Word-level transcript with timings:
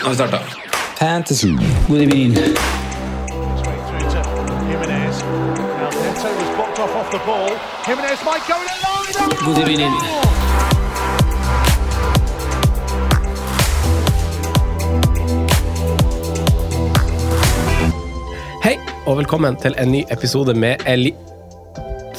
Nå 0.00 0.06
har 0.06 0.10
vi 0.10 0.16
starta. 0.16 0.38
Fantasy. 0.98 1.48
God 1.88 2.00
evening. 2.00 2.34
through 2.34 2.46
to 4.46 4.54
Jimenez. 4.70 5.22
Now 5.22 5.90
Neto 5.90 6.28
was 6.38 6.56
blocked 6.56 6.78
off 6.78 6.94
off 6.96 7.10
the 7.10 7.18
ball. 7.26 7.50
Jimenez 7.86 8.24
might 8.24 8.48
go 8.48 8.56
in 8.62 8.68
alone. 8.76 9.54
God 9.54 9.68
evening. 9.68 9.92
Hei, 18.64 18.78
og 19.06 19.16
velkommen 19.16 19.56
til 19.56 19.74
en 19.78 19.92
ny 19.92 20.04
episode 20.10 20.54
med 20.54 20.76
Eli... 20.86 21.29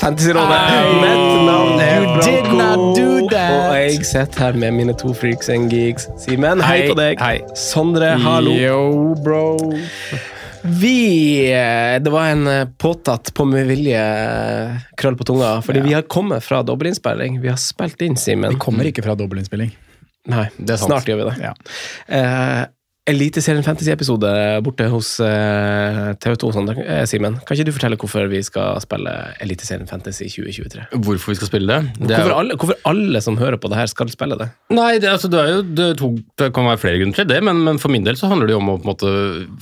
Fantasyrådet. 0.02 0.62
Mitt 1.02 1.46
navn 1.46 1.80
er 1.80 2.02
You 2.02 2.22
did 2.26 2.48
not 2.58 2.80
do 2.98 3.28
that. 3.30 3.52
Og 3.70 3.76
jeg 3.78 4.06
sitter 4.08 4.48
her 4.48 4.58
med 4.58 4.74
mine 4.74 4.96
to 4.98 5.12
freaks 5.14 5.50
and 5.54 5.70
geeks. 5.74 6.08
Simen, 6.24 6.62
hei, 6.66 6.80
Hei, 6.82 6.88
på 6.90 6.96
deg. 6.98 7.22
hei. 7.22 7.36
Sondre, 7.58 8.16
hallo. 8.24 8.56
Yo, 8.58 8.80
bro. 9.22 9.44
Vi 10.82 10.96
eh, 11.54 12.00
Det 12.02 12.12
var 12.14 12.32
en 12.34 12.48
eh, 12.50 12.66
påtatt 12.82 13.32
på 13.38 13.46
med 13.50 13.70
vilje 13.70 14.02
eh, 14.02 14.82
krøll 14.98 15.16
på 15.18 15.26
tunga, 15.30 15.56
fordi 15.66 15.82
vi 15.86 15.94
har 15.98 16.06
kommet 16.10 16.44
fra 16.46 16.64
dobbelinnspilling. 16.66 17.38
Vi 17.42 17.50
har 17.54 17.62
spilt 17.62 18.02
inn, 18.06 18.18
Simen. 18.18 18.56
Vi 18.58 18.62
kommer 18.62 18.90
ikke 18.90 19.06
fra 19.06 19.16
dobbelinnspilling. 19.18 19.72
Nei, 20.34 20.48
Det 20.58 20.76
er 20.76 20.82
sant. 20.82 20.92
snart 20.92 21.10
gjør 21.10 21.22
vi 21.24 21.30
det. 21.30 21.38
Ja. 21.46 21.54
Eh, 22.10 22.62
Eliteserien 23.10 23.64
Fantasy-episode 23.66 24.30
borte 24.62 24.86
hos 24.94 25.16
eh, 25.26 26.12
TV2, 26.22 26.50
sånn, 26.54 26.68
eh, 26.84 27.00
Simen. 27.10 27.40
Kan 27.48 27.58
ikke 27.58 27.66
du 27.66 27.74
fortelle 27.74 27.98
hvorfor 27.98 28.28
vi 28.30 28.44
skal 28.46 28.78
spille 28.84 29.10
Eliteserien 29.42 29.88
Fantasy 29.90 30.28
2023? 30.30 30.84
Hvorfor 31.02 31.34
vi 31.34 31.38
skal 31.40 31.50
spille 31.50 31.66
det? 31.66 31.96
det 31.98 32.12
Hvorfor 32.14 32.30
jo- 32.30 32.36
alle, 32.38 32.58
hvorfor 32.62 32.78
alle 32.92 33.22
som 33.26 33.40
hører 33.42 33.58
på 33.58 33.72
det 33.74 33.80
her, 33.80 33.90
skal 33.90 34.12
spille 34.14 34.38
det? 34.38 34.52
Nei, 34.70 35.00
det, 35.02 35.10
altså, 35.10 35.32
det, 35.34 35.40
er 35.42 35.50
jo, 35.50 35.64
det, 35.80 35.88
to, 35.98 36.12
det 36.38 36.52
kan 36.54 36.70
være 36.70 36.82
flere 36.84 37.00
grunner 37.02 37.18
til 37.18 37.26
det, 37.32 37.40
men, 37.50 37.64
men 37.66 37.80
for 37.82 37.90
min 37.90 38.06
del 38.06 38.20
så 38.22 38.30
handler 38.30 38.52
det 38.52 38.54
jo 38.54 38.62
om 38.62 38.70
å 38.70 38.78
på 38.78 38.86
en 38.86 38.92
måte, 38.92 39.16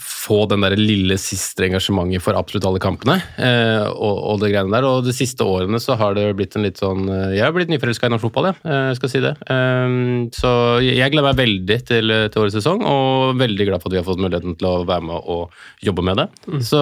få 0.03 0.41
den 0.51 0.67
der 0.67 0.75
lille 0.75 1.15
siste 1.23 1.63
engasjementet 1.69 2.25
for 2.25 2.35
absolutt 2.35 2.67
alle 2.67 2.83
kampene. 2.83 3.21
Eh, 3.39 3.87
og, 3.87 4.19
og 4.33 4.43
det 4.43 4.51
greiene 4.51 4.75
der. 4.75 4.89
Og 4.89 5.07
de 5.07 5.15
siste 5.15 5.47
årene 5.47 5.79
så 5.79 5.95
har 5.95 6.19
det 6.19 6.27
blitt 6.35 6.59
en 6.59 6.67
litt 6.67 6.83
sånn 6.83 7.07
eh, 7.07 7.37
Jeg 7.37 7.47
har 7.47 7.55
blitt 7.55 7.71
nyforelska 7.71 8.11
i 8.11 8.17
norsk 8.17 8.27
fotball, 8.27 8.51
jeg. 8.51 8.59
Eh, 8.67 8.91
skal 8.99 9.15
si 9.15 9.23
det. 9.23 9.33
Eh, 9.47 9.97
så 10.35 10.53
jeg, 10.83 10.99
jeg 10.99 11.15
gleder 11.15 11.31
meg 11.31 11.39
veldig 11.39 11.81
til, 11.87 12.15
til 12.35 12.43
årets 12.43 12.59
sesong, 12.59 12.83
og 12.83 13.30
veldig 13.39 13.67
glad 13.70 13.82
for 13.82 13.89
at 13.89 13.95
vi 13.95 14.00
har 14.02 14.08
fått 14.08 14.22
muligheten 14.22 14.58
til 14.60 14.67
å 14.70 14.73
være 14.89 15.05
med 15.08 15.30
og 15.33 15.55
jobbe 15.86 16.05
med 16.05 16.20
det. 16.22 16.27
Så, 16.67 16.82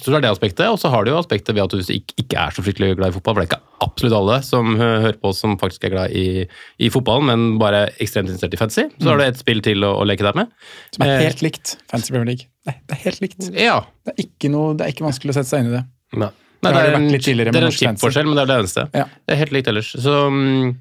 så 0.00 0.10
det 0.10 0.18
er 0.18 0.24
det 0.26 0.32
aspektet. 0.32 0.66
Og 0.70 0.80
så 0.82 0.90
har 0.92 1.04
du 1.04 1.12
jo 1.12 1.20
aspektet 1.20 1.54
ved 1.56 1.64
at 1.66 1.74
du 1.74 1.80
ikke, 1.80 2.16
ikke 2.24 2.40
er 2.46 2.56
så 2.56 2.64
fryktelig 2.64 2.96
glad 2.98 3.12
i 3.12 3.16
fotball. 3.16 3.36
For 3.36 3.44
det 3.44 3.46
er 3.46 3.52
ikke 3.52 3.84
absolutt 3.84 4.16
alle 4.18 4.38
som 4.46 4.74
hører 4.80 5.18
på 5.20 5.32
oss 5.32 5.42
som 5.44 5.56
faktisk 5.60 5.86
er 5.88 5.94
glad 5.96 6.14
i, 6.16 6.44
i 6.80 6.90
fotballen, 6.92 7.28
men 7.30 7.58
bare 7.60 7.86
ekstremt 8.02 8.30
interessert 8.30 8.56
i 8.56 8.60
fantasy. 8.60 8.86
Så 9.00 9.12
har 9.12 9.20
du 9.20 9.26
et 9.26 9.40
spill 9.40 9.60
til 9.64 9.84
å, 9.86 9.94
å 10.00 10.06
leke 10.08 10.26
deg 10.26 10.38
med. 10.42 10.54
Som 10.94 11.06
er 11.06 11.14
Eh, 11.14 11.26
helt 11.28 11.44
likt 11.44 11.76
Fantasy 11.90 12.14
Premier 12.14 12.32
League. 12.32 12.48
Nei, 12.68 12.78
det 12.88 12.96
er 12.96 13.02
helt 13.04 13.20
likt. 13.24 13.50
Ja. 13.52 13.76
Det 14.06 14.14
er 14.14 14.24
ikke, 14.26 14.50
noe, 14.52 14.72
det 14.78 14.86
er 14.86 14.94
ikke 14.96 15.06
vanskelig 15.06 15.34
å 15.34 15.38
sette 15.38 15.52
seg 15.52 15.64
inn 15.64 15.70
i 15.72 15.76
det. 15.76 15.84
Nei. 16.24 16.30
Nei, 16.64 16.72
Det 16.72 16.78
det, 16.78 16.84
det 16.84 16.92
er 16.92 17.00
en, 17.00 17.08
med 17.10 17.52
det 17.54 17.60
er 17.62 17.66
en 17.70 17.74
chip-forskjell, 17.78 18.28
men 18.30 18.38
det 18.38 18.44
er 18.46 18.50
det 18.52 18.60
eneste. 18.62 18.86
Ja. 18.96 19.04
Det 19.24 19.34
er 19.36 19.42
helt 19.44 19.52
likt 19.56 19.70
ellers. 19.72 19.90
Så 20.04 20.14
mm, 20.32 20.74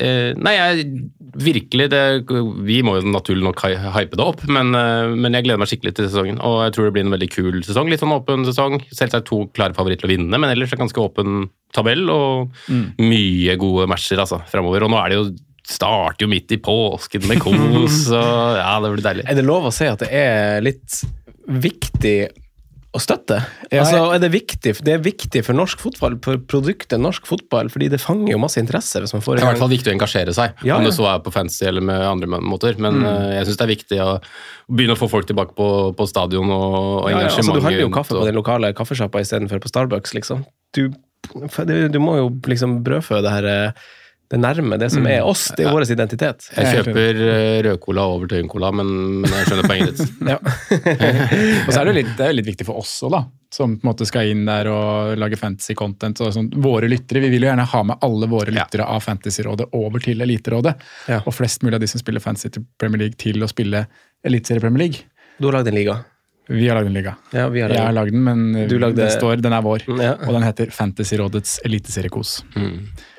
eh, 0.00 0.30
Nei, 0.38 0.54
jeg 0.56 0.86
virkelig 1.44 1.88
det, 1.90 2.02
Vi 2.66 2.76
må 2.86 2.96
jo 3.00 3.08
naturlig 3.10 3.42
nok 3.42 3.62
hype 3.66 4.14
det 4.18 4.22
opp, 4.24 4.44
men, 4.46 4.70
eh, 4.78 5.14
men 5.18 5.34
jeg 5.34 5.46
gleder 5.48 5.60
meg 5.62 5.70
skikkelig 5.72 5.94
til 5.98 6.08
sesongen. 6.08 6.38
Og 6.46 6.60
jeg 6.66 6.76
tror 6.76 6.88
det 6.88 6.94
blir 6.96 7.06
en 7.08 7.14
veldig 7.16 7.30
kul 7.34 7.58
sesong. 7.66 7.90
Litt 7.90 8.02
sånn 8.04 8.14
åpen 8.14 8.46
sesong. 8.46 8.78
Selvsagt 8.94 9.26
to 9.30 9.44
klare 9.56 9.74
favoritter 9.76 10.06
til 10.06 10.12
å 10.12 10.14
vinne, 10.16 10.38
men 10.38 10.50
ellers 10.52 10.70
er 10.72 10.78
det 10.78 10.84
ganske 10.86 11.02
åpen 11.02 11.48
tabell 11.74 12.06
og 12.14 12.52
Mm. 12.70 12.84
mye 13.02 13.56
gode 13.58 13.88
matcher 13.90 14.20
altså, 14.22 14.38
framover. 14.48 14.84
Og 14.86 14.90
nå 14.94 15.00
er 15.02 15.10
det 15.10 15.18
jo 15.18 15.26
starter 15.64 16.26
jo 16.26 16.28
midt 16.28 16.52
i 16.52 16.58
påsken 16.60 17.24
med 17.26 17.40
kos, 17.40 18.02
og 18.12 18.56
ja, 18.60 18.74
det 18.84 18.90
blir 18.92 19.04
deilig. 19.06 19.24
Er 19.32 19.38
det 19.38 19.44
lov 19.46 19.70
å 19.70 19.72
si 19.72 19.86
at 19.88 20.02
det 20.04 20.10
er 20.12 20.60
litt 20.64 20.98
viktig 21.48 22.16
å 22.94 23.00
støtte? 23.02 23.40
Ja, 23.72 23.82
altså, 23.82 24.02
er 24.14 24.20
det, 24.22 24.30
viktig, 24.30 24.74
det 24.86 24.92
er 24.94 25.00
viktig 25.02 25.42
for 25.46 25.56
norsk 25.58 25.80
fotball, 25.82 26.14
for 26.22 26.38
produktet 26.50 27.02
norsk 27.02 27.26
fotball, 27.26 27.70
fordi 27.72 27.88
det 27.90 27.98
fanger 28.02 28.34
jo 28.34 28.40
masse 28.42 28.60
interesse 28.62 29.02
hvis 29.02 29.14
man 29.16 29.24
får 29.24 29.40
Det 29.40 29.42
er 29.42 29.48
i 29.48 29.50
hvert 29.50 29.62
fall 29.64 29.72
viktig 29.72 29.90
å 29.90 29.94
engasjere 29.96 30.34
seg, 30.36 30.60
Ja, 30.66 30.78
om 30.78 30.86
det 30.86 30.94
så 30.94 31.08
er 31.10 31.24
på 31.24 31.32
fancy 31.34 31.66
eller 31.66 31.82
med 31.84 32.04
andre 32.06 32.38
måter. 32.38 32.78
Men 32.78 33.02
eh, 33.02 33.32
jeg 33.40 33.48
syns 33.48 33.58
det 33.58 33.66
er 33.66 33.72
viktig 33.72 33.98
å 34.04 34.12
begynne 34.70 34.94
å 34.94 35.00
få 35.00 35.10
folk 35.10 35.26
tilbake 35.30 35.56
på, 35.58 35.68
på 35.98 36.06
stadion 36.10 36.54
og, 36.54 36.78
og 36.78 37.10
Ja, 37.10 37.24
ja, 37.24 37.32
altså, 37.32 37.58
du 37.58 37.66
handler 37.66 37.86
jo 37.86 37.90
kaffe 37.98 38.14
på 38.14 38.28
den 38.28 38.38
lokale 38.38 38.70
kaffesjappa 38.78 39.24
istedenfor 39.24 39.64
på 39.64 39.72
Starbucks, 39.72 40.14
liksom. 40.14 40.46
Du, 40.76 40.86
du 41.34 42.00
må 42.02 42.18
jo 42.20 42.30
liksom 42.46 42.78
brødfø 42.86 43.24
det 43.26 43.34
her 43.34 43.50
eh, 43.50 43.84
det 44.34 44.40
nærme, 44.42 44.78
det 44.80 44.88
som 44.90 45.06
er 45.06 45.22
oss. 45.22 45.46
Det 45.54 45.62
er 45.64 45.74
vår 45.74 45.86
identitet. 45.94 46.48
Jeg 46.56 46.80
kjøper 46.80 47.20
eh, 47.22 47.58
rødcola 47.68 48.04
over 48.10 48.30
tøyencola, 48.32 48.72
men, 48.80 48.90
men 49.22 49.30
jeg 49.30 49.48
skjønner 49.48 49.68
poenget 49.70 49.94
ditt. 49.94 50.12
Ja. 50.34 50.38
Og 50.40 51.70
så 51.70 51.80
er 51.80 51.88
det, 51.90 51.94
litt, 52.00 52.12
det 52.18 52.26
er 52.26 52.34
litt 52.34 52.48
viktig 52.48 52.66
for 52.66 52.80
oss 52.82 52.96
òg, 53.06 53.12
da. 53.14 53.20
Som 53.54 53.76
på 53.78 53.86
en 53.86 53.90
måte 53.92 54.06
skal 54.08 54.32
inn 54.32 54.42
der 54.48 54.66
og 54.72 55.12
lage 55.20 55.38
fantasy 55.38 55.76
content. 55.78 56.18
Og 56.24 56.32
sånn. 56.34 56.48
Våre 56.64 56.88
lyttere, 56.90 57.22
Vi 57.22 57.30
vil 57.36 57.46
jo 57.46 57.50
gjerne 57.52 57.68
ha 57.70 57.82
med 57.86 58.02
alle 58.02 58.28
våre 58.30 58.54
lyttere 58.54 58.88
av 58.90 59.04
Fantasyrådet 59.04 59.68
over 59.78 60.02
til 60.02 60.24
Eliterådet. 60.24 60.74
Ja. 61.12 61.20
Og 61.22 61.36
flest 61.36 61.62
mulig 61.62 61.78
av 61.78 61.84
de 61.84 61.90
som 61.92 62.02
spiller 62.02 62.24
fantasy 62.24 62.50
til 62.56 62.66
Premier 62.80 63.04
League, 63.06 63.20
til 63.20 63.44
å 63.44 63.50
spille 63.50 63.84
Eliteserie 64.26 64.64
Premier 64.64 64.88
League. 64.88 65.06
Du 65.38 65.46
har 65.46 65.60
lagd 65.60 65.70
en 65.70 65.78
liga. 65.78 66.00
Vi 66.48 66.66
har 66.68 66.76
lagd 66.76 66.86
en 66.90 66.92
liga. 66.96 67.14
Ja, 67.32 67.46
vi 67.48 67.60
har 67.64 67.70
Jeg 67.72 67.80
har 67.80 67.92
lagd 67.96 68.12
den, 68.12 68.22
men 68.24 68.68
Du 68.68 68.74
lagde- 68.78 68.96
den, 68.96 69.10
står, 69.10 69.40
den 69.40 69.52
er 69.56 69.62
vår. 69.64 69.82
Ja. 70.00 70.12
Og 70.26 70.32
den 70.36 70.42
heter 70.44 70.66
Fantasyrådets 70.70 71.60
eliteseriekos. 71.64 72.44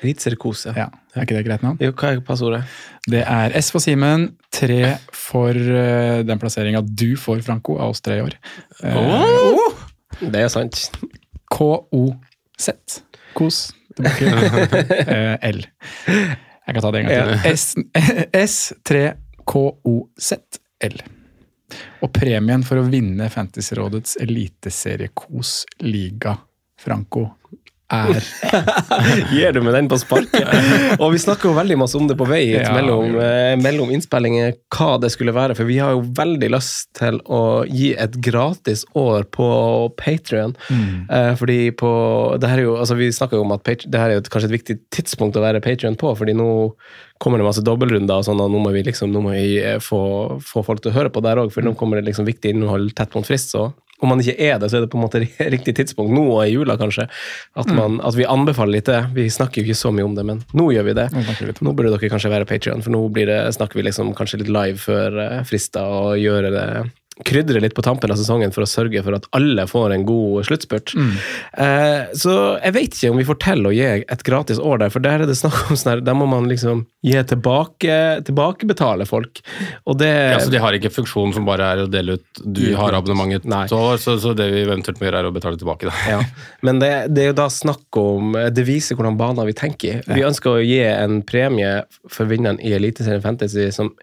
Eliteseriekos, 0.02 0.66
ja. 0.68 0.72
Ja, 0.76 0.86
er 1.16 1.22
ikke 1.26 1.34
det 1.38 1.44
greit 1.48 1.62
navn? 1.66 1.76
Jo, 1.82 1.90
hva 1.92 2.12
er 2.14 2.20
passordet? 2.20 2.62
Det 3.10 3.24
er 3.26 3.50
S 3.60 3.70
for 3.74 3.80
Simen, 3.82 4.28
tre 4.54 4.96
for 5.12 5.50
uh, 5.58 6.22
den 6.22 6.38
plasseringa 6.38 6.82
du 6.86 7.16
får, 7.18 7.42
Franco, 7.42 7.78
av 7.82 7.90
oss 7.96 8.00
tre 8.00 8.18
i 8.20 8.22
år. 8.22 8.34
Eh, 8.84 9.56
Det 10.30 10.40
er 10.44 10.48
sant. 10.48 10.90
K-O-Z. 11.50 13.02
Kos. 13.34 13.72
Eh, 13.96 15.36
L. 15.42 15.62
Jeg 16.06 16.74
kan 16.74 16.82
ta 16.84 16.90
det 16.92 17.00
en 17.00 17.06
gang 17.08 17.16
til. 17.46 17.56
S, 17.56 17.74
S3KOZL. 19.56 20.96
Og 22.04 22.12
premien 22.14 22.62
for 22.66 22.80
å 22.80 22.86
vinne 22.90 23.28
Fantasyrådets 23.32 24.16
eliteseriekos 24.22 25.64
liga, 25.86 26.36
Franco, 26.78 27.26
er 27.92 28.18
Gir 29.32 29.52
du 29.54 29.60
med 29.62 29.74
den 29.76 29.88
på 29.90 29.98
sparket? 30.00 30.48
og 31.02 31.12
vi 31.14 31.20
snakker 31.22 31.50
jo 31.50 31.56
veldig 31.56 31.78
masse 31.78 31.98
om 31.98 32.08
det 32.10 32.16
på 32.18 32.26
vei 32.28 32.42
hit, 32.48 32.64
Ja, 32.64 32.72
mellom, 32.74 33.14
eh, 33.22 33.54
mellom 33.60 33.92
innspillinger, 33.94 34.56
hva 34.74 34.96
det 35.02 35.12
skulle 35.14 35.34
være. 35.36 35.56
For 35.58 35.68
vi 35.68 35.78
har 35.82 35.94
jo 35.94 36.02
veldig 36.16 36.50
lyst 36.54 36.90
til 36.98 37.20
å 37.30 37.42
gi 37.70 37.92
et 37.94 38.18
gratis 38.24 38.84
år 38.98 39.28
på 39.34 39.48
Patrion. 40.00 40.56
Eh, 40.72 41.32
fordi 41.38 41.70
på 41.78 41.90
det 42.42 42.50
her 42.50 42.62
er 42.62 42.68
jo, 42.68 42.76
altså 42.80 42.98
Vi 42.98 43.10
snakker 43.14 43.38
jo 43.38 43.46
om 43.46 43.54
at 43.54 43.64
Patreon- 43.66 43.92
det 43.92 44.00
her 44.02 44.10
er 44.10 44.18
jo 44.18 44.26
kanskje 44.26 44.50
et 44.50 44.58
viktig 44.58 44.78
tidspunkt 44.94 45.38
å 45.38 45.44
være 45.44 45.62
Patrion 45.64 45.96
på, 46.00 46.10
fordi 46.18 46.34
nå 46.36 46.50
kommer 47.22 47.40
det 47.40 47.46
masse 47.46 47.64
dobbeltrunder, 47.64 48.18
og 48.18 48.26
sånn, 48.26 48.40
og 48.44 48.50
nå 48.52 48.60
må 48.60 48.72
vi 48.74 48.82
liksom, 48.84 49.12
nå 49.12 49.22
må 49.24 49.32
vi 49.32 49.56
eh, 49.62 49.78
få, 49.80 50.40
få 50.44 50.64
folk 50.66 50.82
til 50.84 50.92
å 50.92 50.98
høre 50.98 51.12
på 51.12 51.22
der 51.24 51.40
òg, 51.40 51.52
for 51.54 51.64
nå 51.64 51.72
kommer 51.78 52.00
det 52.00 52.10
liksom 52.10 52.26
viktig 52.28 52.52
innhold 52.52 52.92
tett 52.98 53.14
mot 53.16 53.26
frist. 53.26 53.54
så 53.54 53.70
om 54.00 54.12
man 54.12 54.20
ikke 54.20 54.36
er 54.36 54.58
det, 54.60 54.68
så 54.70 54.78
er 54.78 54.84
det 54.84 54.90
på 54.92 54.98
en 54.98 55.06
måte 55.06 55.22
riktig 55.54 55.76
tidspunkt. 55.78 56.12
Nå 56.14 56.26
og 56.34 56.42
i 56.44 56.52
jula, 56.52 56.76
kanskje. 56.80 57.08
At, 57.56 57.70
man, 57.72 58.00
at 58.04 58.18
vi 58.18 58.28
anbefaler 58.28 58.78
litt 58.78 58.90
det. 58.90 59.00
Vi 59.16 59.28
snakker 59.32 59.62
jo 59.62 59.68
ikke 59.68 59.78
så 59.78 59.92
mye 59.94 60.08
om 60.08 60.16
det, 60.18 60.26
men 60.28 60.42
nå 60.56 60.68
gjør 60.74 60.90
vi 60.90 60.96
det. 60.98 61.08
Nå 61.64 61.72
burde 61.72 61.94
dere 61.94 62.12
kanskje 62.12 62.32
være 62.32 62.48
Patrion, 62.48 62.84
for 62.84 62.94
nå 62.94 63.02
blir 63.14 63.30
det, 63.30 63.40
snakker 63.56 63.80
vi 63.80 63.86
liksom 63.88 64.12
kanskje 64.18 64.42
litt 64.42 64.52
live 64.52 64.80
før 64.82 65.20
uh, 65.22 65.42
frister 65.48 65.96
og 65.96 66.20
gjøre 66.20 66.52
det 66.54 66.68
krydre 67.24 67.62
litt 67.64 67.72
på 67.76 67.80
tampen 67.84 68.12
av 68.12 68.18
sesongen 68.20 68.52
for 68.52 68.66
å 68.66 68.68
sørge 68.68 69.00
for 69.04 69.16
at 69.16 69.24
alle 69.36 69.64
får 69.70 69.94
en 69.94 70.04
god 70.04 70.44
sluttspurt. 70.44 70.92
Eh, 71.56 72.12
så 72.12 72.34
jeg 72.60 72.74
vet 72.76 72.96
ikke 72.98 73.12
om 73.14 73.20
vi 73.20 73.24
får 73.28 73.38
til 73.40 73.68
å 73.68 73.72
gi 73.72 73.86
et 74.04 74.24
gratis 74.26 74.60
år 74.60 74.82
der, 74.82 74.92
for 74.92 75.04
der 75.04 75.24
er 75.24 75.30
det 75.30 75.38
snakk 75.38 75.70
om 75.70 75.78
sånn 75.78 75.94
her, 75.94 76.02
der 76.04 76.18
må 76.18 76.26
man 76.28 76.48
liksom 76.50 76.84
gi 77.06 77.16
tilbake, 77.30 77.96
tilbakebetale 78.26 79.06
folk. 79.08 79.40
Og 79.86 79.96
det 80.02 80.10
Ja, 80.12 80.40
så 80.42 80.52
De 80.52 80.60
har 80.60 80.76
ikke 80.76 80.92
funksjon 80.92 81.32
som 81.32 81.46
bare 81.48 81.70
er 81.72 81.84
å 81.84 81.88
dele 81.90 82.18
ut 82.18 82.42
Du 82.42 82.74
har 82.76 82.92
abonnementet 82.98 83.46
et 83.46 83.72
år, 83.72 83.96
så, 84.02 84.18
så 84.20 84.34
det 84.36 84.50
vi 84.52 84.66
eventuelt 84.66 85.00
må 85.00 85.08
gjøre, 85.08 85.24
er 85.24 85.30
å 85.30 85.34
betale 85.34 85.60
tilbake. 85.60 85.88
da. 85.88 85.94
Ja, 86.16 86.20
Men 86.66 86.82
det, 86.82 86.90
det 87.16 87.24
er 87.24 87.30
jo 87.32 87.38
da 87.40 87.48
snakk 87.52 88.00
om 88.00 88.36
Det 88.52 88.66
viser 88.66 88.98
hvordan 88.98 89.16
baner 89.18 89.48
vi 89.48 89.56
tenker. 89.56 90.04
Vi 90.10 90.26
ønsker 90.26 90.58
å 90.58 90.64
gi 90.64 90.82
en 90.84 91.22
premie 91.26 91.80
for 92.12 92.28
vinneren 92.28 92.60
i 92.60 92.74
Eliteserien 92.76 93.24
Fantasy 93.24 93.70
som 93.74 93.94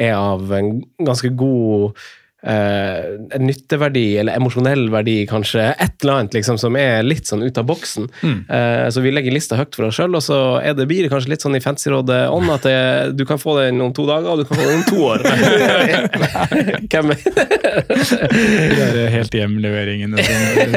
er 0.00 0.16
av 0.16 0.48
en 0.56 0.74
ganske 1.02 1.28
god 1.36 1.98
eh, 2.42 3.38
nytteverdi, 3.40 4.16
eller 4.18 4.36
emosjonell 4.36 4.88
verdi, 4.92 5.22
kanskje. 5.30 5.68
Et 5.72 5.94
eller 6.02 6.20
annet 6.20 6.36
liksom, 6.36 6.58
som 6.60 6.76
er 6.78 7.02
litt 7.06 7.28
sånn 7.30 7.44
ut 7.44 7.58
av 7.58 7.66
boksen. 7.68 8.08
Eh, 8.22 8.86
så 8.92 9.04
vi 9.04 9.12
legger 9.14 9.34
lista 9.34 9.58
høyt 9.58 9.74
for 9.76 9.88
oss 9.88 9.98
sjøl, 9.98 10.16
og 10.18 10.24
så 10.24 10.38
er 10.62 10.76
det, 10.78 10.88
blir 10.90 11.06
det 11.06 11.12
kanskje 11.12 11.34
litt 11.34 11.44
sånn 11.44 11.58
i 11.58 11.62
Fancyrådet 11.62 12.24
ånd 12.32 12.50
at 12.52 12.66
det, 12.66 12.76
du 13.18 13.24
kan 13.28 13.40
få 13.40 13.58
den 13.60 13.80
om 13.84 13.94
to 13.96 14.06
dager, 14.08 14.32
og 14.34 14.42
du 14.42 14.48
kan 14.48 14.58
få 14.58 14.68
den 14.68 14.80
om 14.80 14.86
to 14.88 14.98
år. 15.12 15.18
Hvem 16.92 17.12
Det 18.72 19.04
er 19.06 19.12
helt 19.12 19.34
hjem-leveringene 19.36 20.22
som 20.22 20.74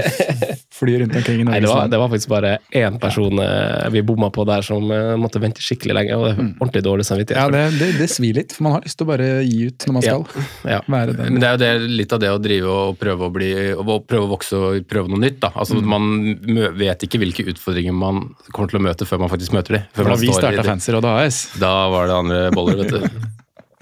flyr 0.76 1.02
rundt 1.04 1.16
omkring 1.18 1.42
i 1.42 1.46
Nei, 1.48 1.60
det 1.64 1.70
var, 1.72 1.88
det 1.92 2.00
var 2.00 2.10
faktisk 2.12 2.30
bare 2.32 2.58
én 2.76 2.98
person 3.00 3.40
eh, 3.44 3.86
vi 3.94 4.04
bomma 4.06 4.30
på 4.34 4.44
der 4.48 4.64
som 4.66 4.84
måtte 5.20 5.40
vente 5.44 5.64
skikkelig 5.64 5.96
lenge. 5.98 6.18
Og 6.18 6.26
det 6.28 6.34
er 6.34 6.42
ordentlig 6.44 6.84
dårlig 6.86 7.06
samvittighet. 7.08 7.40
Ja, 7.42 7.52
det, 7.52 7.80
det, 7.80 7.92
det 8.00 8.10
svir 8.12 8.38
litt, 8.40 8.56
for 8.56 8.68
man 8.68 8.78
har 8.78 8.86
lyst 8.86 9.00
til 9.00 9.08
å 9.08 9.12
bare 9.12 9.30
gi 9.48 9.70
ut 9.70 9.88
når 9.88 9.98
man 9.98 10.06
skal. 10.06 10.26
Ja. 10.68 10.82
Være 10.92 11.16
den. 11.16 11.36
Men 11.36 11.44
det 11.44 11.55
er 11.64 11.78
jo 11.78 11.86
det, 11.86 11.94
litt 12.02 12.16
av 12.16 12.22
det 12.24 12.32
å 12.34 12.42
drive 12.42 12.72
og 12.72 12.98
prøve 13.00 13.28
å, 13.28 13.32
bli, 13.34 13.52
å 13.76 14.00
prøve 14.04 14.28
å 14.28 14.32
vokse 14.32 14.60
og 14.60 14.90
prøve 14.90 15.12
noe 15.12 15.22
nytt. 15.24 15.40
da. 15.46 15.54
Altså 15.56 15.80
Man 15.80 16.36
vet 16.78 17.08
ikke 17.08 17.22
hvilke 17.22 17.48
utfordringer 17.54 17.96
man 17.96 18.28
kommer 18.52 18.72
til 18.72 18.82
å 18.82 18.86
møte 18.88 19.08
før 19.08 19.24
man 19.24 19.32
faktisk 19.32 19.56
møter 19.56 19.80
dem. 19.80 19.88
Da 19.96 20.20
vi 20.20 20.34
starta 20.34 20.68
Fancyrådet 20.68 21.16
AS. 21.24 21.42
Da 21.62 21.74
var 21.94 22.12
det 22.12 22.20
andre 22.20 22.44
boller, 22.56 22.84
vet 22.84 22.96
du. 23.00 23.32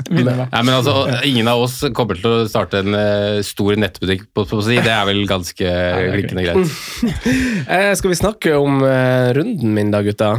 Nei, 0.10 0.62
men 0.64 0.74
altså, 0.76 0.94
Ingen 1.28 1.48
av 1.48 1.62
oss 1.64 1.80
kommer 1.96 2.18
til 2.20 2.30
å 2.30 2.48
starte 2.50 2.82
en 2.84 2.96
uh, 2.96 3.42
stor 3.46 3.76
nettbutikk, 3.80 4.26
på, 4.36 4.46
på 4.50 4.60
å 4.60 4.66
si. 4.66 4.76
Det 4.84 4.92
er 4.92 5.06
vel 5.08 5.24
ganske 5.30 5.74
glikkende 6.16 6.44
greit. 6.48 6.74
Eh, 7.74 7.94
skal 7.96 8.12
vi 8.12 8.16
snakke 8.18 8.52
om 8.60 8.82
uh, 8.84 9.30
runden 9.36 9.72
min 9.74 9.92
da, 9.94 10.02
gutta? 10.04 10.34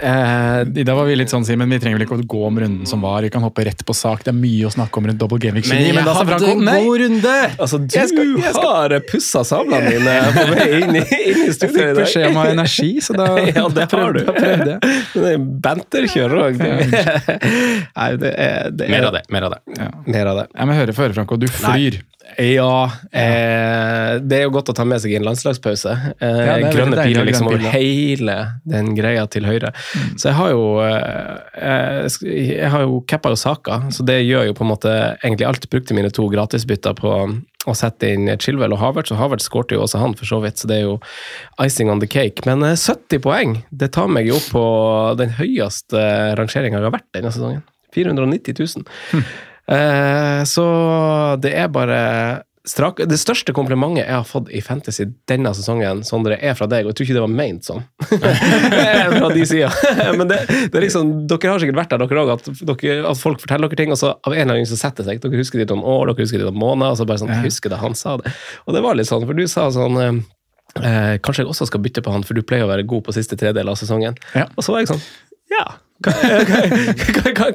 Eh, 0.00 0.60
I 0.64 0.84
dag 0.86 0.96
var 0.96 1.04
vi 1.06 1.16
litt 1.18 1.30
sånn, 1.32 1.44
Simen, 1.46 1.68
vi 1.70 1.78
trenger 1.82 1.98
vel 1.98 2.06
ikke 2.06 2.16
å 2.16 2.24
gå 2.34 2.40
om 2.48 2.58
runden 2.62 2.88
som 2.88 3.02
var. 3.04 3.22
Vi 3.26 3.30
kan 3.34 3.44
hoppe 3.44 3.64
rett 3.68 3.82
på 3.86 3.94
sak. 3.96 4.24
Det 4.24 4.32
er 4.32 4.38
mye 4.38 4.68
å 4.68 4.72
snakke 4.72 4.98
om 5.00 5.08
rundt 5.10 5.20
double 5.20 5.38
game 5.42 5.58
week 5.60 5.68
29. 5.68 5.92
Men, 5.98 6.06
da 6.08 6.14
hadde 6.16 6.38
Franco 6.38 6.54
god 6.88 7.00
runde! 7.04 7.34
altså, 7.60 7.80
du 7.84 7.94
Jeg 7.98 8.10
skal- 8.12 8.32
jeg 8.40 8.54
skal- 8.56 8.70
har 8.74 8.96
pussa 9.10 9.42
sablene 9.46 9.92
dine 9.92 10.14
på 10.34 10.46
vei 10.54 10.68
inn 10.80 10.96
i, 10.96 11.04
inn 11.04 11.42
i 11.44 11.46
Jeg 11.48 11.54
studio 11.58 11.74
fikk 11.74 11.84
i 11.84 11.86
dag. 11.90 12.00
beskjed 12.00 12.26
om 12.30 12.38
å 12.40 12.44
ha 12.44 12.54
energi, 12.54 12.90
så 13.04 13.16
da 13.18 13.28
Ja, 13.58 13.66
det 13.76 13.86
har 13.92 14.16
du. 14.16 14.20
banter 14.24 14.40
prøvde 14.40 14.70
jeg. 14.72 15.02
Det 15.14 15.32
er 15.34 15.44
banterkjør 15.68 16.36
òg. 16.44 16.62
Nei, 16.64 18.08
det 18.24 18.32
er, 18.34 18.70
det 18.74 18.88
er 18.88 18.93
Mer 18.94 19.08
av 19.10 19.14
det. 19.18 19.22
mer 19.34 19.46
av 19.48 19.54
det. 19.56 19.60
Mer 20.06 20.32
av 20.32 20.42
det. 20.42 20.48
Jeg 20.54 20.70
må 20.70 20.76
høre 20.78 20.96
for 20.96 21.06
høre, 21.08 21.16
Franco. 21.18 21.38
Du 21.40 21.48
flyr. 21.50 22.00
Ja, 22.40 22.86
eh, 23.12 24.18
det 24.24 24.38
er 24.38 24.44
jo 24.46 24.52
godt 24.54 24.70
å 24.72 24.74
ta 24.76 24.84
med 24.88 25.02
seg 25.02 25.12
i 25.12 25.16
en 25.18 25.26
landslagspause. 25.26 25.92
Eh, 26.18 26.38
Ja, 26.44 26.70
grønne 26.72 26.96
piler 27.04 27.26
liksom 27.28 27.50
over 27.50 27.66
hele 27.74 28.36
den 28.64 28.94
greia 28.96 29.26
til 29.30 29.44
høyre. 29.44 29.74
Så 30.16 30.30
jeg 30.30 30.38
har 30.38 30.54
jo 30.54 30.62
eh, 30.80 32.08
jeg 32.24 32.70
har 32.72 32.86
jo 32.86 33.02
cappa 33.10 33.32
jo 33.34 33.38
saka, 33.38 33.82
så 33.94 34.06
det 34.08 34.22
gjør 34.24 34.48
jo 34.48 34.56
på 34.56 34.64
en 34.64 34.72
måte 34.72 34.94
egentlig 35.22 35.46
alt. 35.48 35.68
Brukte 35.70 35.96
mine 35.96 36.10
to 36.14 36.26
gratisbytter 36.32 36.96
på 36.98 37.12
å 37.64 37.72
sette 37.76 38.10
inn 38.12 38.28
Chilwell 38.40 38.74
og 38.76 38.80
Havertz, 38.82 39.12
og 39.14 39.20
Havertz 39.20 39.46
skårte 39.48 39.76
jo 39.76 39.84
også 39.84 40.00
han, 40.02 40.16
for 40.18 40.28
så 40.28 40.40
vidt, 40.44 40.60
så 40.60 40.68
det 40.68 40.80
er 40.80 40.88
jo 40.88 40.96
icing 41.64 41.92
on 41.92 42.00
the 42.02 42.08
cake. 42.10 42.44
Men 42.48 42.64
eh, 42.64 42.76
70 42.76 43.20
poeng, 43.24 43.58
det 43.70 43.92
tar 43.96 44.08
meg 44.08 44.28
jo 44.32 44.40
opp 44.40 44.48
på 44.56 44.64
den 45.20 45.36
høyeste 45.38 46.08
rangeringa 46.40 46.80
jeg 46.80 46.88
har 46.88 46.98
vært 46.98 47.12
denne 47.16 47.32
sesongen. 47.36 47.62
490 47.94 48.58
000. 48.60 49.22
Eh, 49.64 50.40
så 50.44 50.66
det 51.40 51.54
er 51.56 51.70
bare 51.72 52.00
strak, 52.68 53.00
Det 53.08 53.16
største 53.20 53.52
komplimentet 53.56 54.04
jeg 54.04 54.14
har 54.14 54.26
fått 54.28 54.48
i 54.52 54.60
Fantasy 54.64 55.06
denne 55.28 55.52
sesongen, 55.56 56.02
Sondre, 56.06 56.38
er 56.40 56.56
fra 56.56 56.68
deg, 56.70 56.84
og 56.84 56.92
jeg 56.92 56.98
tror 56.98 57.06
ikke 57.06 57.16
det 57.18 57.24
var 57.24 57.32
meint 57.32 57.68
sånn. 57.68 57.82
fra 59.18 59.30
de 59.34 59.46
sida. 59.48 59.70
Men 60.18 60.30
det, 60.30 60.40
det 60.48 60.80
er 60.80 60.86
liksom, 60.86 61.12
dere 61.30 61.52
har 61.52 61.62
sikkert 61.62 61.80
vært 61.82 61.94
der, 61.94 62.04
dere 62.04 62.24
òg, 62.24 62.32
at, 62.38 62.48
at 62.48 63.20
folk 63.20 63.42
forteller 63.44 63.68
dere 63.72 63.80
ting, 63.82 63.92
og 63.94 64.00
så 64.00 64.14
av 64.16 64.36
en 64.36 64.46
eller 64.46 64.60
annen 64.60 64.70
så 64.70 64.80
setter 64.80 65.08
seg. 65.08 65.20
Dere 65.24 65.42
husker 65.42 65.60
det 65.60 65.76
om 65.76 65.84
år, 65.84 66.08
dere 66.12 66.26
husker 66.26 66.40
det 66.40 66.48
om 66.50 66.60
måneder, 66.60 66.94
og 66.94 67.00
så 67.00 67.08
bare 67.08 67.24
sånn 67.24 67.34
ja. 67.34 67.42
husker 67.44 67.72
det 67.72 67.82
han 67.82 67.96
sa 67.98 68.16
det. 68.22 68.32
Og 68.64 68.76
det 68.76 68.84
var 68.84 68.98
litt 68.98 69.10
sånn, 69.10 69.28
for 69.28 69.36
du 69.36 69.44
sa 69.50 69.68
sånn 69.74 70.00
eh, 70.00 70.22
eh, 70.80 71.14
Kanskje 71.24 71.44
jeg 71.44 71.52
også 71.52 71.68
skal 71.68 71.84
bytte 71.84 72.04
på 72.04 72.14
han, 72.16 72.24
for 72.24 72.36
du 72.36 72.44
pleier 72.46 72.64
å 72.64 72.72
være 72.72 72.88
god 72.88 73.04
på 73.08 73.16
siste 73.16 73.38
tredel 73.40 73.72
av 73.72 73.80
sesongen. 73.80 74.16
Ja. 74.32 74.48
Og 74.56 74.64
så 74.64 74.74
var 74.74 74.84
jeg 74.84 74.94
sånn 74.94 75.04
Ja. 75.52 75.68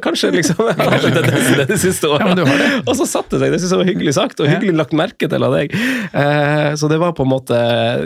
Kanskje 0.04 0.32
liksom 0.32 0.62
Kanskje 0.78 1.10
det, 1.14 1.24
det, 1.28 1.42
det, 1.58 1.66
det 1.70 1.80
siste 1.82 2.08
året. 2.08 2.40
Ja, 2.40 2.46
har. 2.48 2.78
Og 2.86 2.96
så 2.98 3.08
satte 3.10 3.36
det 3.36 3.44
seg. 3.44 3.52
Det 3.56 3.60
synes 3.62 3.74
jeg 3.76 3.82
var 3.82 3.90
hyggelig 3.92 4.14
sagt, 4.18 4.40
og 4.40 4.50
hyggelig 4.50 4.78
lagt 4.80 4.96
merke 4.98 5.30
til 5.32 5.46
av 5.46 5.58
deg. 5.58 5.76
Eh, 5.76 6.72
så 6.80 6.90
det 6.92 7.02
var 7.02 7.18
på 7.18 7.28
en 7.28 7.34
måte 7.34 7.60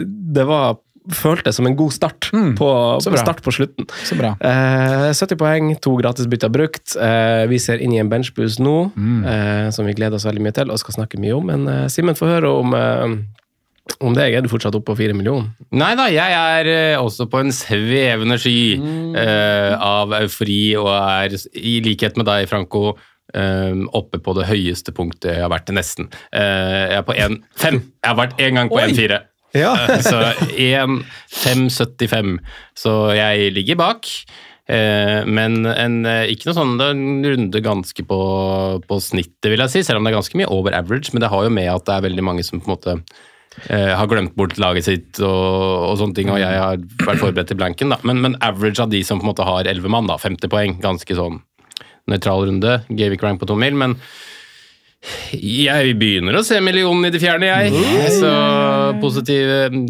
Det 0.03 0.47
var 0.50 0.81
føltes 1.12 1.57
som 1.59 1.68
en 1.68 1.75
god 1.75 1.91
start 1.91 2.30
på, 2.31 2.68
så 3.03 3.12
start 3.18 3.41
på 3.44 3.51
slutten. 3.51 3.88
Så 4.07 4.15
bra. 4.15 4.33
Eh, 4.39 5.09
70 5.12 5.35
poeng, 5.39 5.74
to 5.83 5.97
gratisbytter 6.00 6.51
brukt. 6.53 6.95
Eh, 6.95 7.44
vi 7.51 7.59
ser 7.59 7.83
inn 7.83 7.95
i 7.95 8.00
en 8.00 8.12
benchboost 8.12 8.62
nå, 8.63 8.77
eh, 9.27 9.69
som 9.75 9.88
vi 9.88 9.95
gleder 9.97 10.15
oss 10.15 10.27
veldig 10.27 10.44
mye 10.45 10.56
til 10.56 10.71
og 10.71 10.80
skal 10.80 11.01
snakke 11.01 11.19
mye 11.19 11.35
om. 11.35 11.51
Men 11.51 11.89
Simen, 11.91 12.15
få 12.15 12.30
høre 12.31 12.51
om, 12.56 12.71
om 14.03 14.15
deg. 14.15 14.35
Er 14.35 14.44
du 14.44 14.51
fortsatt 14.51 14.75
oppe 14.77 14.91
på 14.91 15.00
fire 15.01 15.15
millioner? 15.18 15.50
Nei 15.75 15.94
da, 16.00 16.07
jeg 16.12 16.38
er 16.38 16.69
eh, 16.71 17.01
også 17.01 17.27
på 17.31 17.41
en 17.44 17.51
svevende 17.56 18.38
sky 18.41 18.77
eh, 19.19 19.74
av 19.75 20.13
eufori 20.21 20.75
og 20.80 20.89
er, 20.94 21.35
i 21.59 21.80
likhet 21.83 22.19
med 22.19 22.27
deg, 22.30 22.47
Franco, 22.51 22.94
eh, 23.35 23.75
oppe 23.95 24.21
på 24.24 24.38
det 24.39 24.47
høyeste 24.50 24.95
punktet 24.95 25.35
jeg 25.35 25.44
har 25.44 25.51
vært 25.53 25.68
til 25.69 25.80
nesten. 25.80 26.09
Jeg 26.31 26.97
er 27.01 27.06
på 27.07 27.18
1,5. 27.18 27.83
Jeg 27.83 28.09
har 28.09 28.19
vært 28.19 28.39
én 28.44 28.59
gang 28.59 28.71
på 28.71 28.81
1,4. 28.83 29.21
Ja. 29.53 29.75
Så 30.01 30.18
1,575. 30.57 32.39
Så 32.80 32.95
jeg 33.19 33.51
ligger 33.53 33.77
bak. 33.83 34.09
Eh, 34.63 35.27
men 35.27 35.68
en, 35.68 36.00
ikke 36.31 36.47
noe 36.47 36.56
sånn, 36.56 36.77
det 36.80 36.88
er 36.88 36.95
en 36.95 37.27
runde 37.27 37.62
ganske 37.62 38.06
på, 38.07 38.19
på 38.88 39.00
snittet, 39.03 39.51
vil 39.51 39.62
jeg 39.65 39.75
si. 39.75 39.83
Selv 39.85 40.00
om 40.00 40.07
det 40.07 40.13
er 40.13 40.19
ganske 40.21 40.39
mye 40.39 40.50
over 40.56 40.74
average. 40.80 41.12
Men 41.13 41.21
det 41.25 41.30
har 41.35 41.45
jo 41.45 41.53
med 41.53 41.69
at 41.75 41.85
det 41.89 42.00
er 42.00 42.07
veldig 42.07 42.25
mange 42.31 42.47
som 42.47 42.63
på 42.63 42.71
en 42.71 42.75
måte 42.77 42.97
eh, 43.70 43.94
har 43.96 44.08
glemt 44.12 44.36
bort 44.36 44.58
laget 44.62 44.86
sitt 44.88 45.19
og, 45.22 45.92
og 45.92 45.98
sånne 46.02 46.16
ting, 46.18 46.30
og 46.33 46.40
jeg 46.42 46.60
har 46.60 46.78
vært 47.06 47.22
forberedt 47.22 47.48
til 47.54 47.60
blanken. 47.60 47.90
da. 47.94 48.00
Men, 48.04 48.22
men 48.24 48.38
average 48.42 48.80
av 48.83 48.90
de 48.94 49.04
som 49.04 49.19
på 49.22 49.28
en 49.28 49.31
måte 49.33 49.48
har 49.48 49.69
11 49.69 49.90
mann, 49.94 50.07
da, 50.10 50.18
50 50.22 50.50
poeng, 50.52 50.78
ganske 50.83 51.18
sånn 51.18 51.42
nøytral 52.12 52.48
runde. 52.50 52.81
Gave 52.92 53.16
ikke 53.16 53.30
rank 53.30 53.40
på 53.44 53.48
to 53.48 53.56
mil, 53.56 53.76
men 53.80 53.98
jeg 55.36 55.98
begynner 56.00 56.38
å 56.40 56.44
se 56.48 56.62
millionen 56.64 57.10
i 57.10 57.12
det 57.12 57.19
fjerne, 57.19 57.50
jeg. 57.50 57.72
Så 58.22 58.30
positiv 59.02 59.50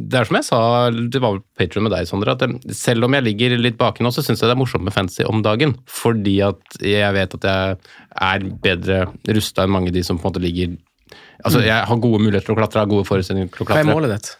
Det 0.09 0.17
er 0.17 0.25
som 0.25 0.37
jeg 0.39 0.47
sa, 0.47 0.61
det 0.89 1.21
var 1.21 1.35
vel 1.35 1.43
Patreon 1.59 1.85
med 1.85 1.93
deg, 1.93 2.07
Sondre, 2.09 2.33
at 2.33 2.41
det- 2.41 2.73
selv 2.73 3.05
om 3.05 3.13
jeg 3.13 3.23
ligger 3.27 3.57
litt 3.61 3.77
baki 3.77 4.01
nå, 4.01 4.09
så 4.09 4.23
syns 4.25 4.41
jeg 4.41 4.49
det 4.49 4.55
er 4.55 4.61
morsomt 4.61 4.83
med 4.83 4.93
fancy 4.95 5.21
om 5.29 5.43
dagen. 5.45 5.75
Fordi 5.85 6.39
at 6.41 6.79
jeg 6.81 7.13
vet 7.13 7.35
at 7.37 7.43
jeg 7.43 7.77
er 8.21 8.39
bedre 8.63 9.03
rusta 9.29 9.63
enn 9.67 9.69
mange 9.75 9.89
av 9.89 9.93
de 9.93 10.01
som 10.03 10.17
på 10.17 10.25
en 10.25 10.31
måte 10.33 10.41
ligger 10.41 10.77
Altså, 11.41 11.63
jeg 11.65 11.89
har 11.89 12.01
gode 12.03 12.21
muligheter 12.21 12.49
til 12.51 12.55
å 12.55 12.59
klatre, 12.61 12.83
har 12.83 12.91
gode 12.91 13.07
forutsetninger 13.09 13.51
til 13.53 13.65
å 13.65 13.69
Hva 13.71 13.79
er 13.81 13.89
målet 13.89 14.13
ditt? 14.13 14.33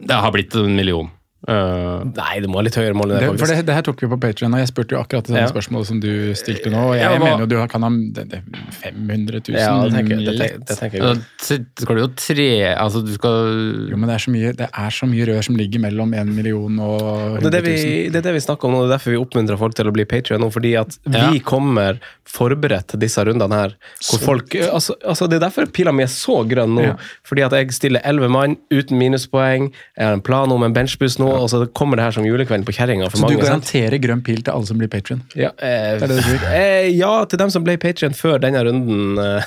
Det 0.00 0.16
har 0.24 0.32
blitt 0.32 0.54
en 0.56 0.76
million. 0.76 1.10
Uh, 1.48 2.04
Nei, 2.04 2.34
det 2.44 2.50
må 2.52 2.58
ha 2.60 2.62
litt 2.66 2.74
høyere 2.76 2.92
mål 2.92 3.14
enn 3.14 3.22
det, 3.22 3.28
Det, 3.32 3.38
for 3.40 3.48
det, 3.48 3.62
det 3.64 3.72
her 3.78 3.84
tok 3.86 4.02
vi 4.04 4.08
på 4.12 4.16
Patreon, 4.20 4.52
og 4.52 4.60
jeg 4.60 4.68
spurte 4.68 4.92
jo 4.92 4.98
akkurat 5.00 5.24
det 5.24 5.32
samme 5.32 5.46
Ja. 5.46 5.48
spørsmålet 5.48 5.86
som 5.88 6.00
du 6.02 6.10
stilte 6.36 6.68
nå. 6.68 6.82
Og 6.90 6.96
jeg 6.98 7.06
Ja, 7.06 7.14
mener 7.18 7.40
jo 7.40 7.46
du 7.48 7.54
kan 7.72 7.86
ha 7.86 7.88
det, 7.88 8.24
det, 8.28 8.40
500 8.82 9.40
000 9.48 9.56
Ja, 9.56 9.70
det 9.88 9.94
tenker, 9.94 10.20
det, 10.20 10.50
det 10.68 10.76
tenker 10.76 11.00
jeg 11.00 11.22
Så 11.40 11.56
skal 11.80 11.96
du 11.96 12.02
jo 12.02 12.10
tre 12.20 12.48
Altså, 12.74 13.00
du 13.06 13.14
skal 13.16 13.88
Jo, 13.88 13.96
men 13.96 14.04
det 14.12 14.18
er, 14.18 14.24
så 14.26 14.34
mye, 14.34 14.52
det 14.60 14.68
er 14.68 14.90
så 14.98 15.08
mye 15.08 15.28
rør 15.30 15.40
som 15.48 15.56
ligger 15.56 15.80
mellom 15.86 16.12
1 16.12 16.28
million 16.36 16.76
og 16.84 17.00
Og 17.08 17.40
Det 17.40 17.48
er 17.48 17.56
det, 17.56 17.62
vi, 17.64 17.76
det 18.12 18.20
er 18.20 18.26
det 18.28 18.36
vi 18.36 18.44
snakker 18.44 18.68
om 18.68 18.76
nå, 18.76 18.82
det 18.84 18.90
er 18.90 18.94
derfor 18.98 19.16
vi 19.16 19.22
oppmuntrer 19.24 19.60
folk 19.64 19.78
til 19.80 19.88
å 19.88 19.94
bli 19.96 20.04
Patreon 20.12 20.44
nå, 20.44 20.50
fordi 20.52 20.74
at 20.82 20.98
Ja. 21.08 21.30
vi 21.32 21.40
kommer 21.40 21.98
forberedt 22.30 22.92
til 22.92 23.00
disse 23.02 23.18
rundene 23.26 23.56
her. 23.58 23.72
Hvor 24.06 24.20
folk, 24.22 24.54
altså, 24.54 24.94
altså 25.02 25.26
Det 25.26 25.40
er 25.40 25.46
derfor 25.48 25.66
pila 25.74 25.90
mi 25.96 26.04
er 26.04 26.12
så 26.12 26.44
grønn 26.46 26.76
nå. 26.76 26.84
Ja. 26.84 26.92
Fordi 27.26 27.42
at 27.48 27.56
jeg 27.56 27.72
stiller 27.74 28.04
elleve 28.06 28.28
mann 28.30 28.54
uten 28.70 29.00
minuspoeng. 29.00 29.72
Jeg 29.98 30.04
har 30.06 30.14
en 30.14 30.22
plan 30.22 30.52
om 30.54 30.62
en 30.62 30.76
benchbus 30.76 31.18
nå. 31.18 31.29
Og 31.38 31.46
så 31.52 31.60
kommer 31.76 31.96
det 32.00 32.04
her 32.08 32.14
som 32.16 32.24
julekvelden 32.26 32.64
på 32.68 32.74
kjerringa 32.76 33.08
for 33.10 33.18
Så 33.22 33.28
du 33.30 33.36
garanterer 33.40 33.96
sant? 33.96 34.02
grønn 34.04 34.22
pil 34.26 34.42
til 34.42 34.52
alle 34.54 34.66
som 34.68 34.78
blir 34.80 34.90
patrion? 34.92 35.22
Ja, 35.38 35.50
eh, 35.58 35.98
Det 36.00 36.08
det 36.10 36.24
eh, 36.50 36.88
ja, 36.96 37.12
til 37.30 37.38
dem 37.40 37.50
som 37.54 37.64
ble 37.66 37.76
Patrion 37.80 38.14
før 38.16 38.38
denne 38.42 38.62
runden 38.66 39.18
eh, 39.18 39.42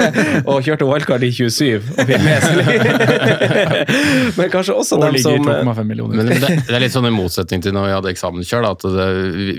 og 0.50 0.62
kjørte 0.66 0.86
wildcard 0.88 1.22
i 1.26 1.30
27 1.34 1.76
og 1.96 2.06
fikk. 2.08 3.26
Men 4.36 4.50
kanskje 4.52 4.74
også 4.76 4.96
Og 4.98 5.04
dem 5.06 5.18
som 5.22 5.48
eh, 5.50 5.62
2,5 5.64 5.82
millioner. 5.88 6.16
Men 6.20 6.30
det, 6.30 6.50
det 6.68 6.74
er 6.76 6.82
litt 6.82 6.94
sånn 6.94 7.08
i 7.08 7.12
motsetning 7.14 7.62
til 7.64 7.74
når 7.76 7.88
vi 7.88 7.94
hadde 7.96 8.12
eksamenskjør, 8.14 8.68
at 8.72 8.86
det, 8.96 9.06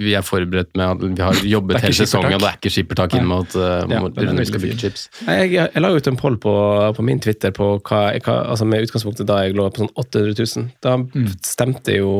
vi- 0.03 0.15
er 0.17 0.23
forberedt 0.25 0.71
med 0.79 0.85
at 0.87 1.03
vi 1.03 1.21
har 1.21 1.41
jobbet 1.45 1.81
hele 1.83 1.93
sesongen, 1.93 2.33
og 2.37 2.41
det 2.41 2.49
er 2.49 2.57
ikke 2.57 2.71
skippertak 2.73 3.13
inn 3.19 3.27
mot, 3.29 3.53
uh, 3.59 3.83
Ja, 3.85 3.99
runden 4.01 4.39
vi 4.41 4.45
skal 4.49 4.63
bygge 4.63 4.77
chips. 4.81 5.07
Jeg, 5.27 5.51
jeg, 5.53 5.69
jeg 5.75 5.83
la 5.83 5.91
ut 5.93 6.07
en 6.09 6.17
poll 6.17 6.37
på, 6.41 6.53
på 6.97 7.05
min 7.05 7.19
Twitter 7.23 7.53
på 7.55 7.67
hva, 7.85 8.01
hva, 8.25 8.37
altså 8.53 8.65
med 8.69 8.87
utgangspunktet 8.87 9.27
da 9.29 9.41
jeg 9.45 9.53
lå 9.57 9.67
på 9.73 9.83
sånn 9.85 9.93
800 9.93 10.33
000. 10.41 10.69
Da 10.83 10.95
Mm. 10.97 11.27
Stemte 11.67 11.97
jo 11.99 12.11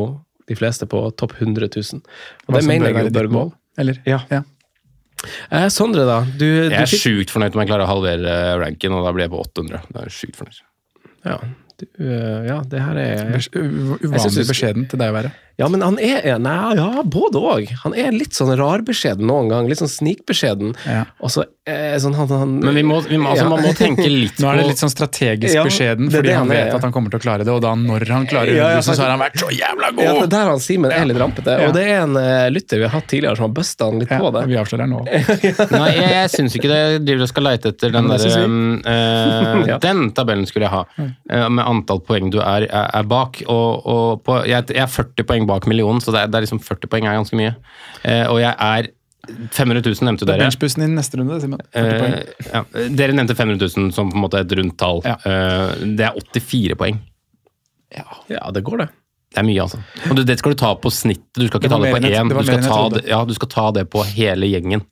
de 0.48 0.56
fleste 0.56 0.88
på 0.88 1.02
topp 1.20 1.34
100 1.40 1.68
000. 1.76 2.02
Og 2.48 2.54
Hva 2.54 2.62
det 2.62 2.68
mener 2.68 2.92
jeg 2.92 3.10
jo 3.10 3.16
bør 3.16 3.28
gå. 3.28 3.34
mål? 3.34 3.52
Eller? 3.78 4.00
Ja. 4.08 4.20
Ja. 4.32 4.44
Eh, 5.52 5.68
Sondre, 5.74 6.06
da. 6.08 6.22
Du, 6.38 6.46
Jeg 6.46 6.70
du 6.72 6.76
er 6.78 6.86
fikk 6.88 7.02
sjukt 7.02 7.32
fornøyd 7.34 7.56
om 7.56 7.64
jeg 7.64 7.70
klarer 7.72 7.86
å 7.88 7.90
halvere 7.90 8.36
ranken, 8.62 8.94
og 8.94 9.06
da 9.06 9.14
blir 9.16 9.26
jeg 9.26 9.34
på 9.34 9.42
800. 9.44 9.82
Det 9.94 10.04
er 10.04 10.14
sjukt 10.14 10.38
fornøyd. 10.40 10.62
ja, 11.26 11.38
du, 11.78 11.86
eh, 12.00 12.46
ja, 12.48 12.62
det 12.66 12.82
her 12.82 12.98
er 12.98 13.36
Uvanlig 13.38 14.12
beskjedent 14.14 14.48
beskjeden 14.54 14.88
til 14.90 15.00
deg 15.02 15.12
å 15.12 15.18
være. 15.18 15.32
Ja, 15.58 15.68
men 15.74 15.82
han 15.82 15.98
er 15.98 16.38
Nei, 16.38 16.76
ja, 16.78 17.02
både 17.02 17.42
òg. 17.42 17.72
Han 17.84 17.96
er 17.98 18.12
litt 18.14 18.38
sånn 18.38 18.52
rarbeskjeden 18.60 19.26
noen 19.26 19.50
gang. 19.50 19.70
Litt 19.70 19.80
sånn 19.82 19.90
snikbeskjeden. 19.90 20.76
Ja. 20.86 21.06
Og 21.18 21.32
så 21.34 21.48
eh, 21.66 21.96
sånn 22.02 22.14
han, 22.18 22.30
han 22.30 22.52
Men 22.62 22.78
vi 22.78 22.84
må, 22.86 23.00
vi 23.08 23.18
må, 23.18 23.32
altså, 23.32 23.46
Ja. 23.48 23.50
man 23.50 23.64
må 23.66 23.72
tenke 23.78 24.06
litt 24.12 24.38
på 24.38 24.46
Nå 24.46 24.52
er 24.52 24.62
det 24.62 24.68
litt 24.72 24.82
sånn 24.82 24.94
strategisk 24.94 25.56
Ja, 25.56 25.64
beskjeden, 25.66 26.12
fordi 26.14 26.30
det 26.30 26.36
han 26.38 26.46
han 26.48 26.54
er, 26.54 26.60
vet 26.62 26.72
ja. 26.72 26.78
at 26.78 26.86
han 26.86 26.94
kommer 26.94 27.14
til 27.14 27.20
å 27.20 27.24
klare 27.24 27.48
det, 27.48 27.54
og 27.54 27.64
da 27.66 27.74
når 27.80 28.06
han 28.14 28.28
klarer 28.30 28.54
Ja, 28.54 28.70
ja, 28.76 28.84
100 28.84 28.86
så 28.88 29.02
har 29.02 29.14
han 29.16 29.24
vært 29.24 29.40
så 29.42 29.50
jævla 29.54 29.90
god! 29.98 30.04
Ja, 30.06 30.14
det 30.14 30.28
er 30.28 30.32
der 30.36 30.52
han 30.52 30.62
Simen 30.68 30.94
er 30.94 31.10
litt 31.10 31.20
rampete. 31.22 31.58
Ja. 31.58 31.68
Og 31.70 31.76
det 31.76 31.84
er 31.88 32.04
en 32.04 32.16
uh, 32.18 32.48
lytter 32.54 32.82
vi 32.82 32.86
har 32.88 32.94
hatt 32.94 33.10
tidligere 33.10 33.40
som 33.40 33.48
har 33.48 33.56
busta 33.58 33.90
han 33.90 34.02
litt 34.04 34.14
Ja, 34.14 34.20
på 34.22 34.32
det. 34.36 34.44
vi 34.52 34.60
avslører 34.62 34.90
nå. 34.92 35.02
Nei, 35.78 35.90
jeg, 35.98 36.12
jeg 36.14 36.32
syns 36.34 36.58
ikke 36.60 36.72
det. 36.72 36.80
Jeg 36.84 37.04
driver 37.08 37.26
og 37.26 37.32
skal 37.34 37.48
leite 37.48 37.74
etter 37.74 37.94
den 37.96 38.08
men 38.08 38.14
det 38.14 38.30
der 38.30 38.46
um, 38.46 38.58
eh, 38.94 39.66
Ja. 39.74 39.80
Den 39.84 40.06
tabellen 40.16 40.46
skulle 40.50 40.68
jeg 40.70 40.74
ha, 40.76 40.84
uh, 41.02 41.48
med 41.50 41.64
antall 41.66 42.02
poeng 42.06 42.30
du 42.34 42.40
er, 42.44 42.68
er, 42.68 42.90
er 43.02 43.10
bak. 43.10 43.42
Og, 43.50 43.88
og 43.90 44.24
på, 44.28 44.40
jeg, 44.48 44.70
jeg 44.76 44.86
er 44.86 44.92
40 44.92 45.28
poeng 45.28 45.47
bak 45.50 45.68
millionen, 45.70 46.02
så 46.04 46.14
det 46.14 46.24
er, 46.26 46.32
det 46.32 46.40
er 46.40 46.46
liksom 46.48 46.62
40 46.64 46.92
poeng 46.92 47.08
er 47.08 47.18
ganske 47.20 47.40
mye. 47.40 47.56
Eh, 48.04 48.26
og 48.28 48.40
jeg 48.44 48.54
er 48.54 48.92
500 49.28 49.84
000 49.84 50.08
nevnte 50.08 50.24
Det 50.24 50.34
er 50.36 50.40
dere. 50.40 50.48
benchbussen 50.48 50.86
din 50.86 50.96
neste 50.96 51.20
runde, 51.20 51.40
Simen. 51.44 51.64
Eh, 51.76 52.22
ja, 52.48 52.62
dere 52.96 53.16
nevnte 53.18 53.36
500 53.36 53.60
000 53.76 53.92
som 53.96 54.12
på 54.12 54.16
en 54.20 54.24
måte 54.24 54.40
et 54.44 54.56
rundt 54.60 54.78
tall. 54.80 55.02
Ja. 55.08 55.18
Eh, 55.28 55.84
det 56.00 56.08
er 56.08 56.16
84 56.16 56.78
poeng. 56.80 57.02
Ja, 57.98 58.52
det 58.54 58.64
går, 58.68 58.84
det. 58.86 58.90
Det 59.34 59.42
er 59.42 59.48
mye, 59.48 59.64
altså. 59.66 59.80
Og 60.10 60.16
det, 60.18 60.28
det 60.30 60.38
skal 60.40 60.54
du 60.54 60.60
ta 60.60 60.70
på 60.80 60.92
snittet, 60.94 61.36
du 61.36 61.48
skal 61.50 61.60
Det 61.62 61.68
ikke 61.68 61.76
ta 61.76 61.82
det 61.84 61.92
på 61.92 62.14
én. 62.14 62.32
Du, 62.32 62.44
skal 62.48 62.64
ta 62.64 62.84
det- 62.96 63.08
ja, 63.10 63.24
du 63.28 63.34
skal 63.36 63.52
ta 63.52 63.66
det 63.76 63.90
på 63.92 64.04
hele 64.16 64.48
gjengen. 64.50 64.86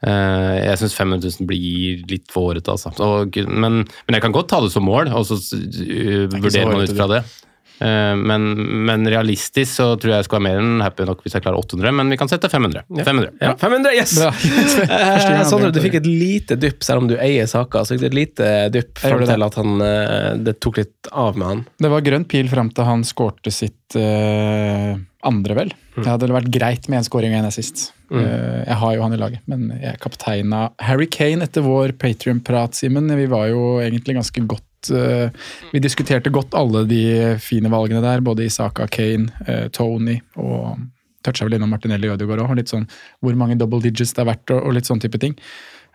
Uh, 0.00 0.56
jeg 0.64 0.78
syns 0.80 0.94
500 0.96 1.28
000 1.42 1.46
blir 1.46 2.04
litt 2.08 2.30
for 2.32 2.48
hårete, 2.48 2.72
altså. 2.72 2.88
Og, 3.04 3.36
men, 3.52 3.82
men 3.84 4.16
jeg 4.16 4.24
kan 4.24 4.32
godt 4.32 4.48
ta 4.48 4.62
det 4.64 4.72
som 4.72 4.86
mål, 4.88 5.10
og 5.12 5.26
så 5.28 5.36
uh, 5.36 6.24
vurderer 6.32 6.70
man 6.72 6.86
ut 6.86 6.94
fra 6.96 7.08
det. 7.10 7.20
Eh, 7.20 7.49
men, 7.80 8.48
men 8.86 9.06
realistisk 9.08 9.72
så 9.78 9.86
tror 10.00 10.12
jeg 10.12 10.20
jeg 10.20 10.28
skal 10.28 10.40
være 10.40 10.46
mer 10.46 10.60
enn 10.60 10.82
happy 10.84 11.06
nok 11.08 11.22
hvis 11.24 11.36
jeg 11.36 11.44
klarer 11.44 11.60
800, 11.62 11.94
men 11.96 12.12
vi 12.12 12.18
kan 12.20 12.28
sette 12.30 12.50
500. 12.52 12.84
500. 12.92 13.30
Ja, 13.40 13.54
500, 13.60 13.94
yes! 13.96 14.16
Bra. 14.20 14.32
Gang 15.30 15.40
Eh, 15.40 15.46
Sondre, 15.48 15.70
du 15.72 15.80
fikk 15.82 15.98
et 16.00 16.08
lite 16.08 16.56
dypp, 16.60 16.84
selv 16.84 17.04
om 17.04 17.10
du 17.10 17.16
eier 17.20 17.48
saka. 17.50 17.84
Så 17.84 17.94
fikk 17.94 18.04
du 18.04 18.08
et 18.10 18.18
lite 18.18 18.48
dypp 18.74 19.00
det. 19.00 19.28
til 19.30 19.46
at 19.46 19.58
han, 19.60 19.76
eh, 19.84 20.32
det 20.44 20.58
tok 20.62 20.80
litt 20.82 21.10
av 21.10 21.38
med 21.38 21.48
han. 21.48 21.62
Det 21.80 21.92
var 21.92 22.04
grønn 22.06 22.26
pil 22.28 22.50
fram 22.52 22.72
til 22.74 22.88
han 22.88 23.06
skårte 23.06 23.52
sitt 23.54 23.96
uh, 23.98 24.98
andre, 25.26 25.56
vel. 25.56 25.72
Det 25.96 26.08
hadde 26.08 26.30
vært 26.32 26.52
greit 26.52 26.88
med 26.88 27.00
en 27.00 27.06
scoring 27.06 27.34
og 27.34 27.42
én 27.42 27.48
assist. 27.48 27.90
Eh, 28.10 28.62
jeg 28.66 28.78
har 28.80 28.96
jo 28.96 29.04
han 29.04 29.14
i 29.14 29.20
laget, 29.20 29.42
men 29.50 29.68
jeg 29.78 30.00
kapteina 30.02 30.68
Harry 30.82 31.06
Kane 31.10 31.46
etter 31.46 31.64
vår 31.66 31.94
Patrion-prat, 32.00 32.78
Simen. 32.78 33.10
Vi 33.18 33.28
var 33.30 33.50
jo 33.52 33.78
egentlig 33.82 34.16
ganske 34.18 34.44
godt 34.50 34.66
eh, 34.88 35.28
Vi 35.72 35.82
diskuterte 35.82 36.32
godt 36.32 36.56
alle 36.56 36.86
de 36.88 37.02
fine 37.42 37.70
valgene 37.72 38.00
der, 38.04 38.24
både 38.24 38.46
Isaka, 38.48 38.88
Kane, 38.88 39.28
eh, 39.46 39.68
Tony 39.74 40.16
og 40.40 40.80
Toucha 41.24 41.44
vel 41.44 41.58
innom 41.58 41.68
Martinelli 41.74 42.08
Ødegaard 42.08 42.46
òg, 42.46 42.54
og 42.54 42.58
litt 42.60 42.72
sånn 42.72 42.86
hvor 43.20 43.36
mange 43.36 43.58
double 43.60 43.82
digits 43.84 44.14
det 44.16 44.24
er 44.24 44.30
verdt, 44.32 44.54
og, 44.54 44.64
og 44.64 44.76
litt 44.76 44.88
sånn 44.88 45.02
type 45.02 45.20
ting. 45.20 45.36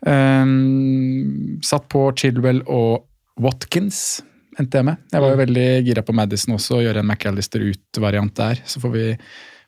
Um, 0.05 1.57
satt 1.65 1.87
på 1.89 2.05
Chilwell 2.19 2.61
og 2.69 3.07
Watkins, 3.41 4.21
endte 4.59 4.79
jeg 4.79 4.87
med. 4.87 5.01
Jeg 5.11 5.23
var 5.23 5.33
jo 5.33 5.41
veldig 5.41 5.67
gira 5.87 6.03
på 6.05 6.15
Madison 6.15 6.55
også, 6.59 6.77
å 6.77 6.83
gjøre 6.85 7.01
en 7.01 7.09
McAllister 7.09 7.63
ut-variant 7.65 8.35
der. 8.37 8.61
Så 8.69 8.81
får 8.83 8.93
vi, 8.93 9.05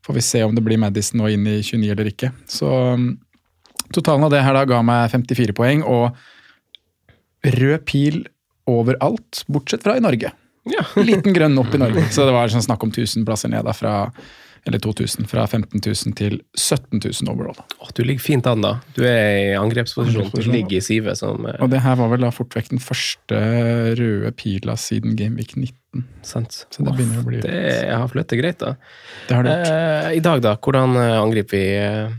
får 0.05 0.19
vi 0.19 0.25
se 0.29 0.43
om 0.45 0.55
det 0.55 0.63
blir 0.63 0.79
Madison 0.81 1.23
nå 1.23 1.31
inn 1.33 1.47
i 1.49 1.57
29 1.65 1.89
eller 1.95 2.11
ikke. 2.13 2.31
Så 2.51 2.69
um, 2.93 3.09
totalen 3.95 4.27
av 4.27 4.33
det 4.33 4.45
her 4.45 4.55
da 4.55 4.65
ga 4.69 4.83
meg 4.85 5.09
54 5.15 5.57
poeng, 5.57 5.83
og 5.87 6.13
rød 7.57 7.85
pil 7.89 8.23
overalt, 8.67 9.43
bortsett 9.47 9.83
fra 9.87 9.97
i 9.97 10.03
Norge. 10.03 10.33
Ja. 10.67 10.83
liten 11.07 11.33
grønn 11.35 11.57
opp 11.61 11.73
i 11.75 11.79
Norge. 11.81 12.07
Så 12.11 12.25
det 12.27 12.35
var 12.35 12.51
sånn 12.51 12.65
snakk 12.65 12.83
om 12.83 12.91
1000 12.91 13.23
plasser 13.27 13.51
ned 13.53 13.65
da, 13.67 13.73
fra 13.75 13.93
eller 14.67 14.81
2000, 14.83 15.29
fra 15.31 15.45
15 15.47 15.79
000 15.79 16.15
til 16.19 16.33
17 16.59 16.99
000 16.99 17.29
overall. 17.31 17.55
Åh, 17.79 17.91
du 17.95 18.01
ligger 18.03 18.19
fint 18.19 18.47
an, 18.51 18.65
da. 18.65 18.73
Du 18.97 18.99
er 19.07 19.29
i 19.39 19.53
angrepsposisjon. 19.55 20.27
Du 20.33 20.49
ligger 20.51 20.81
i 20.81 20.83
sivet 20.83 21.15
som 21.21 21.45
eh, 21.47 21.55
Og 21.63 21.71
det 21.71 21.79
her 21.85 21.95
var 21.95 22.09
vel 22.11 22.25
da 22.25 22.33
fort 22.35 22.51
vekk 22.57 22.73
den 22.73 22.81
første 22.83 23.39
røde 23.95 24.33
pila 24.35 24.75
siden 24.75 25.15
Gameweek 25.15 25.55
19. 25.55 26.03
sant. 26.27 26.65
Så 26.67 26.83
det 26.83 26.97
begynner 26.97 27.23
å 27.23 27.27
bli 27.29 27.39
Det 27.45 27.63
har 27.93 28.11
flyttet 28.11 28.41
greit, 28.41 28.59
da. 28.59 28.73
Det 29.29 29.37
har 29.39 29.47
det 29.47 29.55
gjort. 29.55 29.71
Eh, 29.71 30.09
I 30.19 30.23
dag, 30.27 30.43
da. 30.43 30.57
Hvordan 30.59 30.99
eh, 30.99 31.15
angriper 31.21 31.55
vi 31.55 31.63
eh, 31.79 32.17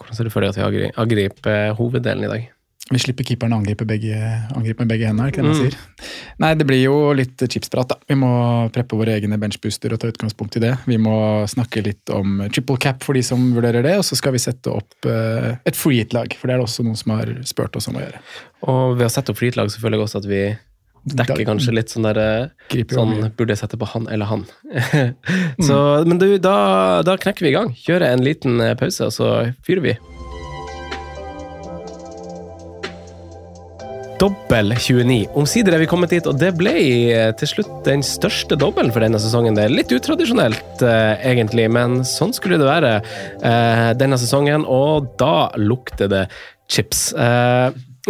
Hvordan 0.00 0.16
ser 0.18 0.26
du 0.26 0.34
for 0.34 0.42
deg 0.42 0.50
at 0.50 0.58
vi 0.58 0.66
angri- 0.66 0.90
angriper 1.04 1.54
eh, 1.68 1.74
hoveddelen 1.78 2.26
i 2.26 2.32
dag? 2.34 2.50
Vi 2.90 2.98
slipper 2.98 3.22
keeperen 3.28 3.52
å 3.54 3.58
angripe 3.60 3.84
begge, 3.86 4.16
angripe 4.56 4.80
med 4.82 4.88
begge 4.90 5.06
hendene, 5.06 5.28
er 5.28 5.30
det 5.30 5.36
ikke 5.36 5.42
det 5.44 5.50
man 5.50 5.60
Mm. 5.60 5.70
sier? 5.70 6.14
Nei, 6.40 6.54
det 6.54 6.66
blir 6.66 6.80
jo 6.82 6.94
litt 7.14 7.36
chipsprat, 7.38 7.86
da. 7.92 7.96
Vi 8.08 8.16
må 8.18 8.30
preppe 8.72 8.96
våre 8.98 9.12
egne 9.14 9.38
benchbooster 9.38 9.92
og 9.92 10.00
ta 10.00 10.08
utgangspunkt 10.10 10.56
i 10.56 10.60
det. 10.64 10.72
Vi 10.86 10.96
må 10.96 11.44
snakke 11.46 11.84
litt 11.84 12.10
om 12.10 12.40
triple 12.50 12.78
cap 12.78 13.04
for 13.04 13.12
de 13.14 13.22
som 13.22 13.52
vurderer 13.54 13.84
det, 13.84 13.92
og 14.00 14.02
så 14.08 14.16
skal 14.18 14.32
vi 14.32 14.38
sette 14.42 14.72
opp 14.72 15.06
uh, 15.06 15.54
et 15.64 15.76
free 15.76 16.00
hit-lag, 16.00 16.34
for 16.34 16.48
det 16.48 16.54
er 16.56 16.58
det 16.58 16.66
også 16.66 16.82
noen 16.88 16.96
som 16.98 17.12
har 17.14 17.30
spurt 17.44 17.76
oss 17.76 17.86
om 17.92 17.94
å 18.00 18.02
gjøre. 18.02 18.18
Og 18.66 18.96
ved 18.98 19.06
å 19.06 19.12
sette 19.12 19.30
opp 19.30 19.38
frilag, 19.38 19.70
så 19.70 19.78
føler 19.78 20.00
jeg 20.00 20.06
også 20.08 20.24
at 20.24 20.30
vi 20.32 20.42
dekker 21.14 21.46
kanskje 21.48 21.72
litt 21.72 21.88
sånn 21.94 22.04
der 22.04 22.18
eh, 22.20 22.84
Sånn 22.92 23.30
burde 23.36 23.54
jeg 23.54 23.60
sette 23.62 23.78
på 23.80 23.86
han 23.88 24.08
eller 24.12 24.26
han. 24.28 24.42
så, 25.68 25.78
men 26.06 26.18
du, 26.20 26.26
da, 26.42 27.00
da 27.06 27.14
knekker 27.16 27.46
vi 27.46 27.52
i 27.52 27.56
gang. 27.56 27.70
Kjører 27.86 28.10
en 28.16 28.24
liten 28.26 28.58
eh, 28.60 28.74
pause, 28.74 29.06
og 29.08 29.14
så 29.14 29.30
fyrer 29.64 29.80
vi. 29.86 29.94
Dobbel 34.20 34.74
29. 34.76 35.30
Omsider 35.38 35.72
er 35.72 35.80
vi 35.80 35.86
kommet 35.88 36.10
dit, 36.12 36.26
og 36.28 36.36
det 36.36 36.50
ble 36.58 36.74
eh, 36.76 37.30
til 37.40 37.48
slutt 37.48 37.70
den 37.86 38.02
største 38.04 38.58
dobbelen 38.60 38.92
for 38.92 39.00
denne 39.00 39.16
sesongen. 39.22 39.56
Det 39.56 39.62
er 39.64 39.72
litt 39.72 39.94
utradisjonelt, 39.96 40.82
eh, 40.84 41.22
egentlig, 41.30 41.64
men 41.72 42.02
sånn 42.04 42.34
skulle 42.36 42.58
det 42.60 42.66
være 42.68 42.90
eh, 43.00 43.86
denne 43.96 44.18
sesongen, 44.20 44.66
og 44.68 45.08
da 45.20 45.48
lukter 45.56 46.10
det 46.12 46.26
chips. 46.70 47.08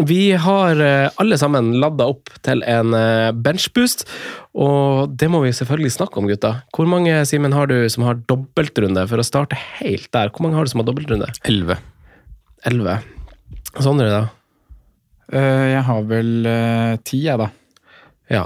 Vi 0.00 0.18
har 0.38 0.80
alle 1.18 1.38
sammen 1.40 1.70
ladda 1.80 2.10
opp 2.12 2.28
til 2.44 2.60
en 2.68 2.92
benchboost, 3.40 4.04
og 4.52 5.14
det 5.18 5.30
må 5.32 5.40
vi 5.46 5.54
selvfølgelig 5.56 5.94
snakke 5.94 6.20
om, 6.20 6.28
gutta. 6.28 6.52
Hvor 6.76 6.90
mange 6.90 7.22
Simen, 7.30 7.56
har 7.56 7.70
du 7.70 7.78
som 7.88 8.04
har 8.04 8.20
dobbeltrunde? 8.28 9.06
For 9.08 9.22
å 9.22 9.26
starte 9.26 9.58
helt 9.78 10.10
der, 10.12 10.34
hvor 10.34 10.44
mange 10.44 10.60
har 10.60 10.68
du 10.68 10.74
som 10.74 10.82
har 10.82 10.90
dobbeltrunde? 10.90 11.30
11. 11.48 11.80
Elleve. 12.68 12.98
Sondre, 13.78 14.10
da? 14.12 14.26
Eh, 15.32 15.66
jeg 15.76 15.82
har 15.86 16.02
vel 16.10 16.30
eh, 16.50 16.96
ti, 17.06 17.22
jeg, 17.26 17.38
da. 17.38 17.50
Ja. 18.30 18.44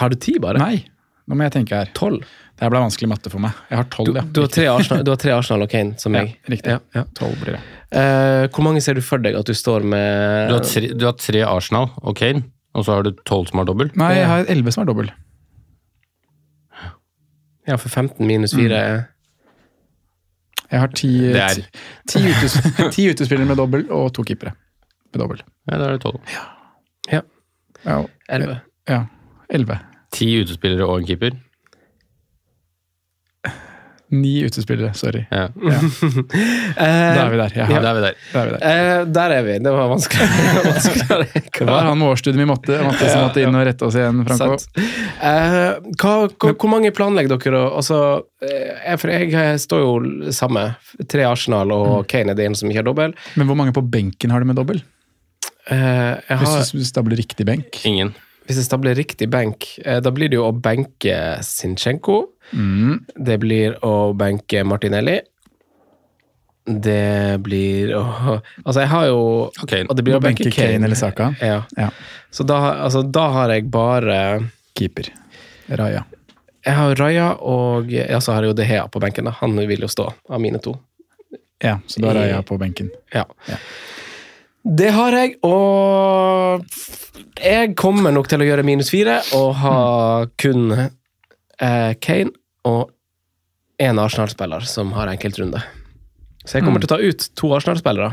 Har 0.00 0.12
du 0.12 0.16
ti, 0.20 0.36
bare? 0.42 0.60
Nei, 0.60 0.82
nå 1.26 1.36
må 1.38 1.46
jeg 1.46 1.54
tenke 1.58 1.78
her. 1.80 1.90
Tolv? 1.96 2.20
Det 2.60 2.66
her 2.66 2.72
ble 2.74 2.82
vanskelig 2.82 3.08
matte 3.08 3.30
for 3.32 3.40
meg. 3.40 3.56
Jeg 3.70 3.78
har 3.80 3.86
Du, 3.88 3.92
tolv, 3.94 4.16
ja. 4.18 4.22
du, 4.36 4.40
har 4.44 4.50
tre 4.52 4.66
Arsenal, 4.68 5.04
du 5.06 5.10
har 5.14 5.20
tre 5.22 5.32
Arsenal 5.32 5.64
og 5.64 5.70
Kane, 5.72 5.94
som 6.02 6.16
Ja, 6.18 6.26
riktig. 6.52 6.74
Ja, 6.74 6.80
ja. 6.92 7.04
Tolv 7.16 7.38
blir 7.40 7.56
det. 7.56 7.60
Uh, 7.90 8.44
hvor 8.52 8.66
mange 8.66 8.82
ser 8.84 8.94
du 8.94 9.00
for 9.02 9.18
deg 9.24 9.34
at 9.38 9.48
du 9.48 9.54
står 9.56 9.82
med 9.88 10.50
Du 10.50 10.54
har, 10.58 10.66
tre, 10.68 10.90
du 10.92 11.06
har 11.08 11.16
tre 11.18 11.40
Arsenal 11.48 11.88
og 12.04 12.14
Kane, 12.20 12.44
og 12.76 12.84
så 12.84 12.98
har 12.98 13.06
du 13.08 13.14
tolv 13.26 13.48
som 13.48 13.62
har 13.62 13.70
dobbel. 13.70 13.88
Nei, 13.98 14.10
jeg 14.18 14.28
har 14.28 14.44
elleve 14.52 14.74
som 14.76 14.84
har 14.84 14.90
dobbel. 14.92 15.08
Ja, 17.68 17.76
for 17.80 17.88
15 17.88 18.26
minus 18.26 18.52
4 18.56 18.76
Jeg 20.70 20.80
har 20.84 20.92
ti, 20.96 21.10
Det 21.32 21.40
er- 21.42 21.54
ti, 21.54 21.64
ti, 22.08 22.22
utes, 22.28 22.54
ti 22.94 23.08
utespillere 23.10 23.46
med 23.48 23.56
dobbel 23.58 23.88
og 23.90 24.12
to 24.14 24.22
keepere 24.26 24.52
med 25.12 25.22
dobbel. 25.24 25.44
Ja, 25.70 25.76
da 25.78 25.84
er 25.90 25.96
det 25.98 26.02
tolv. 26.04 26.20
Ja, 27.10 27.22
11. 28.28 28.58
ja, 28.88 29.04
elleve. 29.50 29.78
Ti 30.14 30.26
utespillere 30.42 30.86
og 30.86 31.00
en 31.00 31.06
keeper. 31.08 31.38
Ni 34.10 34.40
utespillere, 34.42 34.90
sorry. 34.94 35.20
Ja. 35.30 35.44
Da 36.80 37.22
er 37.22 37.30
vi 37.30 37.36
der. 37.38 37.52
Ja, 37.54 37.66
Da 37.78 37.90
er 37.92 37.94
vi 37.94 38.00
der. 38.02 38.16
Da 38.32 38.40
er 38.40 38.48
vi 38.48 38.54
der. 38.56 38.64
Eh, 38.66 39.04
der 39.14 39.34
er 39.36 39.44
vi. 39.46 39.54
Det 39.62 39.72
var 39.74 39.90
vanskelig. 39.92 40.26
Det 41.60 41.66
var 41.68 41.86
han 41.86 41.98
med 41.98 42.08
årsstudiet 42.08 42.40
vi 42.40 42.46
måtte, 42.48 42.80
måtte, 42.82 43.06
som 43.06 43.22
måtte 43.28 43.44
inn 43.44 43.54
og 43.54 43.62
rette 43.68 43.86
oss 43.86 43.98
igjen, 44.00 44.24
Franco. 44.26 44.56
Eh, 44.80 45.78
hva, 46.00 46.14
hva, 46.26 46.54
hvor 46.56 46.72
mange 46.72 46.90
planlegger 46.96 47.36
dere? 47.36 47.62
Altså, 47.68 48.00
eh, 48.42 48.72
jeg, 48.88 48.98
for 49.02 49.14
jeg, 49.14 49.60
står 49.62 49.84
jo 49.84 50.34
samme. 50.34 50.72
Tre 51.06 51.28
Arsenal 51.30 51.70
og 51.76 51.88
Mm. 51.90 52.06
Kane 52.10 52.32
er 52.32 52.38
det 52.38 52.44
ene 52.48 52.58
som 52.58 52.70
ikke 52.70 52.82
har 52.82 52.86
dobbel. 52.90 53.14
Men 53.38 53.46
hvor 53.46 53.58
mange 53.58 53.74
på 53.76 53.82
benken 53.86 54.32
har 54.34 54.42
du 54.42 54.48
med 54.50 54.58
dobbel? 54.58 54.82
Eh, 55.68 56.20
jeg 56.28 56.40
har, 56.40 56.60
hvis 56.74 56.92
det 56.96 57.04
blir 57.06 57.20
riktig 57.20 57.46
benk? 57.46 57.80
Ingen. 57.84 58.14
hvis 58.48 58.58
jeg 58.58 58.66
stabler 58.66 58.96
riktig 58.98 59.28
benk, 59.30 59.66
eh, 59.84 60.00
da 60.02 60.10
blir 60.10 60.30
det 60.30 60.38
jo 60.40 60.48
å 60.48 60.54
benke 60.56 61.38
Sinchenko. 61.46 62.24
Mm. 62.52 63.04
Det 63.14 63.36
blir 63.38 63.76
å 63.86 64.12
benke 64.18 64.64
Martinelli. 64.66 65.20
Det 66.66 67.38
blir 67.42 67.94
å 67.96 68.02
Altså, 68.66 68.80
jeg 68.82 68.90
har 68.92 69.06
jo 69.08 69.20
okay, 69.62 69.86
Og 69.88 69.96
det 69.96 70.04
blir 70.04 70.18
å 70.18 70.20
benke 70.22 70.44
benke 70.44 70.54
Kane 70.54 70.84
eller 70.86 70.98
Saka? 70.98 71.30
Ja. 71.40 71.62
Ja. 71.78 71.88
Så 72.30 72.44
da, 72.46 72.58
altså, 72.84 73.02
da 73.02 73.28
har 73.34 73.54
jeg 73.54 73.70
bare 73.72 74.18
Keeper. 74.78 75.08
Raja. 75.78 76.04
Jeg 76.66 76.76
har 76.76 76.94
Raja 77.00 77.30
og 77.38 77.90
ja, 77.92 78.20
så 78.20 78.34
har 78.34 78.44
jeg 78.44 78.52
jo 78.52 78.58
De 78.58 78.66
Hea 78.68 78.84
på 78.90 79.00
benken. 79.02 79.30
da. 79.30 79.34
Han 79.40 79.56
vil 79.56 79.86
jo 79.86 79.88
stå, 79.90 80.10
av 80.28 80.42
mine 80.42 80.60
to. 80.62 80.74
Ja, 81.62 81.78
så 81.86 82.02
da 82.02 82.12
er 82.12 82.20
Raja 82.20 82.42
på 82.46 82.58
benken. 82.60 82.90
Ja. 83.14 83.24
Ja. 83.48 83.56
Det 84.60 84.90
har 84.92 85.14
jeg, 85.16 85.36
og 85.46 86.64
jeg 87.40 87.74
kommer 87.80 88.12
nok 88.12 88.28
til 88.28 88.42
å 88.42 88.48
gjøre 88.48 88.64
minus 88.66 88.90
fire 88.92 89.16
og 89.36 89.54
ha 89.62 89.76
kun 90.40 90.74
eh, 90.76 91.92
Kane 91.96 92.34
og 92.68 92.90
én 93.80 94.00
Arsenal-spiller 94.02 94.66
som 94.68 94.92
har 94.92 95.08
enkeltrunde. 95.08 95.62
Så 96.44 96.58
jeg 96.58 96.66
kommer 96.66 96.82
til 96.82 96.90
å 96.90 96.92
ta 96.92 97.00
ut 97.00 97.24
to 97.40 97.54
Arsenal-spillere. 97.56 98.12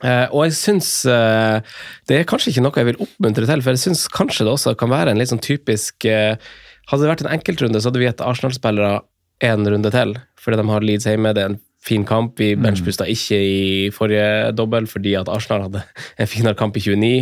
Eh, 0.00 0.26
og 0.32 0.46
jeg 0.46 0.54
syns 0.56 0.86
eh, 1.12 1.60
Det 2.08 2.16
er 2.16 2.28
kanskje 2.28 2.54
ikke 2.54 2.62
noe 2.64 2.80
jeg 2.80 2.88
vil 2.88 3.02
oppmuntre 3.04 3.44
til, 3.44 3.60
for 3.60 3.76
jeg 3.76 3.82
syns 3.82 4.06
kanskje 4.08 4.46
det 4.46 4.54
også 4.54 4.72
kan 4.80 4.88
være 4.88 5.12
en 5.12 5.20
litt 5.20 5.28
sånn 5.28 5.42
typisk 5.44 6.06
eh, 6.08 6.40
Hadde 6.88 7.04
det 7.04 7.10
vært 7.10 7.24
en 7.26 7.34
enkeltrunde, 7.34 7.80
så 7.80 7.90
hadde 7.90 8.00
vi 8.00 8.08
gitt 8.08 8.22
Arsenal-spillere 8.24 9.02
én 9.44 9.68
runde 9.68 9.92
til, 9.92 10.14
fordi 10.40 10.56
de 10.58 10.64
har 10.68 10.84
Leeds 10.84 11.06
hjemme. 11.06 11.32
Det 11.36 11.42
er 11.44 11.52
en 11.52 11.60
fin 11.84 12.04
kamp. 12.04 12.36
Vi 12.40 12.52
benchbusta 12.60 13.06
ikke 13.08 13.38
i 13.40 13.90
forrige 13.94 14.52
dobbel 14.56 14.88
fordi 14.90 15.14
at 15.18 15.30
Arsenal 15.32 15.66
hadde 15.68 15.82
en 16.20 16.30
finere 16.30 16.58
kamp 16.58 16.76
i 16.76 16.84
29. 16.84 17.12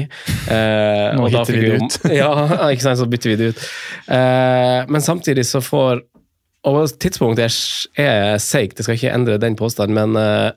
Eh, 0.50 1.09
Nå 1.17 1.27
og 1.27 1.35
da 1.35 1.45
vi 1.49 1.62
det 1.62 1.75
ut. 1.79 1.99
ja, 2.21 2.31
ikke 2.69 2.87
sant, 2.87 3.00
så 3.00 3.09
bytter 3.11 3.35
vi 3.35 3.41
det 3.41 3.50
ut. 3.55 3.67
Eh, 4.15 4.79
men 4.91 5.05
samtidig 5.05 5.47
så 5.49 5.62
får 5.65 6.05
Og 6.69 6.91
tidspunktet 7.00 7.45
er, 7.47 7.53
er 8.03 8.41
seigt, 8.43 8.77
jeg 8.77 8.85
skal 8.85 8.97
ikke 8.99 9.12
endre 9.15 9.37
den 9.41 9.55
påstanden, 9.57 9.95
men 9.95 10.19
eh, 10.19 10.50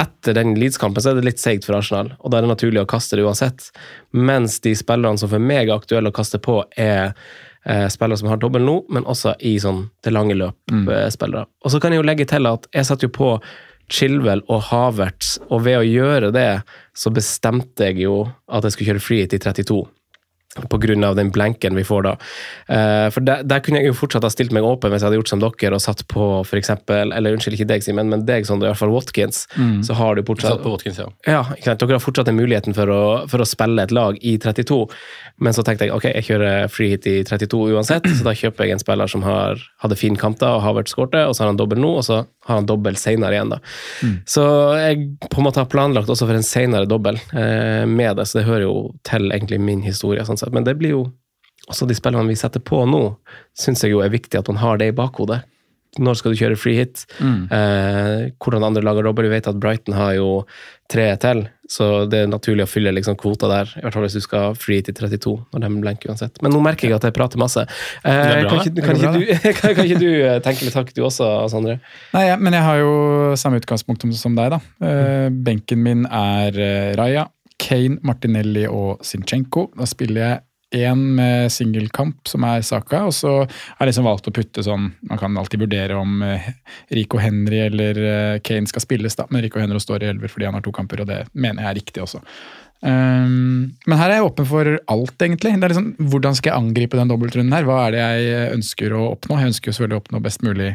etter 0.00 0.36
den 0.36 0.54
Leeds-kampen 0.56 1.02
så 1.02 1.10
er 1.10 1.18
det 1.18 1.26
litt 1.26 1.42
seigt 1.42 1.66
for 1.66 1.76
Arsenal, 1.76 2.12
og 2.20 2.30
da 2.30 2.38
er 2.38 2.46
det 2.46 2.52
naturlig 2.52 2.84
å 2.84 2.88
kaste 2.88 3.18
det 3.18 3.24
uansett. 3.26 3.66
Mens 4.14 4.60
de 4.64 4.74
spillerne 4.78 5.18
som 5.18 5.32
for 5.32 5.42
meg 5.42 5.66
er 5.66 5.74
aktuelle 5.76 6.12
å 6.12 6.16
kaste 6.16 6.38
på, 6.40 6.60
er 6.78 7.16
eh, 7.68 7.86
spillere 7.92 8.20
som 8.20 8.30
har 8.32 8.40
dobbel 8.42 8.64
nå, 8.66 8.76
men 8.94 9.06
også 9.08 9.36
i 9.44 9.56
sånn 9.62 9.86
det 10.06 10.14
lange 10.14 10.36
løp-spillere. 10.38 11.46
Og 11.64 11.74
så 11.74 11.80
kan 11.82 11.94
jeg 11.94 12.02
jo 12.02 12.08
legge 12.08 12.28
til 12.30 12.48
at 12.50 12.68
jeg 12.74 12.88
satte 12.88 13.08
jo 13.08 13.14
på 13.16 13.32
Chilwell 13.92 14.42
og 14.50 14.64
Havertz, 14.70 15.36
og 15.46 15.62
ved 15.66 15.78
å 15.78 15.86
gjøre 15.86 16.32
det, 16.34 16.50
så 16.96 17.12
bestemte 17.14 17.90
jeg 17.90 18.02
jo 18.06 18.24
at 18.50 18.66
jeg 18.66 18.74
skulle 18.74 18.94
kjøre 18.94 19.04
free 19.04 19.26
hit 19.26 19.36
i 19.36 19.42
32 19.42 19.84
av 21.06 21.16
den 21.18 21.30
blanken 21.34 21.76
vi 21.76 21.84
får 21.86 22.06
da. 22.06 22.14
Eh, 22.68 23.06
for 23.14 23.26
der, 23.26 23.44
der 23.46 23.62
kunne 23.64 23.82
jeg 23.82 23.90
jo 23.90 23.98
fortsatt 23.98 24.26
ha 24.26 24.30
stilt 24.32 24.54
meg 24.54 24.66
åpen 24.66 24.92
hvis 24.92 25.02
jeg 25.02 25.10
hadde 25.10 25.20
gjort 25.20 25.32
som 25.32 25.42
dere 25.42 25.76
og 25.76 25.82
satt 25.82 26.04
på 26.10 26.28
eksempel, 26.56 27.12
eller 27.12 27.36
unnskyld, 27.36 27.58
ikke 27.58 27.68
deg 27.68 27.84
Simen, 27.84 28.10
men 28.12 28.24
deg 28.26 28.46
Sondre, 28.48 28.70
i 28.70 28.72
hvert 28.72 28.80
fall 28.80 28.94
Watkins, 28.94 29.44
så 29.86 29.96
har 29.98 30.16
du 30.16 30.22
Satt 30.22 30.30
fortsatt 30.30 30.62
på 30.64 30.72
Watkins, 30.72 31.00
ja. 31.02 31.08
ja? 31.28 31.42
Dere 31.76 31.98
har 31.98 32.02
fortsatt 32.02 32.30
den 32.30 32.38
muligheten 32.38 32.74
for 32.76 32.90
å, 32.90 33.02
for 33.30 33.42
å 33.42 33.48
spille 33.48 33.84
et 33.84 33.94
lag 33.94 34.16
i 34.24 34.36
32, 34.42 34.78
men 35.44 35.56
så 35.56 35.64
tenkte 35.66 35.88
jeg 35.88 35.94
ok, 35.94 36.08
jeg 36.08 36.28
kjører 36.30 36.70
free 36.72 36.94
hit 36.94 37.06
i 37.10 37.18
32 37.26 37.60
uansett, 37.76 38.08
så 38.16 38.26
da 38.26 38.34
kjøper 38.36 38.66
jeg 38.66 38.76
en 38.76 38.82
spiller 38.82 39.10
som 39.10 39.24
har, 39.26 39.60
hadde 39.84 39.98
fin 40.00 40.16
kamp 40.18 40.36
og 40.44 40.62
har 40.64 40.74
vært 40.76 40.90
skårte, 40.92 41.22
og 41.28 41.36
så 41.36 41.44
har 41.44 41.52
han 41.52 41.60
dobbel 41.60 41.80
nå, 41.80 41.92
og 42.00 42.04
så 42.06 42.22
har 42.46 42.60
han 42.60 42.68
dobbel 42.68 42.98
senere 43.00 43.36
igjen 43.36 43.52
da. 43.54 43.60
Så 44.28 44.44
jeg 44.78 45.06
på 45.26 45.40
en 45.40 45.46
måte 45.46 45.62
har 45.62 45.70
planlagt 45.70 46.10
også 46.12 46.28
for 46.28 46.36
en 46.36 46.46
senere 46.46 46.88
dobbel 46.88 47.18
eh, 47.32 47.84
med 47.88 48.18
det, 48.18 48.26
så 48.28 48.40
det 48.40 48.46
hører 48.48 48.66
jo 48.66 48.76
til 49.06 49.30
egentlig 49.30 49.60
min 49.62 49.82
historie, 49.86 50.24
sånn 50.26 50.38
sett. 50.40 50.45
Men 50.54 50.66
det 50.66 50.76
blir 50.80 50.96
jo 50.96 51.04
også 51.66 51.88
de 51.88 51.96
spillene 51.98 52.30
vi 52.30 52.38
setter 52.38 52.62
på 52.62 52.84
nå, 52.86 53.02
syns 53.58 53.82
jeg 53.82 53.94
jo 53.94 54.02
er 54.04 54.12
viktig 54.12 54.38
at 54.38 54.48
man 54.52 54.62
har 54.62 54.80
det 54.80 54.92
i 54.92 54.96
bakhodet. 54.96 55.42
Når 56.02 56.18
skal 56.18 56.34
du 56.34 56.40
kjøre 56.40 56.58
free 56.60 56.76
hit? 56.76 57.06
Eh, 57.24 58.26
hvordan 58.42 58.66
andre 58.66 58.82
lager 58.84 59.06
robber? 59.06 59.24
Vi 59.24 59.32
vet 59.32 59.46
at 59.48 59.56
Brighton 59.60 59.96
har 59.96 60.16
jo 60.18 60.30
tre 60.92 61.06
til, 61.22 61.40
så 61.72 62.04
det 62.10 62.20
er 62.22 62.28
naturlig 62.30 62.66
å 62.66 62.68
fylle 62.68 62.92
liksom 62.94 63.16
kvota 63.18 63.48
der. 63.50 63.70
I 63.78 63.84
hvert 63.86 63.96
fall 63.96 64.04
hvis 64.04 64.18
du 64.18 64.22
skal 64.22 64.58
free 64.60 64.82
hit 64.82 64.90
i 64.92 64.96
32, 64.96 65.32
når 65.54 65.64
de 65.64 65.70
blenker 65.82 66.12
uansett. 66.12 66.36
Men 66.44 66.52
nå 66.54 66.60
merker 66.64 66.90
jeg 66.90 66.98
at 66.98 67.06
jeg 67.08 67.16
prater 67.16 67.40
masse. 67.40 67.64
Eh, 68.04 68.12
bra, 68.12 68.50
kan, 68.50 68.60
ikke, 68.60 68.84
kan, 68.86 69.00
ikke 69.00 69.14
du, 69.16 69.24
kan, 69.56 69.78
kan 69.78 69.88
ikke 69.88 70.02
du 70.02 70.10
tenke 70.44 70.68
litt 70.68 70.76
takk, 70.76 70.92
du 70.96 71.02
også, 71.08 71.30
Sondre? 71.52 71.78
Nei, 72.12 72.26
ja, 72.28 72.36
men 72.40 72.58
jeg 72.58 72.66
har 72.68 72.82
jo 72.82 72.92
samme 73.40 73.62
utgangspunkt 73.62 74.04
som 74.20 74.36
deg, 74.36 74.52
da. 74.58 74.60
Eh, 74.90 75.30
benken 75.48 75.82
min 75.82 76.04
er 76.10 76.60
eh, 76.60 76.92
Raja, 76.98 77.26
Kane, 77.62 78.00
Martinelli 78.06 78.66
og 78.68 79.04
Sinchenko. 79.06 79.70
Da 79.76 79.88
spiller 79.88 80.22
jeg 80.22 80.42
én 80.74 80.98
med 81.14 81.52
singelkamp, 81.52 82.26
som 82.28 82.44
er 82.44 82.64
Saka, 82.66 83.04
og 83.06 83.14
så 83.14 83.32
har 83.46 83.84
jeg 83.84 83.92
liksom 83.92 84.08
valgt 84.08 84.26
å 84.26 84.34
putte 84.34 84.64
sånn 84.66 84.88
Man 85.06 85.20
kan 85.20 85.36
alltid 85.38 85.62
vurdere 85.62 85.94
om 85.94 86.18
eh, 86.26 86.48
Rico 86.98 87.20
Henry 87.22 87.60
eller 87.68 88.00
eh, 88.02 88.38
Kane 88.44 88.66
skal 88.66 88.82
spilles, 88.82 89.14
da, 89.16 89.28
men 89.30 89.44
Rico 89.44 89.62
Henry 89.62 89.80
står 89.82 90.02
i 90.02 90.10
elver 90.10 90.32
fordi 90.32 90.48
han 90.48 90.58
har 90.58 90.64
to 90.66 90.74
kamper, 90.74 91.04
og 91.04 91.10
det 91.10 91.22
mener 91.34 91.62
jeg 91.62 91.70
er 91.70 91.78
riktig 91.78 92.02
også. 92.02 92.22
Um, 92.84 93.76
men 93.88 93.96
her 93.96 94.10
er 94.10 94.18
jeg 94.18 94.26
åpen 94.26 94.46
for 94.46 94.68
alt, 94.92 95.14
egentlig. 95.24 95.54
Det 95.56 95.64
er 95.64 95.72
liksom, 95.72 95.94
Hvordan 96.12 96.36
skal 96.36 96.52
jeg 96.52 96.60
angripe 96.60 96.98
den 96.98 97.08
dobbeltrunden 97.08 97.54
her? 97.56 97.64
Hva 97.64 97.78
er 97.86 97.94
det 97.94 98.02
jeg 98.02 98.50
ønsker 98.58 98.94
å 98.94 99.06
oppnå? 99.14 99.38
Jeg 99.40 99.54
ønsker 99.54 99.70
jo 99.70 99.76
selvfølgelig 99.78 99.96
å 99.96 100.02
oppnå 100.02 100.20
best 100.26 100.44
mulig 100.44 100.74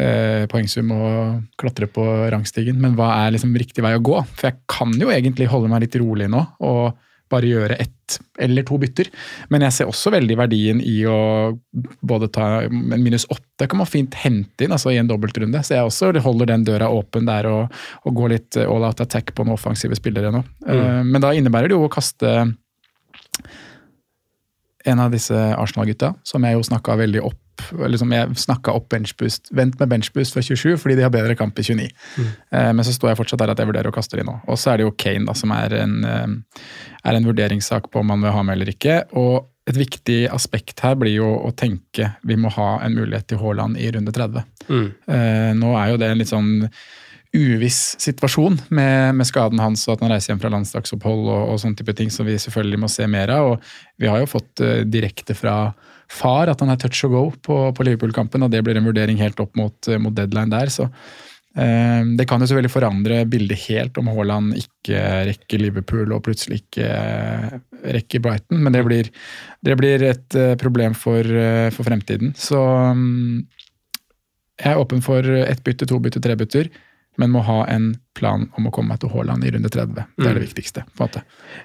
eh, 0.00 0.46
poengsum 0.50 0.92
og 0.94 1.42
klatre 1.60 1.88
på 1.90 2.04
rangstigen, 2.32 2.78
men 2.80 2.96
hva 2.98 3.10
er 3.24 3.34
liksom 3.36 3.56
riktig 3.58 3.84
vei 3.84 3.96
å 3.96 4.04
gå? 4.04 4.16
For 4.34 4.50
jeg 4.50 4.62
kan 4.70 4.94
jo 4.98 5.12
egentlig 5.14 5.50
holde 5.50 5.70
meg 5.72 5.84
litt 5.86 5.98
rolig 6.00 6.30
nå 6.32 6.44
og 6.64 6.96
bare 7.28 7.48
gjøre 7.48 7.76
ett 7.76 8.16
eller 8.40 8.64
to 8.64 8.78
bytter. 8.80 9.10
Men 9.52 9.66
jeg 9.66 9.74
ser 9.76 9.90
også 9.90 10.12
veldig 10.14 10.36
verdien 10.40 10.78
i 10.80 11.02
å 11.04 11.18
både 12.00 12.30
ta 12.32 12.46
en 12.64 13.02
minus 13.02 13.26
åtte 13.28 13.68
kan 13.68 13.82
man 13.82 13.90
fint 13.90 14.16
hente 14.16 14.64
inn 14.64 14.72
altså 14.72 14.94
i 14.94 15.00
en 15.00 15.10
dobbeltrunde. 15.10 15.60
Så 15.60 15.76
jeg 15.76 15.84
også 15.84 16.12
holder 16.24 16.52
den 16.54 16.64
døra 16.64 16.88
åpen 16.88 17.28
der 17.28 17.50
og, 17.50 17.74
og 18.08 18.16
går 18.16 18.32
litt 18.32 18.60
all 18.64 18.86
out 18.88 19.02
attack 19.04 19.34
på 19.34 19.44
noen 19.44 19.58
offensive 19.58 19.98
spillere 19.98 20.32
nå. 20.32 20.40
Eh, 20.68 21.02
men 21.04 21.20
da 21.24 21.34
innebærer 21.36 21.68
det 21.68 21.76
jo 21.76 21.84
å 21.84 21.92
kaste 21.92 22.32
en 24.88 25.02
av 25.04 25.12
disse 25.12 25.36
Arsenal-gutta, 25.36 26.14
som 26.24 26.44
jeg 26.46 26.56
jo 26.56 26.64
snakka 26.64 26.96
veldig 26.96 27.26
opp 27.28 27.42
eller 27.74 28.00
som 28.00 28.12
jeg 28.14 28.38
snakka 28.44 28.74
opp 28.76 28.88
benchboost. 28.92 29.52
Vent 29.56 29.78
med 29.80 29.92
benchboost 29.92 30.36
fra 30.36 30.44
27 30.44 30.76
fordi 30.80 30.98
de 30.98 31.06
har 31.06 31.12
bedre 31.14 31.36
kamp 31.38 31.58
i 31.58 31.66
29. 31.66 31.88
Eh, 32.18 32.70
men 32.72 32.84
så 32.86 32.94
står 32.94 33.12
jeg 33.12 33.20
fortsatt 33.22 33.42
der 33.42 33.54
at 33.54 33.62
jeg 33.62 33.70
vurderer 33.70 33.90
å 33.90 33.94
kaste 33.94 34.18
de 34.20 34.26
nå. 34.28 34.38
Og 34.46 34.60
så 34.60 34.72
er 34.72 34.80
det 34.80 34.88
jo 34.88 34.96
Kane, 34.98 35.26
da, 35.28 35.36
som 35.38 35.54
er 35.56 35.76
en, 35.82 35.96
eh, 36.04 36.62
er 37.04 37.18
en 37.18 37.28
vurderingssak 37.28 37.90
på 37.92 38.02
om 38.02 38.12
man 38.14 38.24
vil 38.24 38.34
ha 38.34 38.44
med 38.46 38.58
eller 38.58 38.72
ikke. 38.74 39.02
Og 39.18 39.48
et 39.68 39.76
viktig 39.76 40.20
aspekt 40.32 40.80
her 40.84 40.96
blir 40.96 41.18
jo 41.18 41.32
å 41.44 41.52
tenke 41.56 42.14
vi 42.26 42.38
må 42.40 42.52
ha 42.54 42.78
en 42.84 42.96
mulighet 42.96 43.28
til 43.28 43.42
Haaland 43.42 43.76
i 43.80 43.90
runde 43.92 44.14
30. 44.14 44.46
Eh, 45.12 45.52
nå 45.58 45.74
er 45.76 45.92
jo 45.92 46.00
det 46.00 46.08
en 46.08 46.22
litt 46.22 46.32
sånn 46.32 46.70
uviss 47.36 47.92
situasjon 48.00 48.56
med, 48.72 49.14
med 49.18 49.28
skaden 49.28 49.60
hans 49.60 49.84
og 49.86 49.96
at 49.96 50.04
han 50.04 50.12
reiser 50.14 50.32
hjem 50.32 50.40
fra 50.40 50.52
landslagsopphold 50.54 51.26
og, 51.28 51.42
og 51.52 51.60
sånne 51.60 51.76
type 51.76 51.94
ting 51.98 52.12
som 52.12 52.28
vi 52.28 52.38
selvfølgelig 52.40 52.80
må 52.80 52.88
se 52.92 53.04
mer 53.10 53.32
av. 53.34 53.52
Og 53.52 54.00
vi 54.00 54.08
har 54.08 54.22
jo 54.22 54.30
fått 54.30 54.64
uh, 54.64 54.80
direkte 54.88 55.36
fra 55.36 55.58
far 56.08 56.50
at 56.50 56.60
han 56.64 56.72
er 56.72 56.80
touch 56.80 57.04
og 57.06 57.14
go 57.14 57.24
på, 57.44 57.56
på 57.76 57.86
Liverpool-kampen, 57.86 58.44
og 58.44 58.52
det 58.52 58.62
blir 58.64 58.78
en 58.80 58.88
vurdering 58.88 59.20
helt 59.20 59.40
opp 59.42 59.56
mot, 59.58 59.76
eh, 59.88 60.00
mot 60.00 60.14
deadline 60.16 60.52
der. 60.52 60.72
så 60.72 60.88
eh, 60.88 62.00
det 62.18 62.26
kan 62.28 62.40
jo 62.40 62.48
selvfølgelig 62.48 62.72
forandre 62.72 63.20
bildet 63.28 63.60
helt 63.66 64.00
om 64.00 64.08
Haaland 64.12 64.56
ikke 64.58 65.02
rekker 65.28 65.62
Liverpool 65.62 66.16
og 66.16 66.24
plutselig 66.26 66.62
ikke 66.62 66.88
eh, 66.88 67.60
rekker 67.98 68.24
Brighton, 68.24 68.62
men 68.64 68.74
det 68.74 68.84
blir, 68.88 69.12
det 69.64 69.78
blir 69.78 70.02
et 70.08 70.40
problem 70.60 70.96
for, 70.96 71.22
for 71.74 71.86
fremtiden. 71.86 72.32
Så 72.36 72.58
mm, 72.58 73.46
jeg 74.58 74.72
er 74.72 74.80
åpen 74.80 75.04
for 75.04 75.22
ett 75.22 75.62
bytte, 75.64 75.86
to 75.86 76.00
bytte, 76.02 76.22
tre 76.24 76.34
bytter. 76.38 76.72
Men 77.18 77.30
må 77.34 77.42
ha 77.44 77.64
en 77.68 77.96
plan 78.18 78.48
om 78.58 78.66
å 78.66 78.70
komme 78.74 78.88
meg 78.90 78.98
til 79.02 79.10
Haaland 79.12 79.44
i 79.46 79.50
runde 79.54 79.68
30. 79.70 79.94
Det 79.94 80.26
er 80.26 80.34
det 80.34 80.40
Mm. 80.42 80.46
viktigste. 80.48 80.82
på 80.96 81.04
en 81.04 81.08
måte. 81.08 81.20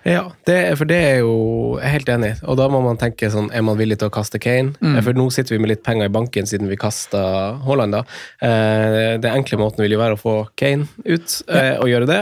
Ja, 0.06 0.24
det, 0.46 0.78
for 0.78 0.86
det 0.86 0.98
er 1.02 1.16
jo 1.24 1.80
jeg 1.80 1.86
er 1.88 1.94
helt 1.96 2.10
enig. 2.14 2.34
Og 2.44 2.58
da 2.58 2.68
må 2.70 2.82
man 2.84 2.98
tenke 3.02 3.30
sånn, 3.34 3.50
er 3.54 3.64
man 3.66 3.78
villig 3.80 3.98
til 3.98 4.10
å 4.10 4.14
kaste 4.14 4.40
Kane? 4.40 4.76
Mm. 4.82 5.00
For 5.04 5.14
nå 5.18 5.26
sitter 5.34 5.56
vi 5.56 5.62
med 5.64 5.70
litt 5.70 5.84
penger 5.84 6.06
i 6.06 6.14
banken 6.14 6.46
siden 6.46 6.70
vi 6.70 6.76
kasta 6.78 7.24
Haaland, 7.66 7.92
da. 7.98 8.04
Eh, 8.42 9.18
den 9.18 9.34
enkle 9.40 9.58
måten 9.58 9.82
vil 9.82 9.96
jo 9.96 10.02
være 10.02 10.18
å 10.18 10.22
få 10.22 10.36
Kane 10.60 10.88
ut 11.06 11.42
eh, 11.50 11.78
og 11.80 11.88
gjøre 11.90 12.08
det. 12.10 12.22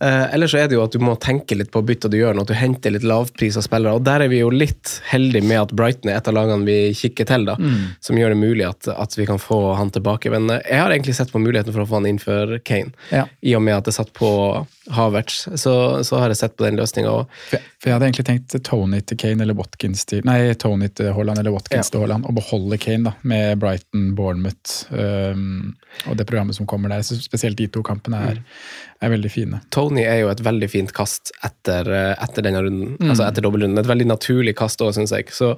Eh, 0.00 0.34
Eller 0.34 0.46
så 0.46 0.58
er 0.62 0.68
det 0.68 0.76
jo 0.76 0.84
at 0.84 0.92
du 0.94 1.00
må 1.02 1.16
tenke 1.18 1.56
litt 1.58 1.72
på 1.74 1.82
byttet 1.84 2.10
du 2.12 2.18
gjør, 2.18 2.34
når 2.38 2.46
du 2.50 2.54
henter 2.54 2.92
litt 2.94 3.02
lavpris 3.06 3.56
av 3.58 3.64
spillere. 3.66 3.94
Og 3.98 4.04
der 4.06 4.22
er 4.22 4.28
vi 4.30 4.38
jo 4.42 4.50
litt 4.54 5.00
heldige 5.10 5.42
med 5.48 5.60
at 5.64 5.74
Brighton 5.74 6.10
er 6.12 6.18
et 6.20 6.28
av 6.30 6.34
lagene 6.36 6.64
vi 6.68 6.78
kikker 6.94 7.26
til, 7.26 7.44
da. 7.50 7.56
Mm. 7.58 7.96
Som 8.04 8.16
gjør 8.20 8.34
det 8.36 8.38
mulig 8.42 8.68
at, 8.68 8.88
at 8.94 9.16
vi 9.18 9.26
kan 9.26 9.38
få 9.42 9.74
han 9.78 9.90
tilbake. 9.94 10.30
Men 10.30 10.48
eh, 10.50 10.62
jeg 10.70 10.78
har 10.84 10.94
egentlig 10.94 11.16
sett 11.18 11.32
på 11.34 11.42
muligheten 11.42 11.72
for 11.74 11.82
å 11.82 11.88
få 11.90 11.98
han 12.02 12.06
inn 12.12 12.22
for 12.22 12.58
Kane. 12.64 12.92
Ja. 13.12 13.26
I 13.40 13.54
og 13.58 13.62
med 13.62 13.76
at 13.76 13.88
det 13.88 13.94
satt 13.96 14.12
på 14.16 14.28
Havertz, 14.92 15.44
så, 15.60 15.74
så 16.04 16.18
har 16.20 16.32
jeg 16.32 16.40
sett 16.42 16.56
på 16.58 16.66
den 16.66 16.76
løsninga. 16.80 17.12
For, 17.50 17.68
for 17.80 17.90
jeg 17.90 17.96
hadde 17.96 18.08
egentlig 18.10 18.26
tenkt 18.28 18.56
Tony 18.66 19.00
til 19.00 19.20
Kane 19.20 19.44
eller 19.46 19.56
Watkins 19.58 20.04
til 20.10 20.24
Nei, 20.28 20.38
Tony 20.60 20.88
til 20.92 21.12
Haaland 21.16 21.40
eller 21.40 21.54
Watkins 21.54 21.88
Ja. 21.88 21.92
til 21.94 22.04
Haaland, 22.04 22.26
og 22.28 22.36
beholde 22.36 22.78
Kane 22.80 23.10
da, 23.10 23.14
med 23.22 23.58
Brighton, 23.62 24.10
Bournemouth 24.18 24.84
um, 24.92 25.74
og 26.08 26.16
det 26.18 26.26
programmet 26.28 26.56
som 26.58 26.66
kommer 26.68 26.92
der. 26.92 27.04
Så 27.06 27.16
spesielt 27.22 27.58
de 27.60 27.68
to 27.72 27.82
kampene 27.86 28.20
er, 28.32 28.42
er 29.04 29.12
veldig 29.14 29.30
fine. 29.32 29.60
Tony 29.74 30.02
er 30.08 30.20
jo 30.22 30.28
et 30.32 30.40
veldig 30.44 30.68
fint 30.72 30.92
kast 30.96 31.30
etter, 31.44 31.88
eh, 31.92 32.14
etter 32.24 32.42
denne 32.46 32.62
runden, 32.64 32.96
Mm. 32.98 33.10
altså 33.10 33.26
etter 33.28 33.42
dobbeltrunden. 33.44 33.78
Et 33.78 33.86
veldig 33.90 34.06
naturlig 34.06 34.54
kast 34.56 34.80
òg, 34.84 34.92
syns 34.96 35.10
jeg. 35.12 35.26
Så 35.34 35.52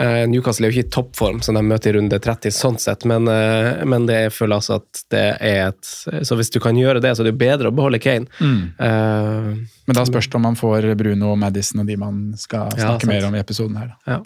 eh, 0.00 0.26
Newcastle 0.26 0.66
er 0.66 0.70
jo 0.72 0.76
ikke 0.80 0.86
i 0.88 0.94
toppform, 0.96 1.42
som 1.42 1.54
de 1.54 1.62
møter 1.62 1.90
i 1.94 1.98
runde 1.98 2.18
30 2.20 2.50
sånn 2.54 2.78
sett, 2.80 3.04
men, 3.08 3.28
eh, 3.28 3.84
men 3.84 4.06
det 4.06 4.18
jeg 4.24 4.32
føler 4.36 4.56
altså 4.60 4.74
at 4.80 5.02
det 5.10 5.24
er 5.40 5.68
et 5.68 5.82
Så 6.26 6.36
hvis 6.36 6.50
du 6.50 6.58
kan 6.60 6.74
gjøre 6.76 7.00
det, 7.00 7.14
så 7.16 7.20
er 7.22 7.30
det 7.30 7.34
jo 7.34 7.44
bedre 7.46 7.70
å 7.70 7.74
beholde 7.74 8.00
Kane. 8.02 8.26
Eh, 8.40 9.54
Men 9.86 9.94
da 9.96 10.04
spørs 10.06 10.28
det 10.30 10.34
om 10.38 10.42
man 10.42 10.56
får 10.58 10.94
Bruno 10.96 11.32
og 11.32 11.38
Madison 11.38 11.80
og 11.82 11.86
de 11.86 11.96
man 11.96 12.34
skal 12.38 12.70
snakke 12.76 13.06
ja, 13.06 13.12
mer 13.12 13.26
om 13.28 13.34
i 13.34 13.40
episoden 13.42 13.76
her. 13.80 13.94
Da. 14.06 14.12
Ja. 14.18 14.20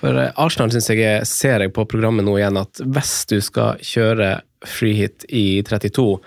For 0.00 0.18
Arsenal 0.36 0.70
synes 0.74 0.88
jeg 0.92 1.00
er, 1.04 1.24
ser 1.24 1.60
jeg 1.64 1.72
på 1.76 1.86
programmet 1.88 2.24
nå 2.26 2.34
igjen 2.38 2.58
at 2.60 2.80
hvis 2.84 3.14
du 3.30 3.38
skal 3.44 3.78
kjøre 3.80 4.40
free 4.66 4.94
hit 4.98 5.24
i 5.32 5.62
32, 5.62 6.18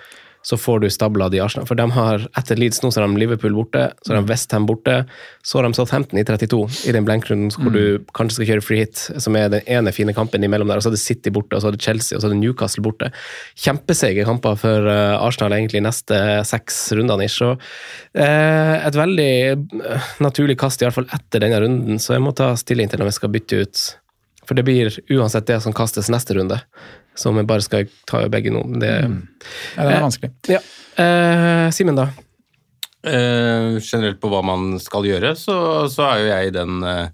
så 0.41 0.57
får 0.57 0.79
du 0.79 0.89
stabla 0.89 1.27
de 1.29 1.41
Arsenal. 1.43 1.67
For 1.67 1.77
de 1.77 1.85
har 1.91 2.23
etter 2.39 2.59
Leeds 2.59 2.81
nå 2.83 2.91
så 2.91 3.01
har 3.01 3.09
de 3.09 3.19
Liverpool 3.19 3.55
borte, 3.57 3.89
så 4.05 4.13
har 4.13 4.21
de 4.21 4.31
Westham 4.31 4.65
borte, 4.69 5.01
så 5.43 5.59
har 5.59 5.67
de 5.67 5.73
Southampton 5.75 6.21
i 6.21 6.25
32 6.25 6.61
i 6.89 6.95
den 6.95 7.07
blankrunden 7.07 7.51
hvor 7.59 7.73
du 7.75 8.05
kanskje 8.15 8.39
skal 8.39 8.51
kjøre 8.53 8.65
free 8.65 8.85
hit, 8.85 9.03
som 9.21 9.35
er 9.39 9.51
den 9.51 9.67
ene 9.67 9.93
fine 9.95 10.15
kampen 10.15 10.45
imellom 10.45 10.71
der, 10.71 10.79
og 10.79 10.85
så 10.85 10.93
er 10.93 10.97
det 10.97 11.03
City 11.03 11.33
borte, 11.35 11.57
og 11.57 11.63
så 11.63 11.71
er 11.71 11.77
det 11.77 11.83
Chelsea, 11.83 12.15
og 12.17 12.23
så 12.23 12.29
er 12.29 12.35
det 12.35 12.41
Newcastle 12.41 12.85
borte. 12.85 13.11
Kjempeseige 13.59 14.27
kamper 14.27 14.59
for 14.59 14.91
eh, 14.91 15.15
Arsenal 15.19 15.57
egentlig 15.57 15.83
neste 15.83 16.19
seks 16.47 16.81
rundene. 16.95 17.27
ish. 17.27 17.39
Så 17.39 17.53
eh, 18.19 18.75
et 18.79 18.95
veldig 18.95 19.31
eh, 19.51 20.11
naturlig 20.23 20.57
kast, 20.59 20.81
i 20.81 20.87
hvert 20.87 20.97
fall 21.01 21.09
etter 21.15 21.43
denne 21.43 21.59
runden, 21.63 21.99
så 21.99 22.15
jeg 22.15 22.23
må 22.23 22.35
ta 22.35 22.53
stilling 22.59 22.91
til 22.91 23.03
om 23.03 23.11
jeg 23.11 23.19
skal 23.19 23.33
bytte 23.35 23.63
ut. 23.63 23.87
For 24.49 24.57
det 24.57 24.63
blir 24.65 24.89
uansett 25.13 25.45
det 25.45 25.59
som 25.61 25.75
kastes 25.77 26.07
neste 26.09 26.33
runde, 26.39 26.57
Så 27.19 27.29
vi 27.35 27.43
bare 27.45 27.61
skal 27.61 27.85
ta 28.09 28.23
begge 28.31 28.49
nå. 28.55 28.63
Det, 28.81 28.89
Ja, 29.77 29.83
det 29.85 29.93
er 29.97 30.01
vanskelig. 30.01 30.31
ja. 30.49 30.59
Eh, 30.97 31.69
Simen, 31.75 31.95
da? 31.99 32.07
Eh, 33.05 33.77
generelt 33.79 34.19
på 34.19 34.27
hva 34.31 34.41
man 34.43 34.73
skal 34.81 35.05
gjøre, 35.07 35.35
så, 35.39 35.55
så 35.91 36.03
er 36.09 36.19
jo 36.23 36.31
jeg 36.33 36.49
i 36.49 36.55
den 36.57 36.81
eh, 36.83 37.07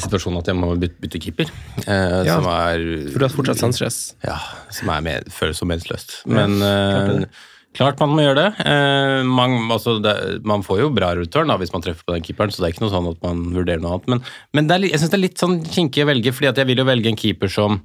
situasjonen 0.00 0.42
at 0.42 0.50
jeg 0.50 0.58
må 0.58 0.72
bytte, 0.80 0.98
bytte 1.00 1.20
keeper. 1.22 1.52
eh, 1.86 2.20
Ja, 2.26 2.38
som 2.40 2.48
er 2.52 2.84
For 3.12 3.22
du 3.22 3.26
har 3.28 3.32
fortsatt 3.36 3.62
sansstress? 3.62 3.98
Ja, 4.26 4.36
som 4.74 4.90
er 4.92 5.04
med, 5.06 5.30
føles 5.32 5.60
så 5.62 5.68
meningsløst. 5.68 6.18
Men 6.28 6.58
klart 6.60 7.14
eh. 7.14 7.42
Klart 7.76 8.00
man 8.02 8.14
må 8.14 8.24
gjøre 8.24 8.40
det. 8.40 8.66
Eh, 8.70 9.20
man, 9.26 9.56
altså 9.74 9.96
det. 10.02 10.14
Man 10.46 10.64
får 10.66 10.84
jo 10.84 10.92
bra 10.94 11.12
return 11.18 11.50
da, 11.50 11.58
hvis 11.60 11.74
man 11.74 11.84
treffer 11.84 12.06
på 12.06 12.16
den 12.16 12.26
keeperen, 12.26 12.54
så 12.54 12.62
det 12.62 12.68
er 12.68 12.76
ikke 12.76 12.86
noe 12.86 12.94
sånn 12.94 13.10
at 13.12 13.20
man 13.26 13.44
vurderer 13.54 13.82
noe 13.82 13.96
annet. 13.96 14.10
Men, 14.14 14.24
men 14.56 14.70
det 14.70 14.78
er, 14.78 14.88
jeg 14.92 15.02
syns 15.02 15.14
det 15.14 15.20
er 15.20 15.26
litt 15.26 15.42
sånn 15.42 15.60
kinkig 15.66 16.04
å 16.04 16.10
velge, 16.10 16.34
fordi 16.34 16.52
jeg 16.52 16.70
vil 16.70 16.84
jo 16.84 16.88
velge 16.90 17.12
en 17.12 17.20
keeper 17.20 17.52
som 17.52 17.80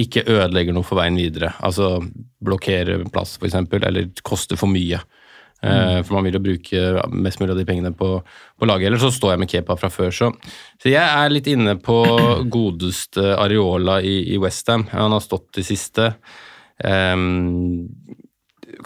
ikke 0.00 0.24
ødelegger 0.26 0.74
noe 0.74 0.86
for 0.86 0.98
veien 0.98 1.18
videre. 1.18 1.52
Altså 1.62 1.96
blokkere 2.44 3.02
plass, 3.14 3.36
f.eks., 3.38 3.60
eller 3.78 4.10
koster 4.26 4.58
for 4.58 4.70
mye. 4.72 4.98
Eh, 5.64 6.00
For 6.04 6.16
man 6.16 6.26
vil 6.26 6.36
jo 6.36 6.42
bruke 6.44 6.80
mest 7.14 7.40
mulig 7.40 7.54
av 7.54 7.60
de 7.60 7.66
pengene 7.68 7.92
på, 7.96 8.08
på 8.58 8.68
laget. 8.68 8.90
Eller 8.90 9.00
så 9.00 9.12
står 9.14 9.34
jeg 9.34 9.42
med 9.44 9.52
Kepa 9.52 9.76
fra 9.80 9.90
før. 9.92 10.10
Så, 10.12 10.30
så 10.82 10.90
jeg 10.92 11.04
er 11.04 11.32
litt 11.32 11.48
inne 11.50 11.76
på 11.80 12.00
godeste 12.56 13.34
Areola 13.38 14.00
i, 14.04 14.18
i 14.34 14.40
Westham. 14.42 14.88
Han 14.92 15.14
har 15.16 15.24
stått 15.24 15.52
de 15.56 15.64
siste. 15.66 16.10
Um, 16.82 17.86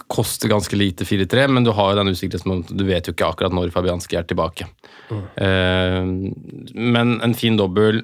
koster 0.09 0.49
ganske 0.49 0.75
lite 0.77 1.05
4-3, 1.05 1.47
men 1.53 1.63
du 1.67 1.69
har 1.77 1.91
jo 1.93 1.99
den 2.01 2.13
usikkerheten 2.15 2.51
om 2.55 2.63
du 2.65 2.83
vet 2.87 3.05
jo 3.05 3.13
ikke 3.13 3.27
akkurat 3.29 3.53
når 3.53 3.69
Fabianski 3.73 4.17
er 4.17 4.25
tilbake. 4.29 4.65
Eh, 5.13 5.99
men 6.75 7.19
en 7.25 7.35
fin 7.37 7.57
dobbel 7.59 8.01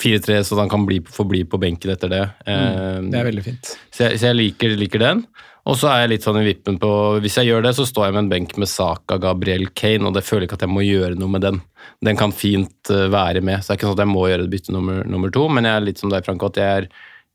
4-3, 0.00 0.40
så 0.46 0.58
han 0.58 0.70
kan 0.70 0.86
bli, 0.86 1.00
få 1.06 1.26
bli 1.28 1.44
på 1.44 1.58
benken 1.60 1.92
etter 1.92 2.10
det. 2.12 2.24
Mm, 2.46 3.10
Det 3.12 3.20
er 3.20 3.28
veldig 3.30 3.44
fint. 3.44 3.72
så 3.90 4.08
jeg, 4.08 4.20
så 4.20 4.30
jeg 4.30 4.38
liker, 4.38 4.76
liker 4.80 5.02
den. 5.02 5.24
Og 5.68 5.76
så 5.76 5.90
er 5.92 5.98
jeg 6.02 6.10
litt 6.14 6.24
sånn 6.24 6.38
i 6.40 6.44
vippen 6.46 6.78
på 6.80 6.90
Hvis 7.20 7.34
jeg 7.36 7.50
gjør 7.50 7.66
det, 7.66 7.74
så 7.76 7.84
står 7.84 8.06
jeg 8.06 8.14
med 8.14 8.22
en 8.22 8.30
benk 8.30 8.54
med 8.58 8.70
Saka, 8.70 9.18
Gabriel 9.20 9.66
Kane, 9.76 10.06
og 10.08 10.14
det 10.16 10.22
føler 10.24 10.46
jeg 10.46 10.48
ikke 10.50 10.58
at 10.62 10.64
jeg 10.64 10.72
må 10.72 10.84
gjøre 10.86 11.18
noe 11.20 11.34
med 11.34 11.44
den. 11.44 11.60
Den 12.06 12.16
kan 12.18 12.32
fint 12.32 12.90
eh, 12.90 13.06
være 13.12 13.42
med, 13.44 13.60
så 13.60 13.70
det 13.70 13.76
er 13.76 13.80
ikke 13.80 13.90
sånn 13.90 13.98
at 13.98 14.04
jeg 14.06 14.14
må 14.14 14.24
gjøre 14.30 14.46
det 14.46 14.54
bytte 14.54 14.74
nummer, 14.74 15.02
nummer 15.04 15.34
to, 15.34 15.44
men 15.52 15.68
jeg 15.68 15.76
er 15.76 15.86
litt 15.90 16.00
som 16.00 16.10
deg, 16.10 16.24
Franco, 16.26 16.48
at 16.50 16.62
jeg 16.62 16.78
er 16.80 16.88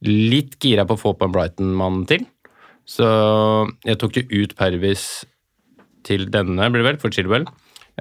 litt 0.10 0.58
gira 0.60 0.88
på 0.90 0.98
å 0.98 1.02
få 1.06 1.14
på 1.16 1.28
en 1.30 1.36
Brighton-mann 1.38 2.02
til. 2.10 2.26
Så 2.86 3.06
jeg 3.86 4.00
tok 4.02 4.20
jo 4.22 4.44
ut 4.44 4.56
Pervis 4.58 5.26
til 6.06 6.28
denne, 6.30 6.70
blir 6.70 6.84
det 6.84 6.90
vel, 6.92 7.00
for 7.02 7.14
Chilwell. 7.14 7.48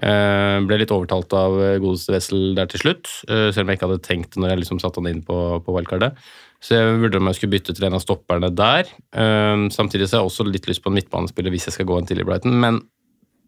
Eh, 0.02 0.56
ble 0.66 0.80
litt 0.80 0.92
overtalt 0.92 1.32
av 1.38 1.54
eh, 1.62 1.76
godeste 1.82 2.12
Wessel 2.12 2.56
der 2.56 2.66
til 2.70 2.82
slutt, 2.82 3.10
eh, 3.30 3.48
selv 3.54 3.64
om 3.64 3.70
jeg 3.70 3.78
ikke 3.78 3.88
hadde 3.88 4.04
tenkt 4.04 4.34
det 4.34 4.42
når 4.42 4.52
jeg 4.52 4.62
liksom 4.64 4.80
satte 4.82 4.98
han 5.00 5.10
inn 5.12 5.22
på, 5.24 5.36
på 5.62 5.76
wildcardet. 5.76 6.18
Så 6.64 6.74
jeg 6.74 6.96
vurderte 6.98 7.20
om 7.22 7.30
jeg 7.30 7.38
skulle 7.38 7.54
bytte 7.54 7.76
til 7.76 7.86
en 7.86 7.96
av 7.96 8.02
stopperne 8.02 8.50
der. 8.58 8.90
Eh, 9.14 9.68
samtidig 9.74 10.08
så 10.10 10.18
har 10.18 10.24
jeg 10.24 10.32
også 10.32 10.48
litt 10.50 10.66
lyst 10.68 10.82
på 10.84 10.90
en 10.90 10.98
midtbanespiller 10.98 11.54
hvis 11.54 11.68
jeg 11.70 11.78
skal 11.78 11.88
gå 11.88 12.00
en 12.00 12.10
til 12.10 12.20
i 12.20 12.26
Brighton, 12.26 12.58
men 12.58 12.82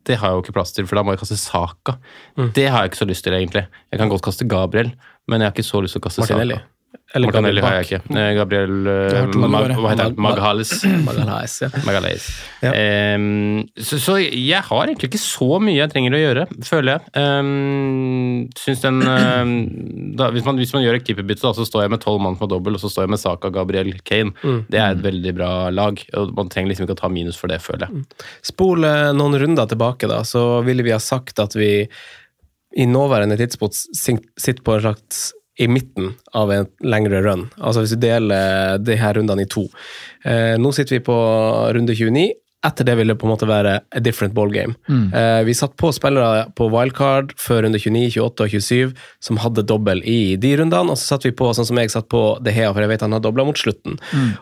det 0.07 0.21
har 0.21 0.31
jeg 0.31 0.39
jo 0.39 0.45
ikke 0.45 0.55
plass 0.55 0.71
til, 0.77 0.87
for 0.87 0.99
da 0.99 1.03
må 1.03 1.17
jeg 1.17 1.25
kaste 1.25 1.41
Saka. 1.41 1.97
Det 2.55 2.69
har 2.71 2.85
jeg 2.85 2.93
ikke 2.93 3.03
så 3.03 3.11
lyst 3.11 3.27
til, 3.27 3.35
egentlig. 3.35 3.65
Jeg 3.91 3.99
kan 3.99 4.13
godt 4.13 4.23
kaste 4.29 4.47
Gabriel, 4.47 4.93
men 5.27 5.43
jeg 5.43 5.51
har 5.51 5.57
ikke 5.57 5.67
så 5.67 5.83
lyst 5.83 5.99
til 5.99 6.05
å 6.05 6.07
kaste 6.07 6.23
Martinelli? 6.23 6.61
Saka. 6.61 6.76
Eller 7.15 7.31
Martinelli 7.31 7.61
Gabriel 7.61 7.67
har 7.67 7.77
jeg 7.79 7.87
ikke. 7.87 8.19
Eh, 8.21 8.31
Gabriel 8.37 8.91
eh, 8.93 9.37
Mag. 9.47 9.71
Hva 9.77 9.93
heter 9.93 10.09
han? 10.09 10.17
Maghales. 10.21 10.73
Ja. 11.63 11.71
Ja. 12.65 12.73
Um, 13.17 13.63
så, 13.79 13.99
så 14.03 14.17
jeg 14.21 14.63
har 14.69 14.83
egentlig 14.87 15.11
ikke 15.13 15.23
så 15.23 15.61
mye 15.63 15.79
jeg 15.79 15.93
trenger 15.93 16.17
å 16.17 16.21
gjøre, 16.23 16.47
føler 16.67 16.97
jeg. 16.97 17.13
Um, 17.17 18.47
synes 18.59 18.85
den 18.85 19.01
um, 19.07 19.55
da, 20.19 20.31
hvis, 20.35 20.45
man, 20.47 20.59
hvis 20.61 20.75
man 20.75 20.85
gjør 20.85 20.99
et 20.99 21.07
keeperbytte, 21.07 21.53
så 21.57 21.67
står 21.69 21.87
jeg 21.87 21.95
med 21.95 22.03
tolv 22.05 22.23
mann 22.25 22.39
på 22.41 22.49
dobbel, 22.51 22.77
og 22.77 22.83
så 22.83 22.91
står 22.93 23.07
jeg 23.07 23.15
med 23.15 23.23
Saka, 23.23 23.53
Gabriel, 23.55 23.93
Kane. 24.07 24.35
Mm. 24.43 24.61
Det 24.73 24.83
er 24.83 24.95
et 24.95 25.03
veldig 25.05 25.35
bra 25.37 25.51
lag, 25.75 26.03
og 26.19 26.37
man 26.37 26.53
trenger 26.53 26.73
liksom 26.73 26.89
ikke 26.89 26.99
å 26.99 27.03
ta 27.05 27.13
minus 27.13 27.39
for 27.41 27.53
det, 27.53 27.61
føler 27.65 27.87
jeg. 27.87 28.05
Spol 28.47 28.87
eh, 28.87 29.11
noen 29.17 29.39
runder 29.43 29.69
tilbake, 29.71 30.11
da, 30.11 30.23
så 30.27 30.63
ville 30.67 30.87
vi 30.87 30.95
ha 30.95 31.01
sagt 31.03 31.43
at 31.43 31.57
vi 31.59 31.73
i 32.77 32.87
nåværende 32.89 33.39
tidspunkt 33.41 33.79
sitter 33.97 34.63
på 34.65 34.77
en 34.77 34.85
slags 34.85 35.27
i 35.59 35.69
midten 35.69 36.15
av 36.37 36.53
en 36.53 36.67
lengre 36.85 37.23
run. 37.25 37.47
Altså 37.57 37.85
hvis 37.85 37.95
vi 37.97 38.03
deler 38.09 38.81
de 38.83 38.97
her 39.01 39.17
rundene 39.17 39.47
i 39.47 39.51
to. 39.51 39.67
Eh, 40.25 40.57
nå 40.61 40.73
sitter 40.77 40.99
vi 40.99 41.07
på 41.07 41.17
runde 41.77 41.97
29. 41.97 42.27
Etter 42.67 42.87
det 42.89 42.97
vil 42.99 43.13
det 43.13 43.15
på 43.21 43.29
en 43.29 43.31
måte 43.31 43.47
være 43.47 43.77
a 43.95 44.01
different 44.03 44.35
ball 44.35 44.51
game. 44.51 44.75
Eh, 45.15 45.43
vi 45.47 45.55
satt 45.55 45.77
på 45.79 45.93
spillere 45.95 46.49
på 46.57 46.67
wildcard 46.73 47.35
før 47.39 47.63
runde 47.67 47.79
29, 47.79 48.09
28 48.17 48.47
og 48.47 48.55
27 48.57 48.95
som 49.23 49.39
hadde 49.39 49.65
dobbel 49.69 50.03
i 50.03 50.37
de 50.41 50.55
rundene, 50.59 50.91
og 50.91 50.99
så 50.99 51.15
satt 51.15 51.29
vi 51.29 51.35
på 51.37 51.53
sånn 51.55 51.69
som 51.69 51.79
jeg 51.79 51.93
satt 51.93 52.09
på 52.13 52.25
De 52.43 52.55
Hea, 52.57 52.73
for 52.73 52.83
jeg 52.83 52.91
vet 52.91 53.05
han 53.07 53.15
har 53.15 53.23
dobla 53.23 53.47
mot 53.47 53.61
slutten. 53.61 54.01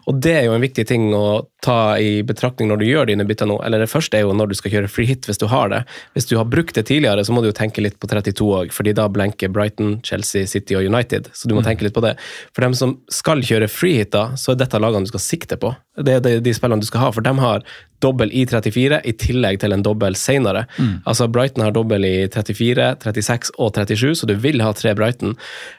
Og 0.08 0.22
det 0.24 0.38
er 0.38 0.46
jo 0.48 0.56
en 0.56 0.64
viktig 0.64 0.86
ting 0.88 1.10
å 1.14 1.44
ta 1.64 1.96
i 1.98 2.18
betraktning 2.26 2.68
når 2.70 2.80
du 2.80 2.86
gjør 2.86 3.08
dine 3.08 3.26
bytter 3.28 3.48
nå. 3.48 3.58
Eller 3.64 3.82
det 3.82 3.90
første 3.90 4.18
er 4.18 4.26
jo 4.26 4.34
når 4.36 4.52
du 4.52 4.56
skal 4.58 4.74
kjøre 4.74 4.90
free 4.92 5.08
hit, 5.08 5.28
hvis 5.28 5.40
du 5.40 5.46
har 5.50 5.72
det. 5.72 5.82
Hvis 6.16 6.28
du 6.30 6.36
har 6.38 6.48
brukt 6.50 6.76
det 6.76 6.86
tidligere, 6.90 7.24
så 7.24 7.34
må 7.34 7.42
du 7.42 7.48
jo 7.50 7.56
tenke 7.56 7.84
litt 7.84 7.96
på 8.02 8.10
32 8.10 8.50
òg, 8.60 8.74
fordi 8.74 8.94
da 8.96 9.08
blenker 9.12 9.52
Brighton, 9.54 9.96
Chelsea, 10.06 10.48
City 10.50 10.76
og 10.78 10.84
United. 10.84 11.30
Så 11.32 11.48
du 11.48 11.56
må 11.56 11.64
tenke 11.64 11.86
litt 11.86 11.96
på 11.96 12.04
det. 12.04 12.14
For 12.52 12.66
dem 12.66 12.76
som 12.78 12.98
skal 13.12 13.44
kjøre 13.44 13.70
free 13.72 14.02
hit, 14.02 14.12
da, 14.14 14.30
så 14.40 14.52
er 14.52 14.60
dette 14.60 14.80
lagene 14.82 15.08
du 15.08 15.14
skal 15.14 15.24
sikte 15.24 15.58
på. 15.60 15.72
Det 16.04 16.18
er 16.18 16.40
de, 16.42 16.54
spillene 16.56 16.82
du 16.82 16.88
skal 16.88 17.06
ha, 17.06 17.10
for 17.14 17.24
de 17.24 17.32
har 17.38 17.64
dobbel 18.04 18.32
i 18.34 18.42
34 18.50 19.00
i 19.08 19.14
tillegg 19.16 19.60
til 19.62 19.72
en 19.72 19.84
dobbel 19.84 20.16
senere. 20.18 20.66
Altså 21.08 21.28
Brighton 21.30 21.64
har 21.64 21.72
dobbel 21.72 22.04
i 22.04 22.14
34, 22.28 22.90
36 23.04 23.54
og 23.56 23.72
37, 23.78 24.18
så 24.20 24.28
du 24.28 24.34
vil 24.42 24.60
ha 24.64 24.74
tre 24.76 24.92
Brighton. 24.98 25.36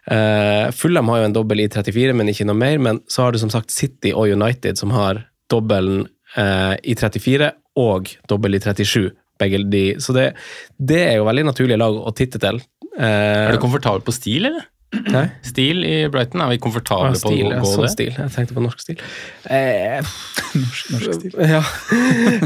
Uh, 0.10 0.72
Fulham 0.74 1.12
har 1.12 1.22
jo 1.22 1.30
en 1.30 1.38
dobbel 1.38 1.66
i 1.66 1.70
34, 1.70 2.16
men 2.18 2.32
ikke 2.32 2.48
noe 2.50 2.58
mer. 2.58 2.82
Men 2.82 3.04
så 3.12 3.28
har 3.28 3.36
du 3.36 3.42
som 3.42 3.54
sagt 3.54 3.76
City 3.76 4.16
og 4.16 4.32
United 4.32 4.82
som 4.82 4.96
har 4.96 5.26
dobbelen 5.52 6.06
eh, 6.38 6.76
i 6.84 6.96
34 6.98 7.52
og 7.82 8.12
dobbel 8.32 8.56
i 8.58 8.60
37. 8.64 9.12
Begge 9.40 9.60
de. 9.68 9.84
Så 10.00 10.14
det, 10.16 10.30
det 10.80 11.02
er 11.10 11.18
jo 11.20 11.26
veldig 11.28 11.44
naturlige 11.50 11.78
lag 11.82 11.98
å 12.08 12.14
titte 12.16 12.40
til. 12.40 12.62
Eh, 12.96 13.50
Er 13.50 13.52
du 13.58 13.60
komfortabel 13.60 14.02
på 14.08 14.14
stil, 14.16 14.48
eller? 14.52 14.64
Hæ? 14.96 15.26
Stil 15.44 15.82
i 15.84 15.96
Brighton, 16.08 16.40
er 16.46 16.54
vi 16.54 16.60
komfortable 16.64 17.10
Ah, 17.10 17.20
på 17.20 17.32
å 17.34 17.50
gå 17.60 17.68
sånn 17.68 17.84
det? 17.84 17.90
stil. 17.92 18.14
Jeg 18.16 18.32
tenkte 18.32 18.56
på 18.56 18.62
norsk 18.64 18.80
stil. 18.80 19.02
Eh, 19.52 19.98
Norsk, 20.56 20.94
norsk 20.94 21.18
stil. 21.18 21.34
ja. 21.56 21.60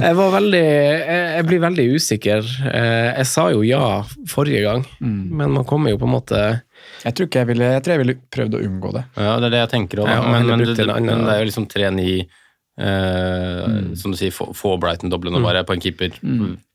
Jeg 0.02 0.16
var 0.18 0.32
veldig 0.34 0.64
Jeg, 0.64 1.28
jeg 1.36 1.46
blir 1.52 1.62
veldig 1.68 1.86
usikker. 1.94 2.50
Eh, 2.72 3.10
jeg 3.20 3.28
sa 3.30 3.46
jo 3.54 3.62
ja 3.68 3.84
forrige 4.32 4.64
gang, 4.66 4.82
Mm. 4.98 5.22
men 5.44 5.54
man 5.60 5.68
kommer 5.70 5.94
jo 5.94 6.00
på 6.02 6.10
en 6.10 6.16
måte 6.16 6.40
Jeg 7.06 7.14
tror 7.14 7.28
ikke 7.30 7.44
jeg 7.44 7.48
ville 7.52 7.70
Jeg 7.76 7.84
tror 7.86 7.94
jeg 7.94 8.02
ville 8.08 8.18
prøvd 8.34 8.58
å 8.58 8.64
unngå 8.66 8.94
det. 8.98 9.04
Ja, 9.22 9.36
det 9.38 9.46
er 9.52 9.54
det 9.54 9.62
jeg 9.68 9.74
tenker 9.76 10.02
òg, 10.02 10.10
Ja, 10.10 10.22
men, 10.26 10.48
men, 10.50 10.66
men 11.06 11.26
det 11.30 11.36
er 11.36 11.44
jo 11.44 11.50
liksom 11.52 11.70
3-9 11.70 12.26
eh, 12.80 13.96
Som 14.00 14.14
du 14.14 14.18
sier, 14.20 14.32
få, 14.36 14.50
få 14.58 14.76
Brighton-doblene 14.82 15.42
bare 15.44 15.66
på 15.68 15.76
en 15.76 15.84
keeper. 15.84 16.16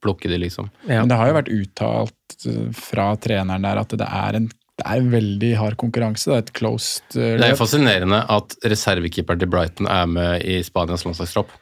Plukke 0.04 0.28
de, 0.30 0.38
liksom. 0.44 0.68
ja. 0.88 1.00
Men 1.00 1.10
det 1.12 1.18
har 1.20 1.30
jo 1.32 1.38
vært 1.38 1.50
uttalt 1.54 2.36
eh, 2.50 2.68
fra 2.76 3.08
treneren 3.16 3.64
der 3.66 3.80
at 3.84 3.96
det 3.98 4.06
er 4.10 4.40
en 4.42 4.50
det 4.74 4.82
er 4.90 4.98
en 4.98 5.10
veldig 5.12 5.48
hard 5.54 5.76
konkurranse. 5.78 6.26
Det 6.26 6.34
er 6.34 6.42
et 6.42 6.48
closed 6.58 7.14
løp. 7.14 7.36
Det 7.38 7.46
er 7.52 7.58
fascinerende 7.60 8.18
at 8.34 8.56
reservekeeperen 8.66 9.38
til 9.38 9.46
Brighton 9.52 9.86
er 9.86 10.08
med 10.10 10.42
i 10.50 10.56
Spanias 10.66 11.04
landslagstropp. 11.06 11.52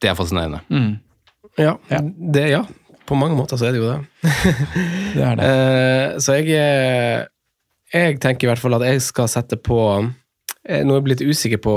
Det 0.00 0.08
er 0.08 0.16
fascinerende. 0.16 0.62
Ja, 1.60 1.74
Ja. 1.92 2.00
Det, 2.00 2.46
ja. 2.54 2.62
På 3.04 3.18
mange 3.20 3.36
måter 3.36 3.60
så 3.60 3.68
er 3.68 3.76
det 3.76 3.82
jo 3.82 3.90
det. 3.90 3.98
Det 5.14 5.26
er 5.28 5.36
det. 5.36 5.50
Eh, 5.50 6.18
så 6.24 6.38
jeg 6.40 7.28
Jeg 7.92 8.16
tenker 8.24 8.48
i 8.48 8.50
hvert 8.54 8.62
fall 8.64 8.78
at 8.80 8.86
jeg 8.88 9.02
skal 9.04 9.28
sette 9.28 9.60
på 9.60 9.76
eh, 9.98 10.08
Nå 10.64 10.94
er 10.94 10.96
jeg 10.96 11.04
blitt 11.04 11.20
usikker 11.20 11.60
på 11.60 11.72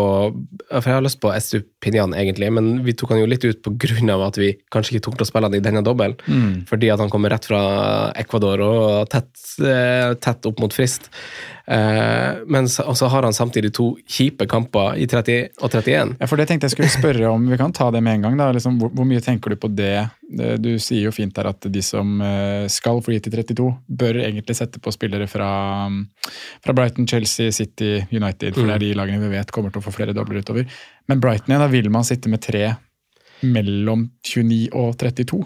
For 0.69 0.87
jeg 0.87 0.95
har 0.95 1.03
lyst 1.03 1.19
på 1.19 1.31
Estupinian, 1.35 2.13
egentlig, 2.15 2.47
men 2.55 2.69
vi 2.85 2.93
tok 2.95 3.11
han 3.11 3.19
jo 3.19 3.27
litt 3.27 3.43
ut 3.43 3.67
av 4.13 4.23
at 4.29 4.39
vi 4.39 4.53
kanskje 4.71 4.95
ikke 4.95 5.09
tok 5.09 5.17
til 5.17 5.25
å 5.25 5.27
spille 5.27 5.49
han 5.49 5.57
i 5.57 5.63
denne 5.63 5.83
dobbelen. 5.83 6.15
Mm. 6.27 6.63
Fordi 6.69 6.91
at 6.93 7.03
han 7.03 7.11
kommer 7.11 7.33
rett 7.35 7.49
fra 7.49 7.61
Ecuador 8.15 8.63
og 8.63 9.11
tett, 9.11 9.33
eh, 9.59 10.15
tett 10.23 10.47
opp 10.47 10.63
mot 10.63 10.71
frist. 10.71 11.11
Eh, 11.67 12.37
men 12.47 12.69
så, 12.71 12.85
og 12.87 12.95
så 12.95 13.09
har 13.11 13.25
han 13.27 13.33
samtidig 13.35 13.73
to 13.75 13.89
kjipe 14.07 14.45
kamper 14.47 14.95
i 14.95 15.03
30 15.09 15.49
og 15.59 15.69
31. 15.73 16.13
Ja, 16.21 16.27
for 16.31 16.39
det 16.39 16.45
tenkte 16.47 16.69
jeg 16.69 16.75
skulle 16.77 16.91
spørre 16.93 17.27
om. 17.33 17.49
Vi 17.51 17.57
kan 17.59 17.73
ta 17.75 17.89
det 17.91 17.99
med 18.05 18.15
en 18.15 18.21
gang. 18.27 18.37
da. 18.39 18.47
Liksom, 18.55 18.77
hvor, 18.79 18.93
hvor 18.95 19.07
mye 19.09 19.19
tenker 19.25 19.51
du 19.51 19.57
på 19.59 19.67
det? 19.75 20.07
Det- 20.31 20.61
Du 20.63 20.69
sier 20.79 21.03
jo 21.09 21.11
fint 21.11 21.35
der 21.35 21.47
at 21.51 21.67
de 21.71 21.81
som 21.83 22.21
eh, 22.21 22.67
skal 22.71 23.01
fly 23.03 23.19
til 23.19 23.33
i 23.35 23.43
32, 23.43 23.67
bør 23.89 24.21
egentlig 24.23 24.55
sette 24.55 24.79
på 24.79 24.91
spillere 24.95 25.27
fra, 25.27 25.49
fra 26.63 26.73
Brighton, 26.73 27.07
Chelsea, 27.07 27.51
City, 27.51 27.99
United. 28.11 28.53
For 28.55 28.63
det 28.67 28.75
er 28.75 28.79
de 28.85 28.93
lagene 28.95 29.19
vi 29.27 29.35
vet 29.35 29.51
kommer 29.51 29.71
til 29.71 29.81
å 29.83 29.85
få 29.89 29.91
flere 29.95 30.15
dobler 30.15 30.39
utover. 30.43 30.65
Men 31.07 31.19
Brighton 31.19 31.51
igjen, 31.51 31.63
da 31.65 31.67
vil 31.67 31.89
man 31.91 32.03
sitte 32.07 32.29
med 32.31 32.41
tre 32.47 32.75
mellom 33.43 34.07
29 34.25 34.69
og 34.73 34.95
32. 34.97 35.43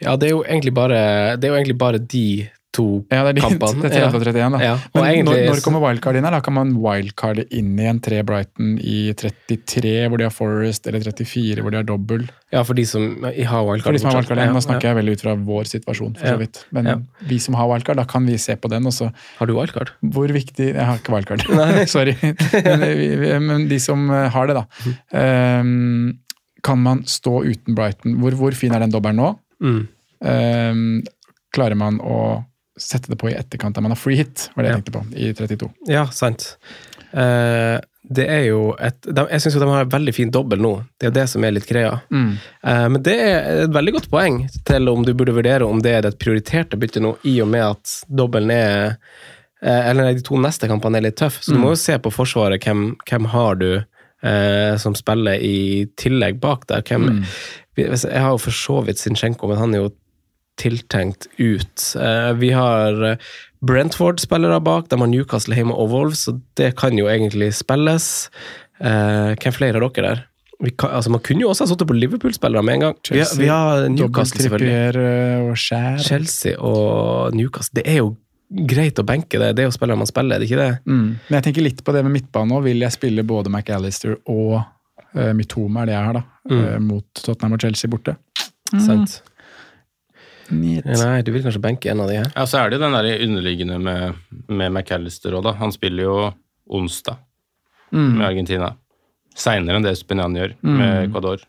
Ja, 0.00 0.14
det 0.16 0.30
er 0.30 0.36
jo 0.36 0.44
egentlig 0.46 0.72
bare, 0.74 1.36
det 1.36 1.50
jo 1.50 1.58
egentlig 1.58 1.76
bare 1.78 1.98
de 2.00 2.48
to 2.72 2.84
Ja, 3.10 3.24
det 3.26 3.30
er 3.30 3.36
de 3.38 3.42
kampene. 3.42 3.82
det 3.84 3.90
er 3.90 4.10
30 4.10 4.20
ja. 4.20 4.32
31, 4.32 4.52
da. 4.54 4.58
Ja, 4.62 4.74
Men 4.94 5.04
egentlig- 5.10 5.40
når, 5.40 5.54
når 5.54 5.62
kommer 5.64 5.82
wildcard 5.84 6.16
inn 6.20 6.24
her? 6.28 6.36
Da 6.36 6.40
kan 6.46 6.54
man 6.54 6.70
wildcarde 6.78 7.44
inn 7.50 7.72
igjen 7.78 7.98
tre 8.04 8.20
Brighton 8.26 8.76
i 8.78 9.12
33, 9.18 9.94
hvor 10.08 10.18
de 10.22 10.26
har 10.28 10.34
Forest, 10.34 10.86
eller 10.86 11.02
34, 11.02 11.64
hvor 11.64 11.74
de 11.74 11.80
har 11.80 11.88
dobbel. 11.88 12.28
Ja, 12.54 12.62
for 12.66 12.74
de 12.78 12.84
som 12.86 13.22
har 13.26 13.64
wildcard. 13.66 13.84
For 13.88 13.92
de 13.98 14.02
som 14.02 14.10
har 14.10 14.20
wildcard, 14.20 14.38
Ja, 14.42 14.48
Nå 14.54 14.62
snakker 14.62 14.90
jeg 14.90 14.98
veldig 15.00 15.12
ut 15.18 15.24
fra 15.26 15.34
vår 15.50 15.68
situasjon, 15.70 16.14
for 16.18 16.26
så 16.26 16.38
vidt. 16.40 16.62
Men 16.74 17.06
vi 17.26 17.38
som 17.42 17.54
har 17.58 17.68
wildcard, 17.70 17.96
da 18.02 18.06
kan 18.10 18.26
vi 18.26 18.38
se 18.42 18.56
på 18.58 18.70
den. 18.72 18.86
Og 18.86 18.94
så 18.94 19.10
Har 19.38 19.46
du 19.50 19.54
wildcard? 19.58 19.90
hvor 20.02 20.28
viktig 20.34 20.70
Jeg 20.74 20.84
har 20.86 20.98
ikke 20.98 21.14
wildcard, 21.14 21.44
sorry. 21.94 22.14
Men, 22.64 23.46
men 23.46 23.68
de 23.70 23.78
som 23.82 24.06
eh, 24.10 24.28
har 24.30 24.46
det, 24.50 24.56
da. 24.58 24.64
Um, 25.60 26.18
kan 26.62 26.78
man 26.82 27.04
stå 27.08 27.40
uten 27.46 27.74
Brighton? 27.74 28.18
Hvor, 28.20 28.34
hvor 28.36 28.52
fin 28.54 28.72
er 28.74 28.82
den 28.84 28.92
dobbelen 28.92 29.16
nå? 29.16 29.30
Mm. 29.62 29.80
Um, 30.20 31.02
klarer 31.54 31.74
man 31.78 31.98
å 32.04 32.44
sette 32.80 33.12
det 33.12 33.18
på 33.20 33.30
i 33.30 33.36
etterkant 33.38 33.76
der 33.76 33.84
man 33.84 33.94
har 33.94 34.00
free 34.00 34.18
hit, 34.20 34.48
var 34.54 34.64
det 34.64 34.72
jeg 34.72 34.80
tenkte 34.80 34.96
på, 34.96 35.04
i 35.14 35.30
32. 35.36 35.70
Ja, 35.90 36.06
sant. 36.14 36.54
Uh, 37.10 37.78
det 38.10 38.24
er 38.30 38.44
jo 38.46 38.70
et 38.80 39.02
de, 39.02 39.24
Jeg 39.28 39.42
syns 39.42 39.56
de 39.60 39.66
har 39.68 39.84
en 39.84 39.90
veldig 39.92 40.12
fin 40.14 40.30
dobbel 40.32 40.62
nå. 40.62 40.72
Det 40.96 41.06
er 41.06 41.10
jo 41.10 41.16
det 41.18 41.26
som 41.30 41.44
er 41.44 41.52
litt 41.52 41.68
greia. 41.68 41.98
Eh, 42.10 42.86
men 42.90 43.02
det 43.06 43.16
er 43.22 43.64
et 43.66 43.74
veldig 43.74 43.92
godt 43.98 44.08
poeng 44.10 44.38
til 44.66 44.88
om 44.90 45.04
du 45.06 45.12
burde 45.14 45.34
vurdere 45.36 45.68
om 45.68 45.82
det 45.84 45.92
er 45.98 46.08
et 46.08 46.18
prioriterte 46.18 46.78
bytte 46.80 47.02
nå, 47.04 47.12
i 47.28 47.36
og 47.44 47.50
med 47.52 47.66
at 47.66 47.92
dobbelen 48.08 48.50
er 48.54 48.96
uh, 48.96 49.82
Eller 49.90 50.14
de 50.16 50.24
to 50.26 50.40
neste 50.40 50.70
kampene 50.70 50.98
er 50.98 51.10
litt 51.10 51.20
tøffe, 51.20 51.44
så 51.44 51.54
du 51.54 51.60
må 51.60 51.74
jo 51.74 51.82
se 51.82 51.98
på 52.00 52.12
Forsvaret. 52.14 52.64
Hvem, 52.64 52.94
hvem 53.10 53.30
har 53.34 53.60
du 53.60 53.72
som 54.76 54.92
spiller 54.92 55.40
i 55.40 55.86
tillegg 55.96 56.42
bak 56.42 56.66
der? 56.68 56.82
Hvem, 56.84 57.06
mm. 57.20 57.20
Jeg 57.80 58.20
har 58.20 58.34
jo 58.34 58.40
for 58.42 58.52
så 58.52 58.82
vidt 58.84 59.00
Sinchenko, 59.00 59.48
men 59.48 59.56
han 59.56 59.72
er 59.72 59.80
jo 59.80 59.92
tiltenkt 60.60 61.28
ut. 61.38 61.84
Eh, 61.96 62.32
vi 62.40 62.52
har 62.56 63.04
eh, 63.12 63.28
Brentford-spillere 63.66 64.60
bak, 64.64 64.88
de 64.90 64.98
har 65.00 65.10
Newcastle 65.10 65.56
hjemme 65.56 65.76
og 65.76 65.92
Wolves, 65.94 66.26
så 66.28 66.36
det 66.60 66.74
kan 66.80 66.96
jo 66.98 67.08
egentlig 67.12 67.52
spilles. 67.58 68.28
Eh, 68.80 69.36
hvem 69.40 69.56
flere 69.56 69.80
har 69.80 69.86
dere 69.88 70.08
der? 70.08 70.26
Vi 70.60 70.74
kan, 70.76 70.92
altså 70.92 71.12
man 71.12 71.22
kunne 71.24 71.40
jo 71.40 71.50
også 71.52 71.64
ha 71.64 71.72
sittet 71.72 71.88
på 71.88 71.96
Liverpool-spillere 71.96 72.62
med 72.66 72.76
en 72.76 72.82
gang. 72.84 72.96
Vi 73.08 73.22
har, 73.22 73.30
vi 73.40 73.46
har 73.48 73.86
Newcastle, 73.88 74.44
selvfølgelig. 74.44 75.46
Og 75.48 75.54
skjær. 75.60 76.02
Chelsea 76.04 76.58
og 76.58 77.36
Newcastle. 77.36 77.80
Det 77.80 77.86
er 77.88 78.02
jo 78.02 78.10
greit 78.50 78.98
å 79.00 79.06
benke 79.06 79.40
det. 79.40 79.54
Det 79.56 79.64
er 79.64 79.70
jo 79.70 79.76
spillere 79.76 80.00
man 80.00 80.10
spiller, 80.10 80.36
er 80.36 80.42
det 80.42 80.50
ikke 80.50 80.60
det? 80.60 80.74
Mm. 80.84 81.06
Men 81.16 81.38
jeg 81.38 81.46
tenker 81.48 81.64
litt 81.64 81.80
på 81.86 81.94
det 81.96 82.04
med 82.04 82.16
midtbane 82.18 82.58
òg. 82.58 82.66
Vil 82.66 82.84
jeg 82.84 82.96
spille 82.96 83.24
både 83.24 83.52
McAllister 83.52 84.18
og 84.28 84.58
uh, 84.60 85.32
Mitoma, 85.38 85.84
er 85.84 85.90
det 85.90 85.96
jeg 85.96 86.08
har, 86.10 86.20
da, 86.20 86.24
eh, 86.56 86.78
mot 86.82 87.24
Tottenham 87.24 87.56
og 87.56 87.64
Chelsea 87.64 87.92
borte? 87.92 88.18
Sant? 88.70 89.20
Nei, 90.50 91.22
du 91.26 91.30
vil 91.34 91.44
kanskje 91.44 91.62
benke 91.62 91.90
en 91.92 92.02
av 92.04 92.10
de 92.10 92.18
her? 92.20 92.30
Ja, 92.34 92.46
så 92.48 92.60
er 92.60 92.70
det 92.70 92.78
jo 92.78 92.84
den 92.84 92.96
der 92.96 93.24
underliggende 93.26 93.78
med, 93.82 94.20
med 94.50 94.72
McAllister 94.72 95.36
òg, 95.38 95.44
da. 95.46 95.54
Han 95.60 95.74
spiller 95.74 96.06
jo 96.06 96.16
onsdag 96.70 97.20
med 97.90 98.22
Argentina. 98.26 98.74
Seinere 99.38 99.78
enn 99.78 99.86
det 99.86 99.96
Spinian 99.98 100.36
gjør 100.36 100.56
med 100.66 101.08
Ecuador. 101.08 101.42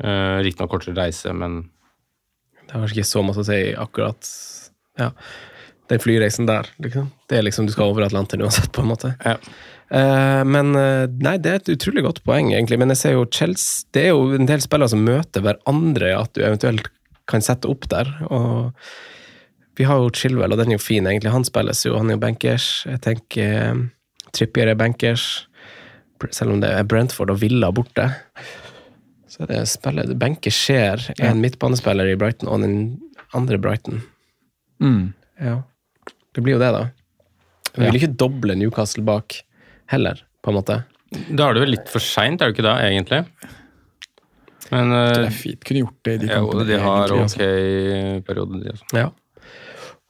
Uh, 0.00 0.40
Riktignok 0.44 0.72
kortere 0.72 0.96
reise, 0.96 1.32
men 1.36 1.66
Det 2.64 2.72
har 2.72 2.84
kanskje 2.84 3.00
ikke 3.00 3.10
så 3.10 3.24
masse 3.26 3.42
å 3.42 3.48
si 3.48 3.58
akkurat 3.76 4.30
ja, 5.00 5.10
den 5.92 6.00
flyreisen 6.00 6.48
der. 6.48 6.70
Liksom. 6.80 7.10
Det 7.28 7.40
er 7.40 7.44
liksom 7.44 7.68
du 7.68 7.74
skal 7.74 7.92
over 7.92 8.06
Atlanteren 8.06 8.46
uansett, 8.46 8.72
på 8.72 8.84
en 8.84 8.92
måte. 8.92 9.14
ja. 9.24 9.36
Eh, 9.90 10.42
men 10.46 10.68
eh, 10.78 11.08
nei, 11.18 11.34
det 11.42 11.50
er 11.50 11.56
et 11.58 11.72
utrolig 11.74 12.04
godt 12.06 12.20
poeng, 12.22 12.52
egentlig. 12.54 12.78
Men 12.78 12.92
jeg 12.94 13.00
ser 13.00 13.16
jo 13.16 13.24
Chelsea 13.26 13.88
Det 13.90 14.04
er 14.06 14.12
jo 14.12 14.36
en 14.36 14.46
del 14.46 14.62
spillere 14.62 14.92
som 14.92 15.02
møter 15.02 15.42
hverandre, 15.42 16.12
at 16.14 16.30
du 16.36 16.44
eventuelt 16.46 16.86
kan 17.30 17.44
sette 17.44 17.68
opp 17.70 17.86
der. 17.92 18.10
Og 18.28 18.72
vi 19.78 19.86
har 19.88 20.00
jo 20.02 20.10
Chilwell, 20.12 20.52
og 20.52 20.58
den 20.60 20.72
er 20.74 20.76
jo 20.78 20.82
fin, 20.82 21.06
egentlig. 21.08 21.32
Han 21.32 21.46
spilles 21.46 21.84
jo, 21.86 21.94
han 21.96 22.10
er 22.10 22.18
jo 22.18 22.22
bankers. 22.26 22.66
Jeg 22.90 23.00
tenker 23.06 23.54
eh, 23.62 23.84
Trippier 24.36 24.70
er 24.74 24.78
bankers. 24.78 25.28
Selv 26.36 26.52
om 26.52 26.60
det 26.60 26.68
er 26.76 26.84
Brentford 26.84 27.30
og 27.32 27.38
Villa 27.40 27.70
borte. 27.72 28.10
Så 29.30 29.46
det 29.48 29.62
spiller, 29.70 30.10
Benke 30.20 30.50
skjer 30.52 31.06
en 31.24 31.40
midtbanespiller 31.40 32.10
i 32.12 32.16
Brighton 32.20 32.50
og 32.50 32.60
den 32.64 32.74
andre 33.32 33.56
Brighton. 33.62 34.02
Mm. 34.82 35.12
Ja. 35.40 35.60
Det 36.34 36.42
blir 36.44 36.58
jo 36.58 36.60
det, 36.62 36.72
da. 36.76 36.82
Vi 37.76 37.84
Ja. 37.86 37.90
vil 37.92 38.00
ikke 38.02 38.16
doble 38.18 38.56
Newcastle 38.58 39.04
bak 39.06 39.38
heller, 39.88 40.20
på 40.42 40.50
en 40.50 40.58
måte. 40.58 40.80
Da 41.30 41.48
er 41.48 41.54
det 41.54 41.62
vel 41.62 41.72
litt 41.76 41.88
for 41.88 42.02
seint, 42.02 42.42
er 42.42 42.50
det 42.50 42.58
ikke 42.58 42.66
da, 42.68 42.74
egentlig? 42.84 43.22
Men 44.70 44.92
uh, 44.92 45.12
Det 45.14 45.26
er 45.26 45.30
fint. 45.34 45.64
Kunne 45.66 45.80
gjort 45.84 45.98
det 46.04 46.12
i 46.14 46.18
de 46.18 46.26
ja, 46.30 46.38
kampene. 46.40 46.66
de 46.68 46.78
har 46.78 47.08
egentlig, 47.08 47.20
ok 47.20 47.22
altså. 47.24 48.26
periode, 48.26 48.60
de 48.64 48.70
også. 48.74 48.84
Ja. 48.94 49.08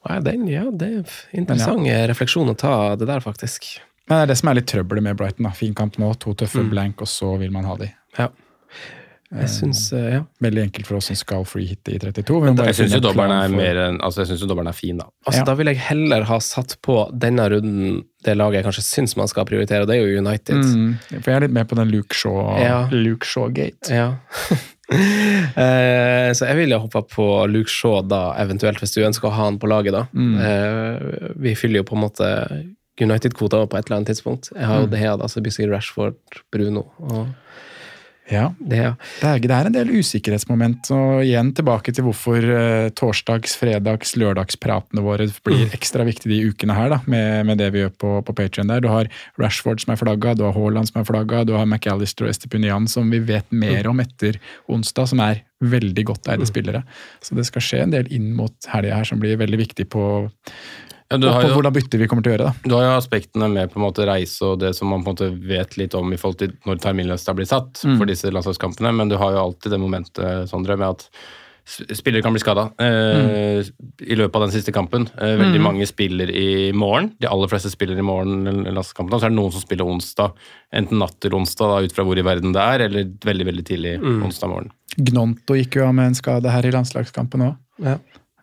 Nei, 0.09 0.19
den, 0.25 0.47
ja, 0.49 0.63
det 0.71 0.87
er 0.87 0.97
interessant 1.37 1.81
interessant 1.85 2.07
refleksjon 2.09 2.49
å 2.49 2.57
ta 2.57 2.95
det 2.97 3.05
der, 3.09 3.19
faktisk. 3.21 3.67
Men 4.09 4.17
det 4.17 4.23
er 4.23 4.31
det 4.33 4.37
som 4.39 4.49
er 4.49 4.57
litt 4.57 4.67
trøbbelet 4.71 5.03
med 5.05 5.17
Brighton. 5.19 5.45
da. 5.45 5.51
Fin 5.55 5.75
kamp 5.77 5.97
nå, 6.01 6.13
to 6.19 6.33
tøffe 6.33 6.63
Mm. 6.63 6.69
blank, 6.73 7.01
og 7.01 7.07
så 7.07 7.37
vil 7.39 7.51
man 7.51 7.63
ha 7.69 7.75
de. 7.77 7.91
Ja. 8.17 8.29
Jeg 9.31 9.47
synes, 9.47 9.93
eh, 9.93 10.13
Ja. 10.17 10.23
Veldig 10.41 10.63
enkelt 10.63 10.85
for 10.87 10.95
oss 10.97 11.05
som 11.07 11.15
skal 11.15 11.45
free 11.45 11.65
hitte 11.65 11.93
i 11.93 11.99
32. 11.99 12.41
Men 12.43 12.55
må 12.57 12.65
Jeg 12.65 12.75
syns 12.75 12.93
jo 12.93 12.99
dobbelen 12.99 13.31
er 13.31 13.47
for- 13.47 13.55
Altså, 14.01 14.21
er 14.67 14.73
fin, 14.73 14.97
da. 14.97 15.05
Altså, 15.25 15.37
Ja. 15.39 15.43
Da 15.45 15.53
vil 15.55 15.67
jeg 15.67 15.77
heller 15.77 16.23
ha 16.23 16.37
satt 16.39 16.75
på 16.81 17.17
denne 17.17 17.49
runden 17.49 18.03
det 18.25 18.35
laget 18.37 18.59
jeg 18.59 18.65
kanskje 18.67 18.83
syns 18.85 19.15
man 19.17 19.27
skal 19.31 19.45
prioritere, 19.49 19.81
og 19.83 19.89
det 19.89 19.97
er 19.97 20.03
jo 20.05 20.21
United. 20.21 20.61
Mm, 20.61 20.91
for 21.21 21.31
jeg 21.31 21.37
er 21.39 21.45
litt 21.47 21.55
med 21.57 21.67
på 21.71 21.77
den 21.79 21.89
Luke 21.93 22.15
Shaw, 22.17 22.57
Ja. 22.61 22.83
Luke 22.91 23.25
Shaw-gate. 23.27 23.89
Ja. 23.93 24.11
Eh, 24.91 26.33
så 26.35 26.47
jeg 26.49 26.57
ville 26.57 26.75
hoppa 26.83 26.99
på 27.07 27.25
Luke 27.47 27.71
Shaw 27.71 28.01
da, 28.03 28.33
eventuelt, 28.41 28.81
hvis 28.83 28.91
du 28.91 29.01
ønsker 29.07 29.29
å 29.29 29.31
ha 29.37 29.45
han 29.47 29.59
på 29.61 29.69
laget. 29.71 29.95
da. 29.95 30.01
Eh, 30.11 31.31
vi 31.39 31.53
fyller 31.55 31.79
jo 31.79 31.87
på 31.87 31.95
en 31.95 32.03
måte 32.03 32.27
United-kvota 32.99 33.61
på 33.71 33.77
et 33.79 33.87
eller 33.87 34.01
annet 34.01 34.11
tidspunkt. 34.11 34.51
Jeg 34.51 34.67
har 34.67 34.81
jo 34.83 34.89
det 34.91 34.99
her, 34.99 35.15
da, 35.17 35.29
så 35.31 35.39
sikkert 35.43 35.71
Rashford, 35.77 36.41
Bruno 36.51 36.89
og 36.99 37.29
Ja. 38.31 38.45
det 38.57 38.79
ja. 38.79 38.91
Det 39.19 39.27
er, 39.27 39.41
det 39.43 39.55
er 39.55 39.69
en 39.69 39.75
del 39.75 39.91
usikkerhetsmoment, 39.99 40.89
og 40.95 41.23
igjen 41.25 41.51
tilbake 41.57 41.93
til 41.95 42.07
hvorfor 42.07 42.39
uh, 42.47 42.87
torsdags-, 42.97 43.57
fredags-, 43.59 44.15
lørdagspratene 44.19 45.03
våre 45.05 45.27
blir 45.45 45.67
ekstra 45.75 46.05
viktige 46.07 46.31
de 46.31 46.51
ukene 46.51 46.77
her, 46.77 46.93
da, 46.95 47.01
med, 47.11 47.45
med 47.49 47.61
det 47.61 47.71
vi 47.75 47.83
gjør 47.83 47.95
på, 48.03 48.13
på 48.27 48.37
Patreon 48.37 48.71
der. 48.71 48.83
Du 48.83 48.89
har 48.91 49.11
Rashford 49.41 49.83
som 49.83 49.93
er 49.93 50.01
flagga, 50.01 50.35
du 50.37 50.45
har 50.47 50.55
Haaland 50.55 50.91
som 50.91 51.01
er 51.01 51.07
flagga, 51.07 51.43
du 51.47 51.55
har 51.57 51.67
McAllister 51.67 52.27
og 52.27 52.33
Estepunian 52.33 52.87
som 52.91 53.11
vi 53.11 53.21
vet 53.31 53.47
mer 53.51 53.89
om 53.91 53.99
etter 54.03 54.39
onsdag, 54.71 55.11
som 55.11 55.23
er 55.23 55.43
veldig 55.61 56.05
godt 56.09 56.29
eide 56.31 56.47
spillere. 56.49 56.83
Så 57.21 57.37
det 57.37 57.45
skal 57.49 57.65
skje 57.65 57.83
en 57.83 57.93
del 57.93 58.09
inn 58.13 58.31
mot 58.37 58.71
helga 58.71 59.01
her 59.01 59.07
som 59.07 59.21
blir 59.21 59.37
veldig 59.41 59.59
viktig 59.61 59.87
på 59.93 60.05
Ja, 61.11 61.17
du 61.17 61.27
og 61.27 61.33
har 61.33 61.43
på 61.43 61.49
jo- 61.49 61.55
hvordan 61.59 61.73
bytter 61.75 61.99
vi 61.99 62.07
kommer 62.07 62.23
til 62.23 62.31
å 62.31 62.37
gjøre. 62.37 62.45
da. 62.47 62.69
Du 62.69 62.75
har 62.75 62.83
jo 62.87 62.97
aspektene 63.01 63.51
med 63.51 63.71
på 63.73 63.77
en 63.81 63.85
måte 63.91 64.05
reise 64.07 64.41
og 64.47 64.59
det 64.59 64.73
som 64.75 64.87
man 64.89 65.03
på 65.03 65.09
en 65.11 65.15
måte 65.15 65.29
vet 65.47 65.77
litt 65.77 65.93
om 65.95 66.11
i 66.13 66.17
forhold 66.17 66.37
til 66.39 66.53
når 66.65 66.79
terminlista 66.79 67.35
blir 67.35 67.45
satt 67.45 67.83
Mm. 67.83 67.97
for 67.97 68.05
disse 68.05 68.31
landslagskampene, 68.31 68.95
men 68.95 69.09
du 69.09 69.17
har 69.17 69.31
jo 69.33 69.43
alltid 69.51 69.71
det 69.71 69.79
momentet, 69.79 70.47
Sondre, 70.49 70.77
med 70.77 70.89
at 70.89 71.09
spillere 71.63 72.23
kan 72.23 72.33
bli 72.33 72.39
skada 72.41 72.71
eh, 72.81 73.61
i 74.01 74.15
løpet 74.17 74.35
av 74.35 74.41
den 74.47 74.51
siste 74.51 74.73
kampen. 74.73 75.05
Eh, 75.21 75.37
veldig 75.37 75.59
Mm. 75.59 75.63
mange 75.63 75.85
spiller 75.87 76.27
i 76.33 76.71
morgen. 76.73 77.11
De 77.21 77.27
aller 77.29 77.47
fleste 77.47 77.69
spiller 77.69 77.97
i 77.97 78.01
morgen, 78.01 78.47
i 78.65 78.71
landslagskampene, 78.71 79.13
og 79.13 79.21
så 79.21 79.25
er 79.25 79.29
det 79.29 79.37
noen 79.37 79.51
som 79.51 79.61
spiller 79.61 79.85
onsdag. 79.85 80.33
Enten 80.73 80.97
natt 80.97 81.19
til 81.21 81.31
onsdag, 81.31 81.69
da, 81.69 81.81
ut 81.85 81.91
fra 81.93 82.03
hvor 82.03 82.17
i 82.17 82.23
verden 82.23 82.51
det 82.51 82.61
er, 82.61 82.85
eller 82.89 83.03
veldig 83.05 83.45
veldig 83.45 83.63
tidlig 83.65 83.99
Mm. 84.01 84.23
onsdag 84.25 84.49
morgen. 84.49 84.71
Gnonto 84.97 85.53
gikk 85.55 85.75
jo 85.75 85.85
av 85.87 85.93
med 85.93 86.07
en 86.07 86.13
skade 86.15 86.49
her 86.49 86.65
i 86.65 86.71
landslagskampen 86.71 87.39
òg. 87.41 87.57
Ja. 87.81 87.97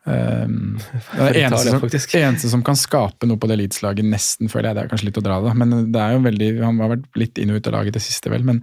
Um, 0.09 0.79
det 1.19 1.27
er 1.27 1.39
eneste 1.45 1.75
som, 1.75 1.83
eneste 2.21 2.51
som 2.53 2.63
kan 2.65 2.79
skape 2.79 3.29
noe 3.29 3.41
på 3.41 3.51
det 3.51 3.59
Leeds-laget, 3.61 4.07
nesten, 4.09 4.49
føler 4.49 4.71
jeg. 4.71 4.79
Det 4.79 4.85
er 4.85 4.93
kanskje 4.93 5.09
litt 5.11 5.21
å 5.21 5.25
dra 5.27 5.39
det, 5.45 5.55
men 5.61 5.77
det 5.93 6.01
er 6.03 6.17
jo 6.17 6.25
veldig, 6.25 6.51
han 6.65 6.83
har 6.83 6.95
vært 6.97 7.21
litt 7.21 7.41
inn 7.43 7.53
og 7.53 7.61
ut 7.61 7.71
av 7.71 7.77
laget 7.79 7.99
det 7.99 8.05
siste, 8.05 8.33
vel. 8.33 8.47
Men 8.49 8.63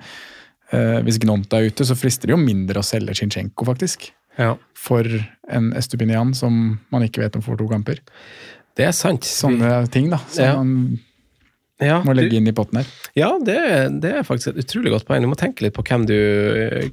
uh, 0.73 0.99
hvis 1.05 1.21
Gnomt 1.23 1.53
er 1.53 1.69
ute, 1.69 1.87
så 1.87 1.97
frister 1.99 2.31
det 2.31 2.35
jo 2.35 2.41
mindre 2.41 2.81
å 2.81 2.87
selge 2.87 3.17
Chinchenko, 3.21 3.67
faktisk. 3.69 4.09
Ja. 4.39 4.55
For 4.75 5.07
en 5.47 5.71
Estupinian 5.77 6.33
som 6.35 6.79
man 6.91 7.05
ikke 7.05 7.23
vet 7.23 7.37
om 7.37 7.45
får 7.45 7.61
to 7.61 7.69
kamper. 7.71 8.01
Det 8.75 8.89
er 8.89 8.95
sant. 8.95 9.23
Sånne 9.23 9.85
ting 9.93 10.09
da, 10.11 10.19
som 10.27 10.43
Ja. 10.43 10.55
man 10.59 10.97
Ja, 11.83 11.97
må 12.07 12.13
du- 12.15 12.21
legge 12.21 12.37
inn 12.39 12.47
i 12.47 12.53
potten 12.55 12.77
her. 12.79 12.85
Ja, 13.19 13.33
det, 13.43 13.57
det 14.01 14.11
er 14.15 14.23
faktisk 14.23 14.53
et 14.53 14.61
utrolig 14.63 14.93
godt 14.93 15.05
poeng. 15.09 15.21
Du 15.25 15.27
må 15.27 15.35
tenke 15.35 15.65
litt 15.65 15.75
på 15.75 15.83
hvem 15.83 16.05
du, 16.07 16.15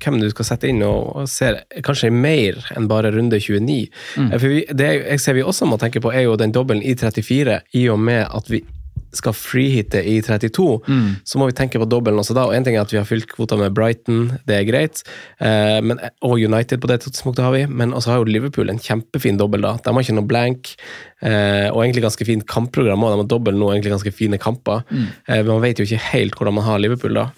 hvem 0.03 0.18
du 0.21 0.29
skal 0.33 0.49
sette 0.49 0.68
inn, 0.73 0.83
og, 0.83 1.12
og 1.23 1.29
se 1.31 1.53
kanskje 1.87 2.11
mer 2.11 2.59
enn 2.77 2.88
bare 2.90 3.12
runde 3.14 3.38
29. 3.38 3.88
Mm. 4.18 4.31
For 4.38 4.49
vi, 4.51 4.64
det 4.75 4.90
jeg 5.05 5.21
ser 5.23 5.38
vi 5.38 5.45
også 5.47 5.68
må 5.71 5.79
tenke 5.79 6.03
på, 6.03 6.11
er 6.12 6.27
jo 6.27 6.35
den 6.40 6.55
dobbelen 6.55 6.83
i 6.83 6.97
34, 6.99 7.61
i 7.79 7.88
og 7.95 8.01
med 8.03 8.27
at 8.27 8.51
vi 8.51 8.64
skal 9.12 9.33
freehitte 9.37 10.01
i 10.09 10.20
32, 10.25 10.81
Mm. 10.88 11.16
så 11.25 11.38
må 11.38 11.46
vi 11.51 11.53
tenke 11.53 11.79
på 11.79 11.88
dobbelen 11.88 12.18
også 12.18 12.35
da. 12.35 12.46
Og 12.48 12.55
en 12.57 12.64
ting 12.64 12.77
er 12.77 12.81
at 12.87 12.90
vi 12.92 12.96
har 12.98 13.05
fylt 13.05 13.27
kvota 13.29 13.59
med 13.61 13.75
Brighton, 13.77 14.38
det 14.48 14.57
er 14.57 14.64
greit, 14.64 15.03
eh, 15.40 15.81
men, 15.85 15.98
og 16.22 16.38
United 16.40 16.81
på 16.81 16.88
det 16.88 17.01
tidspunktet 17.05 17.44
har 17.44 17.53
vi, 17.53 17.66
men 17.66 17.92
også 17.92 18.07
har 18.14 18.22
jo 18.22 18.25
Liverpool 18.31 18.70
en 18.72 18.79
kjempefin 18.81 19.37
dobbel 19.38 19.61
da. 19.62 19.75
De 19.85 19.92
har 19.92 20.01
ikke 20.03 20.16
noe 20.16 20.27
blank, 20.27 20.75
eh, 21.22 21.68
og 21.70 21.83
egentlig 21.85 22.03
ganske 22.09 22.25
fint 22.27 22.46
kampprogram 22.46 23.05
også. 23.05 23.18
De 23.18 23.25
har 23.27 23.31
dobbel 23.35 23.55
nå, 23.61 23.68
egentlig 23.75 23.92
ganske 23.98 24.12
fine 24.16 24.38
kamper. 24.38 24.83
Mm. 24.90 25.07
Eh, 25.29 25.37
men 25.42 25.46
man 25.53 25.62
vet 25.62 25.79
jo 25.79 25.85
ikke 25.85 26.01
helt 26.12 26.35
hvordan 26.38 26.55
man 26.55 26.64
har 26.64 26.79
Liverpool 26.83 27.14
da. 27.14 27.29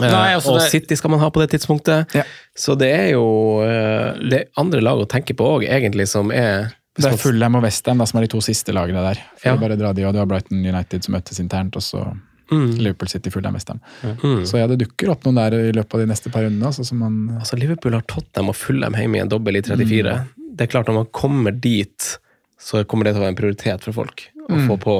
Eh, 0.00 0.06
Nei, 0.12 0.34
altså 0.36 0.52
og 0.52 0.60
det- 0.60 0.70
City 0.70 0.94
skal 0.94 1.10
man 1.10 1.18
ha 1.20 1.28
på 1.30 1.40
det 1.40 1.50
tidspunktet. 1.56 2.14
Ja. 2.14 2.22
Så 2.54 2.76
det 2.78 2.92
er 2.94 3.08
jo 3.16 3.24
eh, 3.64 4.12
det 4.28 4.38
er 4.44 4.44
andre 4.56 4.80
lag 4.80 4.98
å 5.00 5.08
tenke 5.08 5.34
på 5.34 5.42
òg, 5.56 5.64
egentlig, 5.66 6.06
som 6.06 6.30
er 6.30 6.72
Det 6.98 7.12
er 7.12 7.20
Fulham 7.20 7.58
og 7.58 7.62
Westham 7.64 8.02
som 8.06 8.18
er 8.20 8.26
de 8.26 8.32
to 8.34 8.40
siste 8.44 8.74
lagene 8.74 9.02
der. 9.04 9.20
For 9.38 9.48
Ja. 9.52 9.56
bare 9.56 9.76
dra 9.78 9.92
de, 9.94 10.04
og 10.08 10.12
Du 10.16 10.18
har 10.18 10.26
Brighton 10.26 10.64
United 10.64 11.04
som 11.04 11.14
møttes 11.14 11.38
internt, 11.40 11.76
og 11.78 11.82
så 11.82 12.02
Liverpool 12.50 13.08
City, 13.08 13.30
Fulham, 13.30 13.54
Westham. 13.54 13.80
Mm. 14.02 14.46
Så 14.48 14.56
ja, 14.58 14.66
det 14.66 14.78
dukker 14.80 15.10
opp 15.12 15.26
noen 15.26 15.36
der 15.36 15.56
i 15.68 15.72
løpet 15.76 15.94
av 15.94 16.00
de 16.00 16.06
neste 16.08 16.30
par 16.32 16.46
rundene. 16.46 16.70
Altså, 16.70 16.94
man, 16.96 17.18
Altså, 17.38 17.58
Liverpool 17.60 17.92
har 17.92 18.06
Tottenham 18.08 18.48
og 18.48 18.56
Fulham 18.56 18.96
hjemme 18.96 19.18
i 19.20 19.20
en 19.20 19.28
dobbel 19.28 19.60
i 19.60 19.62
34. 19.62 20.14
Det 20.56 20.64
er 20.64 20.72
klart, 20.72 20.88
når 20.88 21.02
man 21.02 21.10
kommer 21.12 21.52
dit, 21.52 22.18
så 22.58 22.80
kommer 22.88 23.04
det 23.04 23.14
til 23.14 23.20
å 23.22 23.26
være 23.26 23.34
en 23.36 23.40
prioritet 23.42 23.84
for 23.84 23.92
folk. 24.00 24.24
Å 24.48 24.56
få 24.64 24.78
på 24.80 24.92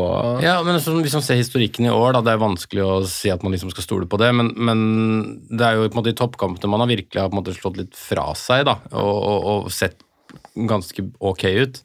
Ja, 0.45 0.59
men 0.63 0.77
så, 0.77 0.93
Hvis 1.01 1.15
man 1.17 1.23
ser 1.25 1.39
historikken 1.41 1.87
i 1.89 1.89
år, 1.89 2.13
da, 2.13 2.21
det 2.21 2.35
er 2.35 2.43
vanskelig 2.43 2.83
å 2.85 3.07
si 3.09 3.31
at 3.33 3.43
man 3.43 3.55
liksom 3.57 3.71
skal 3.73 3.87
stole 3.87 4.07
på 4.07 4.19
det, 4.21 4.29
men, 4.37 4.53
men 4.61 4.83
det 5.49 5.65
er 5.65 5.79
jo 5.79 5.89
på 5.89 5.97
en 5.97 6.03
måte 6.03 6.13
i 6.13 6.19
toppkampene 6.21 6.69
man 6.69 6.85
har 6.85 6.91
virkelig 6.93 7.23
har 7.23 7.31
på 7.31 7.39
en 7.39 7.41
måte 7.41 7.57
slått 7.57 7.79
litt 7.81 7.97
fra 7.97 8.27
seg 8.37 8.67
da, 8.69 8.75
og, 8.93 9.09
og, 9.17 9.49
og 9.65 9.73
sett 9.73 10.05
ganske 10.69 11.05
ok 11.21 11.45
ut. 11.59 11.81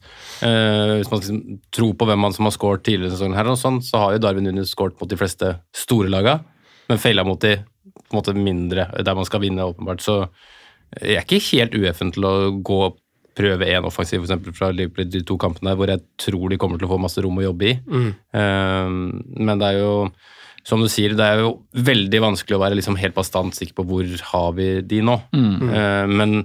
Eh, 0.45 0.95
hvis 0.99 1.11
man 1.11 1.21
liksom 1.21 1.59
tror 1.73 1.93
på 1.99 2.07
hvem 2.09 2.23
man 2.25 2.35
som 2.35 2.47
har 2.49 2.55
scoret 2.55 2.85
tidligere 2.85 3.11
i 3.11 3.15
sesongen, 3.15 3.37
her 3.37 3.51
og 3.51 3.59
sånn, 3.59 3.81
så 3.85 4.01
har 4.01 4.15
jo 4.15 4.23
Darwin 4.23 4.47
Nunes 4.49 4.73
scoret 4.73 4.99
mot 4.99 5.09
de 5.09 5.19
fleste 5.19 5.53
store 5.75 6.11
laga, 6.11 6.39
men 6.89 7.01
feila 7.01 7.25
mot 7.27 7.41
de 7.41 7.57
på 7.63 8.13
en 8.13 8.19
måte 8.19 8.35
mindre, 8.37 8.87
der 9.03 9.17
man 9.17 9.27
skal 9.27 9.41
vinne, 9.43 9.65
åpenbart. 9.65 10.03
Så 10.03 10.19
jeg 10.99 11.17
er 11.19 11.25
ikke 11.25 11.41
helt 11.51 11.77
ueffen 11.77 12.13
til 12.13 12.27
å 12.29 12.35
gå 12.65 12.79
og 12.89 12.99
prøve 13.33 13.65
én 13.65 13.85
offensiv 13.87 14.27
for 14.27 14.53
fra 14.53 14.69
Liverpool 14.69 15.09
de 15.09 15.23
to 15.25 15.39
kampene 15.41 15.71
der, 15.71 15.79
hvor 15.79 15.89
jeg 15.89 16.03
tror 16.21 16.51
de 16.51 16.59
kommer 16.61 16.77
til 16.77 16.85
å 16.85 16.93
få 16.93 17.01
masse 17.01 17.21
rom 17.25 17.39
å 17.41 17.47
jobbe 17.47 17.71
i. 17.71 17.73
Eh, 18.37 18.89
men 18.93 19.61
det 19.61 19.71
er 19.71 19.81
jo 19.81 19.93
som 20.63 20.79
du 20.79 20.87
sier, 20.87 21.11
det 21.17 21.25
er 21.25 21.41
jo 21.43 21.57
veldig 21.75 22.19
vanskelig 22.23 22.55
å 22.55 22.61
være 22.61 22.77
liksom 22.79 22.95
helt 22.95 23.15
bastant 23.17 23.55
sikker 23.57 23.75
på 23.75 23.83
hvor 23.89 24.11
har 24.29 24.53
vi 24.55 24.67
de 24.87 25.01
nå. 25.03 25.17
Eh, 25.75 26.05
men 26.07 26.37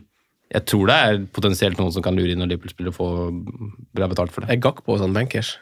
jeg 0.49 0.65
tror 0.71 0.89
det 0.89 0.97
er 0.97 1.23
potensielt 1.37 1.81
noen 1.81 1.93
som 1.93 2.05
kan 2.05 2.17
lure 2.17 2.33
inn 2.33 2.41
når 2.41 2.55
Liverpool-spillere 2.55 2.97
får 2.97 3.17
bra 3.97 4.09
betalt 4.09 4.33
for 4.33 4.45
det. 4.45 4.55
Er 4.55 4.63
Gakpo 4.65 4.97
sånn 5.01 5.17
bankers? 5.17 5.57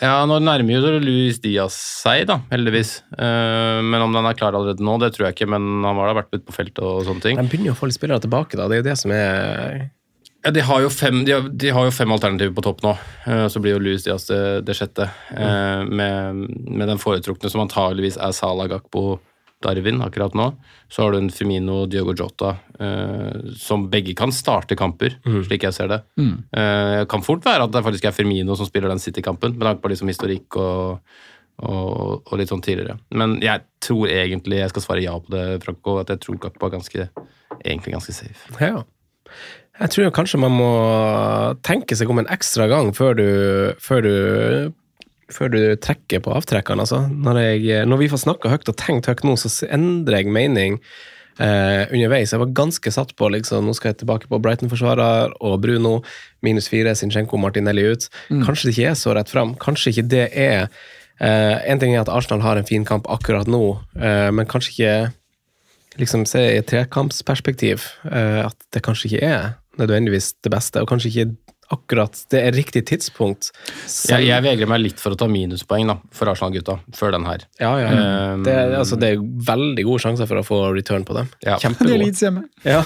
Ja, 0.00 0.24
nå 0.26 0.40
nærmer 0.42 0.74
jo 0.74 0.92
Luis 1.02 1.38
Diaz 1.42 1.76
seg, 2.02 2.24
da, 2.28 2.40
heldigvis. 2.50 2.96
Eh, 3.14 3.80
men 3.84 4.02
om 4.02 4.14
den 4.16 4.26
er 4.26 4.36
klar 4.36 4.56
allerede 4.56 4.84
nå, 4.84 4.96
det 5.00 5.12
tror 5.14 5.28
jeg 5.28 5.36
ikke. 5.36 5.48
Men 5.54 5.84
han 5.86 5.96
var 5.96 6.10
da 6.10 6.16
vært 6.18 6.32
ute 6.34 6.46
på 6.48 6.56
feltet 6.56 6.80
og 6.82 7.04
sånne 7.08 7.24
ting. 7.24 7.38
De 7.38 7.46
begynner 7.48 7.70
jo 7.70 7.76
å 7.76 7.78
få 7.78 7.88
litt 7.90 7.98
spillere 7.98 8.24
tilbake, 8.24 8.58
da. 8.58 8.66
Det 8.68 8.78
er 8.78 8.82
jo 8.82 8.88
det 8.88 8.96
som 9.00 9.14
er 9.14 9.84
Ja, 10.44 10.50
de 10.52 10.64
har 10.66 10.82
jo 10.84 10.90
fem, 10.92 11.22
de 11.24 11.32
har, 11.36 11.46
de 11.48 11.70
har 11.72 11.86
jo 11.88 11.94
fem 11.94 12.10
alternativer 12.12 12.56
på 12.56 12.64
topp 12.66 12.82
nå. 12.84 12.96
Eh, 13.24 13.46
Så 13.52 13.62
blir 13.64 13.76
jo 13.78 13.84
Luis 13.84 14.04
Diaz 14.04 14.26
det, 14.28 14.42
det 14.66 14.76
sjette. 14.76 15.08
Mm. 15.32 15.94
Med, 16.00 16.42
med 16.80 16.90
den 16.90 17.00
foretrukne 17.00 17.52
som 17.52 17.62
antageligvis 17.64 18.18
er 18.20 18.34
Salah 18.36 18.68
Gakpo 18.72 19.20
Darwin 19.64 20.02
akkurat 20.04 20.36
nå. 20.36 20.50
Så 20.92 21.02
har 21.02 21.14
du 21.14 21.18
en 21.18 21.32
Firmino 21.32 21.80
og 21.82 21.92
Diogo 21.92 22.14
Jota 22.16 22.54
eh, 22.78 23.52
som 23.58 23.88
begge 23.92 24.14
kan 24.18 24.32
starte 24.34 24.76
kamper, 24.78 25.16
slik 25.48 25.66
jeg 25.66 25.76
ser 25.76 25.90
det. 25.90 26.00
Eh, 26.54 27.00
kan 27.10 27.24
fort 27.26 27.44
være 27.46 27.66
at 27.66 27.74
det 27.74 27.84
faktisk 27.86 28.08
er 28.08 28.16
Firmino 28.16 28.56
som 28.58 28.68
spiller 28.68 28.92
den 28.92 29.02
City-kampen, 29.02 29.56
med 29.56 29.66
tanke 29.68 29.84
på 29.84 29.92
liksom 29.92 30.12
historikk 30.12 30.60
og, 30.60 31.16
og, 31.64 32.22
og 32.28 32.38
litt 32.40 32.52
sånn 32.52 32.64
tidligere. 32.64 32.98
Men 33.14 33.38
jeg 33.44 33.64
tror 33.84 34.12
egentlig 34.12 34.62
jeg 34.62 34.74
skal 34.74 34.86
svare 34.86 35.04
ja 35.04 35.16
på 35.18 35.34
det, 35.34 35.44
Franco, 35.64 35.98
at 36.02 36.14
jeg 36.14 36.24
tror 36.24 36.40
Gakpo 36.46 36.68
er 36.68 36.76
ganske, 36.78 37.10
egentlig 37.64 37.96
ganske 37.96 38.16
safe. 38.16 38.54
Ja. 38.60 38.84
Jeg 39.80 39.90
tror 39.90 40.14
kanskje 40.14 40.38
man 40.38 40.54
må 40.54 40.72
tenke 41.66 41.96
seg 41.98 42.10
om 42.12 42.20
en 42.22 42.30
ekstra 42.30 42.68
gang 42.70 42.92
før 42.94 43.16
du, 43.18 43.28
før 43.82 44.04
du, 44.06 44.14
før 45.34 45.50
du 45.54 45.58
trekker 45.82 46.22
på 46.24 46.34
avtrekkene. 46.34 46.84
Altså. 46.86 47.04
Når, 47.10 47.40
jeg, 47.42 47.88
når 47.90 48.04
vi 48.04 48.10
får 48.12 48.24
snakka 48.24 48.52
høyt 48.52 48.70
og 48.70 48.78
tenkt 48.80 49.10
høyt 49.10 49.24
nå, 49.26 49.36
så 49.40 49.50
endrer 49.66 50.22
jeg 50.22 50.34
mening 50.34 50.78
eh, 51.38 51.84
underveis. 51.90 52.32
Jeg 52.32 52.42
var 52.42 52.52
ganske 52.56 52.92
satt 52.94 53.14
på 53.18 53.30
liksom, 53.34 53.66
nå 53.66 53.74
skal 53.76 53.92
jeg 53.92 54.02
tilbake 54.02 54.30
på 54.30 54.40
Brighton-forsvarer 54.42 55.34
og 55.40 55.56
Bruno. 55.62 55.96
Minus 56.44 56.68
fire, 56.70 56.94
Sinchenko 56.98 57.40
Martinelli 57.40 57.86
ut. 57.94 58.08
Kanskje 58.30 58.70
det 58.70 58.76
ikke 58.76 58.92
er 58.92 59.00
så 59.00 59.16
rett 59.16 59.32
fram. 59.32 59.56
Kanskje 59.62 59.94
ikke 59.94 60.08
det 60.14 60.24
er 60.30 60.68
eh, 61.18 61.58
En 61.70 61.82
ting 61.82 61.94
er 61.94 62.04
at 62.04 62.12
Arsenal 62.12 62.44
har 62.44 62.60
en 62.60 62.68
fin 62.68 62.86
kamp 62.86 63.08
akkurat 63.10 63.50
nå, 63.50 63.62
eh, 63.98 64.30
men 64.34 64.50
kanskje 64.50 64.74
ikke 64.74 64.96
liksom 66.00 66.24
se 66.26 66.40
i 66.42 66.58
et 66.58 66.66
trekampsperspektiv 66.66 67.84
eh, 68.10 68.40
at 68.42 68.56
det 68.74 68.82
kanskje 68.82 69.12
ikke 69.12 69.28
er 69.28 69.52
nødvendigvis 69.78 70.32
det 70.42 70.50
beste, 70.54 70.82
og 70.82 70.90
kanskje 70.90 71.10
ikke 71.10 71.28
akkurat 71.74 72.18
det 72.32 72.40
er 72.48 72.54
riktig 72.56 72.84
tidspunkt. 72.88 73.50
Selv- 73.90 74.22
Jeg, 74.22 74.28
jeg 74.30 74.44
vegrer 74.46 74.70
meg 74.70 74.80
litt 74.84 75.02
for 75.02 75.14
å 75.14 75.18
ta 75.20 75.28
minuspoeng 75.30 75.90
da, 75.90 75.96
for 76.14 76.30
Arsenal-gutta 76.32 76.78
før 76.96 77.14
den 77.18 77.26
her. 77.28 77.44
ja, 77.60 77.72
ja. 77.82 77.90
Um, 78.34 78.44
Det, 78.46 78.54
er- 78.54 78.76
altså, 78.80 78.98
det 79.00 79.12
er 79.14 79.22
veldig 79.50 79.84
gode 79.88 80.04
sjanser 80.06 80.30
for 80.30 80.40
å 80.40 80.46
få 80.46 80.60
return 80.76 81.04
på 81.08 81.16
dem. 81.18 81.28
Ja. 81.44 81.56
det 81.56 81.58
er 81.58 81.64
Kjempegode. 81.68 81.98
Leeds 82.04 82.24
hjemme. 82.24 82.44
Ja. 82.64 82.80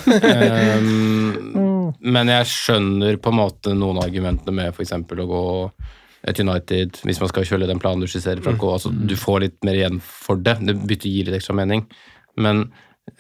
Um, 0.78 1.94
men 2.16 2.30
jeg 2.32 2.48
skjønner 2.50 3.16
på 3.22 3.32
en 3.32 3.38
måte 3.40 3.74
noen 3.76 4.00
av 4.00 4.08
argumentene 4.08 4.54
med 4.54 4.74
f.eks. 4.74 4.92
å 4.98 5.28
gå 5.32 5.44
et 6.28 6.40
United, 6.42 6.98
hvis 7.06 7.20
man 7.22 7.30
skal 7.30 7.46
kjøle 7.46 7.68
den 7.70 7.78
planen 7.82 8.02
du 8.02 8.08
skisserer. 8.10 8.42
Franco, 8.44 8.72
altså, 8.74 8.90
du 8.90 9.14
får 9.16 9.44
litt 9.46 9.58
mer 9.66 9.78
igjen 9.78 10.00
for 10.02 10.40
det. 10.42 10.56
Det 10.66 10.74
bytter 10.82 11.12
gir 11.12 11.28
litt 11.30 11.38
ekstra 11.38 11.54
mening. 11.56 11.84
Men 12.38 12.64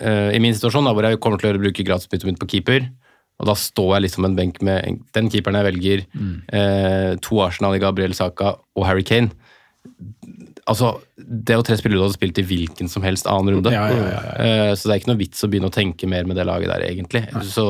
uh, 0.02 0.30
i 0.34 0.40
min 0.42 0.54
situasjon, 0.56 0.84
da, 0.88 0.94
hvor 0.96 1.06
jeg 1.06 1.20
kommer 1.22 1.40
til 1.40 1.54
å 1.54 1.62
bruke 1.62 1.86
gratisbyttet 1.86 2.26
mitt 2.28 2.40
på 2.42 2.48
keeper, 2.56 2.88
og 3.38 3.46
da 3.46 3.54
står 3.54 3.94
jeg 3.94 4.06
liksom 4.08 4.26
en 4.26 4.36
benk 4.38 4.62
med 4.66 5.02
den 5.14 5.28
keeperen 5.30 5.58
jeg 5.60 5.68
velger, 5.68 6.06
eh, 6.52 7.12
to 7.22 7.38
Arsenal 7.44 7.76
i 7.76 7.82
Gabriel 7.82 8.14
Saka 8.14 8.56
og 8.74 8.86
Harry 8.86 9.06
Kane 9.06 9.30
Altså, 10.68 10.90
det 11.16 11.54
er 11.54 11.56
jo 11.58 11.64
tre 11.64 11.76
spillere 11.80 11.98
du 11.98 12.04
hadde 12.04 12.14
spilt 12.18 12.38
i 12.38 12.44
hvilken 12.44 12.90
som 12.92 13.02
helst 13.02 13.26
annen 13.30 13.56
runde. 13.56 13.70
Ja, 13.72 13.86
ja, 13.88 14.02
ja, 14.12 14.18
Eh, 14.44 14.72
Så 14.76 14.86
det 14.88 14.92
er 14.94 15.00
ikke 15.00 15.10
noe 15.10 15.18
vits 15.22 15.40
å 15.42 15.48
begynne 15.50 15.70
å 15.70 15.74
tenke 15.74 16.06
mer 16.06 16.24
med 16.28 16.36
det 16.36 16.44
laget 16.46 16.68
der, 16.68 16.84
egentlig. 16.86 17.22
Så 17.48 17.64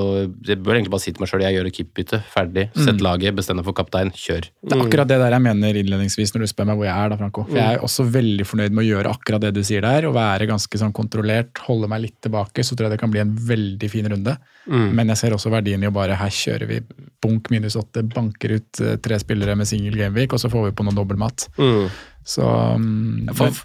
jeg 0.45 0.59
bør 0.63 0.75
egentlig 0.77 0.91
bare 0.91 1.01
si 1.05 1.13
til 1.15 1.23
meg 1.23 1.31
sjøl 1.31 1.45
jeg 1.47 1.55
gjør 1.57 1.71
keeperbytte, 1.79 2.21
ferdig, 2.35 2.65
sett 2.75 3.01
laget, 3.01 3.37
bestem 3.39 3.57
deg 3.61 3.65
for 3.69 3.73
kaptein, 3.79 4.11
kjør. 4.11 4.49
Det 4.67 4.75
er 4.77 4.83
akkurat 4.85 5.09
det 5.09 5.19
der 5.23 5.31
jeg 5.39 5.45
mener 5.47 5.79
innledningsvis 5.81 6.35
når 6.35 6.41
du 6.41 6.51
spør 6.51 6.67
meg 6.73 6.77
hvor 6.83 6.89
jeg 6.91 6.97
er. 7.05 7.09
da, 7.15 7.17
Franco. 7.23 7.45
For 7.49 7.57
Jeg 7.57 7.79
er 7.79 7.87
også 7.87 8.09
veldig 8.19 8.47
fornøyd 8.51 8.73
med 8.77 8.85
å 8.85 8.89
gjøre 8.89 9.15
akkurat 9.15 9.41
det 9.47 9.55
du 9.55 9.63
sier 9.63 9.81
der, 9.87 10.09
og 10.11 10.15
være 10.19 10.47
ganske 10.51 10.79
sånn 10.83 10.93
kontrollert, 10.93 11.57
holde 11.69 11.89
meg 11.89 12.03
litt 12.03 12.19
tilbake. 12.21 12.67
Så 12.67 12.75
tror 12.77 12.89
jeg 12.91 12.97
det 12.99 13.01
kan 13.01 13.11
bli 13.15 13.21
en 13.23 13.33
veldig 13.39 13.91
fin 13.91 14.11
runde. 14.11 14.37
Men 14.69 15.09
jeg 15.09 15.17
ser 15.17 15.33
også 15.33 15.49
verdien 15.55 15.81
i 15.83 15.87
å 15.89 15.95
bare 15.95 16.19
her 16.19 16.29
kjører 16.29 16.67
vi 16.69 16.81
bunk 17.23 17.49
minus 17.51 17.75
åtte, 17.81 18.03
banker 18.13 18.53
ut 18.59 18.81
eh, 18.85 18.97
tre 19.03 19.17
spillere 19.19 19.57
med 19.57 19.67
single 19.67 19.97
gameweek, 19.97 20.33
og 20.35 20.39
så 20.43 20.51
får 20.53 20.69
vi 20.69 20.75
på 20.77 20.85
noe 20.85 20.95
dobbeltmat. 20.95 21.49
Så 22.29 22.45
um, 22.45 23.29
Fav 23.37 23.57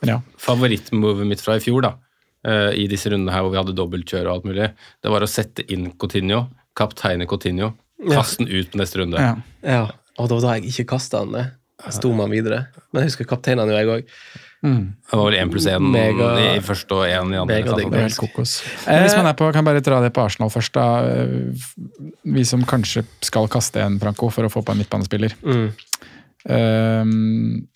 men, 0.00 0.10
ja. 0.10 0.20
Favorittmovet 0.40 1.26
mitt 1.26 1.42
fra 1.42 1.56
i 1.58 1.62
fjor, 1.64 1.86
da, 1.86 1.94
eh, 2.46 2.70
i 2.84 2.86
disse 2.90 3.10
rundene 3.10 3.32
her 3.34 3.44
hvor 3.44 3.54
vi 3.54 3.60
hadde 3.60 3.76
dobbeltkjør 3.78 4.28
og 4.28 4.32
alt 4.36 4.48
mulig, 4.48 4.70
det 5.02 5.12
var 5.12 5.24
å 5.24 5.30
sette 5.30 5.64
inn 5.72 5.90
Coutinho, 5.98 6.44
kapteine 6.76 7.26
Coutinho, 7.30 7.72
kaste 8.10 8.44
den 8.44 8.52
ut 8.52 8.72
på 8.72 8.80
neste 8.80 9.00
runde. 9.00 9.22
Ja. 9.22 9.36
ja. 9.64 9.84
Og 10.18 10.30
det 10.30 10.38
var 10.38 10.44
da 10.44 10.56
jeg 10.58 10.70
ikke 10.70 10.92
kasta 10.94 11.24
han 11.24 11.34
det. 11.34 11.44
Sto 11.94 12.12
man 12.16 12.30
videre. 12.30 12.66
Men 12.92 13.02
jeg 13.02 13.12
husker 13.12 13.26
kapteinene 13.28 13.72
jo, 13.72 13.78
jeg 13.80 13.90
òg. 13.90 14.12
Det 14.64 15.18
var 15.18 15.26
vel 15.26 15.36
én 15.36 15.50
pluss 15.52 15.66
én 15.68 15.88
i 15.92 16.60
første 16.64 16.96
og 16.96 17.04
én 17.04 17.34
i 17.34 17.40
andre. 17.40 17.58
Mega, 17.58 17.74
Det 17.76 17.98
er 17.98 18.06
helt 18.06 18.20
kokos. 18.22 18.54
Men 18.86 19.02
hvis 19.04 19.16
man 19.18 19.28
er 19.28 19.36
på, 19.36 19.50
kan 19.52 19.66
bare 19.66 19.82
dra 19.84 19.98
det 20.00 20.12
på 20.16 20.22
Arsenal 20.24 20.52
først, 20.54 20.78
da. 20.78 20.86
Vi 22.24 22.44
som 22.48 22.64
kanskje 22.68 23.04
skal 23.26 23.50
kaste 23.52 23.82
en 23.84 23.98
Franco 24.00 24.30
for 24.32 24.48
å 24.48 24.52
få 24.52 24.62
på 24.64 24.72
en 24.72 24.80
midtbanespiller. 24.80 25.36
Mm. 25.44 25.66
Um, 26.44 27.68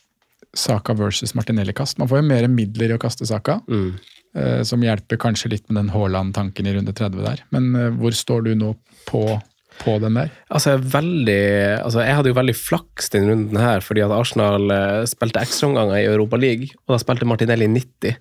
Saka 0.56 0.94
versus 0.94 1.34
Martinelli-kast. 1.34 1.98
Man 1.98 2.08
får 2.08 2.22
jo 2.22 2.28
mer 2.28 2.48
midler 2.48 2.90
i 2.90 2.96
å 2.96 2.98
kaste 2.98 3.26
Saka, 3.26 3.60
Mm. 3.68 3.98
eh, 4.34 4.62
som 4.62 4.80
hjelper 4.80 5.16
kanskje 5.16 5.50
litt 5.50 5.68
med 5.70 5.76
den 5.84 5.90
Haaland-tanken 5.94 6.66
i 6.66 6.74
runde 6.74 6.92
30 6.92 7.22
der. 7.24 7.42
Men 7.50 7.74
eh, 7.76 7.90
hvor 7.90 8.10
står 8.12 8.44
du 8.44 8.54
nå 8.54 8.74
på, 9.06 9.40
på 9.80 9.96
den 10.02 10.16
der? 10.18 10.30
Altså, 10.52 10.72
jeg, 10.72 10.78
er 10.78 10.90
veldig, 10.92 11.42
altså, 11.84 12.02
jeg 12.04 12.16
hadde 12.18 12.30
jo 12.32 12.36
veldig 12.38 12.54
flaks 12.56 13.10
den 13.14 13.28
runden 13.30 13.60
her, 13.60 13.82
fordi 13.84 14.02
at 14.04 14.12
Arsenal 14.14 14.72
eh, 14.74 15.06
spilte 15.08 15.42
ekstraomganger 15.44 16.00
i 16.00 16.08
Europa 16.08 16.38
League, 16.40 16.70
og 16.86 16.94
da 16.94 17.00
spilte 17.02 17.28
Martinelli 17.28 17.68
90. 17.70 18.18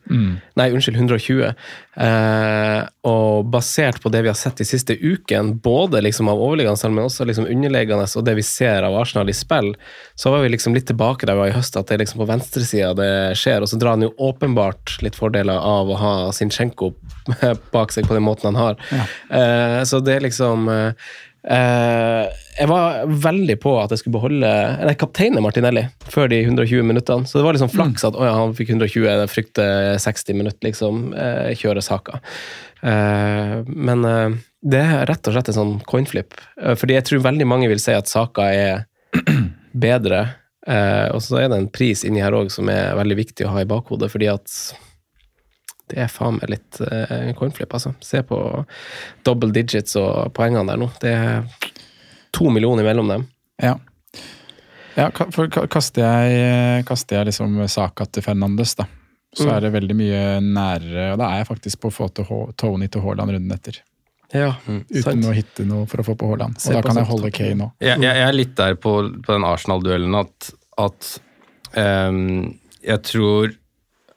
Nei, 0.59 0.67
unnskyld, 0.71 0.99
120. 0.99 1.51
Eh, 2.07 2.79
og 3.09 3.49
basert 3.53 4.01
på 4.03 4.11
det 4.13 4.23
vi 4.25 4.31
har 4.31 4.37
sett 4.39 4.61
de 4.61 4.67
siste 4.67 4.97
ukene, 4.99 5.57
både 5.63 6.01
liksom 6.05 6.31
av 6.31 6.41
overliggende 6.43 6.93
men 6.93 7.07
også 7.07 7.27
liksom 7.27 7.49
underliggende, 7.49 8.07
og 8.07 8.27
det 8.27 8.37
vi 8.37 8.45
ser 8.45 8.87
av 8.87 8.95
Arsenal 9.01 9.31
i 9.31 9.35
spill, 9.35 9.73
så 10.15 10.31
var 10.33 10.45
vi 10.45 10.53
liksom 10.53 10.77
litt 10.77 10.87
tilbake 10.89 11.27
der 11.27 11.37
vi 11.37 11.45
var 11.45 11.51
i 11.51 11.57
høst, 11.57 11.77
at 11.79 11.89
det 11.89 11.97
er 11.97 12.03
liksom 12.05 12.23
på 12.23 12.29
venstresida 12.29 12.93
det 12.97 13.11
skjer. 13.39 13.63
Og 13.63 13.71
så 13.71 13.79
drar 13.79 13.97
han 13.97 14.05
jo 14.07 14.13
åpenbart 14.29 14.97
litt 15.05 15.17
fordeler 15.17 15.59
av 15.59 15.91
å 15.91 15.99
ha 15.99 16.15
Sinchenko 16.35 16.93
bak 17.75 17.95
seg 17.95 18.07
på 18.07 18.15
den 18.15 18.27
måten 18.27 18.51
han 18.51 18.61
har. 18.61 18.81
Eh, 19.27 19.81
så 19.87 19.99
det 20.03 20.17
er 20.17 20.27
liksom 20.27 20.67
Eh, 20.77 20.93
jeg 21.47 22.67
var 22.67 23.05
veldig 23.23 23.55
på 23.63 23.71
at 23.79 23.93
jeg 23.93 24.01
skulle 24.01 24.17
beholde 24.17 24.49
Nei, 24.83 24.95
kapteinen 24.99 25.43
Martinelli 25.45 25.85
før 26.11 26.27
de 26.31 26.41
120 26.41 26.83
minuttene. 26.83 27.29
Så 27.29 27.39
det 27.39 27.45
var 27.45 27.55
liksom 27.55 27.71
flaks 27.71 28.03
at 28.07 28.17
å 28.17 28.25
ja, 28.25 28.33
han 28.35 28.55
fikk 28.57 28.73
120, 28.73 29.05
jeg 29.07 29.31
frykter 29.31 30.01
60 30.03 30.39
minutter, 30.41 30.67
liksom. 30.67 31.13
Eh, 31.15 31.53
kjøre 31.55 31.83
saka. 31.85 32.19
Eh, 32.81 33.53
men 33.67 34.03
eh, 34.09 34.35
det 34.67 34.81
er 34.83 35.05
rett 35.09 35.29
og 35.29 35.37
slett 35.37 35.53
en 35.53 35.57
sånn 35.59 35.77
coinflip. 35.87 36.35
Eh, 36.61 36.75
fordi 36.79 36.97
jeg 36.97 37.07
tror 37.07 37.23
veldig 37.29 37.47
mange 37.47 37.69
vil 37.71 37.81
si 37.81 37.95
at 37.95 38.11
saka 38.11 38.49
er 38.51 38.83
bedre. 39.87 40.25
Eh, 40.67 41.07
og 41.15 41.21
så 41.23 41.39
er 41.43 41.51
det 41.51 41.61
en 41.61 41.71
pris 41.71 42.03
inni 42.07 42.23
her 42.23 42.35
òg 42.35 42.51
som 42.53 42.67
er 42.73 42.97
veldig 42.97 43.19
viktig 43.21 43.47
å 43.47 43.53
ha 43.55 43.63
i 43.63 43.69
bakhodet, 43.69 44.11
fordi 44.11 44.27
at 44.33 44.57
det 45.91 46.01
er 46.03 46.11
faen 46.11 46.37
meg 46.41 46.49
litt 46.51 46.79
eh, 46.83 47.31
coinflip, 47.37 47.73
altså. 47.73 47.93
Se 48.03 48.21
på 48.27 48.37
double 49.27 49.51
digits 49.55 49.95
og 49.99 50.33
poengene 50.35 50.67
der 50.73 50.81
nå. 50.81 50.89
Det 51.01 51.13
er 51.15 51.69
to 52.35 52.49
millioner 52.53 52.83
mellom 52.87 53.07
dem. 53.13 53.27
Ja. 53.63 53.75
ja 54.97 55.09
for 55.33 55.47
kaster 55.49 56.03
jeg, 56.03 56.85
kaster 56.89 57.21
jeg 57.21 57.29
liksom 57.31 57.55
Saka 57.71 58.05
til 58.11 58.25
Fernandes, 58.25 58.75
da, 58.79 58.87
så 59.37 59.45
Mm. 59.47 59.51
er 59.55 59.61
det 59.61 59.71
veldig 59.73 59.95
mye 59.95 60.21
nærere. 60.41 61.11
Og 61.13 61.19
da 61.21 61.27
er 61.31 61.37
jeg 61.43 61.47
faktisk 61.51 61.79
på 61.83 61.89
å 61.91 61.93
få 61.93 62.07
til 62.15 62.25
Tony 62.57 62.87
til 62.89 63.01
Haaland 63.05 63.31
runden 63.35 63.51
etter. 63.53 63.79
Ja, 64.33 64.55
Uten 64.67 65.03
sant. 65.03 65.25
å 65.29 65.31
hitte 65.35 65.63
noe 65.67 65.85
for 65.87 66.01
å 66.01 66.05
få 66.07 66.15
på 66.19 66.27
Haaland. 66.31 66.57
Og 66.59 66.73
da 66.73 66.81
kan 66.83 66.97
jeg 66.99 67.07
holde 67.07 67.29
Kay 67.31 67.53
nå. 67.55 67.69
Jeg, 67.79 68.01
jeg, 68.01 68.15
jeg 68.17 68.27
er 68.27 68.35
litt 68.35 68.55
der 68.57 68.75
på, 68.75 68.95
på 69.23 69.33
den 69.37 69.45
Arsenal-duellen 69.47 70.17
at, 70.19 70.49
at 70.83 71.11
um, 71.77 72.57
jeg 72.83 73.03
tror 73.07 73.53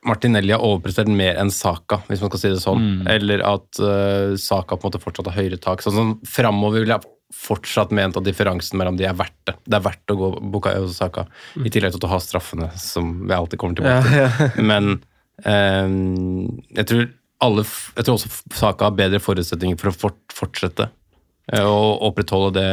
Martinelli 0.07 0.55
har 0.55 0.65
overprestert 0.65 1.11
mer 1.13 1.37
enn 1.41 1.51
Saka, 1.53 2.01
hvis 2.09 2.23
man 2.23 2.31
skal 2.33 2.41
si 2.41 2.51
det 2.55 2.63
sånn. 2.63 2.85
Eller 3.11 3.43
at 3.45 3.81
uh, 3.85 4.37
Saka 4.41 4.79
på 4.79 4.87
en 4.87 4.91
måte 4.91 5.03
fortsatt 5.03 5.29
har 5.29 5.37
høyere 5.37 5.61
tak. 5.61 5.85
Sånn 5.85 5.97
som 5.97 6.13
Framover 6.25 6.81
vil 6.85 6.95
jeg 6.95 7.05
fortsatt 7.37 7.93
ment 7.95 8.17
at 8.19 8.27
differensen 8.27 8.81
mellom 8.81 8.97
de 8.99 9.07
er 9.07 9.19
verdt 9.19 9.37
det. 9.47 9.55
Det 9.69 9.77
er 9.79 9.85
verdt 9.85 10.15
å 10.15 10.19
gå 10.19 10.31
Bukayo 10.55 10.89
Saka, 10.95 11.27
i 11.61 11.71
tillegg 11.71 11.95
til 11.95 12.09
å 12.09 12.15
ha 12.15 12.21
straffene, 12.23 12.71
som 12.81 13.13
vi 13.27 13.37
alltid 13.37 13.61
kommer 13.61 13.79
tilbake 13.79 14.09
til. 14.09 14.17
Ja, 14.19 14.31
ja. 14.31 14.49
Men 14.73 14.97
um, 15.45 16.63
jeg 16.77 16.89
tror 16.91 17.09
alle 17.41 17.63
Jeg 17.65 18.05
tror 18.05 18.19
også 18.19 18.29
Saka 18.53 18.91
har 18.91 18.97
bedre 18.99 19.21
forutsetninger 19.23 19.79
for 19.81 19.93
å 19.93 19.97
fort, 19.97 20.19
fortsette 20.37 20.91
og 21.51 22.03
opprettholde 22.07 22.61
det, 22.61 22.67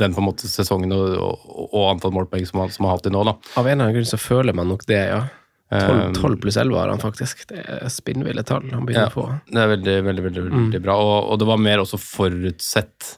den 0.00 0.14
på 0.14 0.22
en 0.22 0.26
måte 0.26 0.48
sesongen 0.50 0.90
og, 0.96 1.12
og, 1.14 1.66
og 1.68 1.84
antall 1.92 2.14
målpoeng 2.16 2.46
som 2.48 2.58
man 2.58 2.72
som 2.74 2.88
har 2.88 2.96
hatt 2.96 3.04
til 3.06 3.14
nå. 3.14 3.22
da. 3.28 3.36
Av 3.60 3.66
en 3.66 3.76
eller 3.76 3.84
annen 3.84 3.98
grunn 3.98 4.08
så 4.10 4.18
føler 4.18 4.56
man 4.56 4.70
nok 4.72 4.82
det, 4.88 5.02
ja. 5.12 5.20
12, 5.70 6.00
Um, 6.10 6.14
12 6.18 6.36
pluss 6.42 6.56
11 6.58 6.78
har 6.80 6.88
han 6.90 6.98
faktisk. 6.98 7.44
Det 7.46 7.60
er 7.62 7.90
spinnville 7.94 8.42
tall 8.42 8.64
han 8.72 8.86
begynner 8.88 9.06
Ja, 9.06 9.10
å 9.12 9.14
få. 9.14 9.26
det 9.46 9.60
er 9.62 9.68
veldig, 9.76 9.96
veldig, 10.08 10.24
veldig, 10.26 10.42
veldig 10.50 10.80
bra. 10.82 10.96
Og, 10.98 11.28
og 11.30 11.38
det 11.38 11.46
var 11.46 11.60
mer 11.62 11.82
også 11.84 12.00
forutsett 12.02 13.12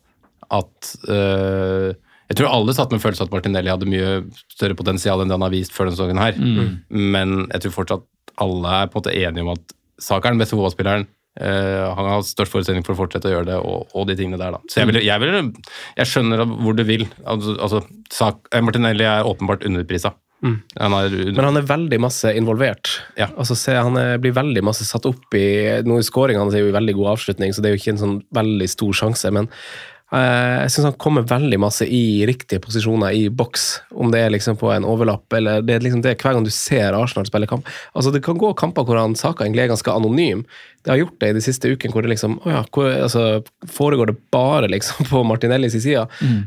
at 0.53 0.91
uh, 1.09 1.89
Jeg 2.29 2.37
tror 2.37 2.51
alle 2.53 2.75
satt 2.77 2.93
med 2.93 3.01
følelsen 3.01 3.25
at 3.29 3.33
Martinelli 3.33 3.73
hadde 3.73 3.89
mye 3.89 4.11
større 4.53 4.77
potensial 4.77 5.21
enn 5.25 5.33
det 5.33 5.37
han 5.39 5.47
har 5.47 5.53
vist 5.55 5.73
før 5.73 5.89
denne 5.89 5.97
sesongen 5.97 6.21
her. 6.21 6.37
Men 6.93 7.47
jeg 7.55 7.65
tror 7.65 7.75
fortsatt 7.81 8.05
alle 8.41 8.77
er 8.83 8.93
på 8.93 8.99
en 8.99 9.03
måte 9.03 9.17
enige 9.17 9.45
om 9.45 9.53
at 9.57 9.75
Saka 10.03 10.29
er 10.29 10.35
den 10.37 10.41
beste 10.43 10.57
fotballspilleren. 10.59 11.05
Uh, 11.41 11.89
han 11.97 12.09
har 12.11 12.25
størst 12.29 12.53
forutsetning 12.53 12.85
for 12.85 12.93
å 12.93 12.99
fortsette 13.01 13.29
å 13.31 13.33
gjøre 13.33 13.49
det, 13.49 13.59
og, 13.65 13.89
og 13.97 14.05
de 14.09 14.17
tingene 14.19 14.37
der. 14.41 14.57
da. 14.57 14.61
Så 14.69 14.83
jeg, 14.83 14.91
vil, 14.91 14.99
jeg, 15.07 15.23
vil, 15.23 15.53
jeg 15.97 16.11
skjønner 16.11 16.45
hvor 16.51 16.77
du 16.77 16.83
vil. 16.89 17.07
Altså, 17.25 17.57
altså, 17.57 17.81
Sak, 18.13 18.45
eh, 18.53 18.61
Martinelli 18.65 19.07
er 19.09 19.25
åpenbart 19.29 19.65
underprisa. 19.69 20.13
Han 20.43 20.95
er 20.97 21.13
Men 21.31 21.45
han 21.47 21.59
er 21.61 21.67
veldig 21.69 21.99
masse 22.03 22.33
involvert. 22.35 22.91
Ja. 23.19 23.29
Altså, 23.39 23.55
se, 23.59 23.77
han 23.79 23.97
er, 23.99 24.17
blir 24.23 24.35
veldig 24.35 24.65
masse 24.67 24.87
satt 24.89 25.07
opp 25.07 25.37
i 25.39 25.47
Nå 25.87 26.01
i 26.01 26.07
skåringene 26.07 26.51
er 26.51 26.65
jo 26.65 26.73
en 26.73 26.79
veldig 26.81 26.97
god 26.99 27.13
avslutning, 27.15 27.55
så 27.55 27.63
det 27.63 27.71
er 27.71 27.77
jo 27.77 27.83
ikke 27.83 27.95
en 27.95 28.03
sånn 28.03 28.19
veldig 28.35 28.69
stor 28.73 28.99
sjanse. 29.05 29.31
Men 29.35 29.47
eh, 29.47 29.92
jeg 30.13 30.71
syns 30.75 30.85
han 30.91 30.97
kommer 31.01 31.23
veldig 31.25 31.59
masse 31.63 31.87
i 31.89 32.27
riktige 32.29 32.61
posisjoner 32.61 33.15
i 33.17 33.29
boks. 33.33 33.63
Om 33.97 34.11
det 34.13 34.21
er 34.21 34.31
liksom 34.35 34.59
på 34.61 34.69
en 34.75 34.85
overlapp, 34.85 35.25
eller 35.39 35.63
det 35.65 35.75
er 35.79 35.81
liksom 35.87 36.03
det 36.05 36.19
hver 36.21 36.35
gang 36.37 36.45
du 36.45 36.51
ser 36.53 36.93
Arsenal 36.99 37.25
spille 37.27 37.49
kamp. 37.49 37.65
Altså 37.97 38.13
Det 38.13 38.21
kan 38.25 38.37
gå 38.37 38.51
kamper 38.61 38.85
hvor 38.85 39.01
han 39.01 39.15
Saka 39.17 39.45
egentlig 39.47 39.65
er 39.65 39.73
ganske 39.73 39.95
anonym. 39.95 40.45
Det 40.85 40.91
har 40.91 40.99
gjort 40.99 41.17
det 41.23 41.29
i 41.31 41.37
de 41.39 41.41
siste 41.45 41.71
ukene, 41.71 41.93
hvor 41.95 42.03
det 42.05 42.11
liksom 42.13 42.35
oh 42.43 42.51
ja, 42.51 42.61
hvor, 42.75 42.91
altså, 42.91 43.23
foregår 43.71 44.11
det 44.13 44.17
bare 44.35 44.69
liksom 44.69 45.07
på 45.13 45.23
Martinellis 45.25 45.79
side. 45.81 46.05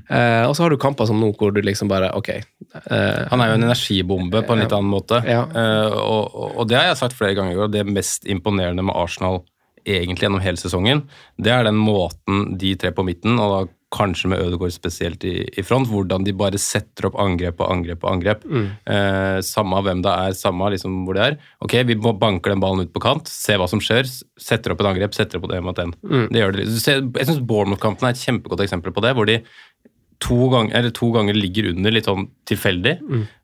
Eh, 0.09 0.43
og 0.45 0.53
så 0.55 0.63
har 0.68 0.70
du 0.70 0.78
kamper 0.78 1.07
som 1.09 1.18
nå 1.24 1.32
hvor 1.39 1.55
du 1.55 1.61
liksom 1.66 1.89
bare 1.89 2.11
Ok. 2.13 2.30
Eh, 2.36 3.26
Han 3.32 3.41
er 3.41 3.49
jo 3.49 3.57
en 3.57 3.63
energibombe 3.70 4.43
på 4.45 4.53
en 4.53 4.61
litt 4.61 4.74
annen 4.76 4.91
måte. 4.91 5.24
Ja. 5.26 5.41
Eh, 5.55 5.97
og- 6.05 6.57
og 6.59 6.68
det 6.70 6.78
har 6.78 6.91
jeg 6.91 6.97
sagt 7.01 7.18
flere 7.18 7.34
ganger, 7.36 7.63
og 7.66 7.72
det 7.72 7.86
mest 7.88 8.26
imponerende 8.30 8.84
med 8.86 8.93
Arsenal 8.95 9.41
egentlig 9.86 10.25
gjennom 10.27 10.41
hele 10.43 10.57
sesongen, 10.59 11.03
det 11.38 11.51
er 11.53 11.63
den 11.67 11.77
måten 11.79 12.57
de 12.59 12.75
tre 12.81 12.91
på 12.95 13.05
midten, 13.05 13.38
og 13.39 13.51
da 13.53 13.73
kanskje 13.95 14.27
med 14.27 14.41
Ødegaard 14.43 14.73
spesielt 14.75 15.23
i, 15.23 15.45
i 15.55 15.63
front, 15.63 15.88
hvordan 15.88 16.25
de 16.25 16.33
bare 16.36 16.57
setter 16.59 17.05
opp 17.07 17.15
angrep 17.21 17.61
og 17.63 17.69
angrep 17.71 18.01
og 18.03 18.09
angrep. 18.11 18.41
Eh, 18.91 19.38
samme 19.45 19.79
hvem 19.86 20.01
det 20.03 20.11
er, 20.11 20.33
samme 20.36 20.67
liksom 20.73 20.97
hvor 21.07 21.15
det 21.15 21.23
er. 21.29 21.38
Ok, 21.63 21.77
vi 21.88 21.95
banker 21.95 22.51
den 22.51 22.59
ballen 22.63 22.83
ut 22.83 22.91
på 22.91 22.99
kant, 23.05 23.29
se 23.31 23.55
hva 23.61 23.69
som 23.71 23.79
skjer, 23.79 24.09
setter 24.41 24.73
opp 24.73 24.81
et 24.83 24.89
angrep, 24.91 25.15
setter 25.15 25.39
opp 25.39 25.47
det 25.53 25.61
mot 25.63 25.77
den. 25.79 25.93
Det 26.33 26.41
gjør 26.41 26.57
det. 26.57 26.67
Ser- 26.83 27.05
Jeg 27.05 27.29
syns 27.29 27.39
Bournemouth-kampen 27.47 28.09
er 28.09 28.17
et 28.17 28.25
kjempegodt 28.25 28.65
eksempel 28.65 28.91
på 28.91 29.05
det, 29.05 29.13
hvor 29.15 29.29
de 29.29 29.39
to 30.19 30.41
eller 30.65 30.91
to 30.95 31.11
ganger 31.15 31.36
ligger 31.38 31.71
under 31.73 31.91
litt 31.91 32.05
sånn 32.09 32.27
tilfeldig, 32.49 32.97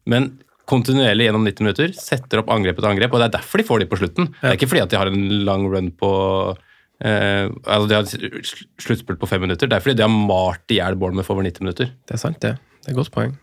men 0.07 0.33
kontinuerlig 0.71 1.27
gjennom 1.27 1.43
90 1.45 1.65
minutter 1.67 1.93
setter 1.99 2.41
opp 2.41 2.49
angrep 2.55 2.79
etter 2.79 2.89
angrep, 2.93 3.13
og 3.13 3.21
det 3.21 3.27
er 3.29 3.35
derfor 3.37 3.61
de 3.61 3.67
får 3.67 3.83
de 3.83 3.89
på 3.91 3.99
slutten. 4.01 4.31
Det 4.39 4.49
er 4.53 4.57
ikke 4.59 4.71
fordi 4.71 4.83
at 4.87 4.93
de 4.95 4.99
har 5.01 5.11
en 5.11 5.29
lang 5.47 5.67
run 5.73 5.91
på 5.99 6.11
eh, 7.03 7.45
altså 7.65 7.87
De 7.91 7.97
har 7.99 8.07
sl- 8.09 8.67
sluttspurt 8.81 9.19
på 9.21 9.29
fem 9.29 9.41
minutter, 9.45 9.67
det 9.69 9.77
er 9.77 9.83
fordi 9.85 9.97
de 9.99 10.05
har 10.07 10.13
malt 10.15 10.71
i 10.73 10.79
hjel 10.79 10.97
Bournemouth 11.01 11.31
over 11.33 11.43
90 11.47 11.65
minutter. 11.65 11.91
Det 12.07 12.17
er 12.17 12.21
sant, 12.21 12.39
det. 12.43 12.55
Det 12.81 12.89
er 12.91 12.95
et 12.95 12.99
godt 13.03 13.11
poeng. 13.13 13.35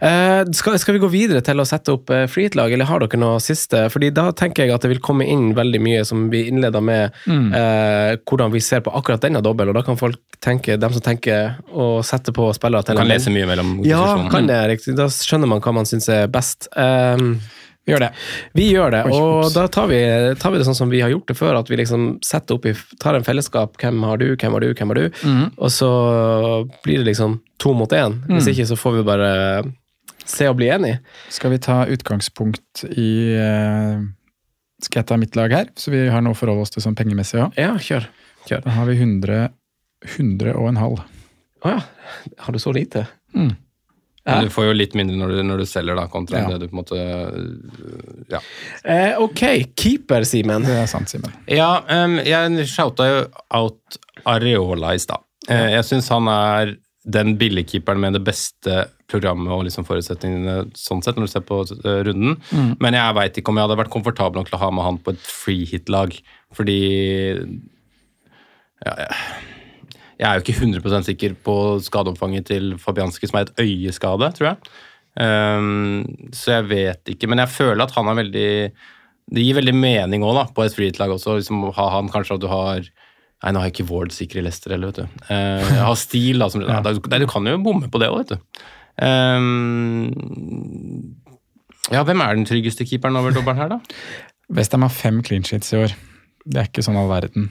Eh, 0.00 0.42
skal, 0.52 0.78
skal 0.78 0.96
vi 0.96 1.02
gå 1.02 1.08
videre 1.12 1.40
til 1.44 1.60
å 1.60 1.66
sette 1.68 1.94
opp 1.94 2.10
eh, 2.12 2.26
freehit-lag, 2.30 2.72
eller 2.74 2.88
har 2.88 3.02
dere 3.04 3.20
noe 3.20 3.40
siste? 3.42 3.86
Fordi 3.92 4.10
da 4.14 4.28
tenker 4.36 4.64
jeg 4.64 4.74
at 4.74 4.84
det 4.84 4.92
vil 4.94 5.02
komme 5.04 5.26
inn 5.30 5.52
veldig 5.56 5.80
mye 5.84 6.04
som 6.08 6.28
vi 6.32 6.44
innleda 6.50 6.82
med, 6.84 7.16
eh, 7.28 8.14
hvordan 8.26 8.52
vi 8.54 8.62
ser 8.64 8.84
på 8.84 8.92
akkurat 8.94 9.22
denne 9.24 9.42
dobbel, 9.44 9.70
og 9.70 9.78
da 9.78 9.84
kan 9.86 10.00
folk 10.00 10.20
tenke, 10.44 10.78
dem 10.80 10.94
som 10.94 11.04
tenker 11.04 11.58
å 11.72 11.98
sette 12.04 12.34
på 12.36 12.50
spillere 12.56 12.84
til 12.84 13.00
kan 13.00 13.08
lese 13.08 13.32
mye 13.32 13.48
mellom 13.48 13.76
Ja, 13.86 14.04
kan 14.32 14.48
det, 14.50 14.60
riktig. 14.74 14.96
Da 14.98 15.08
skjønner 15.12 15.50
man 15.50 15.62
hva 15.64 15.74
man 15.76 15.88
syns 15.88 16.10
er 16.12 16.26
best. 16.32 16.68
Um, 16.76 17.38
Vi 17.84 17.92
gjør 17.92 18.00
det. 18.00 18.10
vi 18.56 18.66
gjør 18.72 18.94
det, 18.94 19.00
og 19.12 19.50
da 19.52 19.66
tar 19.68 19.88
vi, 19.90 19.98
tar 20.40 20.52
vi 20.54 20.58
det 20.60 20.64
sånn 20.64 20.76
som 20.78 20.88
vi 20.88 21.02
har 21.04 21.10
gjort 21.12 21.28
det 21.28 21.36
før, 21.36 21.58
at 21.58 21.68
vi 21.68 21.76
liksom 21.76 22.06
setter 22.24 22.56
opp 22.56 22.64
i, 22.70 22.72
tar 23.02 23.18
en 23.18 23.26
fellesskap. 23.26 23.76
Hvem 23.80 24.02
har 24.08 24.16
du, 24.22 24.30
hvem 24.40 24.56
har 24.56 24.64
du, 24.64 24.70
hvem 24.72 24.92
har 24.94 25.00
du? 25.02 25.18
Og 25.60 25.70
så 25.74 25.90
blir 26.84 27.02
det 27.02 27.10
liksom 27.10 27.38
to 27.60 27.74
mot 27.76 27.92
én. 27.92 28.16
Hvis 28.30 28.48
ikke 28.54 28.66
så 28.72 28.78
får 28.80 28.96
vi 28.98 29.02
bare 29.10 29.30
se 30.24 30.48
og 30.48 30.56
bli 30.56 30.70
enige. 30.72 31.02
Skal 31.28 31.52
vi 31.52 31.58
ta 31.60 31.82
utgangspunkt 31.92 32.86
i 32.88 33.10
eh, 33.36 33.98
Skal 34.80 35.02
jeg 35.02 35.08
ta 35.10 35.18
mitt 35.20 35.36
lag 35.36 35.52
her, 35.52 35.68
så 35.76 35.92
vi 35.92 36.06
har 36.08 36.24
noe 36.24 36.32
å 36.32 36.38
forholde 36.38 36.64
oss 36.64 36.72
til 36.72 36.82
sånn 36.84 36.96
pengemessig 36.96 37.42
òg? 37.44 37.58
Ja, 37.60 37.74
kjør. 37.76 38.08
kjør. 38.48 38.64
Da 38.64 38.78
har 38.78 38.88
vi 38.88 38.96
100, 38.96 39.50
100 40.16 40.56
og 40.56 40.68
en 40.72 40.80
halv. 40.80 41.04
Å 41.64 41.76
ja. 41.76 41.84
Har 42.46 42.52
du 42.56 42.58
så 42.60 42.72
lite? 42.72 43.04
Men 44.24 44.46
du 44.46 44.52
får 44.54 44.70
jo 44.70 44.76
litt 44.76 44.94
mindre 44.96 45.18
når 45.20 45.34
du, 45.34 45.40
når 45.44 45.60
du 45.60 45.66
selger, 45.68 45.98
da, 45.98 46.06
kontra 46.08 46.40
Ja. 46.40 46.48
det 46.54 46.64
du 46.64 46.70
på 46.70 46.78
en 46.78 46.80
måte 46.80 47.00
øh, 47.00 48.22
Ja. 48.32 48.40
Eh, 48.84 49.20
ok, 49.20 49.42
keeper, 49.76 50.24
Simen. 50.24 50.64
Det 50.64 50.78
er 50.80 50.88
sant, 50.88 51.12
Simen. 51.12 51.34
Ja, 51.50 51.82
um, 51.90 52.16
jeg 52.24 52.64
shouta 52.70 53.08
jo 53.10 53.20
out 53.52 53.98
Areola 54.24 54.94
i 54.96 55.02
stad. 55.02 55.20
Eh, 55.48 55.74
jeg 55.76 55.84
syns 55.84 56.08
han 56.08 56.30
er 56.32 56.76
den 57.04 57.34
billigkeeperen 57.36 58.00
med 58.00 58.16
det 58.16 58.24
beste 58.24 58.86
programmet 59.12 59.52
og 59.52 59.66
liksom 59.66 59.84
forutsetningene 59.84 60.70
sånn 60.78 61.02
sett, 61.04 61.18
når 61.20 61.28
du 61.28 61.32
ser 61.34 61.44
på 61.44 61.60
eh, 61.84 62.00
runden. 62.08 62.38
Mm. 62.48 62.70
Men 62.80 62.96
jeg 62.96 63.16
veit 63.18 63.36
ikke 63.40 63.52
om 63.52 63.60
jeg 63.60 63.68
hadde 63.68 63.80
vært 63.82 63.92
komfortabel 63.92 64.40
nok 64.40 64.48
til 64.48 64.56
å 64.56 64.62
ha 64.64 64.70
med 64.72 64.86
han 64.88 65.00
på 65.04 65.12
et 65.12 65.20
free 65.28 65.68
hit-lag, 65.68 66.16
fordi 66.56 66.80
ja, 68.84 68.94
jeg, 69.04 69.10
jeg 70.18 70.26
er 70.28 70.38
jo 70.38 70.44
ikke 70.44 70.58
100% 70.60 71.08
sikker 71.08 71.36
på 71.46 71.54
skadeomfanget 71.84 72.48
til 72.50 72.74
Fabianski, 72.80 73.28
som 73.30 73.40
er 73.40 73.48
et 73.48 73.62
øyeskade, 73.64 74.30
tror 74.36 74.50
jeg. 74.50 74.74
Um, 75.14 76.04
så 76.34 76.58
jeg 76.58 76.68
vet 76.70 77.14
ikke, 77.14 77.28
men 77.30 77.42
jeg 77.42 77.52
føler 77.54 77.84
at 77.84 77.92
han 77.94 78.08
er 78.10 78.16
veldig 78.18 78.48
Det 79.30 79.42
gir 79.44 79.54
veldig 79.54 79.74
mening 79.78 80.24
òg, 80.26 80.40
på 80.54 80.64
et 80.64 80.74
hit-lag 80.74 81.12
også. 81.14 81.38
Liksom, 81.38 81.62
ha 81.76 81.88
han 81.96 82.10
kanskje 82.12 82.38
at 82.38 82.42
du 82.42 82.48
har 82.50 82.82
Nei, 83.44 83.52
nå 83.52 83.60
har 83.60 83.68
jeg 83.68 83.74
ikke 83.74 83.90
Ward 83.90 84.12
sikker 84.14 84.40
i 84.40 84.44
Leicester 84.46 84.72
heller, 84.72 84.88
vet 84.88 85.02
du. 85.02 85.24
Uh, 85.28 85.60
jeg 85.60 85.84
har 85.84 85.98
Stil, 86.00 86.40
da. 86.40 86.48
Som, 86.48 86.62
ja. 86.64 86.78
da, 86.80 86.94
du 86.96 87.26
kan 87.28 87.44
jo 87.44 87.58
bomme 87.60 87.90
på 87.92 88.00
det 88.00 88.08
òg, 88.08 88.22
vet 88.22 88.30
du. 88.32 88.62
Um, 89.04 90.08
ja, 91.92 92.00
hvem 92.06 92.22
er 92.24 92.38
den 92.38 92.46
tryggeste 92.48 92.86
keeperen 92.88 93.18
over 93.20 93.34
dobbelen 93.36 93.60
her, 93.60 93.74
da? 93.74 93.80
Westham 94.54 94.86
har 94.86 94.94
fem 94.94 95.20
clean 95.26 95.44
sheets 95.44 95.74
i 95.74 95.82
år. 95.82 95.92
Det 96.44 96.62
er 96.62 96.70
ikke 96.70 96.84
sånn 96.86 96.96
all 97.00 97.10
verden. 97.10 97.50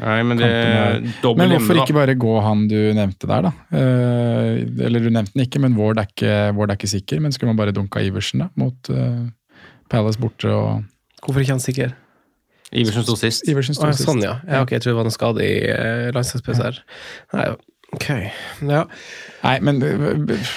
Nei, 0.00 0.20
men 0.24 0.38
det 0.40 0.46
er 0.48 1.02
dobbel 1.20 1.42
Men 1.42 1.50
hvorfor 1.58 1.82
ikke 1.82 1.96
bare 1.98 2.14
gå 2.16 2.36
han 2.40 2.64
du 2.70 2.78
nevnte 2.96 3.28
der, 3.28 3.44
da? 3.44 3.50
Eh, 3.76 4.62
eller 4.86 5.04
du 5.04 5.10
nevnte 5.12 5.34
den 5.34 5.44
ikke, 5.44 5.60
men 5.60 5.76
Ward 5.76 6.00
er 6.00 6.08
ikke, 6.08 6.36
Ward 6.56 6.72
er 6.72 6.80
ikke 6.80 6.88
sikker. 6.94 7.20
Men 7.20 7.34
skulle 7.34 7.52
man 7.52 7.60
bare 7.60 7.74
dunka 7.76 8.00
Iversen 8.00 8.46
da, 8.46 8.48
mot 8.56 8.88
eh, 8.92 9.26
Palace 9.92 10.20
borte 10.22 10.48
og 10.48 10.88
Hvorfor 11.22 11.44
ikke 11.44 11.54
han 11.54 11.62
sikker? 11.62 11.92
Iversen 12.72 13.04
sto 13.04 13.14
sist. 13.20 13.44
Iversen 13.52 13.76
sto 13.76 13.86
ja, 13.86 13.94
sist. 13.94 14.08
sånn, 14.08 14.22
ja. 14.24 14.38
ja. 14.48 14.62
Ok, 14.64 14.72
jeg 14.74 14.82
tror 14.82 14.94
det 14.94 14.98
var 15.02 15.10
en 15.10 15.14
skade 15.14 15.44
i 15.44 15.54
eh, 15.70 16.08
landslagspause 16.16 16.64
her. 16.64 16.80
Nei, 17.36 17.48
ok. 17.92 18.08
Ja. 18.72 18.86
Nei, 19.44 19.56
men 19.68 19.82
eh, 19.86 20.52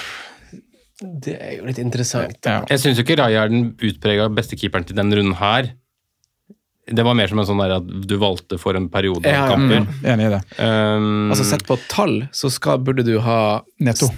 Det 1.20 1.36
er 1.36 1.58
jo 1.58 1.68
litt 1.68 1.78
interessant. 1.82 2.40
ja. 2.40 2.62
Jeg 2.72 2.82
syns 2.82 2.98
jo 2.98 3.04
ikke 3.04 3.20
Raja 3.20 3.44
er 3.44 3.52
den 3.52 3.74
utprega 3.76 4.30
beste 4.32 4.56
keeperen 4.58 4.88
til 4.88 4.96
denne 4.96 5.20
runden 5.20 5.36
her. 5.38 5.74
Det 6.86 7.02
var 7.02 7.16
mer 7.18 7.26
som 7.26 7.40
en 7.42 7.46
sånn 7.48 7.58
der 7.58 7.76
at 7.80 7.86
du 8.06 8.14
valgte 8.22 8.60
for 8.62 8.78
en 8.78 8.86
periode 8.92 9.26
av 9.26 9.32
Ja, 9.32 9.42
ja. 9.42 9.46
kamper. 9.50 9.86
Ja, 10.04 10.12
enig 10.14 10.28
i 10.28 10.32
det. 10.36 10.40
Um, 10.60 11.32
Altså 11.34 11.46
Sett 11.48 11.66
på 11.66 11.78
tall, 11.90 12.20
så 12.30 12.50
skal, 12.52 12.78
burde 12.86 13.02
du 13.06 13.16
ha 13.24 13.62
Netto. 13.82 14.12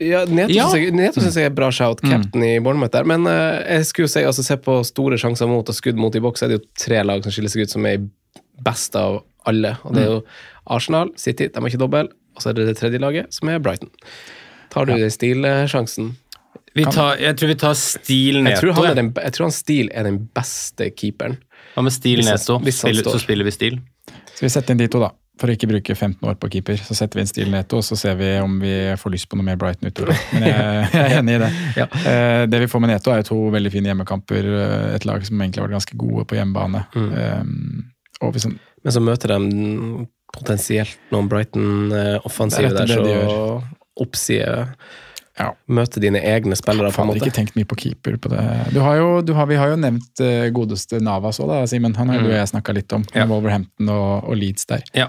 Ja, 0.00 0.24
Neto 0.26 0.54
Ja. 0.56 0.66
syns 0.72 0.80
jeg, 0.80 0.94
Neto 0.96 1.22
er 1.22 1.52
bra 1.54 1.70
shout, 1.70 2.00
captain 2.02 2.42
i 2.42 2.58
Bournemouth 2.58 2.90
der. 2.96 3.06
Men 3.06 3.28
uh, 3.28 3.60
jeg 3.62 3.86
skulle 3.86 4.08
jo 4.08 4.14
si, 4.14 4.24
altså 4.26 4.42
se 4.42 4.56
på 4.58 4.80
store 4.88 5.20
sjanser 5.20 5.46
mot 5.50 5.68
og 5.68 5.76
skudd 5.76 6.00
mot 6.00 6.14
i 6.16 6.22
boks, 6.24 6.42
er 6.42 6.50
det 6.50 6.58
jo 6.58 6.64
tre 6.86 7.04
lag 7.04 7.22
som 7.22 7.34
skiller 7.34 7.52
seg 7.52 7.68
ut 7.68 7.76
som 7.76 7.86
er 7.86 8.02
best 8.64 8.96
av 8.98 9.20
alle. 9.46 9.76
Og 9.84 9.94
det 9.94 10.02
er 10.02 10.10
jo 10.10 10.24
Arsenal, 10.66 11.12
City, 11.20 11.46
de 11.46 11.62
har 11.62 11.70
ikke 11.70 11.84
dobbel, 11.84 12.10
og 12.34 12.42
så 12.42 12.50
er 12.50 12.58
det 12.58 12.66
det 12.72 12.78
tredje 12.80 12.98
laget, 13.02 13.30
som 13.34 13.52
er 13.52 13.62
Brighton. 13.62 13.92
Tar 14.70 14.90
du 14.90 14.96
ja. 14.96 15.10
stilsjansen? 15.10 16.16
vi 16.74 16.84
tar, 16.86 17.16
jeg 17.18 17.36
tror 17.38 17.50
vi 17.50 17.56
tar 17.58 17.72
Stil 17.78 18.44
Jeg 18.46 18.58
tror, 18.60 18.76
han 18.78 18.90
er 18.92 18.98
den, 18.98 19.08
jeg 19.16 19.34
tror 19.34 19.48
han 19.48 19.54
Stil 19.54 19.88
er 19.90 20.06
den 20.06 20.20
beste 20.36 20.90
keeperen. 20.94 21.40
Hva 21.74 21.82
med 21.86 21.92
Stil 21.94 22.24
Neto? 22.26 22.58
Spiller, 22.72 23.06
så 23.14 23.18
spiller 23.22 23.46
vi 23.46 23.52
Stil. 23.54 23.80
Så 24.34 24.44
vi 24.46 24.50
setter 24.52 24.74
inn 24.74 24.80
de 24.82 24.88
to, 24.90 25.00
da? 25.02 25.10
For 25.40 25.48
å 25.48 25.54
ikke 25.56 25.68
bruke 25.70 25.94
15 25.96 26.26
år 26.28 26.34
på 26.36 26.50
keeper. 26.52 26.76
Så 26.84 26.92
setter 26.98 27.16
vi 27.16 27.22
inn 27.24 27.30
Stil 27.30 27.48
Neto, 27.52 27.78
og 27.80 27.84
så 27.86 27.96
ser 27.96 28.18
vi 28.18 28.28
om 28.42 28.58
vi 28.60 28.72
får 29.00 29.14
lyst 29.14 29.28
på 29.30 29.38
noe 29.40 29.46
mer 29.46 29.56
Brighton 29.60 29.88
utover. 29.88 30.16
Men 30.34 30.44
jeg, 30.50 30.88
jeg 30.92 31.04
er 31.06 31.14
enig 31.22 31.36
i 31.38 31.42
det. 31.44 31.50
Ja. 31.80 31.86
Eh, 32.10 32.42
det 32.50 32.60
vi 32.64 32.68
får 32.72 32.82
med 32.84 32.92
Neto, 32.92 33.12
er 33.14 33.22
jo 33.22 33.28
to 33.30 33.38
veldig 33.54 33.72
fine 33.72 33.88
hjemmekamper. 33.92 34.50
eh, 34.64 34.94
Et 34.98 35.06
lag 35.08 35.24
som 35.24 35.40
egentlig 35.40 35.62
har 35.62 35.68
vært 35.70 35.78
ganske 35.78 36.00
gode 36.00 36.26
på 36.28 36.36
hjemmebane. 36.40 36.82
Og 38.20 38.34
hvis 38.34 38.44
han, 38.48 38.58
Men 38.84 38.92
så 38.96 39.00
møter 39.04 39.32
de 39.32 40.06
potensielt 40.36 40.98
noen 41.12 41.28
Brighton-offensive 41.28 42.68
er 42.70 42.76
der, 42.76 42.86
så 42.92 43.02
de 43.04 43.14
så 43.24 43.38
oppside 44.00 44.52
Ja. 45.38 45.52
Møte 45.70 46.00
dine 46.02 46.18
egne 46.20 46.56
spillere, 46.58 46.90
på 46.92 47.02
en 47.02 47.08
måte. 47.12 47.22
ikke 47.22 47.36
tenkt 47.36 47.54
mye 47.56 47.64
på 47.70 47.76
keeper 47.78 48.16
på 48.20 48.28
det. 48.32 48.42
Du 48.74 48.80
har 48.84 48.96
jo, 48.98 49.20
du 49.22 49.32
har, 49.38 49.46
vi 49.46 49.56
har 49.56 49.70
jo 49.72 49.76
nevnt 49.80 50.20
eh, 50.20 50.50
godeste 50.52 51.00
Navas 51.00 51.38
òg, 51.40 51.54
Simen. 51.70 51.94
Han 51.96 52.08
har 52.10 52.18
jo 52.20 52.26
du 52.28 52.32
og 52.32 52.36
jeg 52.36 52.50
snakka 52.52 52.74
litt 52.76 52.92
om. 52.92 53.04
Ja. 53.14 53.24
Wolverhampton 53.30 53.88
og, 53.94 54.28
og 54.28 54.36
Leeds 54.36 54.66
der. 54.66 54.82
Ja. 54.94 55.08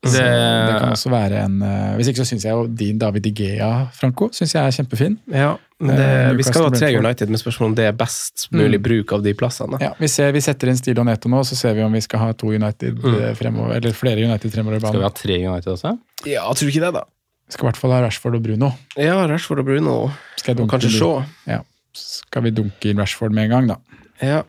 Så 0.00 0.14
Det, 0.16 0.24
det 0.24 0.76
kan 0.80 0.94
også 0.94 1.10
være 1.12 1.42
en 1.44 1.58
eh, 1.60 1.96
Hvis 1.98 2.08
ikke 2.08 2.22
så 2.22 2.30
syns 2.30 2.46
jeg 2.46 2.56
jo 2.56 2.62
din 2.72 2.96
David 2.98 3.26
Igea, 3.28 3.90
Franco, 3.92 4.30
synes 4.32 4.54
jeg 4.56 4.64
er 4.64 4.72
kjempefin. 4.72 5.18
Ja, 5.28 5.50
men 5.78 5.92
det, 5.96 6.06
Eh, 6.08 6.32
vi 6.38 6.42
skal 6.48 6.64
ha 6.64 6.70
tre 6.72 6.88
United, 6.96 7.28
men 7.28 7.36
spørsmålet 7.42 7.68
om 7.70 7.74
det 7.76 7.84
er 7.90 7.92
best 7.92 8.46
mulig 8.50 8.80
Mm. 8.80 8.82
bruk 8.88 9.12
av 9.12 9.22
de 9.22 9.34
plassene. 9.36 9.76
Ja, 9.80 9.92
vi, 10.00 10.08
ser, 10.08 10.32
vi 10.32 10.40
setter 10.40 10.72
inn 10.72 10.80
Stilo 10.80 11.04
Neto 11.04 11.28
nå, 11.28 11.42
så 11.44 11.54
ser 11.56 11.74
vi 11.76 11.84
om 11.84 11.92
vi 11.92 12.00
skal 12.00 12.18
ha 12.24 12.32
to 12.32 12.48
United 12.48 12.96
mm. 12.96 13.36
fremover, 13.36 13.76
eller 13.76 13.92
flere 13.92 14.24
United 14.24 14.50
fremover 14.56 14.80
i 14.80 14.80
banen. 14.80 14.96
skal 14.96 15.04
vi 15.04 15.08
ha 15.10 15.14
tre 15.20 15.38
United 15.52 15.72
også? 15.76 15.92
Ja, 16.32 16.48
tror 16.48 16.64
du 16.64 16.72
ikke 16.72 16.86
det, 16.88 16.94
da? 16.96 17.04
Vi 17.50 17.56
skal 17.56 17.66
i 17.66 17.68
hvert 17.72 17.78
fall 17.82 17.90
ha 17.96 17.96
Rashford 18.04 18.36
og 18.38 18.42
Bruno. 18.44 18.68
Ja, 18.94 19.16
Rashford 19.26 19.58
og 19.58 19.66
Bruno. 19.66 19.94
Skal 20.38 20.54
jeg 20.54 20.62
Og 20.62 20.68
kanskje? 20.70 20.90
Shaw. 20.94 21.24
Ja. 21.50 21.56
Skal 21.98 22.44
vi 22.46 22.52
dunke 22.54 22.92
inn 22.92 23.00
Rashford 23.02 23.34
med 23.34 23.48
en 23.48 23.50
gang, 23.50 23.66
da? 23.72 23.76
Ja, 24.22 24.42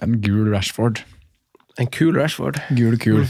En 0.00 0.14
gul 0.24 0.48
Rashford. 0.54 1.02
en 1.78 1.86
kul 1.92 2.16
Rashford. 2.16 2.56
Gul 2.76 2.96
kul. 2.98 3.26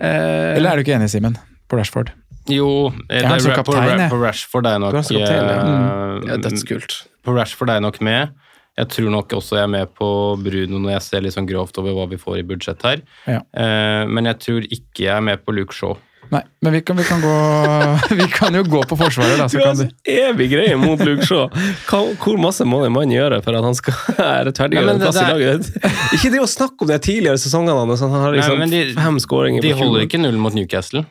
Eh, 0.00 0.56
Eller 0.56 0.70
er 0.72 0.76
du 0.76 0.82
ikke 0.82 0.96
enig, 0.96 1.10
Simen? 1.12 1.36
På 1.68 1.78
Rashford? 1.78 2.10
Jo, 2.50 2.88
eh, 3.08 3.20
Jeg 3.20 3.26
har 3.28 3.38
det 3.38 3.46
er, 3.46 3.62
på, 3.62 3.72
på 4.10 4.20
Rashford 4.24 4.66
er 4.66 4.70
jeg 4.70 4.80
nok 4.80 5.04
som 5.04 5.16
kaptein, 5.16 5.50
ja. 5.50 5.62
Mm. 5.62 6.28
ja, 6.28 6.36
dødskult. 6.36 6.96
På 7.22 7.36
Rashford 7.36 7.70
er 7.70 7.78
jeg 7.78 7.82
nok 7.86 8.00
med. 8.00 8.34
Jeg 8.78 8.88
tror 8.88 9.10
nok 9.10 9.28
også 9.38 9.56
jeg 9.58 9.62
er 9.68 9.72
med 9.78 9.86
på 9.94 10.10
Bruno 10.42 10.78
når 10.82 10.90
jeg 10.96 11.02
ser 11.02 11.20
litt 11.20 11.34
sånn 11.34 11.46
grovt 11.46 11.78
over 11.78 11.92
hva 11.94 12.08
vi 12.10 12.16
får 12.18 12.38
i 12.40 12.46
budsjett 12.48 12.82
her. 12.82 13.02
Ja. 13.28 13.40
Eh, 13.54 14.04
men 14.08 14.24
jeg 14.26 14.38
tror 14.40 14.66
ikke 14.66 15.04
jeg 15.04 15.14
er 15.16 15.20
med 15.20 15.44
på 15.44 15.54
Luke 15.54 15.74
Shaw. 15.76 15.94
Nei, 16.30 16.40
men 16.62 16.72
vi 16.76 16.80
kan, 16.86 16.94
vi 17.00 17.04
kan 17.08 17.20
gå 17.24 17.30
Vi 18.20 18.26
kan 18.30 18.54
jo 18.54 18.60
gå 18.70 18.80
på 18.86 18.96
forsvaret, 19.00 19.38
da. 19.40 19.46
Du 19.50 19.56
har 19.58 19.72
en 19.72 19.78
så 19.80 19.86
du 19.90 20.10
evig 20.12 20.46
greie 20.52 20.76
mot 20.78 21.00
Luke 21.02 21.26
Shaw. 21.26 21.48
Hva, 21.88 22.00
hvor 22.22 22.38
masse 22.38 22.62
må 22.68 22.84
en 22.86 22.94
mann 22.94 23.10
gjøre 23.10 23.40
for 23.42 23.58
at 23.58 23.66
han 23.66 23.74
skal 23.78 23.96
rettferdiggjøre 24.46 24.94
en 24.94 25.02
plass 25.02 25.18
i 25.18 25.24
det- 25.24 25.32
laget? 25.34 25.70
Ikke 26.18 26.30
det 26.36 26.42
å 26.44 26.48
snakke 26.50 26.86
om 26.86 26.92
de 26.92 26.98
tidligere 27.02 27.40
sesongene 27.42 27.74
hans. 27.82 28.04
Han 28.06 28.14
har 28.14 28.36
liksom 28.38 28.62
Nei, 28.62 28.68
de- 28.70 28.94
fem 28.98 29.18
skåringer 29.26 29.64
De 29.66 29.72
holder 29.80 30.06
ikke 30.06 30.20
nullen 30.22 30.42
mot 30.44 30.54
Newcastle. 30.54 31.02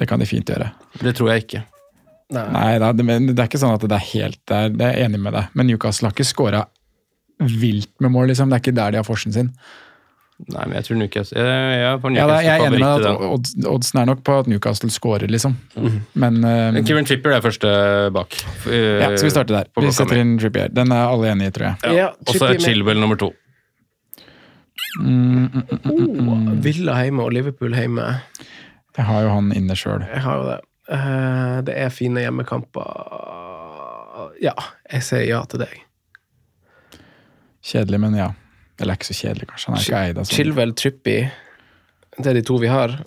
Det 0.00 0.08
kan 0.10 0.20
de 0.20 0.26
fint 0.28 0.48
gjøre. 0.52 0.70
Det 1.00 1.14
tror 1.16 1.32
jeg 1.32 1.46
ikke. 1.46 1.64
Nei. 2.32 2.44
Nei 2.52 2.68
da, 2.80 2.92
det, 2.96 3.04
men 3.04 3.26
det 3.32 3.36
er 3.38 3.48
ikke 3.50 3.60
sånn 3.60 3.74
at 3.76 3.82
det 3.88 3.96
er 3.96 4.06
helt 4.12 4.38
der. 4.48 4.70
Det 4.72 4.86
er 4.88 4.94
jeg 4.98 5.08
enig 5.10 5.20
med 5.24 5.34
deg. 5.36 5.50
Men 5.56 5.68
Newcastle 5.68 6.08
har 6.08 6.14
ikke 6.16 6.24
skåra 6.28 6.62
vilt 7.42 7.90
med 8.00 8.12
mål, 8.14 8.28
liksom. 8.32 8.48
Det 8.52 8.56
er 8.58 8.62
ikke 8.64 8.76
der 8.76 8.94
de 8.94 9.00
har 9.02 9.06
forsen 9.08 9.34
sin. 9.34 9.50
Nei, 10.50 10.64
men 10.66 10.74
jeg 10.74 10.86
tror 10.88 10.96
Newcastle 10.98 11.38
Jeg, 11.38 11.74
jeg 11.78 11.86
er 11.86 11.98
på 12.02 12.10
Ja, 12.16 12.24
da, 12.26 12.38
jeg 12.42 12.50
er 12.58 12.64
enig 12.66 12.80
med 12.82 13.04
at 13.06 13.20
odds, 13.28 13.52
oddsen 13.68 14.00
er 14.02 14.08
nok 14.10 14.24
på 14.26 14.38
at 14.42 14.48
Newcastle 14.50 14.90
scorer, 14.90 15.30
liksom. 15.30 15.54
Men 16.18 16.40
eh, 16.48 16.80
Kieran 16.82 17.06
Tripper 17.06 17.36
er 17.36 17.44
første 17.44 17.70
bak. 18.14 18.34
Uh, 18.66 18.72
ja, 18.74 19.12
skal 19.14 19.28
vi 19.28 19.34
starte 19.34 19.54
der? 19.54 19.70
Vi 19.78 19.92
setter 19.94 20.18
inn 20.18 20.34
Trippier. 20.42 20.72
Den 20.74 20.90
er 20.94 21.06
alle 21.12 21.30
enige 21.30 21.52
i, 21.52 21.54
tror 21.54 21.68
jeg. 21.68 21.76
Ja. 21.84 21.94
Ja, 22.02 22.08
Og 22.26 22.34
så 22.34 22.50
er 22.50 22.58
Chilwell 22.62 22.98
nummer 23.02 23.20
to. 23.20 23.30
Mm, 24.98 25.46
mm, 25.46 25.62
mm, 25.70 25.78
mm, 25.86 26.18
mm. 26.18 26.50
Villa 26.64 26.98
hjemme 27.04 27.24
og 27.24 27.32
Liverpool 27.32 27.78
hjemme. 27.78 28.08
Jeg 28.98 29.08
har 29.08 29.24
jo 29.24 29.32
han 29.32 29.54
inne 29.56 29.78
sjøl. 29.78 30.02
Jeg 30.10 30.26
har 30.26 30.42
jo 30.42 30.50
det. 30.50 30.58
Uh, 30.90 31.62
det 31.70 31.78
er 31.78 31.94
fine 31.94 32.26
hjemmekamper. 32.26 32.90
Ja, 34.42 34.56
jeg 34.90 35.06
sier 35.06 35.24
ja 35.28 35.40
til 35.48 35.62
deg. 35.62 35.80
Kjedelig, 37.62 38.02
men 38.02 38.18
ja. 38.18 38.32
Eller 38.82 38.98
ikke 38.98 39.08
så 39.10 39.14
kjedelig, 39.20 39.46
kanskje. 39.52 39.66
Han 39.70 39.78
er 39.78 39.86
ikke 39.86 40.02
eid 40.02 40.18
av 40.18 40.24
sånn. 40.28 40.36
Chilwell, 40.36 40.72
Trippy, 40.74 41.16
det 42.18 42.26
er 42.26 42.34
de 42.34 42.42
to 42.42 42.58
vi 42.60 42.68
har. 42.72 42.98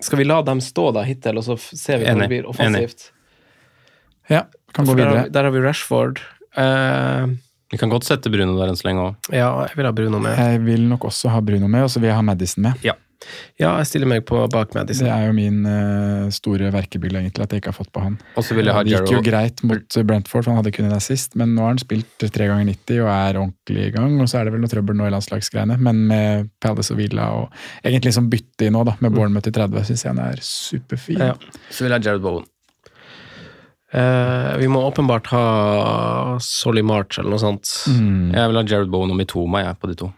Skal 0.00 0.18
vi 0.22 0.24
la 0.24 0.40
dem 0.46 0.60
stå 0.64 0.92
da 0.96 1.02
hittil, 1.04 1.36
og 1.36 1.44
så 1.44 1.58
ser 1.60 1.98
vi 2.00 2.06
hvor 2.08 2.20
det 2.22 2.28
blir 2.32 2.46
offensivt? 2.48 3.10
Ja, 4.30 4.44
kan 4.72 4.86
gå 4.86 4.94
videre. 4.94 5.10
der, 5.10 5.16
har 5.18 5.24
vi- 5.26 5.30
der 5.36 5.44
har 5.44 5.50
vi 5.50 5.60
Rashford. 5.66 6.20
Uh, 6.56 7.36
Vi 7.70 7.78
kan 7.78 7.88
godt 7.90 8.02
sette 8.04 8.30
Bruno 8.30 8.56
der 8.58 8.66
enn 8.72 8.76
så 8.78 8.86
lenge 8.88 9.02
òg. 9.10 9.16
ja, 9.32 9.50
jeg 9.66 9.76
vil 9.76 9.84
ha 9.86 9.92
Bruno 9.92 10.18
med. 10.18 10.36
Jeg 10.38 10.60
vil 10.64 10.88
nok 10.88 11.04
også 11.04 11.28
ha 11.30 11.40
Bruno 11.40 11.68
med, 11.68 11.82
og 11.84 11.90
så 11.90 12.00
vil 12.00 12.08
jeg 12.08 12.16
ha 12.16 12.22
Madison 12.22 12.62
med. 12.62 12.74
Ja, 12.82 12.94
jeg 13.60 13.88
stiller 13.88 14.08
meg 14.08 14.24
på 14.28 14.40
bak 14.52 14.72
Det 14.88 14.96
er 15.04 15.26
jo 15.26 15.34
min 15.36 15.64
uh, 15.66 16.30
store 16.32 16.70
verkebyll, 16.72 17.18
egentlig, 17.20 17.44
at 17.44 17.52
jeg 17.52 17.62
ikke 17.62 17.72
har 17.72 17.76
fått 17.76 17.92
på 17.92 18.04
han. 18.04 18.18
Vil 18.36 18.70
jeg 18.70 18.76
ha 18.76 18.84
Det 18.84 18.94
gikk 18.94 19.12
jo 19.12 19.22
greit 19.24 19.62
mot 19.66 19.96
eh, 19.96 20.06
Brentford, 20.06 20.44
for 20.44 20.52
han 20.52 20.60
hadde 20.60 20.72
kun 20.74 20.88
en 20.88 20.96
assist, 20.96 21.36
men 21.36 21.52
nå 21.54 21.64
har 21.66 21.74
han 21.74 21.82
spilt 21.82 22.24
tre 22.32 22.48
ganger 22.50 22.70
90 22.70 23.02
og 23.04 23.10
er 23.12 23.40
ordentlig 23.42 23.88
i 23.88 23.94
gang. 23.96 24.16
Og 24.22 24.30
så 24.30 24.40
er 24.40 24.48
det 24.48 24.54
vel 24.54 24.64
noe 24.64 24.72
trøbbel 24.72 24.96
nå 24.98 25.08
i 25.08 25.14
landslagsgreiene, 25.14 25.76
men 25.80 26.04
med 26.10 26.48
Palace 26.62 26.94
og 26.94 27.00
Villa 27.02 27.28
og 27.36 27.60
egentlig 27.84 28.14
som 28.16 28.30
bytte 28.32 28.68
i 28.68 28.72
nå, 28.72 28.84
da, 28.88 28.96
med 29.04 29.12
Bournemouth 29.16 29.50
i 29.50 29.54
30, 29.54 29.90
syns 29.90 30.06
jeg 30.06 30.14
han 30.14 30.24
er 30.24 30.40
superfin. 30.44 31.20
Ja. 31.30 31.36
Så 31.68 31.84
vil 31.84 31.92
jeg 31.92 32.00
ha 32.00 32.08
Jared 32.08 32.24
Bowen. 32.24 32.48
Uh, 33.90 34.54
vi 34.60 34.68
må 34.70 34.84
åpenbart 34.86 35.26
ha 35.32 35.44
Solly 36.38 36.82
March 36.86 37.18
eller 37.18 37.34
noe 37.34 37.42
sånt. 37.42 37.72
Mm. 37.90 38.30
Jeg 38.36 38.52
vil 38.52 38.60
ha 38.60 38.62
Jared 38.62 38.92
Bowen 38.92 39.10
og 39.10 39.18
Mitoma 39.18 39.64
jeg, 39.64 39.78
på 39.82 39.90
de 39.90 39.96
to. 40.04 40.10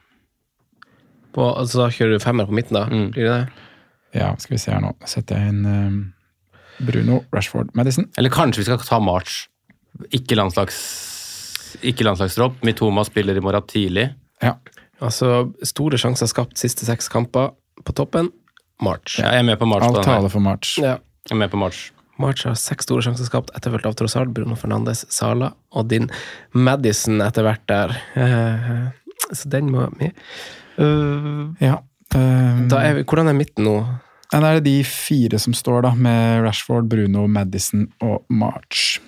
På, 1.33 1.49
altså, 1.59 1.85
da 1.85 1.93
kjører 1.93 2.19
du 2.19 2.25
femmer 2.25 2.49
på 2.49 2.57
midten, 2.57 2.77
da? 2.79 2.87
Mm. 2.91 3.07
Blir 3.15 3.29
det 3.29 3.37
det? 3.37 3.69
Ja, 4.21 4.33
skal 4.41 4.57
vi 4.57 4.61
se 4.61 4.75
her 4.75 4.83
nå. 4.85 4.93
Setter 5.09 5.41
jeg 5.41 5.55
inn 5.55 5.63
um, 5.65 5.97
Bruno, 6.85 7.23
Rashford, 7.33 7.73
Madison. 7.79 8.11
Eller 8.21 8.33
kanskje 8.35 8.61
vi 8.61 8.69
skal 8.69 8.83
ta 8.85 9.01
March. 9.03 9.47
Ikke 10.13 10.37
landslags... 10.37 10.83
Ikke 11.81 12.05
landslagsdropp. 12.05 12.61
Mitoma 12.69 13.05
spiller 13.09 13.39
i 13.39 13.45
morgen 13.45 13.65
tidlig. 13.71 14.11
Ja. 14.45 14.59
Altså, 15.03 15.49
store 15.67 15.99
sjanser 15.99 16.29
skapt 16.31 16.61
siste 16.61 16.85
seks 16.87 17.09
kamper 17.13 17.55
på 17.83 17.97
toppen. 17.97 18.29
March. 18.83 19.17
Ja, 19.21 19.33
jeg 19.33 19.45
er 19.45 19.49
med 19.49 19.59
på 19.61 19.69
March 19.71 19.87
Alt 19.87 20.05
taler 20.05 20.33
for 20.33 20.45
March. 20.45 20.77
Ja. 20.83 20.99
Jeg 21.29 21.37
er 21.37 21.41
med 21.45 21.53
på 21.53 21.61
March. 21.61 21.91
March 22.21 22.45
har 22.47 22.57
seks 22.59 22.87
store 22.87 23.03
sjanser 23.07 23.27
skapt, 23.27 23.53
etterfulgt 23.57 23.87
av 23.89 23.95
Trossard, 23.99 24.33
Bruno 24.37 24.57
Fernandes, 24.59 25.07
Sala 25.11 25.53
og 25.73 25.89
din 25.91 26.11
Madison 26.53 27.23
etter 27.25 27.47
hvert 27.47 27.65
der. 27.71 27.95
Eh, 28.19 28.75
så 29.33 29.51
den 29.51 29.71
må 29.73 29.87
med. 29.97 30.19
Eh, 30.79 31.67
Ja. 31.69 31.79
Um, 32.15 32.67
da 32.69 32.83
er 32.85 32.99
vi, 32.99 33.05
hvordan 33.09 33.29
er 33.31 33.37
midten 33.39 33.65
nå? 33.65 33.77
ja, 34.33 34.41
Da 34.41 34.49
er 34.51 34.59
det 34.61 34.65
de 34.67 34.83
fire 34.85 35.39
som 35.41 35.55
står, 35.57 35.83
da, 35.87 35.95
med 35.97 36.43
Rashford, 36.45 36.89
Bruno, 36.89 37.27
Madison 37.27 37.87
og 38.05 38.25
March. 38.29 38.99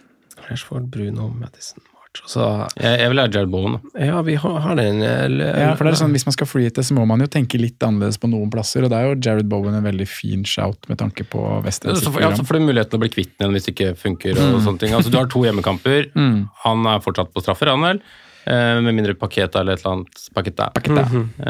Rashford, 0.49 0.87
Bruno, 0.93 1.29
Madison, 1.29 1.83
March. 1.93 2.23
Så 2.31 2.41
Jeg, 2.81 3.01
jeg 3.01 3.11
vil 3.11 3.19
ha 3.21 3.27
Jared 3.27 3.51
Bowen. 3.53 3.77
Ja, 3.99 4.23
vi 4.23 4.37
har, 4.41 4.59
har 4.61 4.77
den 4.79 5.01
Ja, 5.03 5.75
for 5.77 5.85
det 5.85 5.93
er 5.95 5.99
sånn, 6.01 6.13
Hvis 6.15 6.25
man 6.29 6.33
skal 6.37 6.47
freehite, 6.47 6.81
så 6.87 6.95
må 6.97 7.05
man 7.11 7.21
jo 7.21 7.27
tenke 7.27 7.59
litt 7.61 7.83
annerledes 7.83 8.17
på 8.23 8.29
noen 8.31 8.49
plasser. 8.55 8.85
og 8.87 8.91
Det 8.93 8.97
er 9.01 9.09
jo 9.11 9.17
Jared 9.21 9.49
Bowen 9.51 9.75
en 9.75 9.85
veldig 9.85 10.07
fin 10.09 10.45
shout 10.49 10.89
med 10.89 10.97
tanke 11.03 11.25
på 11.29 11.43
Vestre 11.65 11.91
Så 11.97 12.05
sitt 12.07 12.07
ja, 12.07 12.31
så 12.31 12.41
program. 12.41 12.47
får 12.47 12.55
du 12.61 12.67
muligheten 12.71 12.97
å 12.97 13.03
bli 13.05 13.09
kvitt 13.13 13.35
den 13.43 13.53
hvis 13.53 13.67
det 13.69 13.75
ikke 13.75 13.97
funker. 13.99 14.33
og 14.39 14.61
sånne 14.63 14.79
ting. 14.85 14.95
Altså, 14.95 15.11
Du 15.11 15.19
har 15.19 15.27
to 15.29 15.45
hjemmekamper. 15.45 16.09
Mm. 16.15 16.49
Han 16.65 16.87
er 16.87 17.01
fortsatt 17.05 17.35
på 17.35 17.43
straffer, 17.45 17.69
han 17.69 17.83
vel? 17.85 18.01
Eh, 18.45 18.81
med 18.85 18.95
mindre 18.97 19.15
Paketa 19.17 19.61
eller 19.61 19.79
et 19.79 19.85
eller 19.85 19.93
annet. 19.99 20.25
Paketa. 20.37 20.71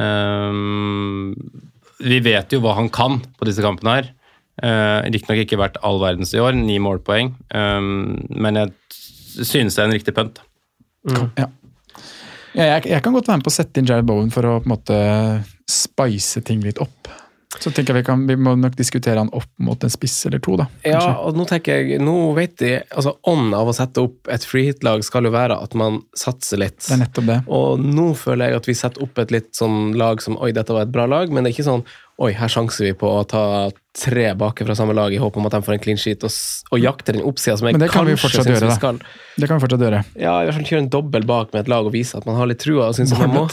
Eh, 0.01 0.53
vi 2.05 2.21
vet 2.23 2.55
jo 2.55 2.61
hva 2.63 2.77
han 2.79 2.91
kan 2.93 3.21
på 3.39 3.49
disse 3.49 3.65
kampene 3.65 3.99
her. 3.99 4.13
Uh, 4.55 5.03
Riktignok 5.11 5.41
ikke 5.43 5.59
vært 5.59 5.81
all 5.83 5.97
verdens 5.99 6.31
i 6.31 6.39
år, 6.39 6.55
ni 6.55 6.77
målpoeng. 6.79 7.33
Men 7.51 8.59
jeg 8.61 8.71
synes 9.43 9.75
det 9.75 9.83
er 9.83 9.89
en 9.89 9.95
riktig 9.97 10.15
pønt. 10.15 10.39
Ja. 11.11 11.49
Ja, 12.55 12.69
jeg, 12.77 12.85
jeg 12.93 13.03
kan 13.03 13.17
godt 13.17 13.27
være 13.27 13.41
med 13.41 13.47
på 13.49 13.51
å 13.51 13.57
sette 13.57 13.83
inn 13.83 13.89
Jared 13.89 14.07
Bowen 14.07 14.31
for 14.31 14.47
å 14.47 14.61
på 14.63 14.69
en 14.69 14.75
måte 14.77 14.99
spice 15.71 16.43
ting 16.47 16.63
litt 16.63 16.79
opp. 16.83 17.11
Så 17.61 17.71
tenker 17.71 17.95
jeg 17.95 18.03
vi, 18.03 18.07
kan, 18.07 18.25
vi 18.27 18.37
må 18.37 18.55
nok 18.59 18.77
diskutere 18.79 19.21
han 19.21 19.31
opp 19.37 19.51
mot 19.63 19.85
en 19.87 19.93
spiss 19.93 20.17
eller 20.29 20.43
to, 20.43 20.57
da. 20.61 20.67
Ja, 20.87 21.03
og 21.23 21.37
nå 21.39 21.47
tenker 21.49 21.81
jeg, 21.81 22.01
nå 22.03 22.15
vet 22.37 22.57
de, 22.63 22.73
altså 22.91 23.15
Ånden 23.31 23.55
av 23.57 23.71
å 23.71 23.75
sette 23.77 24.03
opp 24.03 24.31
et 24.33 24.47
freehit-lag 24.49 25.05
skal 25.07 25.29
jo 25.29 25.35
være 25.35 25.57
at 25.63 25.77
man 25.79 26.01
satser 26.19 26.61
litt. 26.65 26.81
Det 26.83 26.97
er 26.97 27.05
nettopp 27.05 27.29
det. 27.31 27.39
Og 27.55 27.81
nå 27.85 28.11
føler 28.19 28.51
jeg 28.51 28.61
at 28.63 28.71
vi 28.71 28.77
setter 28.79 29.07
opp 29.07 29.23
et 29.23 29.35
litt 29.35 29.53
sånn 29.57 29.95
lag 30.01 30.23
som 30.25 30.39
Oi, 30.43 30.51
dette 30.57 30.75
var 30.75 30.89
et 30.89 30.95
bra 30.95 31.07
lag, 31.11 31.31
men 31.31 31.45
det 31.45 31.53
er 31.53 31.59
ikke 31.59 31.71
sånn 31.71 31.87
Oi, 32.23 32.31
her 32.39 32.51
sjanser 32.51 32.87
vi 32.87 32.93
på 32.95 33.09
å 33.11 33.25
ta 33.27 33.41
tre 33.99 34.29
bake 34.39 34.63
fra 34.67 34.77
samme 34.79 34.95
lag 34.95 35.11
i 35.15 35.19
håp 35.19 35.35
om 35.39 35.49
at 35.49 35.57
de 35.57 35.61
får 35.67 35.75
en 35.75 35.83
clean 35.83 35.99
sheet, 35.99 36.23
og, 36.27 36.31
og 36.71 36.79
jakter 36.79 37.17
den 37.17 37.25
oppsida 37.27 37.57
som 37.59 37.67
jeg 37.67 37.75
Men 37.75 37.83
det 37.83 37.91
kan 37.91 38.07
vi 38.07 38.15
kanskje 38.15 38.45
syns 38.47 38.63
vi 38.63 38.77
skal. 38.77 39.01
Det 39.35 39.49
kan 39.51 39.59
vi 39.59 39.65
fortsatt 39.65 39.83
gjøre. 39.83 40.05
Ja, 40.15 40.37
i 40.43 40.47
hvert 40.47 40.61
fall 40.61 40.69
kjøre 40.69 40.85
en 40.85 40.93
dobbel 40.95 41.27
bak 41.27 41.51
med 41.55 41.65
et 41.65 41.73
lag 41.73 41.89
og 41.89 41.95
vise 41.95 42.15
at 42.19 42.27
man 42.29 42.39
har 42.39 42.47
litt 42.51 42.63
trua. 42.63 42.93
og 42.93 42.95
syns 42.99 43.17
man 43.19 43.35
må. 43.35 43.45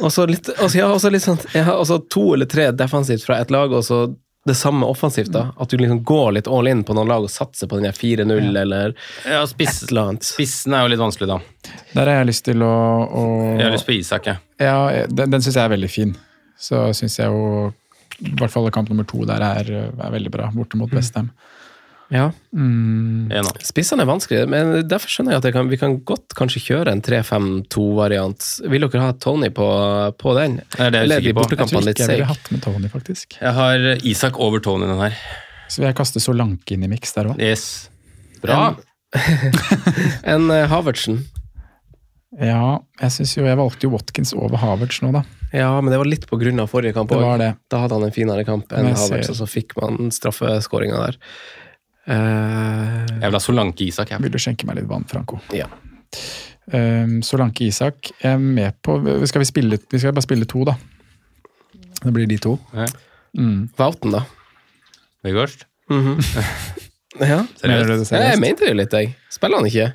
Og 0.00 0.12
så 0.14 0.26
litt, 0.30 0.48
også, 0.54 0.78
ja, 0.78 0.88
også 0.92 1.10
litt 1.10 1.24
sånn, 1.24 1.38
ja, 1.56 1.72
og 1.74 1.86
så 1.88 1.98
to 2.10 2.32
eller 2.36 2.46
tre 2.50 2.70
defensivt 2.76 3.24
fra 3.26 3.40
et 3.42 3.50
lag, 3.54 3.72
og 3.74 3.84
så 3.86 4.04
det 4.48 4.54
samme 4.54 4.86
offensivt. 4.86 5.32
da, 5.32 5.48
At 5.60 5.70
du 5.70 5.76
liksom 5.76 6.02
går 6.04 6.32
litt 6.38 6.46
all 6.48 6.66
in 6.70 6.84
på 6.84 6.94
noen 6.96 7.08
lag 7.10 7.26
og 7.26 7.30
satser 7.30 7.68
på 7.68 7.80
den 7.80 7.92
4-0 7.92 8.56
eller 8.56 8.94
Ja, 9.26 9.42
et 9.44 9.82
eller 9.90 10.02
annet. 10.12 10.24
Spissen 10.24 10.74
er 10.74 10.86
jo 10.86 10.92
litt 10.94 11.02
vanskelig, 11.02 11.28
da. 11.28 11.40
Der 11.92 12.06
har 12.06 12.22
jeg 12.22 12.30
lyst 12.30 12.46
til 12.48 12.64
å, 12.64 12.72
å 13.04 13.24
Jeg 13.58 13.66
har 13.66 13.74
lyst 13.74 13.88
på 13.88 13.96
Isak, 13.98 14.30
jeg. 14.30 14.40
Ja, 14.62 14.78
Den, 15.10 15.34
den 15.34 15.44
syns 15.44 15.58
jeg 15.58 15.64
er 15.66 15.74
veldig 15.74 15.90
fin. 15.92 16.16
Så 16.58 16.88
syns 16.96 17.18
jeg 17.20 17.28
jo 17.28 17.68
i 18.18 18.32
hvert 18.34 18.50
fall 18.50 18.66
kamp 18.74 18.88
nummer 18.90 19.06
to 19.06 19.22
der 19.28 19.42
er, 19.44 19.68
er 19.90 20.14
veldig 20.14 20.32
bra, 20.34 20.48
borte 20.54 20.78
mot 20.80 20.90
Westham. 20.96 21.28
Ja. 22.08 22.30
Mm. 22.56 23.28
Spissene 23.66 24.04
er 24.04 24.08
vanskelig, 24.08 24.46
men 24.48 24.70
derfor 24.88 25.12
skjønner 25.12 25.34
jeg 25.34 25.42
at 25.42 25.48
jeg 25.48 25.56
kan, 25.58 25.68
vi 25.68 25.78
kan 25.80 25.98
godt 26.08 26.32
kanskje 26.38 26.62
kjøre 26.64 26.94
en 26.94 27.02
3-5-2-variant. 27.04 28.48
Vil 28.72 28.86
dere 28.86 29.04
ha 29.04 29.12
Tony 29.20 29.50
på, 29.54 29.68
på 30.16 30.36
den? 30.38 30.58
Det 30.72 30.86
er 30.86 30.94
det 30.94 31.02
jeg 31.02 31.04
er 31.04 31.04
Eller 31.04 31.20
usikker 31.20 31.36
på. 31.36 31.44
Jeg 31.44 31.58
tror 31.60 31.92
ikke 31.92 32.06
jeg 32.06 32.14
ville 32.14 32.30
hatt 32.32 32.50
med 32.54 32.64
Tony, 32.64 32.92
faktisk. 32.92 33.38
Jeg 33.42 33.54
har 33.60 33.88
Isak 34.08 34.40
over 34.40 34.64
Tony 34.64 34.88
den 34.88 35.02
her. 35.04 35.20
Så 35.68 35.82
vil 35.82 35.90
jeg 35.90 35.98
kaste 35.98 36.22
Solanke 36.24 36.76
inn 36.76 36.86
i 36.86 36.90
miks 36.90 37.12
der 37.16 37.28
òg. 37.34 37.42
Yes. 37.44 37.90
Bra. 38.40 38.76
En 40.24 40.48
uh, 40.54 40.64
Havertsen. 40.70 41.20
Ja, 42.38 42.78
jeg 43.00 43.12
synes 43.14 43.30
jo 43.38 43.46
Jeg 43.46 43.56
valgte 43.56 43.86
jo 43.86 43.92
Watkins 43.94 44.34
over 44.36 44.60
Havertz 44.60 45.00
nå, 45.00 45.10
da. 45.16 45.22
Ja, 45.56 45.70
men 45.80 45.88
det 45.90 45.96
var 46.00 46.08
litt 46.08 46.26
av 46.28 46.68
forrige 46.68 46.92
kamp 46.96 47.12
òg. 47.16 47.24
Da 47.72 47.80
hadde 47.82 47.96
han 47.96 48.04
en 48.04 48.12
finere 48.12 48.44
kamp 48.44 48.72
enn 48.72 48.92
Havertz, 48.92 49.30
og 49.32 49.38
så 49.40 49.48
fikk 49.48 49.76
man 49.80 50.12
straffeskåringa 50.12 51.00
der. 51.06 51.18
Eh, 52.08 53.06
Jeg 53.20 53.26
vil 53.28 53.36
ha 53.36 53.40
Solanke 53.42 53.84
Isak, 53.84 54.10
jeg. 54.14 54.22
Vil 54.24 54.32
du 54.32 54.38
skjenke 54.40 54.66
meg 54.68 54.78
litt 54.80 54.88
vann, 54.88 55.04
Franco? 55.08 55.40
Ja. 55.52 55.66
Um, 56.72 57.18
Solanke 57.24 57.66
Isak 57.68 58.10
er 58.24 58.36
med 58.40 58.74
på 58.84 58.98
Skal 59.28 59.40
vi 59.40 59.46
spille 59.48 59.78
Vi 59.88 60.00
skal 60.00 60.12
bare 60.12 60.24
spille 60.26 60.44
to, 60.48 60.66
da. 60.68 60.74
Det 62.02 62.12
blir 62.14 62.28
de 62.30 62.36
to. 62.44 62.58
Ja. 62.76 62.86
Mm. 63.36 63.68
Vauten, 63.76 64.12
da. 64.14 64.24
Mhm. 65.90 66.20
ja. 67.20 67.40
Mener 67.64 67.88
det 67.88 67.96
ja, 67.98 68.04
seriøst? 68.04 68.12
jeg 68.12 68.40
mente 68.40 68.68
det 68.68 68.76
litt, 68.76 68.92
jeg. 68.94 69.14
Spiller 69.32 69.58
han 69.60 69.66
ikke? 69.68 69.88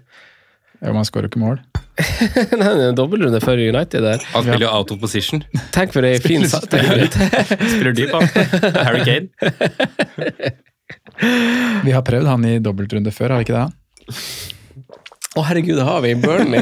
Jo, 0.84 0.92
man 0.98 1.06
skårer 1.08 1.30
jo 1.30 1.32
ikke 1.32 1.40
mål. 1.44 1.62
Nei, 2.60 2.68
det 2.74 2.82
er 2.84 2.90
en 2.90 2.98
dobbeltrunde 2.98 3.40
for 3.44 3.56
United 3.62 4.04
der. 4.04 4.26
Han 4.34 4.44
spiller 4.44 4.66
jo 4.66 4.72
out 4.74 4.92
of 4.92 5.00
position. 5.00 5.44
Tenk 5.72 5.94
for 5.96 6.04
ei 6.10 6.18
fin 6.20 6.44
satsing. 6.50 7.08
Spiller 7.78 7.96
dyp, 7.96 8.12
han. 8.18 8.28
Harry 8.90 9.06
Kane. 9.08 10.60
Vi 11.84 11.92
har 11.94 12.04
prøvd 12.08 12.28
han 12.30 12.46
i 12.50 12.58
dobbeltrunde 12.64 13.12
før, 13.14 13.36
har 13.36 13.44
vi 13.44 13.48
ikke 13.48 13.60
det? 13.60 14.14
Å, 15.34 15.42
herregud, 15.48 15.78
det 15.80 15.86
har 15.88 16.02
vi! 16.06 16.14
Burnley. 16.22 16.62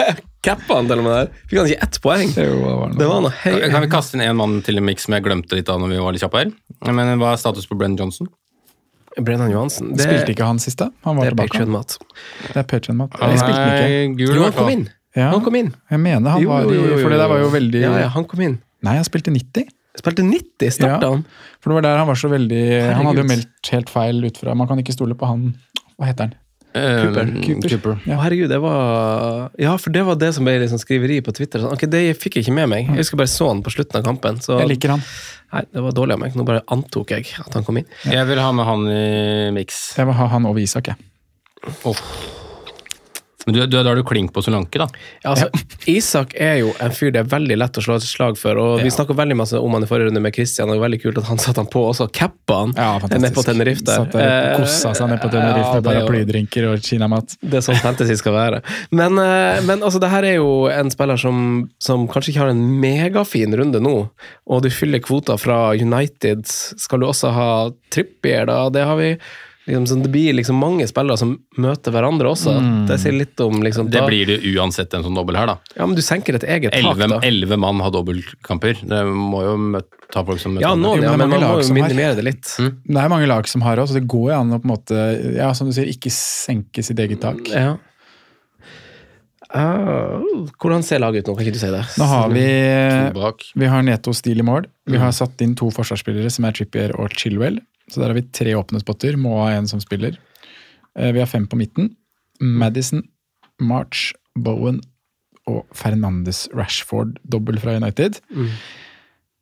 Cappa 0.46 0.76
han 0.78 0.86
til 0.88 1.00
og 1.02 1.04
med 1.04 1.12
der. 1.16 1.30
Fikk 1.50 1.58
han 1.58 1.68
ikke 1.72 1.86
ett 1.88 1.96
poeng? 2.04 2.30
Det 2.36 2.44
var 2.54 2.92
Det 2.96 3.08
var 3.10 3.22
noe 3.24 3.32
Kan, 3.42 3.56
hei... 3.58 3.70
kan 3.72 3.82
vi 3.82 3.88
kaste 3.92 4.16
inn 4.16 4.22
en 4.24 4.38
mann 4.38 4.60
til 4.64 4.78
en 4.78 4.86
miks 4.86 5.08
som 5.08 5.16
jeg 5.16 5.24
glemte 5.26 5.58
litt 5.58 5.68
av 5.72 5.80
når 5.82 5.90
vi 5.96 5.98
var 6.04 6.14
litt 6.14 6.22
kjappe 6.24 6.42
her? 6.44 6.52
Men 6.86 7.16
Hva 7.20 7.32
er 7.34 7.40
status 7.42 7.66
på 7.68 7.78
Brenn 7.80 7.96
Johnson? 7.98 8.30
Brennan 9.16 9.48
Johansen. 9.50 9.94
Det, 9.96 10.04
Spilte 10.04 10.32
ikke 10.34 10.44
han 10.44 10.58
siste? 10.60 10.90
Han 11.06 11.16
var 11.16 11.24
det 11.24 11.30
er 11.30 11.34
tilbake. 11.34 11.52
Patreon-mat. 11.56 11.94
Det 12.52 12.60
er 12.60 12.66
Patrion-mat. 12.68 13.14
Han 13.20 13.38
spilte 13.40 13.62
ikke. 13.64 13.86
er 13.88 14.10
gul, 14.18 14.32
Jo, 14.36 14.42
han 14.44 14.56
kom 14.56 14.72
inn! 14.74 14.86
Ja, 15.16 15.30
Han 15.32 15.40
kom 15.46 15.54
inn. 15.56 15.70
jeg 15.88 16.00
mener 16.04 16.34
han 16.34 16.42
Jo, 16.44 16.50
var 16.52 16.66
jo, 16.68 16.74
jo, 16.76 16.88
jo, 16.90 16.96
For 17.00 17.14
det 17.14 17.20
der 17.22 17.30
var 17.32 17.38
jo. 17.40 17.46
veldig 17.54 17.80
Ja, 17.80 17.92
ja, 18.02 18.08
han 18.12 18.26
kom 18.28 18.42
inn. 18.44 18.58
Nei, 18.84 18.98
han 18.98 19.06
spilte 19.08 19.32
90. 19.32 19.70
Spilte 19.96 20.22
90, 20.26 20.70
starta 20.76 21.02
Ja. 21.02 21.10
han. 21.16 21.24
For 21.60 21.70
det 21.72 21.74
var 21.80 21.82
der 21.88 21.98
han 22.02 22.06
var 22.10 22.14
så 22.20 22.28
veldig 22.30 22.62
Han 22.94 23.06
hadde 23.06 23.22
jo 23.24 23.28
meldt 23.30 23.70
helt 23.72 23.88
feil 23.90 24.24
ut 24.24 24.36
fra 24.38 24.54
Man 24.54 24.68
kan 24.68 24.78
ikke 24.82 24.92
stole 24.94 25.14
på 25.18 25.26
han 25.26 25.54
Hva 25.98 26.06
heter 26.10 26.28
han? 26.28 26.34
Cooper. 26.76 27.30
Cooper. 27.40 27.68
Cooper. 27.72 27.94
Ja. 28.04 28.18
Herregud, 28.20 28.50
det 28.52 28.58
var 28.60 29.50
Ja, 29.58 29.78
for 29.80 29.88
det 29.94 30.02
var 30.04 30.18
det 30.20 30.34
som 30.36 30.44
ble 30.44 30.58
liksom 30.60 30.76
skriveri 30.82 31.22
på 31.24 31.32
Twitter. 31.32 31.62
Sånn, 31.64 31.72
ok, 31.72 31.86
Det 31.88 32.02
fikk 32.20 32.36
jeg 32.36 32.44
ikke 32.44 32.52
med 32.58 32.68
meg. 32.68 32.86
Jeg 32.90 33.00
husker 33.00 33.16
bare 33.16 33.32
så 33.32 33.48
han 33.48 33.62
på 33.64 33.72
slutten 33.72 33.96
av 33.96 34.04
kampen. 34.04 34.36
Så 34.44 34.58
Jeg 34.60 34.68
liker 34.74 34.92
han. 34.92 35.00
nei, 35.54 35.62
det 35.72 35.80
var 35.86 35.92
dårlig 35.96 36.12
av 36.12 36.20
meg. 36.20 36.34
Nå 36.36 36.44
bare 36.44 36.60
antok 36.68 37.14
jeg 37.16 37.32
at 37.40 37.54
han 37.56 37.64
kom 37.64 37.78
inn. 37.80 37.86
Jeg 38.04 38.26
vil 38.28 38.38
ha 38.44 38.52
med 38.52 38.66
han 38.68 38.84
i 38.92 39.50
miks. 39.56 39.96
Jeg 39.96 40.04
vil 40.04 40.14
ha 40.20 40.26
han 40.28 40.44
over 40.44 40.60
Isak, 40.60 40.92
jeg. 40.92 40.96
Men 43.46 43.54
du, 43.54 43.60
du, 43.66 43.76
da 43.78 43.88
har 43.88 43.96
du 43.96 44.02
klink 44.06 44.32
på 44.34 44.42
Solanke, 44.42 44.80
da. 44.82 44.88
Ja, 45.22 45.30
altså, 45.30 45.46
Isak 45.86 46.32
er 46.34 46.56
jo 46.64 46.72
en 46.82 46.94
fyr 46.94 47.12
det 47.14 47.20
er 47.22 47.28
veldig 47.30 47.56
lett 47.60 47.78
å 47.78 47.84
slå 47.84 47.96
et 48.00 48.06
slag 48.06 48.38
for. 48.40 48.58
og 48.58 48.82
Vi 48.82 48.90
snakka 48.90 49.14
veldig 49.14 49.36
masse 49.38 49.60
om 49.62 49.76
han 49.76 49.86
i 49.86 49.88
forrige 49.90 50.10
runde 50.10 50.22
med 50.24 50.34
Christian, 50.34 50.66
og 50.66 50.74
det 50.74 50.80
var 50.80 50.88
veldig 50.88 51.00
kult 51.04 51.20
at 51.22 51.28
han 51.30 51.38
satte 51.42 51.62
han 51.62 51.70
på 51.70 51.84
også. 51.92 52.08
Cappa 52.10 52.58
han 52.64 52.74
Ja, 52.74 52.88
nede 53.12 53.30
på 53.36 53.44
Tenerife 53.46 53.86
der. 53.86 54.02
Og 54.10 54.64
kosa 54.64 54.92
seg 54.98 55.12
ned 55.12 55.22
på 55.22 55.30
Tenerife 55.30 55.62
Ja, 55.62 55.72
med 55.76 55.86
det 55.86 55.94
er 55.94 56.02
paraplydrinker 56.02 56.68
og 56.72 56.90
kinamat. 56.90 57.36
Det 57.40 57.60
er 57.60 57.66
sånn 57.68 57.80
fantasy 57.84 58.18
skal 58.18 58.34
være. 58.34 58.60
Men, 58.90 59.22
eh, 59.22 59.62
men 59.68 59.78
altså, 59.78 60.02
det 60.02 60.10
her 60.10 60.26
er 60.26 60.38
jo 60.40 60.50
en 60.72 60.90
spiller 60.90 61.22
som, 61.22 61.40
som 61.78 62.08
kanskje 62.10 62.34
ikke 62.34 62.44
har 62.48 62.54
en 62.56 62.66
megafin 62.82 63.54
runde 63.62 63.78
nå, 63.82 63.96
og 64.50 64.66
du 64.66 64.72
fyller 64.74 65.04
kvota 65.06 65.38
fra 65.38 65.70
United. 65.78 66.46
Skal 66.82 67.02
du 67.02 67.06
også 67.06 67.30
ha 67.36 67.50
Trippier, 67.94 68.50
da? 68.50 68.64
Det 68.74 68.82
har 68.90 68.98
vi 68.98 69.14
liksom, 69.66 70.02
Det 70.02 70.10
blir 70.14 70.32
liksom 70.38 70.56
mange 70.60 70.86
spillere 70.86 71.18
som 71.18 71.32
møter 71.58 71.94
hverandre 71.94 72.30
også. 72.30 72.54
Det 72.88 72.98
sier 73.02 73.16
litt 73.16 73.40
om 73.40 73.62
liksom, 73.62 73.90
Det 73.90 74.00
da- 74.00 74.06
blir 74.06 74.26
det 74.26 74.38
uansett 74.54 74.94
en 74.94 75.02
sånn 75.02 75.14
dobbel 75.18 75.36
her, 75.36 75.46
da. 75.46 75.58
Ja, 75.76 75.86
men 75.86 75.96
du 75.96 76.02
senker 76.02 76.34
et 76.38 76.44
eget 76.44 76.72
tak, 76.72 76.96
da. 76.98 77.20
elleve 77.26 77.58
mann 77.58 77.80
har 77.80 77.90
dobbeltkamper. 77.90 78.82
Det 78.86 79.02
må 79.06 79.42
jo 79.42 79.56
møte, 79.56 79.90
ta 80.12 80.22
folk 80.24 80.38
som 80.40 80.54
møter 80.54 80.62
Ja, 80.68 80.74
nå 80.74 80.94
noen, 80.94 81.02
ja, 81.02 81.10
men 81.16 81.18
det 81.18 81.28
man 81.28 81.40
må 81.40 81.42
lag 81.42 81.64
jo 81.64 81.74
minimere 81.74 82.14
det 82.16 82.24
litt. 82.24 82.54
Det 82.58 83.02
er 83.02 83.08
mange 83.08 83.26
lag 83.26 83.48
som 83.48 83.60
har 83.62 83.76
det, 83.76 83.88
så 83.88 83.98
det 83.98 84.06
går 84.06 84.30
jo 84.30 84.38
an 84.38 84.54
å 84.54 84.60
på 84.62 84.70
en 84.70 84.74
måte 84.76 85.34
ja, 85.36 85.52
som 85.52 85.66
du 85.66 85.74
sier, 85.74 85.90
ikke 85.90 86.12
senke 86.14 86.84
sitt 86.86 86.98
eget 86.98 87.20
tak. 87.20 87.42
Ja. 87.50 87.76
Uh, 89.46 90.18
hvordan 90.58 90.82
ser 90.82 90.98
laget 90.98 91.22
ut 91.22 91.30
nå? 91.30 91.36
Kan 91.38 91.46
ikke 91.46 91.54
du 91.54 91.60
si 91.62 91.70
det? 91.70 91.84
Nå 92.00 92.06
har 92.10 92.32
vi 92.34 92.46
Vi 93.54 93.66
har 93.70 93.84
Neto 93.86 94.12
Stil 94.12 94.42
i 94.42 94.46
mål. 94.46 94.66
Vi 94.90 94.98
har 94.98 95.12
satt 95.14 95.40
inn 95.40 95.54
to 95.54 95.70
forsvarsspillere, 95.70 96.30
som 96.34 96.44
er 96.44 96.56
Trippier 96.56 96.94
og 96.98 97.14
Chilwell. 97.14 97.60
Så 97.90 98.00
der 98.02 98.10
har 98.10 98.16
vi 98.18 98.24
tre 98.34 98.54
åpne 98.58 98.80
spotter. 98.82 99.16
Må 99.20 99.36
ha 99.44 99.52
en 99.56 99.68
som 99.70 99.80
spiller. 99.82 100.16
Eh, 100.98 101.12
Vi 101.14 101.20
har 101.22 101.26
fem 101.30 101.46
på 101.46 101.56
midten. 101.60 101.92
Madison, 102.40 103.02
March, 103.60 104.12
Bowen 104.36 104.80
og 105.46 105.62
Fernandes 105.72 106.48
Rashford, 106.54 107.16
dobbel 107.24 107.58
fra 107.62 107.76
United. 107.78 108.18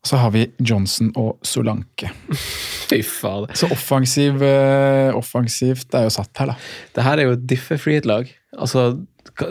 Så 0.04 0.18
har 0.20 0.30
vi 0.34 0.42
Johnson 0.60 1.08
og 1.16 1.38
Solanke. 1.42 2.10
Fy 2.90 3.00
faen. 3.02 3.48
Så 3.56 3.70
offensiv, 3.72 4.42
eh, 4.44 5.08
offensivt 5.16 5.94
er 5.96 6.04
jo 6.04 6.12
satt 6.12 6.36
her, 6.38 6.52
da. 6.52 6.56
Det 6.94 7.04
her 7.06 7.18
er 7.22 7.30
jo 7.30 7.36
et 7.38 7.46
diffe-free-lag. 7.48 8.28
Altså, 8.58 8.90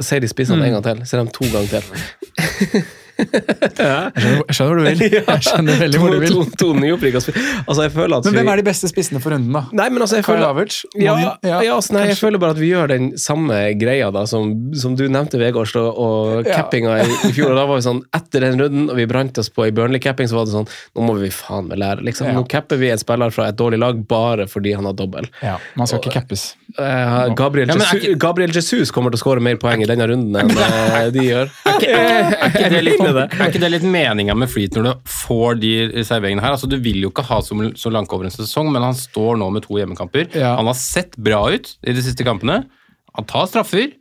sier 0.06 0.22
de 0.22 0.30
spissene 0.30 0.64
en 0.70 0.78
gang 0.78 0.86
til, 0.86 1.02
så 1.10 1.18
er 1.18 1.26
de 1.26 1.34
to 1.34 1.50
ganger 1.50 1.82
til. 1.82 2.84
Jeg 3.18 3.74
skjønner, 3.78 4.44
jeg 4.48 4.56
skjønner 4.58 4.70
hvor 4.70 4.80
du 4.80 4.84
vil. 4.88 5.02
Jeg 5.34 5.44
skjønner 5.48 5.80
veldig 5.84 6.00
hvor 6.02 6.14
du 6.14 6.18
vil. 6.24 6.34
To, 6.34 6.44
to, 6.44 6.58
to 6.64 6.68
nyopprykka. 6.80 7.20
Altså, 7.68 7.82
jeg 7.86 7.92
føler 7.94 8.16
at 8.18 8.26
Men 8.28 8.36
hvem 8.40 8.50
er 8.54 8.62
de 8.62 8.66
beste 8.68 8.90
spissene 8.90 9.22
for 9.24 9.36
runden, 9.36 9.54
da? 9.54 9.62
Nei, 9.78 9.88
men 9.94 10.02
altså, 10.06 10.18
jeg 10.20 10.26
Kyle 10.26 10.36
føler 10.38 10.48
Havertz? 10.50 10.78
Ja, 10.98 11.14
ja, 11.22 11.34
ja, 11.64 11.76
altså, 11.76 11.96
nei, 11.98 12.04
jeg 12.10 12.18
føler 12.20 12.42
bare 12.42 12.56
at 12.56 12.62
vi 12.62 12.70
gjør 12.72 12.90
den 12.94 13.10
samme 13.22 13.60
greia 13.80 14.10
da, 14.16 14.24
som, 14.30 14.50
som 14.80 14.96
du 15.00 15.06
nevnte, 15.12 15.40
Vegårs, 15.42 15.76
og, 15.80 15.90
og 15.94 16.50
Ja. 16.50 16.58
cappinga 16.64 16.96
i, 17.04 17.08
i 17.30 17.32
fjor. 17.36 17.54
og 17.54 17.60
da 17.62 17.66
var 17.70 17.80
vi 17.80 17.86
sånn, 17.86 18.02
Etter 18.18 18.44
den 18.48 18.60
runden, 18.60 18.90
og 18.92 18.98
vi 19.00 19.06
brant 19.10 19.38
oss 19.42 19.50
på 19.54 19.68
i 19.70 19.74
Burnley-capping, 19.76 20.28
så 20.32 20.40
var 20.40 20.48
det 20.50 20.56
sånn 20.56 20.68
Nå 20.98 21.06
må 21.08 21.16
vi 21.22 21.30
faen 21.34 21.70
meg 21.70 21.80
lære. 21.82 22.04
liksom. 22.10 22.28
Ja. 22.32 22.36
Nå 22.38 22.44
capper 22.50 22.80
vi 22.82 22.90
en 22.94 23.00
spiller 23.02 23.32
fra 23.34 23.48
et 23.52 23.58
dårlig 23.60 23.80
lag 23.82 24.02
bare 24.10 24.48
fordi 24.50 24.74
han 24.78 24.86
har 24.90 24.98
dobbel. 24.98 25.30
Ja, 25.44 25.58
man 25.80 25.90
skal 25.90 26.02
ikke 26.02 26.16
cappes. 26.18 26.50
Uh, 26.74 27.30
Gabriel, 27.38 27.70
Ja, 27.70 27.76
men 27.78 27.86
Jesus, 27.86 28.18
Gabriel 28.22 28.54
Jesus 28.56 28.92
kommer 28.94 29.14
til 29.14 29.20
å 29.20 29.24
skåre 29.24 29.44
mer 29.46 29.60
poeng 29.62 29.84
i 29.86 29.88
denne 29.90 30.08
runden 30.10 30.38
enn 30.42 30.52
uh, 30.58 31.08
de 31.14 31.28
gjør. 31.28 31.52
Er 31.70 31.78
ikke, 31.78 31.92
er, 31.94 32.48
ikke 32.50 32.70
det 32.74 32.82
litt, 32.88 33.03
mener 33.04 33.20
det. 33.28 33.40
er 33.40 33.52
ikke 33.52 33.62
det 33.64 33.72
litt 33.76 33.88
meninga 33.88 34.36
med 34.40 34.50
Fleet 34.52 34.76
når 34.80 34.88
du 34.90 35.12
får 35.14 35.60
de 35.62 35.74
serveringene 36.08 36.44
her? 36.46 36.56
Altså, 36.58 36.70
Du 36.72 36.78
vil 36.84 37.02
jo 37.06 37.12
ikke 37.14 37.26
ha 37.30 37.42
så, 37.46 37.58
så 37.80 37.92
langt 37.94 38.12
over 38.16 38.26
en 38.30 38.34
sesong, 38.36 38.72
men 38.74 38.82
han 38.86 38.96
står 38.98 39.38
nå 39.42 39.52
med 39.54 39.64
to 39.68 39.78
hjemmekamper. 39.80 40.30
Ja. 40.36 40.56
Han 40.60 40.68
har 40.72 40.80
sett 40.80 41.18
bra 41.18 41.44
ut 41.54 41.76
i 41.84 41.94
de 41.96 42.02
siste 42.06 42.24
kampene. 42.28 42.64
Han 43.14 43.28
tar 43.30 43.46
straffer, 43.52 43.92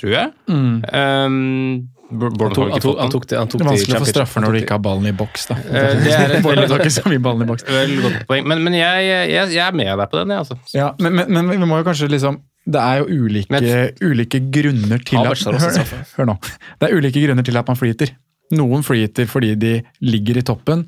tror 0.00 0.14
jeg. 0.16 0.30
Um, 0.48 1.90
Han 2.14 2.52
tok, 2.54 2.70
han 2.70 2.80
tok, 2.84 2.98
han 3.00 3.10
tok, 3.10 3.24
det- 3.26 3.38
han 3.38 3.48
tok 3.48 3.58
Det 3.60 3.64
er 3.66 3.70
vanskelig 3.72 3.96
å 3.96 4.02
få 4.04 4.08
straffer 4.12 4.42
når 4.44 4.52
du 4.52 4.58
ikke 4.60 4.74
har 4.76 4.82
ballen 4.84 5.06
i 5.08 5.12
boks, 5.16 5.46
da. 5.50 5.54
Eh, 5.56 5.94
det 6.04 6.12
er 6.14 6.34
et 6.36 6.44
veldig 6.44 6.66
ikke 6.76 6.92
så 6.92 7.02
mye 7.10 7.18
ballen 7.24 7.42
i 7.42 7.46
boks. 7.48 7.64
Godt 7.64 8.26
poeng. 8.28 8.44
Men, 8.46 8.60
men 8.62 8.76
jeg, 8.76 9.06
jeg, 9.08 9.48
jeg 9.56 9.62
er 9.64 9.72
med 9.74 9.88
deg 9.98 10.10
på 10.12 10.20
den, 10.20 10.30
jeg, 10.34 10.38
altså. 10.44 10.58
Ja, 10.76 10.90
men, 11.00 11.16
men, 11.16 11.32
men 11.32 11.48
vi 11.50 11.56
må 11.66 11.80
jo 11.80 11.86
kanskje 11.88 12.10
liksom 12.12 12.38
Det 12.70 12.80
er 12.80 13.00
jo 13.02 13.24
ulike, 13.24 13.58
ulike 14.04 14.40
grunner 14.52 15.02
til 15.04 15.18
at 15.18 15.42
hør, 15.42 16.04
hør 16.16 16.28
nå. 16.30 16.36
Det 16.80 16.90
er 16.90 16.94
ulike 17.00 17.24
grunner 17.24 17.44
til 17.44 17.56
at 17.60 17.66
man 17.72 17.76
flyter. 17.80 18.14
Noen 18.52 18.84
flyter 18.84 19.28
fordi 19.30 19.54
de 19.56 19.78
ligger 20.04 20.38
i 20.38 20.44
toppen 20.46 20.84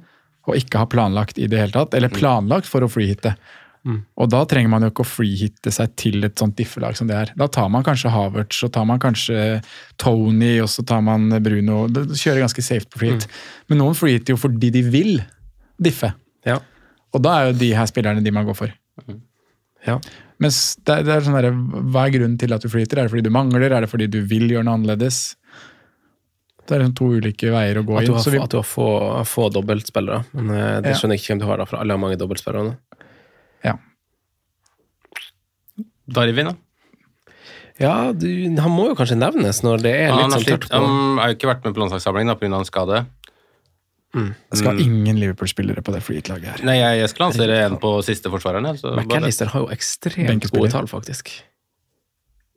og 0.47 0.59
ikke 0.59 0.83
har 0.83 0.91
planlagt 0.93 1.41
i 1.43 1.49
det 1.51 1.59
hele 1.59 1.75
tatt, 1.75 1.95
eller 1.97 2.13
planlagt 2.13 2.69
for 2.71 2.85
å 2.85 2.91
freehitte. 2.91 3.33
Og 4.19 4.31
da 4.33 4.41
trenger 4.51 4.71
man 4.73 4.83
jo 4.83 4.91
ikke 4.91 5.05
å 5.05 5.09
freehitte 5.09 5.71
seg 5.75 5.93
til 5.99 6.27
et 6.27 6.35
sånt 6.41 6.57
diffelag 6.59 6.97
som 6.99 7.07
det 7.07 7.17
er. 7.21 7.31
Da 7.39 7.47
tar 7.53 7.69
man 7.71 7.85
kanskje 7.87 8.11
Havertz, 8.11 8.59
og 8.67 8.73
tar 8.75 8.87
man 8.89 8.99
kanskje 9.03 9.61
Tony, 10.03 10.57
og 10.63 10.71
så 10.73 10.83
tar 10.87 11.05
man 11.07 11.29
Bruno. 11.43 11.85
Det 11.87 12.09
kjører 12.19 12.43
ganske 12.43 12.65
safe 12.67 12.91
på 12.91 13.03
freehit. 13.03 13.29
Men 13.71 13.83
noen 13.83 13.95
freehitter 13.99 14.35
jo 14.35 14.41
fordi 14.43 14.73
de 14.75 14.83
vil 14.91 15.21
diffe. 15.83 16.11
Ja. 16.47 16.59
Og 17.15 17.23
da 17.23 17.37
er 17.37 17.51
jo 17.51 17.59
de 17.63 17.71
her 17.79 17.87
spillerne 17.91 18.25
de 18.25 18.35
man 18.35 18.49
går 18.49 18.59
for. 18.59 18.75
Ja. 19.87 20.01
Mens 20.43 20.61
det, 20.83 21.05
det 21.07 21.15
er 21.15 21.23
sånn 21.23 21.39
der, 21.39 21.53
Hva 21.55 22.09
er 22.09 22.17
grunnen 22.17 22.37
til 22.41 22.53
at 22.57 22.65
du 22.65 22.69
freehitter? 22.73 22.99
Er 22.99 23.07
det 23.07 23.15
fordi 23.15 23.29
du 23.29 23.35
mangler? 23.35 23.71
Er 23.71 23.87
det 23.87 23.93
fordi 23.93 24.11
du 24.11 24.19
vil 24.27 24.51
gjøre 24.51 24.67
noe 24.67 24.81
annerledes? 24.81 25.37
Det 26.67 26.75
er 26.75 26.83
liksom 26.83 26.97
to 26.99 27.09
ulike 27.14 27.51
veier 27.55 27.79
å 27.79 27.85
gå 27.87 27.97
At 28.01 28.07
du 28.07 28.12
inn. 28.12 28.19
har, 28.19 28.31
vi, 28.35 28.39
at 28.43 28.55
du 28.55 28.59
har 28.59 28.67
få, 28.67 28.87
få 29.31 29.49
dobbeltspillere. 29.55 30.25
Men 30.35 30.51
eh, 30.51 30.77
det 30.87 30.97
skjønner 30.99 31.14
jeg 31.19 31.23
ikke 31.25 31.33
hvem 31.35 31.43
du 31.45 31.49
har, 31.51 31.61
da, 31.62 31.67
for 31.71 31.79
alle 31.81 31.95
har 31.95 32.03
mange 32.03 32.19
dobbeltspillere. 32.21 32.73
nå. 32.73 33.05
ja. 33.67 33.77
Darwin, 36.07 36.53
da. 36.53 36.57
Ja, 37.83 38.12
du, 38.17 38.27
han 38.57 38.73
må 38.73 38.87
jo 38.89 38.97
kanskje 38.97 39.19
nevnes 39.21 39.59
når 39.67 39.83
det 39.85 39.93
er 40.07 40.12
Han, 40.14 40.31
litt 40.31 40.37
sånn 40.39 40.47
tørt 40.49 40.69
på. 40.71 40.79
han 40.81 41.19
har 41.21 41.33
jo 41.33 41.37
ikke 41.37 41.49
vært 41.51 41.67
med 41.67 41.75
på 41.77 41.83
landslagssamlingen 41.83 42.39
pga. 42.41 42.53
en 42.57 42.69
skade. 42.69 43.01
Det 44.17 44.57
skal 44.62 44.79
ingen 44.81 45.19
Liverpool-spillere 45.21 45.83
på 45.85 45.93
det 45.93 46.01
Freet-laget 46.07 46.49
her. 46.55 46.62
Nei, 46.64 46.79
jeg, 46.79 47.03
jeg 47.03 47.11
skal 47.12 47.27
lansere 47.27 47.59
en 47.67 47.75
på 47.83 47.91
siste 48.07 48.33
forsvareren. 48.33 48.71
jeg, 48.73 48.81
McAllister 48.97 49.51
har 49.53 49.67
jo 49.67 49.69
ekstremt 49.75 50.47
gode 50.55 50.71
tall, 50.73 50.89
faktisk. 50.89 51.35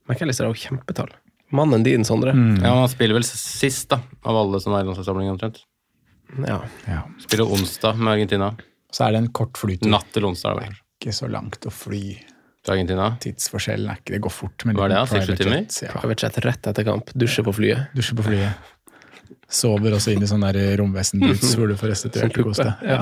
McAllister 0.08 0.48
har 0.48 0.56
jo 0.56 0.62
kjempetall. 0.62 1.12
Mannen 1.56 1.84
din, 1.84 2.06
Sondre. 2.06 2.34
Mm. 2.36 2.64
Ja, 2.64 2.74
Han 2.82 2.90
spiller 2.92 3.18
vel 3.18 3.26
sist, 3.26 3.90
da, 3.90 4.02
av 4.24 4.38
alle 4.38 4.60
som 4.62 4.74
er 4.78 4.84
i 4.84 4.90
landslagssamlingen 4.90 5.34
omtrent. 5.38 5.64
Ja. 6.46 6.60
Ja. 6.86 7.04
Spiller 7.24 7.50
onsdag 7.50 7.98
med 7.98 8.14
Argentina. 8.14 8.52
Så 8.94 9.06
er 9.08 9.14
det 9.16 9.24
en 9.24 9.32
kort 9.34 9.58
flytur. 9.58 9.90
Natt 9.90 10.12
til 10.14 10.26
onsdag. 10.30 10.60
det 10.60 10.68
er 10.70 10.78
Ikke 11.00 11.16
så 11.16 11.30
langt 11.32 11.66
å 11.66 11.74
fly. 11.74 12.04
Til 12.66 12.74
Argentina. 12.76 13.06
Tidsforskjellen 13.24 13.88
er 13.90 14.02
ikke 14.02 14.14
Det 14.18 14.22
går 14.26 14.34
fort. 14.36 14.66
Men 14.68 14.76
Hva 14.76 14.86
er 14.86 14.92
det, 14.92 14.98
da? 15.00 15.06
Seks, 15.08 15.26
sju 15.26 15.32
private 15.32 15.44
timer? 15.48 15.86
Ja. 15.88 15.94
Private 16.02 16.26
jet 16.28 16.40
rett 16.46 16.68
etter 16.74 16.84
kamp. 16.90 17.14
Dusje 17.16 17.46
på 17.48 17.54
flyet. 17.56 17.94
Dusje 17.96 18.18
på 18.20 18.26
flyet. 18.26 18.74
Sover 19.50 19.96
også 19.98 20.12
inn 20.14 20.22
i 20.22 20.28
sånn 20.30 20.44
romvesen-boots 20.46 21.54
hvor 21.58 21.72
du 21.72 21.76
får 21.80 21.90
restituert 21.96 22.36
og 22.38 22.50
kost 22.52 22.62
deg. 22.62 22.84
Ja. 22.86 23.00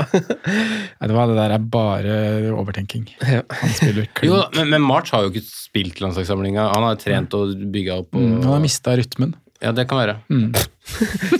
Det, 1.07 1.13
var, 1.13 1.27
det 1.29 1.35
der 1.37 1.53
er 1.57 1.65
bare 1.71 2.13
overtenking. 2.55 3.05
Han 3.21 3.73
spiller 3.75 4.07
Jo, 4.29 4.39
men, 4.55 4.71
men 4.71 4.81
March 4.87 5.11
har 5.13 5.25
jo 5.25 5.31
ikke 5.33 5.43
spilt 5.45 5.99
landslagssamlinga. 6.03 6.69
Han 6.73 6.85
har 6.87 6.97
trent 7.01 7.35
og 7.37 7.51
bygga 7.73 7.99
opp. 8.01 8.15
Og, 8.15 8.23
Mm, 8.23 8.39
han 8.45 8.55
har 8.57 8.63
mista 8.63 8.95
rytmen. 8.97 9.35
Ja, 9.61 9.71
det 9.73 9.87
kan 9.89 9.97
være. 9.97 10.15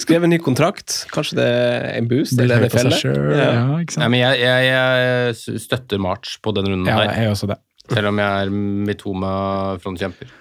Skrev 0.02 0.24
en 0.26 0.32
ny 0.34 0.40
kontrakt. 0.42 1.04
Kanskje 1.14 1.38
det 1.38 1.48
er 1.48 1.84
en 2.00 2.08
boost 2.10 2.40
eller 2.42 2.64
det 2.66 2.72
felle? 2.74 2.98
Ja. 3.06 3.50
Ja, 3.54 3.78
ikke 3.84 4.02
Ja, 4.02 4.08
men 4.10 4.20
jeg, 4.24 4.40
jeg, 4.42 4.68
jeg 4.72 5.62
støtter 5.62 6.02
March 6.02 6.38
på 6.42 6.54
den 6.58 6.66
runden 6.72 6.90
Ja, 6.90 6.98
der. 7.04 7.14
jeg 7.22 7.34
også 7.36 7.50
det. 7.54 7.60
selv 7.94 8.10
om 8.12 8.20
jeg 8.24 8.42
er 8.48 8.50
Mitoma-frontkjemper. 8.90 10.32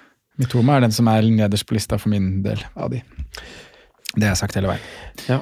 Mitoma 0.41 0.77
er 0.77 0.85
den 0.87 0.93
som 0.97 1.09
er 1.09 1.25
nederst 1.33 1.67
på 1.69 1.77
lista 1.77 1.97
for 2.01 2.13
min 2.13 2.43
del 2.45 2.61
av 2.77 2.91
de. 2.93 3.03
Det 4.15 4.23
har 4.25 4.33
jeg 4.35 4.41
sagt 4.45 4.55
hele 4.59 4.71
veien. 4.71 4.87
Ja. 5.29 5.41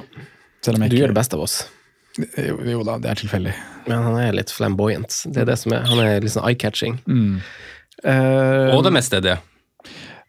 Selv 0.65 0.79
om 0.79 0.83
jeg 0.85 0.91
Du 0.91 0.95
ikke 0.97 1.03
gjør 1.05 1.13
det 1.13 1.19
beste 1.21 1.37
av 1.37 1.45
oss. 1.45 1.57
Jo, 2.39 2.57
jo 2.63 2.83
da, 2.87 2.97
det 3.03 3.09
er 3.11 3.19
tilfeldig. 3.19 3.53
Men 3.89 4.05
han 4.07 4.15
er 4.23 4.35
litt 4.37 4.51
flamboyant. 4.55 5.17
Det 5.35 5.43
er 5.43 5.49
det 5.51 5.57
som 5.61 5.73
er, 5.75 5.83
han 5.89 5.99
er 6.01 6.23
litt 6.23 6.33
sånn 6.33 6.47
eye-catching. 6.47 6.97
Mm. 7.05 7.41
Uh, 8.05 8.71
Og 8.75 8.83
det 8.87 8.93
meste 8.95 9.19
er 9.19 9.25
det. 9.25 9.35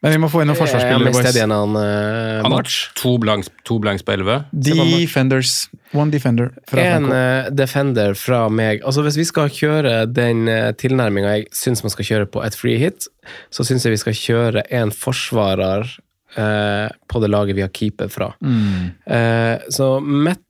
Men 0.04 0.12
vi 0.12 0.18
må 0.20 0.28
få 0.28 0.42
inn 0.42 0.50
noen 0.50 0.58
han 0.58 0.60
forsvarsspillere, 0.60 1.12
stedig 1.14 1.32
boys. 1.32 1.38
enn 1.46 1.54
han 1.54 1.76
uh, 1.78 2.42
Han 2.44 2.52
har 2.52 2.52
March? 2.52 2.74
to 3.00 3.14
blanks, 3.22 3.48
to 3.66 3.78
blanks 3.82 4.04
på 4.06 4.12
11. 4.12 4.44
Defenders. 4.52 5.54
One 5.96 6.12
defender 6.12 6.50
fra 6.68 6.82
En 6.84 7.06
Franco. 7.08 7.16
eh, 7.16 7.48
defender 7.56 8.14
fra 8.18 8.42
meg. 8.52 8.82
Altså 8.84 9.02
Hvis 9.06 9.16
vi 9.16 9.24
skal 9.24 9.48
kjøre 9.50 9.94
den 10.12 10.44
uh, 10.52 10.70
tilnærminga 10.76 11.32
jeg 11.38 11.46
syns 11.56 11.82
man 11.86 11.94
skal 11.94 12.04
kjøre 12.10 12.28
på 12.28 12.44
et 12.44 12.58
free 12.58 12.76
hit, 12.82 13.08
så 13.50 13.64
syns 13.66 13.86
jeg 13.88 13.96
vi 13.96 14.02
skal 14.04 14.18
kjøre 14.20 14.66
en 14.76 14.92
forsvarer 14.94 15.88
eh, 16.36 16.88
på 17.08 17.20
det 17.22 17.30
laget 17.32 17.56
vi 17.56 17.64
har 17.64 17.72
keeper 17.74 18.08
fra. 18.12 18.30
Mm. 18.42 18.90
Eh, 19.06 19.58
så 19.72 19.90
mitt 20.00 20.42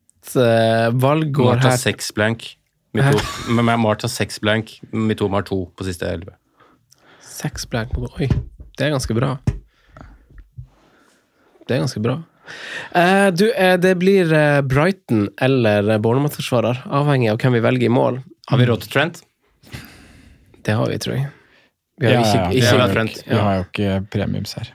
valg 0.99 1.30
går 1.32 1.53
Mart 1.55 1.62
har 1.62 1.70
her 1.76 1.78
seks 1.78 2.09
blank. 2.16 2.57
Mito- 2.97 3.53
Men 3.55 3.68
har 3.68 4.09
seks 4.09 4.41
blank. 4.41 4.80
Mitoma 4.93 5.39
har 5.39 5.43
to 5.47 5.66
på 5.76 5.84
siste 5.87 6.09
11. 6.09 6.32
Seks 7.22 7.66
blank 7.70 7.93
mot 7.97 8.11
Oi, 8.18 8.26
det 8.78 8.87
er 8.87 8.91
ganske 8.95 9.14
bra. 9.14 9.37
Det 11.66 11.74
er 11.76 11.82
ganske 11.82 12.01
bra. 12.03 12.16
Eh, 12.95 13.28
du, 13.34 13.49
eh, 13.53 13.76
det 13.82 13.97
blir 13.99 14.30
eh, 14.32 14.61
Brighton 14.62 15.28
eller 15.43 15.99
Bournemouth-forsvarer, 15.99 16.84
avhengig 16.95 17.30
av 17.32 17.41
hvem 17.43 17.57
vi 17.59 17.62
velger 17.64 17.89
i 17.89 17.93
mål. 17.93 18.20
Har 18.51 18.59
vi 18.61 18.66
råd 18.70 18.84
til 18.84 18.93
Trent? 18.95 19.22
Det 20.66 20.74
har 20.78 20.87
vi, 20.91 20.99
tror 21.03 21.16
jeg. 21.16 21.28
Vi 22.01 22.07
har 22.07 22.14
Ja, 22.14 22.20
ikke, 22.20 22.39
ja, 22.39 22.51
ikke, 22.51 22.78
ja. 22.78 22.89
Trent. 22.95 23.18
Vi 23.26 23.34
har 23.41 23.59
jo 23.59 23.64
ikke 23.66 23.97
premiums 24.14 24.55
her. 24.59 24.70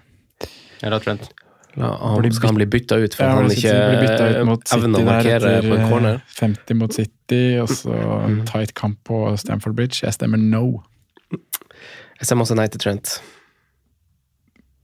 Ha 0.82 1.00
Trent. 1.00 1.30
La, 1.80 1.88
han, 2.02 2.26
skal 2.36 2.50
han 2.52 2.58
bli 2.58 2.66
bytta 2.68 2.98
ut 3.00 3.14
for 3.16 3.24
Ja, 3.24 3.36
han 3.38 3.48
ikke 3.54 3.72
evner 3.72 5.00
å 5.00 5.04
markere 5.08 5.52
på 5.64 5.72
en 5.72 5.84
eh, 5.86 5.90
corner? 5.90 6.18
50 6.36 6.76
mot 6.82 6.92
City, 6.92 7.44
og 7.64 7.70
så 7.72 7.96
Mm. 8.28 8.42
tight 8.50 8.74
kamp 8.76 8.98
på 9.08 9.38
Stamford 9.40 9.76
Bridge. 9.78 10.02
Jeg 10.04 10.12
stemmer 10.18 10.38
no, 10.42 10.84
Jeg 11.32 12.28
stemmer 12.28 12.44
også 12.44 12.56
nei 12.60 12.68
til 12.68 12.80
Trent. 12.84 13.22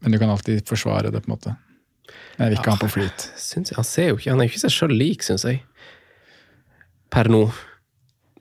men 0.01 0.11
du 0.11 0.17
kan 0.19 0.29
alltid 0.29 0.63
forsvare 0.69 1.11
det, 1.11 1.23
på 1.25 1.27
en 1.31 1.35
måte. 1.35 1.55
Jeg 2.39 2.49
vil 2.51 2.57
ikke 2.57 2.71
ha 2.71 2.77
han 2.77 2.79
på 2.85 2.91
flyt. 2.93 3.25
Synes 3.35 3.69
jeg, 3.71 3.75
han 3.75 3.83
ser 3.83 4.07
jo 4.09 4.15
ikke 4.17 4.31
Han 4.31 4.39
er 4.39 4.47
jo 4.47 4.51
ikke 4.53 4.63
seg 4.63 4.71
sjøl 4.77 4.93
lik, 4.97 5.23
syns 5.25 5.43
jeg. 5.43 5.63
Per 7.11 7.27
nå. 7.33 7.43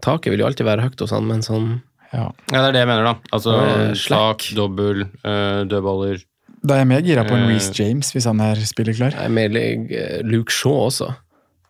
Taket 0.05 0.31
vil 0.31 0.41
jo 0.45 0.47
alltid 0.47 0.67
være 0.69 0.83
høyt 0.87 1.01
hos 1.03 1.11
han, 1.17 1.27
men 1.27 1.43
sånn 1.43 1.83
Ja. 2.13 2.31
Ja, 2.53 2.61
det 2.63 2.69
er 2.69 2.73
det 2.73 2.81
jeg 2.85 2.89
mener, 2.93 3.05
da. 3.05 3.15
Altså 3.35 3.57
slakk, 3.99 4.47
dobbel, 4.55 5.03
eh, 5.25 5.65
dødballer. 5.67 6.23
Da 6.67 6.75
er 6.75 6.79
jeg 6.83 6.89
mer 6.91 7.03
gira 7.07 7.23
på 7.27 7.35
en 7.37 7.43
Eh. 7.45 7.49
Reece 7.53 7.73
James, 7.79 8.09
hvis 8.13 8.25
han 8.27 8.41
er 8.43 8.55
spillerklar. 8.67 9.11
Jeg 9.15 9.25
er 9.25 9.29
mer 9.35 9.51
eh, 9.57 10.23
Luke 10.27 10.53
Shaw 10.53 10.73
også. 10.89 11.13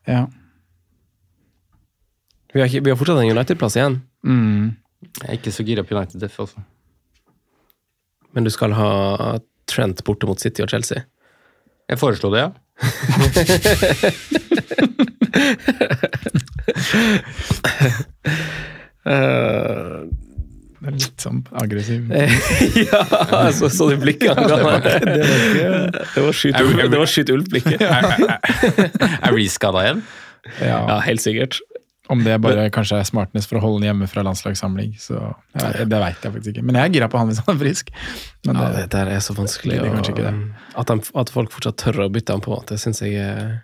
Ja. 0.08 0.22
Vi 2.54 2.60
har, 2.62 2.68
ikke, 2.70 2.84
vi 2.86 2.90
har 2.90 2.96
fortsatt 2.96 3.20
en 3.22 3.30
United-plass 3.36 3.76
igjen, 3.76 4.02
Mm. 4.26 4.76
Jeg 5.20 5.28
er 5.28 5.32
ikke 5.36 5.52
så 5.54 5.62
gira 5.62 5.82
på 5.86 5.94
United 5.94 6.18
Def, 6.20 6.40
altså. 6.40 6.58
men 8.34 8.44
du 8.44 8.50
skal 8.50 8.72
ha 8.74 8.88
Trent 9.70 10.00
borte 10.04 10.26
mot 10.26 10.40
City 10.40 10.62
og 10.64 10.68
Chelsea. 10.72 10.98
Jeg 11.88 11.98
foreslo 12.00 12.30
det, 12.32 12.40
ja. 12.42 12.50
Eh, 19.06 20.02
Det 20.86 20.92
er 20.92 20.98
litt 21.02 21.22
sånn 21.24 21.40
aggressiv. 21.58 22.12
ja, 22.86 23.00
så, 23.50 23.70
så 23.74 23.88
de 23.90 23.96
blikket 23.98 24.30
han 24.38 24.46
ga. 24.46 24.58
Det 24.86 26.22
var 26.22 26.36
skyt 26.36 26.60
det 26.60 27.00
var 27.00 27.10
skyt 27.10 27.32
ulv-blikket. 27.34 27.82
Er, 27.86 29.32
vi 29.32 29.40
Reece 29.40 29.56
skada 29.56 29.82
igjen? 29.82 30.04
Ja. 30.60 30.78
Ja, 30.78 31.00
helt 31.02 31.24
sikkert. 31.24 31.58
Om 32.06 32.22
det 32.22 32.36
bare 32.38 32.68
kanskje 32.70 33.00
er 33.02 33.06
smartness 33.08 33.48
for 33.50 33.58
å 33.58 33.64
holde 33.64 33.80
den 33.82 33.88
hjemme 33.88 34.06
fra 34.06 34.22
landslagssamling, 34.22 34.92
så 35.02 35.16
ja, 35.58 35.72
det 35.74 35.90
veit 35.90 36.22
jeg 36.22 36.34
faktisk 36.36 36.52
ikke. 36.52 36.62
Men 36.68 36.78
jeg 36.78 36.86
er 36.86 36.94
gira 36.94 37.08
på 37.10 37.18
han 37.18 37.32
hvis 37.32 37.40
han 37.42 37.56
er 37.56 37.62
frisk. 37.64 37.90
Men 38.46 38.60
Ja, 38.62 38.68
det, 38.70 38.84
det 38.84 38.92
der 38.94 39.10
er 39.16 39.24
så 39.26 39.34
vanskelig. 39.34 39.80
Det 39.80 39.90
er 39.90 39.96
og, 39.96 40.04
ikke 40.04 40.20
det. 40.20 40.34
At, 40.78 40.92
de, 40.92 41.10
at 41.18 41.32
folk 41.34 41.50
fortsatt 41.56 41.82
tør 41.82 42.04
å 42.06 42.12
bytte 42.14 42.36
han 42.36 42.46
på, 42.46 42.60
det 42.70 42.78
syns 42.78 43.02
jeg 43.02 43.18
er 43.26 43.56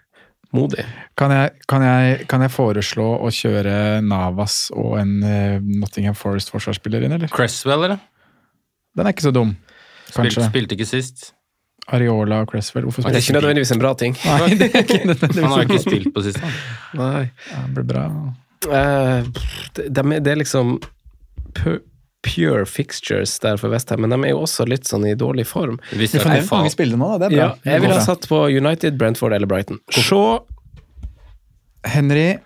Modig. 0.53 0.85
Kan 1.17 1.33
jeg, 1.33 1.53
kan, 1.69 1.85
jeg, 1.85 2.25
kan 2.29 2.43
jeg 2.45 2.53
foreslå 2.53 3.07
å 3.25 3.29
kjøre 3.33 3.75
Navas 4.05 4.67
og 4.77 4.99
en 5.01 5.15
eh, 5.25 5.61
Nottingham 5.81 6.17
Forest-forsvarsspiller 6.19 7.07
inn, 7.07 7.15
eller? 7.17 7.31
Cresswell, 7.33 7.87
eller? 7.89 8.03
Den 8.93 9.09
er 9.09 9.15
ikke 9.15 9.25
så 9.31 9.33
dum, 9.33 9.55
Spilte, 10.05 10.19
kanskje. 10.19 10.49
spilte 10.51 10.77
ikke 10.77 10.89
sist. 10.91 11.31
Areola 11.93 12.43
og 12.45 12.53
Cresswell. 12.53 12.85
Hvorfor 12.87 13.03
Det 13.03 13.15
er 13.15 13.17
ikke 13.17 13.31
spilte 13.31 13.41
nødvendigvis 13.41 13.73
en 13.75 13.81
bra 13.81 13.95
ting. 13.99 14.19
Nei, 14.29 14.51
det 14.61 14.69
er 14.69 14.85
ikke 14.85 15.01
Han 15.41 15.49
har 15.55 15.65
jo 15.65 15.69
ikke 15.71 15.83
spilt 15.83 16.13
på 16.15 16.25
sist. 16.29 16.43
han. 16.45 16.59
Nei. 17.01 17.23
Ja, 17.49 17.63
det 17.65 17.73
blir 17.79 17.89
bra. 17.89 18.05
Uh, 18.63 19.33
det, 19.75 19.89
de 19.91 20.21
det 20.23 20.35
er 20.37 20.39
liksom 20.45 20.77
pure 22.23 22.64
fixtures 22.70 23.35
der 23.43 23.57
for 23.59 23.73
Westham, 23.75 24.01
men 24.05 24.11
de 24.14 24.18
er 24.29 24.33
jo 24.35 24.43
også 24.45 24.66
litt 24.70 24.87
sånn 24.87 25.05
i 25.11 25.14
dårlig 25.18 25.45
form. 25.51 25.81
Hvis 25.91 26.14
Vi 26.14 26.20
får 26.23 26.31
nevnt 26.37 26.51
mange 26.55 26.70
spillere 26.75 27.01
nå, 27.01 27.09
da. 27.18 27.29
Det 27.29 27.37
er 27.37 27.41
Ja, 27.41 27.49
jeg 27.66 27.83
ville 27.83 27.97
ha 27.97 28.01
bra. 28.03 28.07
satt 28.14 28.29
på 28.31 28.43
United, 28.57 28.97
Brentford 29.01 29.35
eller 29.35 29.51
Brighton. 29.51 29.81
Shaw 29.91 30.41
Henry 31.85 32.39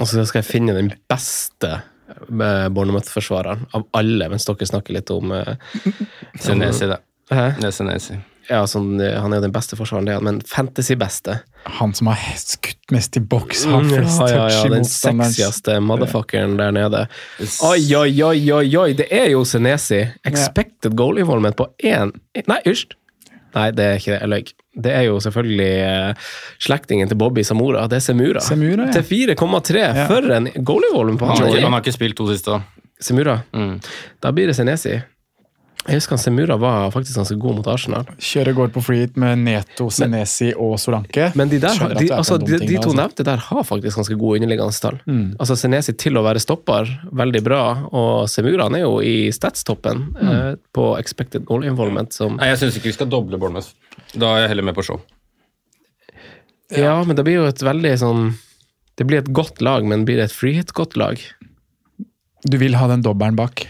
Og 0.00 0.06
så 0.08 0.24
skal 0.26 0.40
jeg 0.42 0.48
finne 0.48 0.72
den 0.76 0.88
beste 1.08 1.74
eh, 1.76 2.68
Bournemouth-forsvareren 2.72 3.66
av 3.76 3.84
alle, 3.96 4.28
mens 4.32 4.44
dere 4.48 4.68
snakker 4.68 4.96
litt 4.96 5.12
om 5.14 5.32
eh, 5.36 5.54
Senesi? 6.40 6.88
Det 6.88 6.98
er 7.32 7.70
Senesi. 7.74 8.16
Ja, 8.48 8.60
sånn, 8.70 9.00
eh, 9.02 9.16
Han 9.20 9.32
er 9.32 9.40
jo 9.40 9.46
den 9.48 9.52
beste 9.54 9.74
forsvareren, 9.78 10.06
det 10.06 10.12
er 10.14 10.20
han, 10.20 10.24
men 10.28 10.40
fantasy-beste. 10.46 11.38
Han 11.80 11.94
som 11.98 12.06
har 12.12 12.20
skutt 12.38 12.92
mest 12.94 13.16
i 13.18 13.20
boks, 13.20 13.64
har 13.66 13.82
flest 13.82 14.20
Ja, 14.20 14.28
ja, 14.28 14.36
ja, 14.36 14.50
ja, 14.54 14.66
i 14.66 14.74
den 14.76 14.84
sexieste 14.86 15.80
motherfuckeren 15.82 16.54
der 16.60 16.70
nede. 16.76 17.06
Oi, 17.66 17.80
oi, 17.98 18.12
oi, 18.22 18.52
oi, 18.54 18.68
oi! 18.78 18.92
Det 18.94 19.08
er 19.10 19.32
jo 19.32 19.42
Senesi. 19.44 20.04
Expected 20.24 20.94
goal 20.96 21.18
involvement 21.18 21.56
på 21.58 21.66
én 21.82 22.12
Nei, 22.46 22.60
hysj! 22.68 22.94
Nei, 23.56 23.70
det 23.72 23.84
er 23.88 23.94
ikke 23.96 24.12
det. 24.12 24.20
Jeg 24.20 24.28
løy. 24.28 24.48
Det 24.86 24.92
er 24.92 25.04
jo 25.06 25.16
selvfølgelig 25.24 25.68
eh, 25.80 26.30
slektningen 26.60 27.08
til 27.08 27.16
Bobby 27.16 27.40
Samora. 27.48 27.86
Det 27.88 27.96
er 27.96 28.04
Semura. 28.04 28.40
Semura, 28.44 28.90
ja. 28.90 28.92
Til 28.98 29.06
4,3. 29.32 29.80
Ja. 29.80 30.04
For 30.10 30.26
en 30.36 30.50
goal 30.60 30.84
involvement 30.90 31.18
på 31.22 31.30
Han 31.30 31.38
har, 31.40 31.54
han 31.54 31.62
han! 31.64 31.72
har 31.72 31.80
ikke 31.80 31.94
spilt 31.96 32.18
to 32.18 32.26
siste. 32.28 32.52
da. 32.52 32.84
Semura. 33.00 33.38
Mm. 33.56 33.78
Da 34.20 34.32
blir 34.36 34.46
det 34.52 34.56
Senesi. 34.58 34.98
Jeg 35.86 36.00
husker 36.00 36.18
Semura 36.18 36.56
var 36.58 36.88
faktisk 36.90 37.16
ganske 37.20 37.36
god 37.38 37.58
mot 37.60 37.66
Arsenal. 37.70 38.08
Kjøre 38.18 38.52
går 38.56 38.70
på 38.74 38.82
free 38.82 39.04
hit 39.04 39.16
med 39.22 39.38
Neto, 39.44 39.86
Senesi 39.94 40.48
og 40.58 40.74
Solanke. 40.82 41.28
Men 41.38 41.48
de, 41.52 41.60
der, 41.62 41.78
de, 41.94 42.08
altså, 42.16 42.38
de, 42.42 42.58
de 42.58 42.72
to 42.74 42.90
altså. 42.90 42.96
nevnte 42.98 43.26
der 43.28 43.42
har 43.46 43.62
faktisk 43.68 44.00
ganske 44.00 44.16
gode 44.18 44.40
underliggende 44.40 44.74
tall. 44.82 44.98
Mm. 45.06 45.36
Altså 45.38 45.54
Senesi 45.60 45.94
til 46.02 46.18
å 46.18 46.24
være 46.26 46.42
stopper, 46.42 46.90
veldig 47.22 47.42
bra, 47.46 47.60
og 47.94 48.26
Semura 48.32 48.66
han 48.66 48.74
er 48.80 48.82
jo 48.86 48.96
i 49.02 49.16
statstoppen 49.34 50.04
Mm. 50.16 50.28
eh, 50.32 50.54
på 50.74 50.84
expected 50.98 51.44
goal 51.46 51.64
involvement. 51.68 52.12
Som, 52.12 52.36
Nei, 52.40 52.48
jeg 52.52 52.58
syns 52.64 52.76
ikke 52.80 52.90
vi 52.90 52.96
skal 52.96 53.08
doble 53.12 53.38
Bournemouth. 53.38 53.70
Da 54.14 54.34
er 54.36 54.40
jeg 54.46 54.52
heller 54.54 54.66
med 54.70 54.74
på 54.78 54.84
show. 54.86 55.00
ja. 56.74 56.96
men 57.04 57.16
det 57.16 57.24
blir 57.26 57.38
jo 57.40 57.46
et 57.46 57.62
veldig 57.62 57.92
sånn 58.00 58.22
Det 58.96 59.04
blir 59.06 59.18
et 59.20 59.28
godt 59.36 59.60
lag, 59.60 59.84
men 59.84 60.06
blir 60.08 60.16
det 60.16 60.30
et 60.30 60.32
freehit-godt 60.34 60.96
lag? 60.96 61.20
Du 62.48 62.56
vil 62.56 62.74
ha 62.80 62.86
den 62.88 63.02
dobbelen 63.04 63.36
bak. 63.36 63.66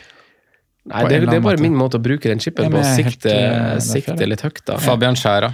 Nei, 0.86 1.02
det, 1.10 1.20
det 1.26 1.34
er 1.34 1.40
bare 1.42 1.56
måte. 1.58 1.62
min 1.66 1.74
måte 1.76 1.98
å 1.98 2.02
bruke 2.02 2.30
den 2.30 2.38
chipen 2.42 2.70
på. 2.70 2.78
helt, 2.78 2.94
Sikte, 2.94 3.32
eh, 3.32 3.78
sikte 3.82 4.28
litt 4.28 4.44
høyt, 4.46 4.62
da. 4.68 4.76
Fabian 4.82 5.18
Skjæra. 5.18 5.52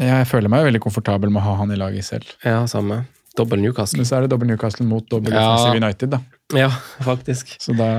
Jeg 0.00 0.26
føler 0.30 0.48
meg 0.48 0.64
veldig 0.64 0.80
komfortabel 0.82 1.30
med 1.32 1.42
å 1.42 1.44
ha 1.50 1.56
han 1.60 1.72
i 1.74 1.78
laget 1.78 2.06
selv. 2.08 2.28
Ja, 2.44 2.62
samme. 2.70 3.02
Dobbel 3.38 3.60
Newcastle. 3.62 4.00
Men 4.00 4.08
så 4.08 4.16
er 4.16 4.24
det 4.24 4.30
dobbel 4.32 4.48
Newcastle 4.50 4.86
mot 4.88 5.06
dobbel 5.12 5.34
Ja. 5.36 5.52
United, 5.76 6.10
da. 6.16 6.18
Ja, 6.56 6.70
faktisk. 7.06 7.52
Så 7.62 7.76
da 7.78 7.90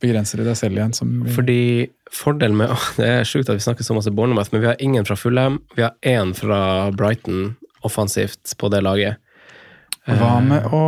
begrenser 0.00 0.38
du 0.38 0.44
deg 0.46 0.56
selv 0.60 0.76
igjen. 0.78 0.92
Som 0.94 1.24
Fordi 1.34 1.88
fordelen 2.14 2.56
med 2.60 2.70
Det 3.00 3.08
er 3.08 3.24
sjukt 3.26 3.48
at 3.50 3.58
vi 3.58 3.64
snakker 3.64 3.82
så 3.86 3.96
masse 3.96 4.12
Bournemouth, 4.14 4.52
men 4.52 4.62
vi 4.62 4.70
har 4.70 4.76
ingen 4.78 5.08
fra 5.08 5.16
Fulham. 5.18 5.58
Vi 5.74 5.82
har 5.82 5.96
én 6.06 6.34
fra 6.36 6.90
Brighton 6.94 7.56
offensivt 7.82 8.54
på 8.58 8.70
det 8.70 8.82
laget. 8.86 9.18
Hva 10.08 10.40
med 10.40 10.64
å 10.72 10.80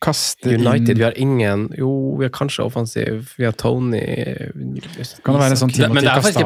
kaste 0.00 0.54
United, 0.56 0.96
vi 0.96 1.04
har 1.04 1.16
ingen 1.20 1.66
Jo, 1.76 2.16
vi 2.16 2.24
har 2.24 2.32
kanskje 2.32 2.64
offensiv. 2.64 3.34
Vi 3.36 3.44
har 3.44 3.52
Tony 3.52 4.00
Kan 4.00 5.34
det 5.36 5.40
være 5.42 5.50
en 5.52 5.60
sånn 5.60 5.74
Timothy 5.74 6.00
det 6.00 6.08
er 6.08 6.22
faktisk- 6.24 6.40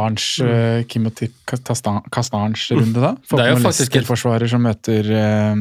Castange-runde, 2.10 3.00
da? 3.00 3.12
Er 3.38 3.56
Leicester-forsvarer 3.62 4.50
som 4.50 4.62
møter 4.66 5.10
eh, 5.14 5.54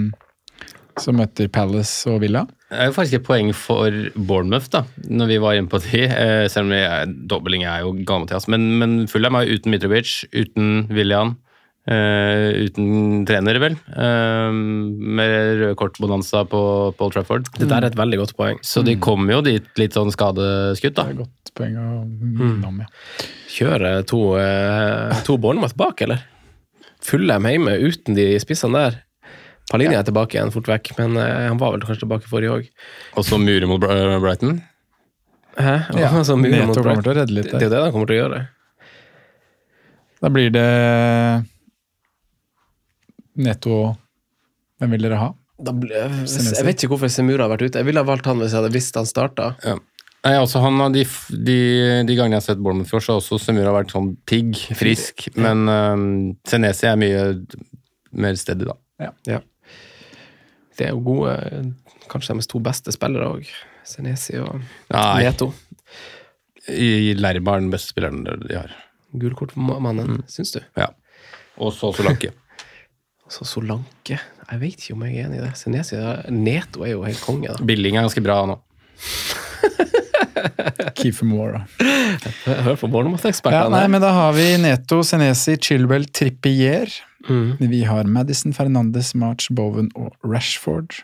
Som 0.98 1.18
møter 1.20 1.50
Palace 1.52 2.08
og 2.10 2.22
Villa. 2.22 2.46
Det 2.72 2.80
er 2.80 2.90
jo 2.90 2.96
faktisk 2.96 3.20
et 3.20 3.26
poeng 3.28 3.54
for 3.54 3.92
Bournemouth, 4.16 4.70
da, 4.72 4.84
når 5.06 5.28
vi 5.28 5.38
var 5.44 5.54
inne 5.60 5.70
på 5.70 5.80
de. 5.84 6.02
Eh, 6.08 6.48
selv 6.48 6.66
om 6.66 6.72
vi 6.74 6.80
er, 6.82 7.06
dobling 7.30 7.66
er 7.68 7.82
jo 7.84 7.92
gammelt, 8.08 8.32
men, 8.48 8.80
men 8.80 9.08
Fulham 9.12 9.36
er 9.36 9.46
jo 9.46 9.60
uten 9.60 9.72
Mitrovic, 9.76 10.24
uten 10.34 10.88
William, 10.90 11.36
eh, 11.92 12.66
uten 12.66 13.24
trener, 13.28 13.60
vel. 13.62 13.78
Uh, 13.94 14.52
med 14.52 15.34
røde 15.62 15.78
kort-bonanza 15.80 16.44
på 16.50 16.62
Paul 16.98 17.14
Trafford. 17.14 17.50
Det 17.58 17.70
der 17.70 17.84
er 17.84 17.92
et 17.92 17.98
veldig 18.00 18.22
godt 18.24 18.36
poeng. 18.38 18.60
Så 18.66 18.84
de 18.86 18.98
kommer 19.02 19.38
jo 19.38 19.42
dit 19.46 19.82
litt 19.82 19.98
sånn 19.98 20.14
skadeskutt, 20.14 20.98
da. 20.98 21.08
Det 21.08 21.16
er 21.16 21.22
godt 21.24 21.56
poeng 21.58 21.80
å 21.80 21.90
minne 22.06 22.70
om, 22.70 22.84
ja. 22.84 22.90
Kjøre 23.56 23.96
to, 24.10 24.22
uh, 24.40 25.16
to 25.28 25.38
Bournemouth 25.42 25.78
bak, 25.80 26.06
eller? 26.06 26.24
Fulham 27.06 27.46
hjemme 27.48 27.78
uten 27.86 28.18
de 28.18 28.32
spissene 28.42 28.82
der. 28.88 29.02
Palinja 29.72 30.02
er 30.02 30.06
tilbake 30.06 30.38
igjen 30.38 30.54
fort 30.54 30.68
vekk, 30.70 30.94
men 31.00 31.18
uh, 31.18 31.50
han 31.50 31.62
var 31.62 31.76
vel 31.76 31.86
kanskje 31.86 32.04
tilbake 32.06 32.30
forrige 32.30 32.60
òg. 32.60 32.72
Og 33.18 33.28
så 33.28 33.40
mure 33.42 33.70
mot 33.70 33.82
Brighton. 33.82 34.60
Hæ? 35.56 35.78
Ja, 35.96 36.12
Altså, 36.20 36.36
Mure 36.36 36.66
mot 36.68 36.78
Brighton. 36.78 37.16
Det 37.32 37.48
er 37.48 37.68
jo 37.68 37.72
det 37.72 37.80
de 37.80 37.92
kommer 37.94 38.10
til 38.10 38.18
å 38.18 38.24
gjøre. 38.26 38.46
Da 40.24 40.32
blir 40.34 40.50
det 40.54 40.70
Neto 43.36 43.96
Hvem 44.80 44.96
vil 44.96 45.08
dere 45.08 45.20
ha? 45.20 45.34
Da 45.56 45.72
ble, 45.72 46.06
jeg 46.28 46.66
vet 46.68 46.82
ikke 46.84 46.92
hvorfor 46.92 47.12
Semura 47.12 47.46
har 47.46 47.52
vært 47.54 47.70
ute. 47.70 47.80
Jeg 47.80 47.88
ville 47.88 48.02
ha 48.02 48.08
valgt 48.08 48.26
han 48.28 48.42
hvis 48.42 48.52
jeg 48.52 48.60
hadde 48.60 48.74
visst 48.76 48.98
han 49.00 49.08
starta. 49.08 49.54
Ja. 49.64 49.78
Nei, 50.26 50.34
altså 50.42 50.60
han 50.64 50.82
har 50.82 50.90
de, 50.92 51.06
de, 51.32 51.58
de 52.04 52.18
gangene 52.18 52.36
jeg 52.36 52.42
har 52.42 52.46
sett 52.48 52.62
Bournemouth 52.66 52.90
før, 52.92 53.04
så 53.06 53.14
har 53.14 53.22
også 53.22 53.38
Semura 53.40 53.72
vært 53.76 53.94
sånn 53.94 54.10
pigg, 54.28 54.58
frisk. 54.76 55.30
Men 55.40 55.64
um, 55.70 56.06
Senesi 56.50 56.90
er 56.90 57.00
mye 57.00 57.24
mer 58.16 58.40
stedig, 58.42 58.68
da. 58.68 58.76
Ja. 59.30 59.40
Det 60.76 60.90
er 60.90 60.96
jo 60.96 61.04
gode 61.04 61.36
Kanskje 62.12 62.36
deres 62.36 62.50
to 62.52 62.60
beste 62.62 62.92
spillere 62.94 63.32
òg. 63.38 63.48
Senesi 63.86 64.36
og 64.42 64.60
Nei, 64.94 65.24
Neto. 65.26 65.52
i 66.70 67.14
er 67.14 67.40
den 67.40 67.72
beste 67.74 67.94
spilleren 67.94 68.26
de 68.26 68.58
har. 68.58 68.74
Gulkortmannen, 69.16 70.24
syns 70.30 70.54
du? 70.54 70.60
Ja. 70.78 70.92
Og 71.58 71.74
så 71.74 71.94
Solanke. 71.96 72.34
Så 73.32 73.46
Solanke 73.50 74.20
Jeg 74.20 74.60
vet 74.62 74.78
ikke 74.84 74.94
om 74.94 75.02
jeg 75.08 75.16
er 75.18 75.26
enig 75.30 75.40
i 75.40 75.44
det. 75.46 75.54
Senesi 75.58 75.98
Neto 76.30 76.84
er 76.86 76.92
jo 76.94 77.02
helt 77.08 77.24
konge, 77.26 77.50
da. 77.56 77.66
Billing 77.66 77.98
er 77.98 78.06
ganske 78.06 78.22
bra 78.26 78.38
nå. 78.52 78.60
Keefer 80.96 81.26
Moore, 81.28 81.64
da. 81.64 81.68
Hør 82.66 82.76
på 82.78 82.88
Ja, 82.88 82.92
Bournemouth-ekspertene. 82.94 83.70
nei, 83.74 83.88
men 83.92 84.02
da 84.04 84.12
har 84.16 84.32
vi 84.38 84.46
Neto, 84.62 85.02
Senesi, 85.06 85.56
Chilwell, 85.62 86.06
Trippier. 86.14 86.88
Mm. 87.28 87.56
Vi 87.60 87.82
har 87.90 88.04
Madison, 88.06 88.54
Fernandes, 88.54 89.14
March, 89.18 89.50
Bowen 89.52 89.90
og 89.98 90.14
Rashford. 90.24 91.02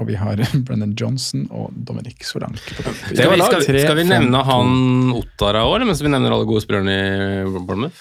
Og 0.00 0.06
vi 0.08 0.14
har 0.16 0.40
Brennan 0.66 0.94
Johnson 0.98 1.44
og 1.52 1.70
Dominic 1.76 2.24
Solanke. 2.24 2.72
Skal 2.72 3.34
vi, 3.34 3.42
skal, 3.44 3.60
Tre, 3.66 3.80
skal 3.84 3.98
vi 4.00 4.06
nevne 4.08 4.40
han 4.48 5.12
Ottara 5.18 5.66
òg, 5.68 5.84
mens 5.84 6.00
vi 6.02 6.08
nevner 6.12 6.32
alle 6.32 6.48
gode 6.48 6.64
spillerne 6.64 6.96
i 6.96 7.44
Bournemouth? 7.52 8.00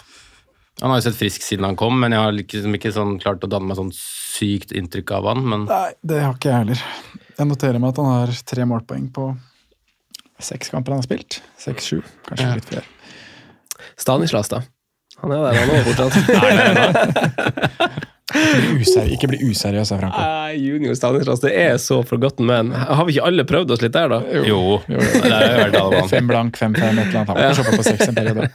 Han 0.81 0.89
har 0.89 0.97
jo 0.97 1.05
sett 1.05 1.17
frisk 1.19 1.43
siden 1.45 1.65
han 1.67 1.75
kom, 1.77 1.99
men 2.01 2.11
jeg 2.15 2.21
har 2.23 2.33
liksom 2.33 2.73
ikke 2.77 2.91
sånn 2.95 3.19
klart 3.21 3.43
å 3.45 3.49
danne 3.51 3.69
meg 3.69 3.77
sånn 3.77 3.91
sykt 3.95 4.71
inntrykk 4.73 5.11
av 5.19 5.27
han. 5.29 5.43
Men 5.45 5.65
Nei, 5.69 5.91
det 6.01 6.21
har 6.23 6.33
ikke 6.33 6.49
jeg 6.49 6.57
heller. 6.63 6.81
Jeg 7.37 7.49
noterer 7.51 7.77
meg 7.83 7.93
at 7.93 7.99
han 8.01 8.09
har 8.09 8.33
tre 8.49 8.65
målpoeng 8.69 9.05
på 9.13 9.27
seks 10.41 10.71
kamper 10.73 10.95
han 10.95 11.03
har 11.03 11.05
spilt. 11.05 11.37
Seks-sju, 11.61 11.99
kanskje 12.25 12.47
Ja. 12.47 12.55
litt 12.57 12.65
flere. 12.65 12.85
Stanislas, 14.01 14.49
da. 14.49 14.63
Han 15.21 15.31
er 15.35 15.43
der, 15.45 15.53
han 15.61 15.69
òg, 15.69 15.83
fortsatt. 15.91 16.13
Ikke 19.15 19.29
bli 19.31 19.39
useriøs, 19.45 19.89
sa 19.91 19.97
Franco. 19.99 20.21
Uh, 20.21 20.51
Junior 20.55 20.95
Stanislas, 20.97 21.41
det 21.43 21.51
er 21.57 21.75
så 21.81 22.01
forgotten 22.07 22.47
man. 22.49 22.71
Har 22.71 23.05
vi 23.07 23.15
ikke 23.15 23.27
alle 23.29 23.45
prøvd 23.47 23.73
oss 23.75 23.83
litt 23.83 23.95
der, 23.95 24.11
da? 24.11 24.21
jo, 24.47 24.61
det 24.87 24.97
jo 24.97 25.01
jeg 25.27 25.81
om. 25.81 26.09
Fem 26.11 26.29
blank, 26.29 26.59
fem 26.59 26.75
fem, 26.77 26.99
et 27.01 27.11
eller 27.11 27.23
annet. 27.23 27.33
Han 27.33 27.65
oppe 27.65 27.81
på 27.81 27.87
seks 27.87 28.07
en 28.07 28.17
periode. 28.17 28.47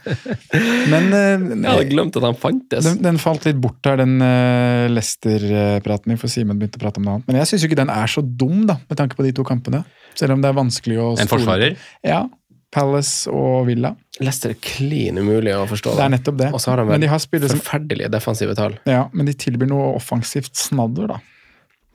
Men 0.91 1.09
Jeg 1.13 1.59
eh, 1.59 1.69
hadde 1.69 1.87
glemt 1.91 2.19
at 2.19 2.27
han 2.27 2.39
fantes. 2.39 2.87
den, 2.89 3.01
den 3.05 3.21
falt 3.21 3.47
litt 3.47 3.61
bort 3.61 3.79
der, 3.85 4.01
den 4.01 4.17
uh, 4.23 4.87
Lester-praten 4.93 6.13
din, 6.13 6.21
for 6.21 6.31
Simen 6.31 6.59
begynte 6.59 6.81
å 6.81 6.85
prate 6.87 7.01
om 7.01 7.07
noe 7.07 7.19
annet. 7.19 7.29
Men 7.29 7.41
jeg 7.41 7.51
syns 7.51 7.65
jo 7.65 7.71
ikke 7.71 7.81
den 7.83 7.93
er 7.93 8.11
så 8.11 8.25
dum, 8.25 8.65
da, 8.69 8.79
med 8.87 8.99
tanke 8.99 9.19
på 9.19 9.25
de 9.27 9.35
to 9.37 9.45
kampene. 9.47 9.83
Selv 10.17 10.33
om 10.33 10.43
det 10.43 10.49
er 10.49 10.57
vanskelig 10.57 10.99
å 11.01 11.13
En 11.21 11.29
forsvarer? 11.29 11.77
Ja. 12.05 12.25
Palace 12.73 13.31
og 13.31 13.67
Villa. 13.69 13.93
Leicester 14.19 14.51
er 14.51 14.59
klin 14.63 15.19
umulig 15.21 15.53
å 15.55 15.63
forstå. 15.69 15.93
Det 15.97 16.03
er 16.03 16.13
nettopp 16.15 16.39
det. 16.41 16.49
Og 16.55 16.61
så 16.61 16.73
har 16.73 16.81
de 16.81 16.87
Men 16.87 16.97
vel 16.97 17.05
de 17.05 17.11
har 17.11 17.21
forferdelige 17.23 18.11
defensive 18.11 18.55
tall. 18.57 18.75
Ja, 18.89 19.05
men 19.13 19.29
de 19.29 19.35
tilbyr 19.37 19.69
noe 19.71 19.93
offensivt 19.97 20.57
snadder, 20.59 21.15
da. 21.15 21.21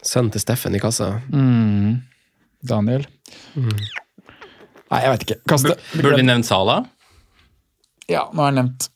Sønnen 0.02 0.32
til 0.34 0.42
Steffen 0.42 0.74
i 0.74 0.80
kassa. 0.82 1.20
Mm. 1.30 2.00
Daniel. 2.66 3.04
Nei, 4.92 5.02
jeg 5.02 5.12
vet 5.12 5.26
ikke. 5.26 5.38
Kaste. 5.50 5.76
Burde 5.94 6.18
vi 6.20 6.26
nevnt 6.26 6.48
Sala? 6.48 6.82
Ja, 8.10 8.26
nå 8.34 8.42
har 8.42 8.50
jeg 8.50 8.58
nevnt 8.58 8.88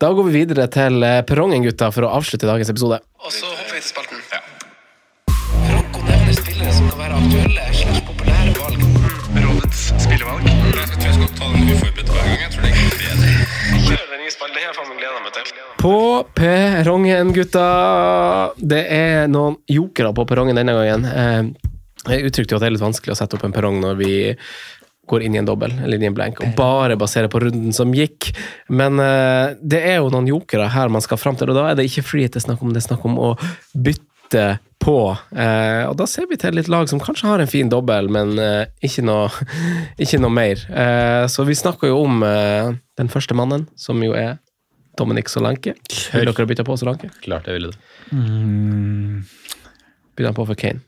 Da 0.00 0.12
går 0.14 0.28
vi 0.28 0.32
videre 0.42 0.68
til 0.72 1.02
eh, 1.06 1.20
perrongen, 1.26 1.66
gutta, 1.66 1.90
for 1.94 2.06
å 2.06 2.12
avslutte 2.18 2.48
dagens 2.48 2.70
episode. 2.72 2.98
Og 3.22 3.34
så 3.34 3.46
hopper 3.50 3.76
vi 3.76 3.82
til 3.82 3.90
spalten. 3.92 4.18
Franco 5.68 6.06
nevner 6.08 6.38
spillere 6.38 6.72
som 6.78 6.90
kan 6.90 7.04
være 7.04 7.20
aktuelle 7.20 7.51
På 15.82 15.94
perrongen, 16.36 17.32
gutta. 17.36 17.66
Det 18.56 18.82
er 18.94 19.28
noen 19.30 19.56
jokere 19.70 20.12
på 20.16 20.24
perrongen 20.28 20.58
denne 20.58 20.74
gangen. 20.76 21.04
Eh, 21.08 21.70
Jeg 22.12 22.26
uttrykte 22.26 22.54
jo 22.54 22.58
at 22.58 22.64
det 22.64 22.70
er 22.72 22.74
litt 22.74 22.82
vanskelig 22.82 23.12
å 23.14 23.18
sette 23.18 23.36
opp 23.38 23.44
en 23.46 23.52
perrong 23.54 23.76
når 23.78 23.98
vi 24.00 24.14
går 25.06 25.22
inn 25.26 25.36
i 25.36 25.38
en 25.38 25.46
dobbel 25.46 25.70
eller 25.76 25.98
inn 25.98 26.06
i 26.06 26.08
en 26.08 26.14
blank, 26.16 26.40
og 26.42 26.54
bare 26.58 26.96
basere 26.98 27.28
på 27.30 27.38
runden 27.42 27.74
som 27.76 27.92
gikk. 27.94 28.30
Men 28.70 28.98
eh, 29.02 29.54
det 29.62 29.82
er 29.92 30.00
jo 30.00 30.10
noen 30.10 30.26
jokere 30.30 30.66
her 30.72 30.90
man 30.90 31.02
skal 31.04 31.20
fram 31.20 31.36
til, 31.38 31.50
og 31.52 31.58
da 31.58 31.68
er 31.70 31.78
det 31.78 31.86
ikke 31.90 32.02
free 32.06 32.26
det 32.30 32.40
er 32.40 32.46
snakk 32.48 32.62
om, 32.62 32.72
det 32.74 32.82
er 32.82 32.88
snakk 32.88 33.04
om 33.06 33.18
å 33.18 33.30
bytte 33.74 34.44
på. 34.82 34.96
Eh, 35.38 35.84
og 35.88 35.94
da 36.00 36.06
ser 36.10 36.26
vi 36.30 36.36
til 36.42 36.56
litt 36.58 36.68
lag 36.72 36.88
som 36.90 37.00
kanskje 37.02 37.28
har 37.30 37.42
en 37.44 37.50
fin 37.50 37.70
dobbel, 37.72 38.08
men 38.12 38.34
eh, 38.42 38.66
ikke, 38.84 39.04
noe, 39.06 39.28
ikke 40.02 40.18
noe 40.22 40.34
mer. 40.34 40.62
Eh, 40.68 41.24
så 41.30 41.46
vi 41.48 41.54
snakker 41.58 41.88
jo 41.92 42.02
om 42.04 42.22
eh, 42.26 42.72
den 43.00 43.08
første 43.12 43.36
mannen, 43.38 43.68
som 43.78 44.02
jo 44.04 44.12
er 44.18 44.36
Dominic 44.98 45.30
Solanke. 45.32 45.72
Vil 46.12 46.28
dere 46.28 46.48
bytte 46.50 46.66
på 46.68 46.76
Solanke? 46.76 47.08
Klart 47.24 47.46
jeg 47.48 47.56
ville 47.60 47.70
det. 47.72 47.78
Bytte 50.16 50.28
han 50.28 50.36
på 50.36 50.44
for 50.50 50.58
Kane. 50.58 50.82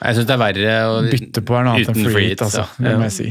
Jeg 0.00 0.16
syns 0.16 0.28
det 0.30 0.32
er 0.32 0.40
verre 0.40 0.74
å 0.88 1.00
Bytte 1.04 1.42
på 1.44 1.56
en 1.58 1.68
annen 1.74 1.90
enn 1.92 2.06
free 2.14 2.30
hit, 2.30 2.40
altså. 2.46 2.64
Det 2.78 2.94
må 2.94 3.02
Ja. 3.02 3.08
jeg 3.10 3.12
si. 3.18 3.28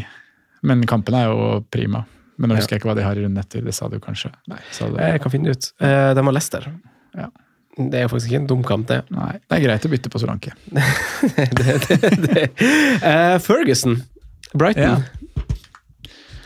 Men 0.69 0.83
kampen 0.85 1.15
er 1.17 1.25
jo 1.31 1.63
prima. 1.71 2.03
Men 2.37 2.49
nå 2.51 2.53
Ja. 2.55 2.59
husker 2.61 2.75
jeg 2.77 2.81
ikke 2.83 2.89
hva 2.91 2.95
de 2.95 3.03
har 3.07 3.15
i 3.17 3.23
runden 3.23 3.39
etter. 3.41 3.61
Det 3.65 3.73
sa 3.73 3.87
du 3.89 3.97
kanskje? 3.99 4.29
Nei, 4.47 4.59
sa 4.71 4.85
du 4.87 4.95
det? 4.95 5.07
Jeg 5.11 5.21
kan 5.21 5.31
finne 5.31 5.49
ut. 5.49 5.71
Eh, 5.81 6.13
de 6.13 6.21
har 6.23 6.31
Leicester. 6.31 6.67
Ja. 7.17 7.27
Det 7.79 8.01
er 8.03 8.09
faktisk 8.11 8.33
ikke 8.33 8.41
en 8.41 8.49
dum 8.49 8.63
kamp, 8.67 8.87
det. 8.89 9.01
Nei, 9.15 9.37
det 9.39 9.57
er 9.57 9.63
greit 9.63 9.85
å 9.87 9.91
bytte 9.91 10.11
på 10.11 10.19
Solanke. 10.19 10.51
det, 11.59 11.77
det, 11.87 11.99
det. 12.25 12.45
Uh, 13.03 13.37
Ferguson. 13.43 14.01
Brighton. 14.51 15.05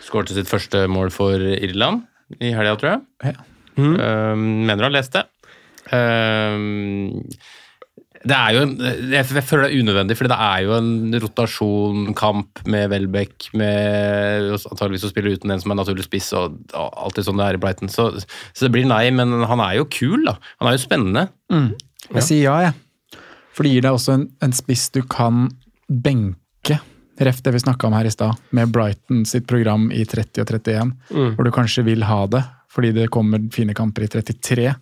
Skårte 0.05 0.36
sitt 0.38 0.51
første 0.51 0.86
mål 0.91 1.09
for 1.15 1.41
Irland 1.41 2.03
i 2.39 2.53
helga, 2.53 2.75
tror 2.77 2.91
jeg. 2.91 3.34
Ja. 3.34 3.49
Mm. 3.73 3.95
Uh, 3.97 4.36
mener 4.38 4.84
du 4.84 4.88
har 4.91 4.93
lest 4.93 5.17
det. 5.17 5.25
Um, 5.89 7.23
det 8.24 8.36
er 8.36 8.55
jo 8.55 8.61
en, 8.63 8.74
jeg, 9.11 9.26
jeg 9.36 9.43
føler 9.43 9.65
det 9.65 9.74
er 9.74 9.84
unødvendig, 9.84 10.15
for 10.15 10.32
det 10.32 10.38
er 10.45 10.59
jo 10.63 10.76
en 10.78 11.15
rotasjonkamp 11.24 12.61
med 12.71 12.93
Welbeck, 12.93 13.49
med 13.59 14.53
antageligvis 14.55 15.07
å 15.07 15.11
spille 15.11 15.34
uten 15.36 15.51
en 15.51 15.63
som 15.63 15.74
er 15.74 15.80
naturlig 15.82 16.05
spiss, 16.07 16.30
og, 16.39 16.55
og 16.71 17.01
alltid 17.07 17.28
sånn 17.28 17.41
det 17.41 17.49
er 17.49 17.59
i 17.59 17.61
Brighton. 17.63 17.91
Så, 17.91 18.07
så 18.24 18.65
det 18.65 18.71
blir 18.76 18.88
nei, 18.88 19.05
men 19.15 19.43
han 19.49 19.63
er 19.65 19.82
jo 19.82 19.89
kul, 19.91 20.24
da. 20.30 20.38
Han 20.61 20.71
er 20.71 20.78
jo 20.78 20.84
spennende. 20.86 21.26
Jeg 22.07 22.26
sier 22.30 22.47
ja, 22.47 22.55
jeg. 22.69 23.19
For 23.53 23.67
det 23.67 23.74
gir 23.74 23.86
deg 23.86 23.97
også 23.97 24.15
en, 24.15 24.26
en 24.45 24.55
spiss 24.55 24.88
du 24.95 25.01
kan 25.03 25.49
benke. 25.88 26.80
Ref 27.24 27.43
det 27.45 27.53
vi 27.53 27.61
snakka 27.61 27.89
om 27.89 27.97
her 27.97 28.07
i 28.07 28.13
stad, 28.13 28.39
med 28.55 28.71
Brighton 28.74 29.28
sitt 29.30 29.49
program 29.51 29.91
i 29.93 30.05
30 30.07 30.45
og 30.45 30.55
31. 30.55 30.95
Mm. 31.11 31.34
Hvor 31.36 31.45
du 31.45 31.51
kanskje 31.53 31.84
vil 31.91 32.07
ha 32.07 32.24
det, 32.32 32.41
fordi 32.74 32.95
det 32.95 33.11
kommer 33.13 33.43
fine 33.53 33.76
kamper 33.78 34.07
i 34.07 34.09
33 34.15 34.71
og 34.71 34.80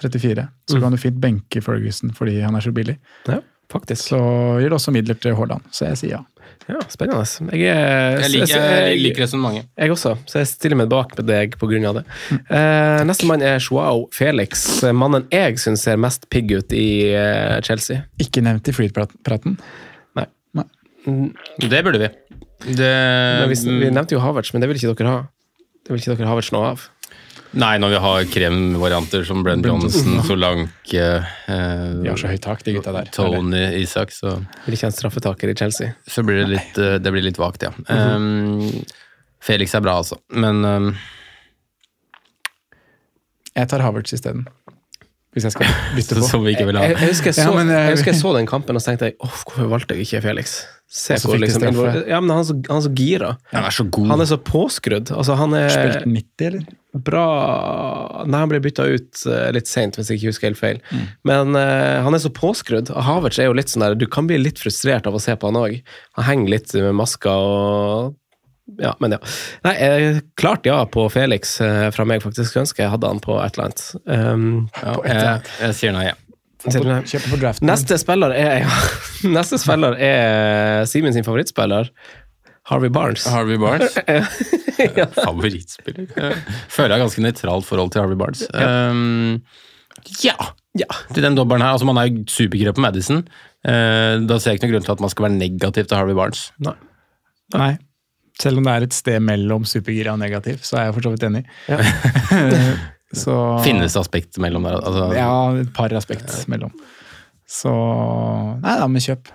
34. 0.00 0.48
Så 0.70 0.76
Mm. 0.76 0.82
kan 0.82 0.92
du 0.92 0.96
fint 0.98 1.20
benke 1.20 1.62
Ferguson 1.62 2.10
fordi 2.16 2.40
han 2.40 2.54
er 2.56 2.60
så 2.64 2.72
billig. 2.72 2.96
Ja, 3.28 3.40
faktisk. 3.70 4.08
Så 4.14 4.18
gir 4.60 4.68
det 4.70 4.78
også 4.78 4.92
midler 4.92 5.14
til 5.20 5.34
Haaland, 5.36 5.62
så 5.70 5.88
jeg 5.90 5.96
sier 6.00 6.10
ja. 6.16 6.22
Ja, 6.68 6.78
spennende. 6.88 7.24
Jeg, 7.56 7.66
er, 7.74 8.20
Jeg 8.22 8.30
liker, 8.30 8.60
jeg 8.62 8.98
liker 9.02 9.22
resonnementet. 9.24 9.66
Jeg 9.78 9.90
også, 9.90 10.12
så 10.30 10.38
jeg 10.38 10.46
stiller 10.46 10.76
meg 10.78 10.88
bak 10.92 11.16
med 11.18 11.26
deg 11.26 11.56
av 11.88 11.94
det. 11.98 12.04
Eh, 12.50 13.02
neste 13.08 13.26
mann 13.26 13.42
er 13.42 13.58
Joao 13.58 14.08
Felix, 14.14 14.82
mannen 14.94 15.26
jeg 15.32 15.58
syns 15.58 15.82
ser 15.82 15.96
mest 15.96 16.28
pigg 16.30 16.52
ut 16.54 16.72
i 16.72 17.10
eh, 17.14 17.60
Chelsea. 17.66 18.04
Ikke 18.22 18.42
nevnt 18.42 18.68
i 18.68 18.72
Freed-praten. 18.76 19.58
Nei. 20.14 20.26
Nei. 20.54 20.66
Det 21.58 21.82
burde 21.84 21.98
vi. 22.04 22.08
Det, 22.78 22.92
vi, 23.50 23.58
vi 23.82 23.90
nevnte 23.90 24.14
jo 24.14 24.20
Havertz, 24.22 24.52
men 24.54 24.62
det 24.62 24.68
vil 24.70 24.78
ikke 24.78 24.94
dere 25.02 25.08
ha. 25.16 25.22
Det 25.82 25.90
vil 25.90 25.98
ikke 26.04 26.14
dere 26.16 26.30
Havertz 26.30 26.52
noe 26.54 26.74
av. 26.76 26.84
Nei, 27.52 27.74
når 27.82 27.90
vi 27.92 27.98
har 28.00 28.28
kremvarianter 28.32 29.24
som 29.28 29.42
Brent 29.44 29.66
Johnson, 29.68 30.22
Solanke 30.24 31.02
eh, 31.20 31.88
De 32.00 32.08
har 32.08 32.16
så 32.16 32.30
høyt 32.30 32.40
tak, 32.46 32.62
de 32.64 32.72
gutta 32.78 32.94
der. 32.96 33.10
Tony 33.12 33.60
Isak, 33.82 34.14
så, 34.16 34.38
Vil 34.64 34.76
ikke 34.78 34.86
ha 34.88 34.92
en 34.92 34.96
straffetaker 34.96 35.52
i 35.52 35.56
Chelsea. 35.58 35.90
så 36.08 36.24
blir 36.24 36.40
det 36.40 36.48
litt, 36.54 36.78
eh, 36.80 36.96
det 37.02 37.12
blir 37.12 37.26
litt 37.26 37.36
vagt, 37.42 37.66
ja. 37.66 37.74
Um, 37.92 38.62
Felix 39.42 39.74
er 39.76 39.84
bra, 39.84 39.98
altså. 40.00 40.16
Men 40.32 40.64
um, 40.64 40.88
Jeg 43.52 43.68
tar 43.68 43.84
Havertz 43.84 44.14
isteden. 44.16 44.46
Hvis 45.32 45.44
jeg 45.48 45.52
skal 45.54 45.68
bytte 45.96 46.16
på. 46.20 46.26
som 46.28 46.42
vi 46.44 46.52
ikke 46.56 46.66
vil 46.68 46.76
ha. 46.80 46.86
Jeg, 46.88 46.96
jeg, 47.00 47.08
husker 47.12 47.32
jeg, 47.32 47.36
så, 47.40 47.52
jeg- 47.68 47.92
husker 47.96 48.12
jeg 48.12 48.20
så 48.20 48.32
den 48.36 48.48
kampen 48.48 48.76
og 48.76 48.84
så 48.84 48.92
tenkte 48.92 49.10
jeg, 49.10 49.18
hvorfor 49.20 49.68
valgte 49.70 49.96
jeg 49.96 50.06
ikke 50.08 50.20
Felix? 50.24 50.58
Se 50.92 51.16
hvor 51.24 51.38
liksom, 51.40 51.62
ja, 52.04 52.18
men 52.20 52.34
han 52.34 52.42
er 52.42 52.46
så, 52.50 52.54
han 52.68 52.76
er 52.76 52.84
så 52.84 52.92
gira. 52.92 53.32
Han 53.54 53.64
er 53.64 53.72
så 53.72 53.86
god. 53.88 54.10
Han 54.12 54.20
er 54.20 54.28
så 54.28 54.36
påskrudd. 54.44 55.12
Altså, 55.16 55.36
han 55.40 55.56
er 55.56 55.70
Spilt 55.72 56.04
90, 56.04 56.48
eller? 56.50 56.66
bra 56.92 58.24
Nei, 58.28 58.42
han 58.42 58.50
ble 58.50 58.60
bytta 58.60 58.84
ut 58.92 59.22
eh, 59.24 59.48
litt 59.56 59.70
seint, 59.70 59.96
hvis 59.96 60.10
jeg 60.10 60.20
ikke 60.20 60.32
husker 60.32 60.50
helt 60.50 60.60
feil. 60.60 60.80
Men 61.28 61.56
uh, 61.56 62.02
han 62.04 62.12
er 62.12 62.20
så 62.22 62.30
påskrudd. 62.34 62.92
Og 62.92 63.06
Havertz 63.06 63.40
er 63.40 63.48
jo 63.48 63.56
litt 63.56 63.72
sånn 63.72 63.86
der 63.86 63.96
Du 63.98 64.04
kan 64.10 64.28
bli 64.28 64.36
litt 64.40 64.60
frustrert 64.60 65.08
av 65.08 65.16
å 65.16 65.22
se 65.22 65.34
på 65.36 65.48
han 65.48 65.60
òg. 65.60 65.78
Han 66.18 66.28
henger 66.28 66.52
litt 66.58 66.74
med 66.76 66.98
maska 67.00 67.32
og 67.32 68.18
Ja, 68.78 68.92
men 69.02 69.16
ja. 69.16 69.18
Nei, 69.64 69.72
eh, 69.84 70.20
klart 70.38 70.68
ja 70.68 70.78
på 70.86 71.08
Felix 71.12 71.56
eh, 71.64 71.88
fra 71.96 72.06
meg, 72.08 72.22
faktisk. 72.24 72.50
Skulle 72.50 72.66
ønske 72.66 72.84
jeg 72.84 72.92
hadde 72.92 73.10
han 73.10 73.24
på 73.24 73.40
et 73.40 73.56
eller 73.56 73.70
annet. 73.70 73.86
Um, 74.04 74.46
ja, 74.76 74.94
jeg, 75.08 75.56
jeg 75.64 75.80
sier 75.80 75.96
nei, 75.96 76.06
ja. 76.12 76.18
Sier? 76.70 77.06
Kjøpe 77.08 77.32
på 77.32 77.38
draften. 77.42 77.68
Neste 77.68 77.98
spiller 78.00 78.34
er 78.36 78.62
ja, 78.62 78.80
Neste 79.36 79.58
spiller 79.60 79.96
er 79.98 80.84
Simen 80.90 81.14
sin 81.16 81.26
favorittspiller. 81.26 81.90
Harvey 82.70 82.92
Barnes. 82.94 83.26
Harvey 83.26 83.58
Barnes. 83.58 83.96
ja. 84.98 85.08
Favorittspiller. 85.16 86.06
Føler 86.70 86.94
jeg 86.94 86.94
har 86.94 87.02
ganske 87.02 87.24
nøytralt 87.24 87.66
forhold 87.66 87.90
til 87.90 88.04
Harvey 88.04 88.18
Barnes. 88.18 88.44
Um, 88.54 89.40
ja. 90.22 90.36
ja. 90.78 90.90
Til 91.14 91.26
den 91.26 91.38
dobbelen 91.38 91.64
her. 91.64 91.74
Altså, 91.74 91.88
man 91.88 91.98
er 91.98 92.06
jo 92.10 92.22
supergira 92.30 92.74
på 92.76 92.84
Madison. 92.84 93.24
Uh, 93.66 94.22
da 94.28 94.38
ser 94.38 94.52
jeg 94.52 94.60
ikke 94.60 94.68
noen 94.68 94.76
grunn 94.76 94.86
til 94.86 94.94
at 94.94 95.02
man 95.02 95.12
skal 95.12 95.26
være 95.26 95.40
negativ 95.40 95.90
til 95.90 95.98
Harvey 95.98 96.18
Barnes. 96.18 96.46
Nei. 96.62 96.76
Nei. 97.58 97.72
Selv 98.40 98.62
om 98.62 98.66
det 98.66 98.72
er 98.72 98.86
et 98.86 98.96
sted 98.96 99.20
mellom 99.22 99.66
supergira 99.68 100.14
og 100.14 100.22
negativ, 100.22 100.62
så 100.64 100.78
er 100.78 100.88
jeg 100.88 100.96
for 100.96 101.06
så 101.06 101.12
vidt 101.16 101.26
enig. 101.28 101.44
Ja. 101.68 101.82
så, 103.12 103.36
Finnes 103.64 103.92
det 103.94 104.00
aspekt 104.00 104.38
mellom 104.42 104.64
der? 104.68 104.80
Altså, 104.80 105.08
Ja, 105.16 105.32
et 105.60 105.72
par 105.76 105.92
aspekt 105.98 106.32
mellom. 106.48 106.72
Så 107.48 107.72
Nei 108.62 108.76
da, 108.80 108.86
men 108.88 109.02
kjøp. 109.04 109.28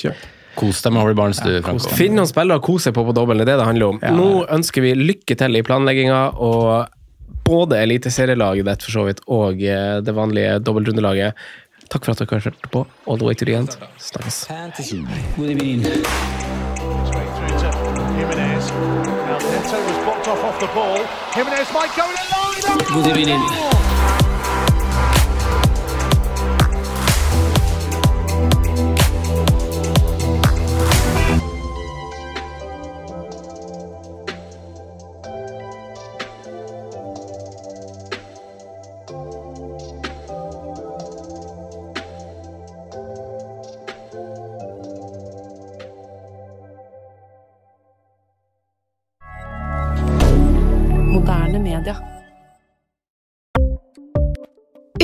Kjøp. 0.00 0.28
Kos 0.58 0.80
deg 0.82 0.92
med 0.94 1.04
Horry 1.04 1.16
Barnes, 1.16 1.40
du, 1.44 1.50
Ja, 1.52 1.60
Franco. 1.64 1.92
Finn 1.96 2.16
noen 2.18 2.28
spillere 2.28 2.60
å 2.60 2.64
kose 2.64 2.88
seg 2.88 2.96
på 2.96 3.04
på 3.06 3.14
dobbel, 3.16 3.40
det 3.40 3.46
er 3.46 3.52
det 3.52 3.58
det 3.62 3.68
handler 3.68 3.94
om. 3.94 4.00
Ja. 4.02 4.12
Nå 4.16 4.46
ønsker 4.50 4.84
vi 4.84 4.94
lykke 4.98 5.36
til 5.38 5.56
i 5.56 5.62
planlegginga, 5.66 6.22
og 6.42 6.90
både 7.46 7.80
eliteserielaget 7.84 8.66
ditt 8.68 8.86
for 8.86 8.98
så 8.98 9.06
vidt 9.08 9.22
og 9.30 9.62
eh, 9.62 9.98
det 10.04 10.14
vanlige 10.16 10.58
dobbeltrundelaget. 10.64 11.38
Takk 11.90 12.06
for 12.06 12.14
at 12.14 12.22
dere 12.22 12.42
hørte 12.44 12.70
på 12.70 12.84
all 13.06 13.18
the 13.18 13.26
way 13.26 13.34
to 13.34 13.44
the 13.48 13.56
end. 13.58 13.74
Snakkes. 13.98 14.46
Jimenez. 18.16 18.70
Now 18.70 19.38
Neto 19.38 19.78
was 19.84 19.98
blocked 20.04 20.28
off 20.28 20.44
off 20.44 20.60
the 20.60 20.66
ball. 20.68 20.98
Jimenez 21.34 21.72
might 21.72 21.94
go 21.96 22.08
in 22.08 22.16
a 22.16 22.26
line. 22.30 22.60
Good. 24.10 24.19